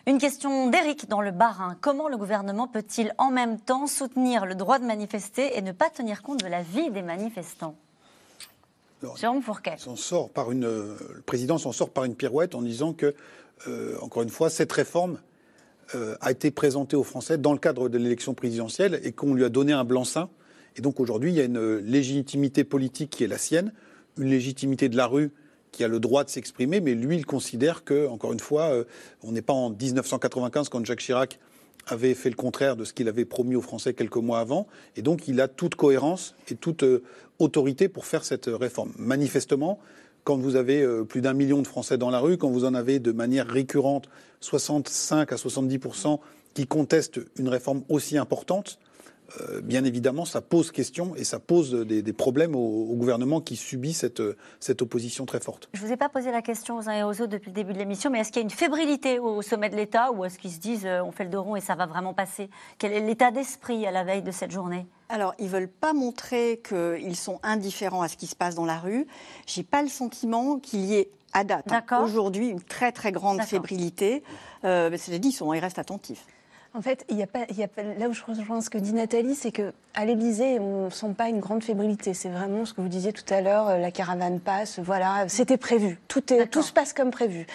Une 0.07 0.19
question 0.19 0.69
d'Éric 0.69 1.09
dans 1.09 1.21
le 1.21 1.31
Bas-Rhin. 1.31 1.77
Comment 1.81 2.07
le 2.07 2.17
gouvernement 2.17 2.67
peut-il 2.67 3.11
en 3.17 3.31
même 3.31 3.59
temps 3.59 3.87
soutenir 3.87 4.45
le 4.45 4.53
droit 4.53 4.77
de 4.77 4.85
manifester 4.85 5.57
et 5.57 5.63
ne 5.63 5.71
pas 5.71 5.89
tenir 5.89 6.21
compte 6.21 6.41
de 6.41 6.47
la 6.47 6.61
vie 6.61 6.91
des 6.91 7.01
manifestants? 7.01 7.75
Jérôme 9.15 9.41
Fourquet. 9.41 9.77
Sort 9.77 10.29
par 10.29 10.51
une, 10.51 10.65
le 10.65 11.23
président 11.25 11.57
s'en 11.57 11.71
sort 11.71 11.89
par 11.89 12.05
une 12.05 12.15
pirouette 12.15 12.53
en 12.53 12.61
disant 12.61 12.93
que, 12.93 13.15
euh, 13.67 13.97
encore 14.01 14.21
une 14.23 14.29
fois, 14.29 14.49
cette 14.49 14.71
réforme 14.71 15.19
euh, 15.93 16.15
a 16.21 16.31
été 16.31 16.49
présenté 16.49 16.95
aux 16.95 17.03
Français 17.03 17.37
dans 17.37 17.53
le 17.53 17.59
cadre 17.59 17.89
de 17.89 17.97
l'élection 17.97 18.33
présidentielle 18.33 18.99
et 19.03 19.11
qu'on 19.11 19.33
lui 19.33 19.43
a 19.43 19.49
donné 19.49 19.73
un 19.73 19.83
blanc-seing. 19.83 20.29
Et 20.77 20.81
donc 20.81 20.99
aujourd'hui, 20.99 21.31
il 21.31 21.35
y 21.35 21.41
a 21.41 21.45
une 21.45 21.77
légitimité 21.77 22.63
politique 22.63 23.11
qui 23.11 23.23
est 23.23 23.27
la 23.27 23.37
sienne, 23.37 23.71
une 24.17 24.29
légitimité 24.29 24.89
de 24.89 24.97
la 24.97 25.07
rue 25.07 25.31
qui 25.71 25.83
a 25.83 25.87
le 25.89 25.99
droit 25.99 26.23
de 26.23 26.29
s'exprimer, 26.29 26.79
mais 26.79 26.93
lui, 26.95 27.17
il 27.17 27.25
considère 27.25 27.83
que, 27.83 28.07
encore 28.07 28.31
une 28.31 28.39
fois, 28.39 28.71
euh, 28.71 28.85
on 29.23 29.33
n'est 29.33 29.41
pas 29.41 29.53
en 29.53 29.69
1995 29.69 30.69
quand 30.69 30.85
Jacques 30.85 31.01
Chirac 31.01 31.37
avait 31.87 32.13
fait 32.13 32.29
le 32.29 32.35
contraire 32.35 32.77
de 32.77 32.85
ce 32.85 32.93
qu'il 32.93 33.09
avait 33.09 33.25
promis 33.25 33.55
aux 33.55 33.61
Français 33.61 33.93
quelques 33.93 34.15
mois 34.15 34.39
avant, 34.39 34.67
et 34.95 35.01
donc 35.01 35.27
il 35.27 35.39
a 35.41 35.49
toute 35.49 35.75
cohérence 35.75 36.33
et 36.49 36.55
toute 36.55 36.83
euh, 36.83 37.03
autorité 37.39 37.89
pour 37.89 38.05
faire 38.05 38.23
cette 38.23 38.45
réforme. 38.47 38.93
Manifestement, 38.97 39.79
quand 40.23 40.37
vous 40.37 40.55
avez 40.55 40.81
euh, 40.81 41.03
plus 41.03 41.21
d'un 41.21 41.33
million 41.33 41.61
de 41.61 41.67
Français 41.67 41.97
dans 41.97 42.09
la 42.09 42.19
rue, 42.19 42.37
quand 42.37 42.49
vous 42.49 42.63
en 42.63 42.73
avez 42.73 42.99
de 42.99 43.11
manière 43.11 43.45
récurrente 43.45 44.09
65 44.39 45.31
à 45.31 45.35
70% 45.35 46.19
qui 46.53 46.67
contestent 46.67 47.19
une 47.37 47.49
réforme 47.49 47.83
aussi 47.89 48.17
importante, 48.17 48.79
euh, 49.41 49.61
bien 49.61 49.83
évidemment, 49.83 50.25
ça 50.25 50.41
pose 50.41 50.71
question 50.71 51.15
et 51.15 51.23
ça 51.23 51.39
pose 51.39 51.73
des, 51.73 52.13
problèmes 52.13 52.55
au, 52.55 52.95
gouvernement 52.95 53.41
qui 53.41 53.55
subit 53.55 53.93
cette, 53.93 54.21
cette 54.59 54.81
opposition 54.81 55.25
très 55.25 55.39
forte. 55.39 55.69
Je 55.73 55.81
ne 55.81 55.87
vous 55.87 55.93
ai 55.93 55.97
pas 55.97 56.09
posé 56.09 56.31
la 56.31 56.41
question 56.41 56.77
aux 56.77 56.89
uns 56.89 56.93
et 56.93 57.03
aux 57.03 57.09
autres 57.09 57.27
depuis 57.27 57.49
le 57.49 57.55
début 57.55 57.73
de 57.73 57.79
l'émission, 57.79 58.09
mais 58.09 58.19
est-ce 58.19 58.31
qu'il 58.31 58.41
y 58.41 58.43
a 58.43 58.43
une 58.43 58.49
fébrilité 58.49 59.19
au 59.19 59.41
sommet 59.41 59.69
de 59.69 59.75
l'État 59.75 60.11
ou 60.11 60.25
est-ce 60.25 60.37
qu'ils 60.37 60.51
se 60.51 60.59
disent 60.59 60.85
euh, 60.85 61.03
on 61.03 61.11
fait 61.11 61.23
le 61.23 61.29
dos 61.29 61.43
rond 61.43 61.55
et 61.55 61.61
ça 61.61 61.75
va 61.75 61.85
vraiment 61.85 62.13
passer? 62.13 62.49
Quel 62.77 62.93
est 62.93 63.01
l'état 63.01 63.31
d'esprit 63.31 63.85
à 63.85 63.91
la 63.91 64.03
veille 64.03 64.23
de 64.23 64.31
cette 64.31 64.51
journée? 64.51 64.85
Alors, 65.09 65.33
ils 65.39 65.45
ne 65.45 65.49
veulent 65.49 65.67
pas 65.69 65.93
montrer 65.93 66.61
qu'ils 66.67 67.15
sont 67.15 67.39
indifférents 67.43 68.01
à 68.01 68.07
ce 68.07 68.17
qui 68.17 68.27
se 68.27 68.35
passe 68.35 68.55
dans 68.55 68.65
la 68.65 68.77
rue. 68.77 69.05
Je 69.47 69.59
n'ai 69.59 69.63
pas 69.63 69.81
le 69.81 69.89
sentiment 69.89 70.59
qu'il 70.59 70.81
y 70.85 70.95
ait 70.95 71.11
à 71.35 71.43
date, 71.43 71.71
hein, 71.71 72.01
aujourd'hui, 72.01 72.47
une 72.47 72.61
très 72.61 72.91
très 72.91 73.11
grande 73.11 73.41
fébrilité. 73.41 74.23
Euh, 74.63 74.89
cest 74.97 75.19
dit, 75.19 75.37
ils 75.39 75.59
restent 75.59 75.79
attentifs. 75.79 76.25
En 76.75 76.81
fait, 76.81 77.05
il 77.09 77.15
y 77.15 77.23
a 77.23 77.27
pas, 77.27 77.45
il 77.49 77.55
y 77.55 77.63
a 77.63 77.69
là 77.97 78.09
où 78.09 78.13
je 78.13 78.21
rejoins 78.25 78.59
ce 78.59 78.69
que 78.69 78.77
dit 78.77 78.91
Nathalie, 78.91 79.35
c'est 79.35 79.51
que 79.51 79.71
à 79.93 80.03
l'Élysée, 80.03 80.59
on 80.59 80.85
ne 80.85 80.89
sent 80.89 81.13
pas 81.17 81.29
une 81.29 81.39
grande 81.39 81.63
fébrilité. 81.63 82.13
C'est 82.13 82.27
vraiment 82.27 82.65
ce 82.65 82.73
que 82.73 82.81
vous 82.81 82.89
disiez 82.89 83.13
tout 83.13 83.33
à 83.33 83.39
l'heure, 83.39 83.69
euh, 83.69 83.77
la 83.77 83.91
caravane 83.91 84.41
passe, 84.41 84.79
voilà, 84.79 85.29
c'était 85.29 85.55
prévu. 85.55 85.97
Tout, 86.09 86.33
est, 86.33 86.47
tout 86.47 86.61
se 86.61 86.73
passe 86.73 86.91
comme 86.91 87.11
prévu. 87.11 87.47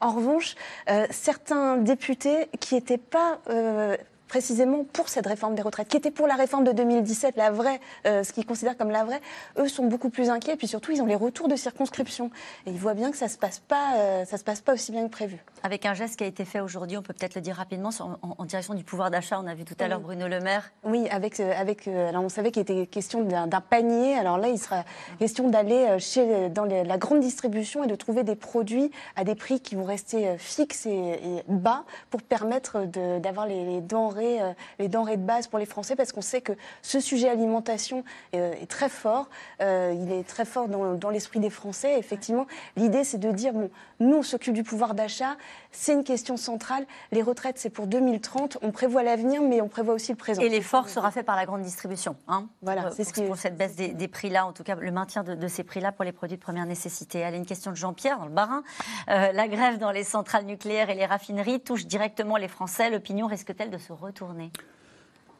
En 0.00 0.12
revanche, 0.12 0.54
euh, 0.90 1.06
certains 1.10 1.76
députés 1.78 2.48
qui 2.60 2.76
n'étaient 2.76 2.98
pas 2.98 3.40
euh, 3.50 3.96
précisément 4.28 4.84
pour 4.84 5.08
cette 5.08 5.26
réforme 5.26 5.54
des 5.54 5.62
retraites, 5.62 5.88
qui 5.88 5.96
était 5.96 6.10
pour 6.10 6.26
la 6.26 6.34
réforme 6.34 6.64
de 6.64 6.72
2017, 6.72 7.36
la 7.36 7.50
vraie, 7.50 7.80
euh, 8.06 8.22
ce 8.22 8.32
qu'ils 8.32 8.46
considèrent 8.46 8.76
comme 8.76 8.90
la 8.90 9.04
vraie, 9.04 9.20
eux 9.58 9.68
sont 9.68 9.86
beaucoup 9.86 10.10
plus 10.10 10.30
inquiets. 10.30 10.52
Et 10.52 10.56
puis 10.56 10.68
surtout, 10.68 10.92
ils 10.92 11.02
ont 11.02 11.06
les 11.06 11.14
retours 11.14 11.48
de 11.48 11.56
circonscription. 11.56 12.30
Et 12.66 12.70
ils 12.70 12.78
voient 12.78 12.94
bien 12.94 13.10
que 13.10 13.16
ça 13.16 13.24
ne 13.24 13.30
se, 13.30 13.38
passe 13.38 13.58
pas, 13.58 13.96
euh, 13.96 14.24
ça 14.24 14.36
se 14.36 14.44
passe 14.44 14.60
pas 14.60 14.74
aussi 14.74 14.92
bien 14.92 15.04
que 15.04 15.10
prévu. 15.10 15.38
Avec 15.62 15.86
un 15.86 15.94
geste 15.94 16.16
qui 16.16 16.24
a 16.24 16.26
été 16.26 16.44
fait 16.44 16.60
aujourd'hui, 16.60 16.96
on 16.96 17.02
peut 17.02 17.14
peut-être 17.14 17.34
le 17.34 17.40
dire 17.40 17.56
rapidement, 17.56 17.90
en, 18.22 18.44
direction 18.44 18.74
du 18.74 18.84
pouvoir 18.84 19.10
d'achat. 19.10 19.40
On 19.42 19.46
a 19.46 19.54
vu 19.54 19.64
tout 19.64 19.74
à 19.80 19.88
l'heure 19.88 20.00
Bruno 20.00 20.28
Le 20.28 20.40
Maire. 20.40 20.70
Oui, 20.84 21.08
avec, 21.10 21.40
euh, 21.40 21.52
avec, 21.56 21.88
alors 21.88 22.22
on 22.22 22.28
savait 22.28 22.52
qu'il 22.52 22.62
était 22.62 22.86
question 22.86 23.22
d'un 23.22 23.60
panier. 23.60 24.16
Alors 24.16 24.38
là, 24.38 24.48
il 24.48 24.58
sera 24.58 24.84
question 25.18 25.48
d'aller 25.48 25.96
dans 26.50 26.64
la 26.64 26.98
grande 26.98 27.20
distribution 27.20 27.84
et 27.84 27.86
de 27.86 27.94
trouver 27.94 28.22
des 28.22 28.36
produits 28.36 28.90
à 29.16 29.24
des 29.24 29.34
prix 29.34 29.60
qui 29.60 29.74
vont 29.74 29.84
rester 29.84 30.36
fixes 30.38 30.86
et, 30.86 31.42
bas 31.48 31.84
pour 32.10 32.22
permettre 32.22 32.84
d'avoir 33.20 33.46
les, 33.46 33.64
les 33.64 33.80
denrées 33.80 34.17
euh, 34.20 34.52
les 34.78 34.88
denrées 34.88 35.16
de 35.16 35.22
base 35.22 35.46
pour 35.46 35.58
les 35.58 35.66
Français 35.66 35.96
parce 35.96 36.12
qu'on 36.12 36.22
sait 36.22 36.40
que 36.40 36.52
ce 36.82 37.00
sujet 37.00 37.28
alimentation 37.28 38.04
euh, 38.34 38.52
est, 38.60 38.66
très 38.66 38.88
fort. 38.88 39.28
Euh, 39.60 39.94
il 39.94 40.12
est 40.12 40.26
très 40.26 40.44
fort 40.44 40.68
dans, 40.68 41.10
l'esprit 41.10 41.40
des 41.40 41.50
Français. 41.50 41.98
Effectivement, 41.98 42.46
l'idée, 42.76 43.04
c'est 43.04 43.18
de 43.18 43.30
dire 43.30 43.52
bon, 43.52 43.70
nous, 44.00 44.16
on 44.16 44.22
s'occupe 44.22 44.54
du 44.54 44.62
pouvoir 44.62 44.94
d'achat. 44.94 45.36
C'est 45.72 45.92
une 45.92 46.04
question 46.04 46.36
centrale. 46.36 46.86
Les 47.12 47.22
retraites, 47.22 47.58
c'est 47.58 47.70
pour 47.70 47.86
2030. 47.86 48.58
On 48.62 48.70
prévoit 48.70 49.02
l'avenir, 49.02 49.42
mais 49.42 49.60
on 49.60 49.68
prévoit 49.68 49.94
aussi 49.94 50.12
le 50.12 50.16
présent. 50.16 50.42
Et 50.42 50.48
l'effort 50.48 50.88
sera 50.88 51.10
fait 51.10 51.22
par 51.22 51.36
la 51.36 51.46
grande 51.46 51.62
distribution. 51.62 52.16
Hein 52.26 52.46
voilà, 52.62 52.90
c'est 52.90 53.04
ce 53.04 53.12
qui... 53.12 53.22
pour 53.22 53.36
cette 53.36 53.56
baisse 53.56 53.76
des, 53.76 54.08
prix-là, 54.08 54.46
en 54.46 54.52
tout 54.52 54.62
cas, 54.62 54.74
le 54.74 54.90
maintien 54.90 55.22
de, 55.22 55.48
ces 55.48 55.64
prix-là 55.64 55.92
pour 55.92 56.04
les 56.04 56.12
produits 56.12 56.36
de 56.36 56.42
première 56.42 56.66
nécessité. 56.66 57.24
Allez, 57.24 57.36
une 57.36 57.46
question 57.46 57.70
de 57.70 57.76
Jean-Pierre 57.76 58.18
dans 58.18 58.26
le 58.26 58.32
Barin. 58.32 58.62
la 59.06 59.48
grève 59.48 59.78
dans 59.78 59.90
les 59.90 60.04
centrales 60.04 60.44
nucléaires 60.44 60.90
et 60.90 60.94
les 60.94 61.06
raffineries 61.06 61.60
touche 61.60 61.86
directement 61.86 62.36
les 62.36 62.48
Français. 62.48 62.90
L'opinion 62.90 63.26
risque-t-elle 63.26 63.70
de 63.70 63.78
se 63.78 63.92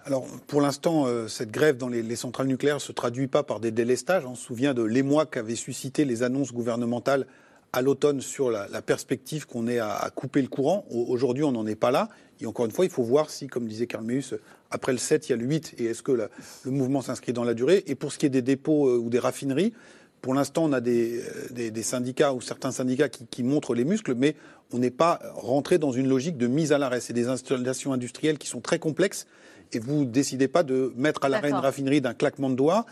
alors, 0.05 0.25
pour 0.47 0.63
l'instant, 0.63 1.05
euh, 1.07 1.29
cette 1.29 1.51
grève 1.51 1.77
dans 1.77 1.89
les, 1.89 2.17
centrales 2.17 2.47
nucléaires 2.47 2.77
ne 2.77 2.81
se 2.81 2.93
traduit 2.93 3.27
pas 3.27 3.43
par 3.43 3.61
des 3.61 3.71
délestages. 3.71 4.25
On 4.25 4.35
se 4.35 4.43
souvient 4.43 4.73
de 4.73 4.83
l'émoi 4.83 5.27
qu'avaient 5.27 5.55
suscité 5.55 6.07
les 6.07 6.23
annonces 6.23 6.55
gouvernementales 6.55 7.27
à 7.75 7.83
l'automne 7.83 8.23
sur 8.23 8.51
la, 8.51 8.67
perspective 8.81 9.47
qu'on 9.47 9.69
ait 9.69 9.81
à, 9.81 10.11
couper 10.15 10.41
le 10.41 10.49
courant. 10.49 10.87
Aujourd'hui, 10.91 11.45
on 11.45 11.53
n'en 11.53 11.67
est 11.67 11.75
pas 11.75 11.91
là. 11.91 12.09
Et 12.41 12.47
encore 12.47 12.65
une 12.65 12.73
fois, 12.73 12.87
il 12.87 12.91
faut 12.91 13.03
voir 13.03 13.29
si, 13.29 13.49
comme 13.49 13.67
disait 13.67 13.87
Karl 13.87 14.05
Meus, 14.05 14.35
après 14.71 14.93
le 14.93 14.99
7, 14.99 15.29
il 15.29 15.33
y 15.33 15.35
a 15.35 15.37
le 15.37 15.45
8, 15.45 15.75
et 15.77 15.87
est-ce 15.87 16.03
que 16.03 16.13
le 16.13 16.31
mouvement 16.71 17.03
s'inscrit 17.03 17.35
dans 17.35 17.45
la 17.45 17.53
durée. 17.53 17.85
Et 17.87 17.95
pour 17.95 18.13
ce 18.13 18.19
qui 18.19 18.25
est 18.25 18.31
des 18.31 18.41
dépôts 18.41 18.89
euh, 18.89 18.97
ou 18.97 19.11
des 19.11 19.19
raffineries, 19.19 19.75
pour 20.21 20.35
l'instant, 20.35 20.65
on 20.65 20.73
a 20.73 20.81
des, 20.81 21.23
euh, 21.59 21.83
syndicats 21.83 22.33
ou 22.33 22.41
certains 22.41 22.73
syndicats 22.73 23.09
qui, 23.09 23.43
montrent 23.43 23.75
les 23.75 23.85
muscles, 23.85 24.15
mais 24.15 24.35
on 24.73 24.79
n'est 24.79 24.91
pas 24.91 25.21
rentré 25.35 25.79
dans 25.79 25.93
une 25.93 26.09
logique 26.09 26.37
de 26.37 26.47
mise 26.47 26.73
à 26.73 26.79
l'arrêt. 26.79 27.01
C'est 27.01 27.13
des 27.13 27.29
installations 27.29 27.93
industrielles 27.93 28.39
qui 28.39 28.49
sont 28.49 28.61
très 28.61 28.79
complexes 28.79 29.27
et 29.73 29.79
vous 29.79 30.05
décidez 30.05 30.49
pas 30.49 30.63
de 30.63 30.93
mettre 30.97 31.25
à 31.25 31.29
l'arrêt 31.29 31.51
une 31.51 31.57
raffinerie 31.57 32.01
d'un 32.01 32.15
claquement 32.15 32.51
de 32.51 32.55
doigts. 32.55 32.87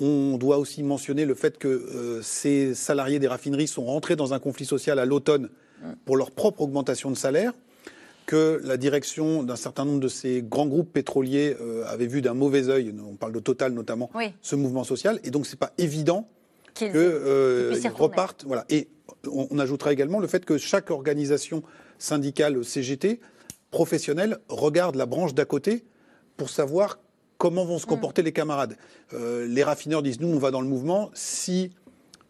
On 0.00 0.38
doit 0.38 0.56
aussi 0.58 0.82
mentionner 0.82 1.26
le 1.26 1.34
fait 1.34 1.58
que 1.58 1.68
euh, 1.68 2.22
ces 2.22 2.74
salariés 2.74 3.18
des 3.18 3.28
raffineries 3.28 3.68
sont 3.68 3.84
rentrés 3.84 4.16
dans 4.16 4.32
un 4.32 4.38
conflit 4.38 4.64
social 4.64 4.98
à 4.98 5.04
l'automne 5.04 5.50
pour 6.04 6.16
leur 6.16 6.30
propre 6.30 6.62
augmentation 6.62 7.10
de 7.10 7.16
salaire, 7.16 7.52
que 8.26 8.60
la 8.64 8.76
direction 8.76 9.42
d'un 9.42 9.56
certain 9.56 9.84
nombre 9.84 10.00
de 10.00 10.08
ces 10.08 10.42
grands 10.42 10.66
groupes 10.66 10.92
pétroliers 10.92 11.56
euh, 11.60 11.84
avait 11.86 12.06
vu 12.06 12.22
d'un 12.22 12.34
mauvais 12.34 12.68
œil, 12.68 12.94
on 13.06 13.16
parle 13.16 13.32
de 13.32 13.40
Total 13.40 13.72
notamment, 13.72 14.10
ce 14.40 14.56
mouvement 14.56 14.84
social, 14.84 15.20
et 15.24 15.30
donc 15.30 15.46
c'est 15.46 15.58
pas 15.58 15.72
évident 15.78 16.28
qu'ils 16.74 16.92
euh, 16.94 17.74
repartent. 17.94 18.44
Voilà. 18.46 18.64
Et 18.68 18.88
on, 19.26 19.48
on, 19.50 19.58
ajoutera 19.58 19.92
également 19.92 20.20
le 20.20 20.26
fait 20.26 20.44
que 20.44 20.58
chaque 20.58 20.90
organisation 20.90 21.62
syndicale 21.98 22.64
CGT 22.64 23.20
professionnelle 23.70 24.38
regarde 24.48 24.96
la 24.96 25.06
branche 25.06 25.34
d'à 25.34 25.44
côté 25.44 25.84
pour 26.36 26.50
savoir 26.50 26.98
comment 27.40 27.64
vont 27.64 27.78
se 27.78 27.86
mm. 27.86 27.88
comporter 27.88 28.22
les 28.22 28.32
camarades. 28.32 28.76
Euh, 29.14 29.46
les 29.48 29.64
raffineurs 29.64 30.02
disent 30.02 30.20
nous, 30.20 30.28
on 30.28 30.38
va 30.38 30.52
dans 30.52 30.60
le 30.60 30.68
mouvement 30.68 31.10
si 31.14 31.72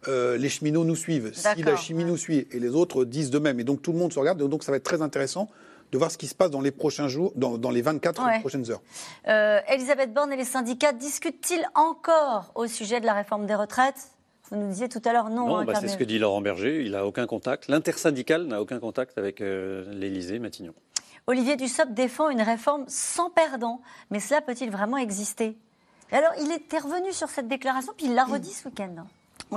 euh, 0.07 0.37
les 0.37 0.49
cheminots 0.49 0.85
nous 0.85 0.95
suivent, 0.95 1.31
si 1.33 1.61
la 1.61 1.75
chimie 1.75 2.05
nous 2.05 2.17
suit, 2.17 2.47
et 2.51 2.59
les 2.59 2.69
autres 2.69 3.05
disent 3.05 3.29
de 3.29 3.37
même. 3.37 3.59
Et 3.59 3.63
donc 3.63 3.83
tout 3.83 3.91
le 3.91 3.99
monde 3.99 4.11
se 4.11 4.19
regarde, 4.19 4.41
et 4.41 4.47
donc 4.47 4.63
ça 4.63 4.71
va 4.71 4.77
être 4.77 4.83
très 4.83 5.03
intéressant 5.03 5.47
de 5.91 5.97
voir 5.97 6.09
ce 6.09 6.17
qui 6.17 6.27
se 6.27 6.33
passe 6.33 6.49
dans 6.49 6.61
les 6.61 6.71
prochains 6.71 7.09
jours, 7.09 7.33
dans, 7.35 7.69
les 7.69 7.81
24 7.81 8.39
prochaines 8.39 8.71
heures. 8.71 8.81
Euh, 9.27 9.59
Elisabeth 9.67 10.13
Borne 10.13 10.31
et 10.31 10.37
les 10.37 10.45
syndicats 10.45 10.93
discutent-ils 10.93 11.65
encore 11.75 12.53
au 12.55 12.65
sujet 12.65 13.01
de 13.01 13.05
la 13.05 13.13
réforme 13.13 13.45
des 13.45 13.55
retraites? 13.55 14.11
Vous 14.51 14.57
nous 14.57 14.67
disiez 14.67 14.89
tout 14.89 15.01
à 15.05 15.13
l'heure 15.13 15.29
non. 15.29 15.47
Non, 15.47 15.57
hein, 15.57 15.65
bah, 15.65 15.73
c'est 15.79 15.87
ce 15.87 15.97
que 15.97 16.03
dit 16.03 16.19
Laurent 16.19 16.41
Berger. 16.41 16.83
Il 16.83 16.91
n'a 16.91 17.05
aucun 17.05 17.25
contact. 17.25 17.67
L'intersyndical 17.67 18.45
n'a 18.45 18.61
aucun 18.61 18.79
contact 18.79 19.17
avec 19.17 19.39
l'Élysée, 19.39 20.39
Matignon. 20.39 20.73
Olivier 21.27 21.55
Dussopt 21.55 21.93
défend 21.93 22.29
une 22.29 22.41
réforme 22.41 22.83
sans 22.87 23.29
perdant. 23.29 23.81
Mais 24.09 24.19
cela 24.19 24.41
peut-il 24.41 24.69
vraiment 24.69 24.97
exister? 24.97 25.57
Alors, 26.11 26.31
il 26.41 26.51
était 26.51 26.79
revenu 26.79 27.13
sur 27.13 27.29
cette 27.29 27.47
déclaration, 27.47 27.93
puis 27.95 28.07
il 28.07 28.13
l'a 28.13 28.25
redit 28.25 28.51
ce 28.51 28.67
week-end. 28.67 29.05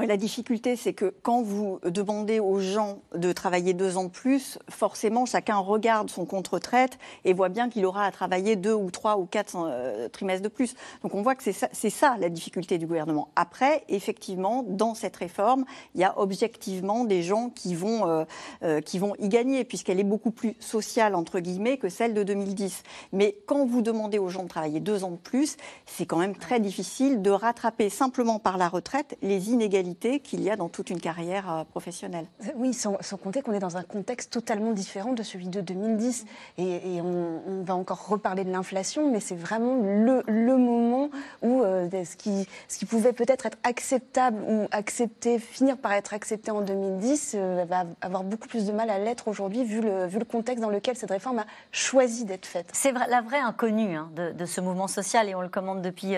La 0.02 0.16
difficulté, 0.16 0.74
c'est 0.74 0.92
que 0.92 1.14
quand 1.22 1.42
vous 1.42 1.78
demandez 1.84 2.40
aux 2.40 2.58
gens 2.58 2.98
de 3.14 3.32
travailler 3.32 3.74
deux 3.74 3.96
ans 3.96 4.04
de 4.04 4.10
plus, 4.10 4.58
forcément, 4.68 5.24
chacun 5.24 5.56
regarde 5.56 6.10
son 6.10 6.26
contre-retraite 6.26 6.98
et 7.24 7.32
voit 7.32 7.48
bien 7.48 7.70
qu'il 7.70 7.86
aura 7.86 8.04
à 8.04 8.10
travailler 8.10 8.56
deux 8.56 8.74
ou 8.74 8.90
trois 8.90 9.18
ou 9.18 9.24
quatre 9.24 9.54
euh, 9.56 10.08
trimestres 10.08 10.42
de 10.42 10.48
plus. 10.48 10.74
Donc 11.02 11.14
on 11.14 11.22
voit 11.22 11.36
que 11.36 11.44
c'est 11.44 11.52
ça, 11.52 11.68
ça, 11.72 12.16
la 12.18 12.28
difficulté 12.28 12.76
du 12.76 12.88
gouvernement. 12.88 13.28
Après, 13.36 13.84
effectivement, 13.88 14.64
dans 14.66 14.94
cette 14.94 15.14
réforme, 15.14 15.64
il 15.94 16.00
y 16.00 16.04
a 16.04 16.18
objectivement 16.18 17.04
des 17.04 17.22
gens 17.22 17.48
qui 17.50 17.76
vont, 17.76 18.06
euh, 18.06 18.24
euh, 18.64 18.80
qui 18.80 18.98
vont 18.98 19.14
y 19.20 19.28
gagner, 19.28 19.64
puisqu'elle 19.64 20.00
est 20.00 20.04
beaucoup 20.04 20.32
plus 20.32 20.56
sociale, 20.58 21.14
entre 21.14 21.38
guillemets, 21.38 21.78
que 21.78 21.88
celle 21.88 22.14
de 22.14 22.24
2010. 22.24 22.82
Mais 23.12 23.38
quand 23.46 23.64
vous 23.64 23.80
demandez 23.80 24.18
aux 24.18 24.28
gens 24.28 24.42
de 24.42 24.48
travailler 24.48 24.80
deux 24.80 25.04
ans 25.04 25.12
de 25.12 25.16
plus, 25.16 25.56
c'est 25.86 26.04
quand 26.04 26.18
même 26.18 26.34
très 26.34 26.58
difficile 26.58 27.22
de 27.22 27.30
rattraper 27.30 27.88
simplement 27.90 28.40
par 28.40 28.58
la 28.58 28.68
retraite 28.68 29.16
les 29.22 29.50
inégalités 29.50 29.83
qu'il 29.92 30.42
y 30.42 30.50
a 30.50 30.56
dans 30.56 30.68
toute 30.68 30.90
une 30.90 31.00
carrière 31.00 31.52
euh, 31.52 31.64
professionnelle. 31.64 32.26
Euh, 32.42 32.50
oui, 32.56 32.72
sans, 32.72 32.96
compter 33.22 33.42
qu'on 33.42 33.52
est 33.52 33.58
dans 33.58 33.76
un 33.76 33.82
contexte 33.82 34.32
totalement 34.32 34.72
différent 34.72 35.12
de 35.12 35.22
celui 35.22 35.48
de 35.48 35.60
2010. 35.60 36.24
Et, 36.58 37.00
on, 37.00 37.62
va 37.64 37.74
encore 37.74 38.08
reparler 38.08 38.44
de 38.44 38.50
l'inflation, 38.50 39.10
mais 39.10 39.20
c'est 39.20 39.34
vraiment 39.34 39.76
le, 39.76 40.56
moment 40.56 41.08
où 41.42 41.62
euh, 41.62 41.88
ce, 42.04 42.16
qui, 42.16 42.46
ce 42.68 42.78
qui 42.78 42.84
pouvait 42.84 43.12
peut-être 43.12 43.46
être 43.46 43.58
acceptable 43.62 44.42
ou 44.48 44.66
accepté, 44.70 45.38
finir 45.38 45.78
par 45.78 45.92
être 45.92 46.12
accepté 46.12 46.50
en 46.50 46.60
2010, 46.60 47.36
va 47.66 47.84
avoir 48.02 48.22
beaucoup 48.22 48.48
plus 48.48 48.66
de 48.66 48.72
mal 48.72 48.90
à 48.90 48.98
l'être 48.98 49.28
aujourd'hui, 49.28 49.64
vu 49.64 49.80
le, 49.80 50.06
vu 50.06 50.18
le 50.18 50.24
contexte 50.24 50.62
dans 50.62 50.70
lequel 50.70 50.96
cette 50.96 51.10
réforme 51.10 51.38
a 51.40 51.46
choisi 51.72 52.24
d'être 52.24 52.46
faite. 52.46 52.68
C'est 52.72 52.92
la 52.92 53.22
vraie 53.22 53.40
inconnue 53.40 53.96
hein, 53.96 54.10
de, 54.14 54.44
ce 54.44 54.60
mouvement 54.60 54.88
social, 54.88 55.28
et 55.28 55.34
on 55.34 55.40
le 55.40 55.48
commande 55.48 55.80
depuis 55.80 56.14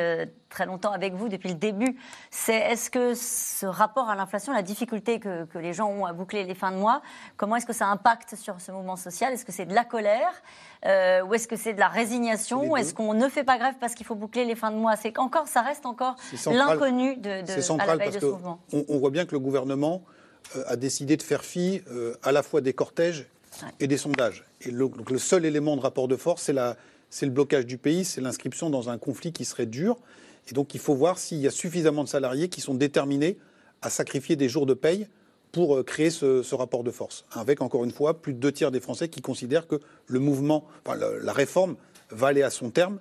très 0.48 0.66
longtemps 0.66 0.92
avec 0.92 1.14
vous, 1.14 1.28
depuis 1.28 1.48
le 1.48 1.54
début. 1.54 1.96
C'est 2.30 2.56
est-ce 2.56 2.90
que 2.90 3.14
ce 3.14 3.66
rapport 3.66 4.08
à 4.08 4.16
l'inflation, 4.16 4.52
la 4.52 4.62
difficulté 4.62 5.18
que, 5.20 5.46
les 5.56 5.72
gens 5.72 5.88
ont 5.88 6.04
à 6.04 6.12
boucler 6.12 6.44
les 6.44 6.54
fins 6.54 6.70
de 6.70 6.76
mois, 6.76 7.02
comment 7.36 7.56
est-ce 7.56 7.66
que 7.66 7.72
ça 7.72 7.86
impacte 7.86 8.36
sur 8.36 8.60
ce 8.60 8.72
mouvement 8.72 8.96
social? 8.96 9.32
Est-ce 9.32 9.44
que 9.44 9.52
c'est 9.52 9.66
de 9.66 9.74
la 9.74 9.84
colère 9.84 10.32
euh, 10.84 11.22
ou 11.22 11.34
est-ce 11.34 11.48
que 11.48 11.56
c'est 11.56 11.74
de 11.74 11.80
la 11.80 11.88
résignation? 11.88 12.70
Ou 12.70 12.76
est-ce 12.76 12.94
qu'on 12.94 13.14
ne 13.14 13.28
fait 13.28 13.44
pas 13.44 13.58
grève 13.58 13.74
parce 13.80 13.94
qu'il 13.94 14.06
faut 14.06 14.14
boucler 14.14 14.44
les 14.44 14.54
fins 14.54 14.70
de 14.70 14.76
mois? 14.76 14.96
C'est 14.96 15.18
encore, 15.18 15.48
ça 15.48 15.62
reste 15.62 15.86
encore 15.86 16.16
l'inconnu 16.46 17.16
de, 17.16 17.42
de 17.42 17.80
à 17.80 17.86
la 17.86 17.96
veille 17.96 18.10
de 18.12 18.20
ce 18.20 18.26
mouvement. 18.26 18.60
On, 18.72 18.98
voit 18.98 19.10
bien 19.10 19.24
que 19.24 19.32
le 19.32 19.40
gouvernement 19.40 20.02
a 20.66 20.76
décidé 20.76 21.16
de 21.16 21.22
faire 21.22 21.44
fi 21.44 21.82
à 22.22 22.32
la 22.32 22.42
fois 22.42 22.60
des 22.60 22.72
cortèges 22.72 23.26
et 23.80 23.86
des 23.86 23.96
sondages. 23.96 24.44
Et 24.62 24.70
le, 24.70 24.88
donc 24.88 25.10
le 25.10 25.18
seul 25.18 25.44
élément 25.44 25.76
de 25.76 25.80
rapport 25.80 26.08
de 26.08 26.16
force, 26.16 26.50
c'est 27.10 27.26
le 27.26 27.32
blocage 27.32 27.66
du 27.66 27.78
pays, 27.78 28.04
c'est 28.04 28.20
l'inscription 28.20 28.70
dans 28.70 28.90
un 28.90 28.98
conflit 28.98 29.32
qui 29.32 29.44
serait 29.44 29.66
dur. 29.66 29.96
Et 30.48 30.54
donc 30.54 30.74
il 30.74 30.80
faut 30.80 30.94
voir 30.94 31.18
s'il 31.18 31.38
y 31.38 31.46
a 31.46 31.50
suffisamment 31.50 32.04
de 32.04 32.08
salariés 32.08 32.48
qui 32.48 32.60
sont 32.60 32.74
déterminés 32.74 33.38
à 33.82 33.90
sacrifier 33.90 34.36
des 34.36 34.48
jours 34.48 34.66
de 34.66 34.74
paye 34.74 35.06
pour 35.52 35.76
euh, 35.76 35.82
créer 35.82 36.10
ce, 36.10 36.54
rapport 36.54 36.84
de 36.84 36.90
force. 36.90 37.24
Avec, 37.32 37.62
encore 37.62 37.84
une 37.84 37.90
fois, 37.90 38.20
plus 38.20 38.34
de 38.34 38.38
deux 38.38 38.52
tiers 38.52 38.70
des 38.70 38.80
Français 38.80 39.08
qui 39.08 39.22
considèrent 39.22 39.66
que 39.66 39.80
le 40.06 40.18
mouvement, 40.18 40.64
la, 40.86 41.32
réforme 41.32 41.76
va 42.10 42.28
aller 42.28 42.42
à 42.42 42.50
son 42.50 42.70
terme. 42.70 43.00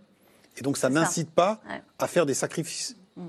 Et 0.58 0.62
donc 0.62 0.78
ça 0.78 0.89
n'incite 0.89 1.32
pas 1.32 1.60
à 2.00 2.08
faire 2.08 2.26
des 2.26 2.34
sacrifices. 2.34 2.96
Mm. 3.18 3.28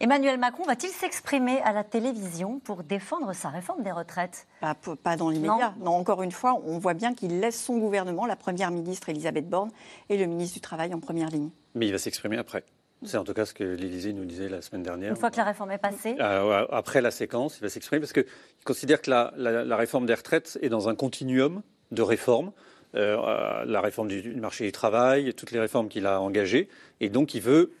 Emmanuel 0.00 0.38
Macron 0.38 0.64
va-t-il 0.64 0.90
s'exprimer 0.90 1.60
à 1.62 1.72
la 1.72 1.84
télévision 1.84 2.60
pour 2.60 2.82
défendre 2.82 3.32
sa 3.32 3.48
réforme 3.48 3.82
des 3.82 3.92
retraites? 3.92 4.46
Pas, 4.60 4.74
pas, 4.74 5.16
dans 5.16 5.30
l'immédiat. 5.30 5.74
Non. 5.80 5.92
encore 5.92 6.22
une 6.22 6.32
fois, 6.32 6.60
on 6.64 6.78
voit 6.78 6.94
bien 6.94 7.14
qu'il 7.14 7.40
laisse 7.40 7.60
son 7.60 7.78
gouvernement, 7.78 8.26
la 8.26 8.36
Première 8.36 8.70
ministre 8.70 9.08
Elisabeth 9.08 9.48
Borne 9.48 9.70
et 10.08 10.16
le 10.16 10.26
ministre 10.26 10.54
du 10.54 10.60
Travail 10.60 10.94
en 10.94 11.00
première 11.00 11.30
ligne. 11.30 11.50
Mais 11.74 11.86
il 11.86 11.92
va 11.92 11.98
s'exprimer 11.98 12.38
après. 12.38 12.64
C'est 13.04 13.16
en 13.16 13.24
tout 13.24 13.34
cas 13.34 13.44
ce 13.44 13.54
que 13.54 13.64
l'Élysée 13.64 14.12
nous 14.12 14.24
disait 14.24 14.48
la 14.48 14.62
semaine 14.62 14.82
dernière. 14.82 15.10
Une 15.10 15.16
fois 15.16 15.30
que 15.30 15.36
la 15.36 15.44
réforme 15.44 15.70
est 15.70 15.78
passée 15.78 16.16
euh, 16.20 16.66
Après 16.70 17.00
la 17.00 17.10
séquence, 17.10 17.58
il 17.58 17.62
va 17.62 17.68
s'exprimer 17.68 18.00
parce 18.00 18.12
qu'il 18.12 18.24
considère 18.64 19.02
que 19.02 19.10
la, 19.10 19.76
réforme 19.76 20.06
des 20.06 20.14
retraites 20.14 20.58
est 20.62 20.68
dans 20.68 20.88
un 20.88 20.94
continuum 20.94 21.62
de 21.90 22.02
réformes. 22.02 22.52
Euh, 22.94 23.64
la 23.64 23.80
réforme 23.80 24.08
du, 24.08 24.34
marché 24.36 24.64
du 24.64 24.72
travail, 24.72 25.34
toutes 25.34 25.50
les 25.50 25.60
réformes 25.60 25.88
qu'il 25.88 26.06
a 26.06 26.20
engagées. 26.20 26.68
Et 27.00 27.08
donc, 27.08 27.34
il 27.34 27.42
veut 27.42 27.72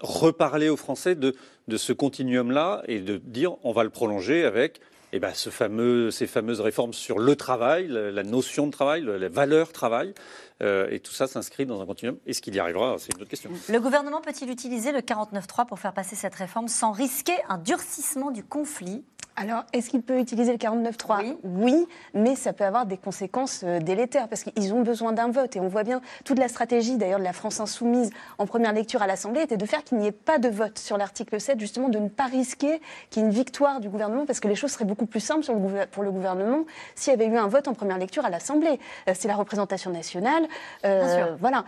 reparler 0.00 0.68
aux 0.68 0.76
Français 0.76 1.14
de, 1.14 1.34
de 1.68 1.76
ce 1.76 1.92
continuum-là 1.92 2.82
et 2.86 3.00
de 3.00 3.16
dire 3.16 3.56
on 3.64 3.72
va 3.72 3.84
le 3.84 3.90
prolonger 3.90 4.44
avec 4.44 4.80
eh 5.12 5.18
ben, 5.18 5.32
ce 5.34 5.50
fameux, 5.50 6.10
ces 6.10 6.26
fameuses 6.26 6.60
réformes 6.60 6.92
sur 6.92 7.18
le 7.18 7.36
travail, 7.36 7.88
la, 7.88 8.22
notion 8.22 8.66
de 8.66 8.72
travail, 8.72 9.02
la 9.02 9.28
valeur 9.28 9.72
travail. 9.72 10.14
Euh, 10.62 10.88
et 10.90 11.00
tout 11.00 11.12
ça 11.12 11.26
s'inscrit 11.26 11.64
dans 11.64 11.80
un 11.80 11.86
continuum. 11.86 12.18
Est-ce 12.26 12.42
qu'il 12.42 12.54
y 12.54 12.58
arrivera 12.58 12.96
C'est 12.98 13.14
une 13.14 13.22
autre 13.22 13.30
question. 13.30 13.50
Le 13.68 13.80
gouvernement 13.80 14.20
peut-il 14.20 14.50
utiliser 14.50 14.92
le 14.92 15.00
49.3 15.00 15.66
pour 15.66 15.78
faire 15.78 15.94
passer 15.94 16.16
cette 16.16 16.34
réforme 16.34 16.68
sans 16.68 16.92
risquer 16.92 17.34
un 17.48 17.58
durcissement 17.58 18.30
du 18.30 18.44
conflit? 18.44 19.04
Alors, 19.40 19.64
est-ce 19.72 19.88
qu'il 19.88 20.02
peut 20.02 20.18
utiliser 20.18 20.52
le 20.52 20.58
49.3 20.58 21.20
oui. 21.22 21.38
oui, 21.44 21.88
mais 22.12 22.36
ça 22.36 22.52
peut 22.52 22.64
avoir 22.64 22.84
des 22.84 22.98
conséquences 22.98 23.62
euh, 23.64 23.78
délétères 23.78 24.28
parce 24.28 24.42
qu'ils 24.44 24.74
ont 24.74 24.82
besoin 24.82 25.12
d'un 25.12 25.30
vote. 25.30 25.56
Et 25.56 25.60
on 25.60 25.68
voit 25.68 25.82
bien 25.82 26.02
toute 26.26 26.38
la 26.38 26.46
stratégie 26.46 26.98
d'ailleurs 26.98 27.18
de 27.18 27.24
la 27.24 27.32
France 27.32 27.58
insoumise 27.58 28.10
en 28.36 28.44
première 28.44 28.74
lecture 28.74 29.00
à 29.00 29.06
l'Assemblée 29.06 29.40
était 29.40 29.56
de 29.56 29.64
faire 29.64 29.82
qu'il 29.82 29.96
n'y 29.96 30.06
ait 30.06 30.12
pas 30.12 30.38
de 30.38 30.50
vote 30.50 30.78
sur 30.78 30.98
l'article 30.98 31.40
7, 31.40 31.58
justement 31.58 31.88
de 31.88 31.98
ne 31.98 32.10
pas 32.10 32.26
risquer 32.26 32.82
qu'il 33.08 33.22
y 33.22 33.24
ait 33.24 33.28
une 33.28 33.34
victoire 33.34 33.80
du 33.80 33.88
gouvernement 33.88 34.26
parce 34.26 34.40
que 34.40 34.48
les 34.48 34.54
choses 34.54 34.72
seraient 34.72 34.84
beaucoup 34.84 35.06
plus 35.06 35.20
simples 35.20 35.46
pour 35.90 36.02
le 36.02 36.10
gouvernement 36.10 36.66
s'il 36.94 37.12
y 37.12 37.14
avait 37.14 37.26
eu 37.26 37.38
un 37.38 37.48
vote 37.48 37.66
en 37.66 37.72
première 37.72 37.96
lecture 37.96 38.26
à 38.26 38.30
l'Assemblée. 38.30 38.78
Euh, 39.08 39.12
c'est 39.14 39.28
la 39.28 39.36
représentation 39.36 39.90
nationale. 39.90 40.46
Euh, 40.84 41.34
voilà. 41.40 41.64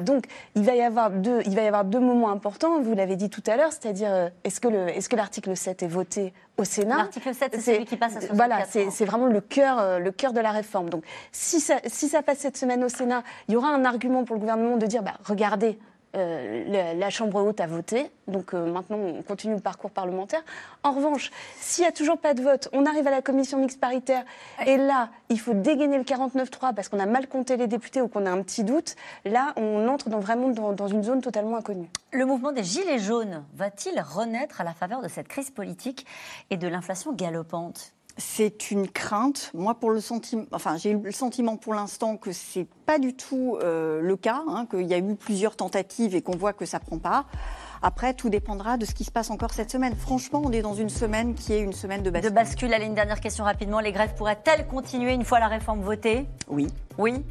donc, 0.00 0.24
il 0.54 0.62
va, 0.62 0.74
y 0.74 0.80
avoir 0.80 1.10
deux, 1.10 1.42
il 1.44 1.54
va 1.54 1.62
y 1.64 1.66
avoir 1.66 1.84
deux 1.84 2.00
moments 2.00 2.30
importants, 2.30 2.80
vous 2.80 2.94
l'avez 2.94 3.16
dit 3.16 3.28
tout 3.28 3.42
à 3.46 3.58
l'heure, 3.58 3.72
c'est-à-dire 3.72 4.30
est-ce 4.44 4.60
que 4.60 5.16
l'article 5.16 5.54
7 5.54 5.82
est 5.82 5.86
voté 5.86 6.32
au 6.60 6.64
Sénat. 6.64 6.96
L'article 6.96 7.34
7, 7.34 7.52
c'est 7.54 7.74
celui 7.74 7.84
qui 7.84 7.96
passe 7.96 8.16
à 8.16 8.20
64 8.20 8.36
Voilà, 8.36 8.64
c'est 8.66 9.04
vraiment 9.04 9.26
le 9.26 9.40
cœur, 9.40 9.78
euh, 9.78 9.98
le 9.98 10.12
cœur 10.12 10.32
de 10.32 10.40
la 10.40 10.52
réforme. 10.52 10.90
Donc, 10.90 11.04
si 11.32 11.60
ça, 11.60 11.76
si 11.86 12.08
ça 12.08 12.22
passe 12.22 12.38
cette 12.38 12.56
semaine 12.56 12.84
au 12.84 12.88
Sénat, 12.88 13.22
il 13.48 13.54
y 13.54 13.56
aura 13.56 13.68
un 13.68 13.84
argument 13.84 14.24
pour 14.24 14.36
le 14.36 14.40
gouvernement 14.40 14.76
de 14.76 14.86
dire, 14.86 15.02
bah, 15.02 15.14
regardez, 15.24 15.78
euh, 16.16 16.94
la, 16.94 17.10
Chambre 17.10 17.42
haute 17.42 17.60
a 17.60 17.66
voté, 17.66 18.10
donc 18.26 18.54
euh, 18.54 18.70
maintenant 18.70 18.98
on 18.98 19.22
continue 19.22 19.54
le 19.54 19.60
parcours 19.60 19.90
parlementaire. 19.90 20.42
En 20.82 20.92
revanche, 20.92 21.30
s'il 21.56 21.82
n'y 21.82 21.88
a 21.88 21.92
toujours 21.92 22.18
pas 22.18 22.34
de 22.34 22.42
vote, 22.42 22.68
on 22.72 22.86
arrive 22.86 23.06
à 23.06 23.10
la 23.10 23.22
commission 23.22 23.58
mixte 23.58 23.80
paritaire, 23.80 24.24
et 24.66 24.76
là, 24.76 25.10
il 25.28 25.38
faut 25.38 25.54
dégainer 25.54 25.98
le 25.98 26.04
49-3 26.04 26.74
parce 26.74 26.88
qu'on 26.88 26.98
a 26.98 27.06
mal 27.06 27.28
compté 27.28 27.56
les 27.56 27.66
députés 27.66 28.00
ou 28.00 28.08
qu'on 28.08 28.26
a 28.26 28.30
un 28.30 28.42
petit 28.42 28.64
doute. 28.64 28.96
Là, 29.24 29.52
on 29.56 29.86
entre 29.88 30.08
dans, 30.08 30.20
vraiment 30.20 30.48
dans, 30.48 30.72
dans 30.72 30.88
une 30.88 31.04
zone 31.04 31.20
totalement 31.20 31.56
inconnue. 31.56 31.88
Le 32.12 32.24
mouvement 32.26 32.52
des 32.52 32.64
Gilets 32.64 32.98
jaunes 32.98 33.44
va-t-il 33.54 34.00
renaître 34.00 34.60
à 34.60 34.64
la 34.64 34.74
faveur 34.74 35.02
de 35.02 35.08
cette 35.08 35.28
crise 35.28 35.50
politique 35.50 36.06
et 36.50 36.56
de 36.56 36.66
l'inflation 36.66 37.12
galopante? 37.12 37.92
C'est 38.20 38.70
une 38.70 38.88
crainte. 38.88 39.50
Moi, 39.54 39.74
pour 39.74 39.90
le 39.90 40.00
sentiment, 40.00 40.44
enfin, 40.52 40.76
j'ai 40.76 40.94
le 40.94 41.12
sentiment 41.12 41.56
pour 41.56 41.74
l'instant 41.74 42.16
que 42.16 42.30
c'est 42.30 42.66
pas 42.86 42.98
du 42.98 43.14
tout 43.14 43.56
euh, 43.62 44.00
le 44.00 44.16
cas, 44.16 44.42
hein, 44.48 44.66
qu'il 44.70 44.86
y 44.86 44.94
a 44.94 44.98
eu 44.98 45.16
plusieurs 45.16 45.56
tentatives 45.56 46.14
et 46.14 46.22
qu'on 46.22 46.36
voit 46.36 46.52
que 46.52 46.66
ça 46.66 46.78
prend 46.78 46.98
pas. 46.98 47.24
Après, 47.82 48.12
tout 48.12 48.28
dépendra 48.28 48.76
de 48.76 48.84
ce 48.84 48.94
qui 48.94 49.04
se 49.04 49.10
passe 49.10 49.30
encore 49.30 49.52
cette 49.52 49.70
semaine. 49.70 49.96
Franchement, 49.96 50.42
on 50.44 50.52
est 50.52 50.62
dans 50.62 50.74
une 50.74 50.90
semaine 50.90 51.34
qui 51.34 51.54
est 51.54 51.60
une 51.60 51.72
semaine 51.72 52.02
de 52.02 52.10
bascule. 52.10 52.30
De 52.30 52.34
bascule. 52.34 52.74
Allez, 52.74 52.84
une 52.84 52.94
dernière 52.94 53.20
question 53.20 53.44
rapidement. 53.44 53.80
Les 53.80 53.92
grèves 53.92 54.14
pourraient-elles 54.14 54.66
continuer 54.66 55.14
une 55.14 55.24
fois 55.24 55.40
la 55.40 55.48
réforme 55.48 55.80
votée? 55.80 56.26
Oui. 56.48 56.68
Oui? 56.98 57.24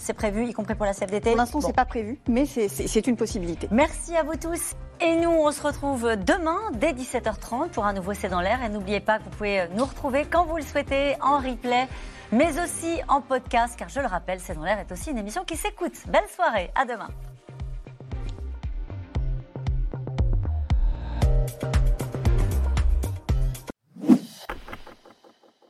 C'est 0.00 0.14
prévu, 0.14 0.46
y 0.46 0.52
compris 0.52 0.74
pour 0.74 0.86
la 0.86 0.94
CFDT 0.94 1.30
Pour 1.30 1.36
l'instant, 1.36 1.60
ce 1.60 1.66
c'est 1.68 1.72
pas 1.74 1.84
prévu, 1.84 2.18
mais 2.26 2.46
c'est 2.46 3.06
une 3.06 3.16
possibilité. 3.16 3.68
Merci 3.70 4.16
à 4.16 4.22
vous 4.22 4.36
tous. 4.36 4.74
Et 5.02 5.16
nous, 5.16 5.30
on 5.30 5.50
se 5.50 5.62
retrouve 5.62 6.16
demain 6.16 6.58
dès 6.74 6.92
17h30 6.92 7.68
pour 7.70 7.84
un 7.84 7.92
nouveau 7.92 8.14
C'est 8.14 8.28
dans 8.28 8.40
l'air. 8.40 8.62
Et 8.62 8.68
n'oubliez 8.68 9.00
pas 9.00 9.18
que 9.18 9.24
vous 9.24 9.30
pouvez 9.30 9.68
nous 9.76 9.84
retrouver 9.84 10.24
quand 10.24 10.44
vous 10.44 10.56
le 10.56 10.62
souhaitez 10.62 11.16
en 11.20 11.38
replay, 11.38 11.86
mais 12.32 12.50
aussi 12.62 13.00
en 13.08 13.20
podcast, 13.20 13.74
car 13.78 13.88
je 13.88 14.00
le 14.00 14.06
rappelle, 14.06 14.40
C'est 14.40 14.54
dans 14.54 14.64
l'air 14.64 14.78
est 14.78 14.90
aussi 14.90 15.10
une 15.10 15.18
émission 15.18 15.44
qui 15.44 15.56
s'écoute. 15.56 15.94
Belle 16.08 16.28
soirée, 16.34 16.70
à 16.74 16.84
demain. 16.84 17.08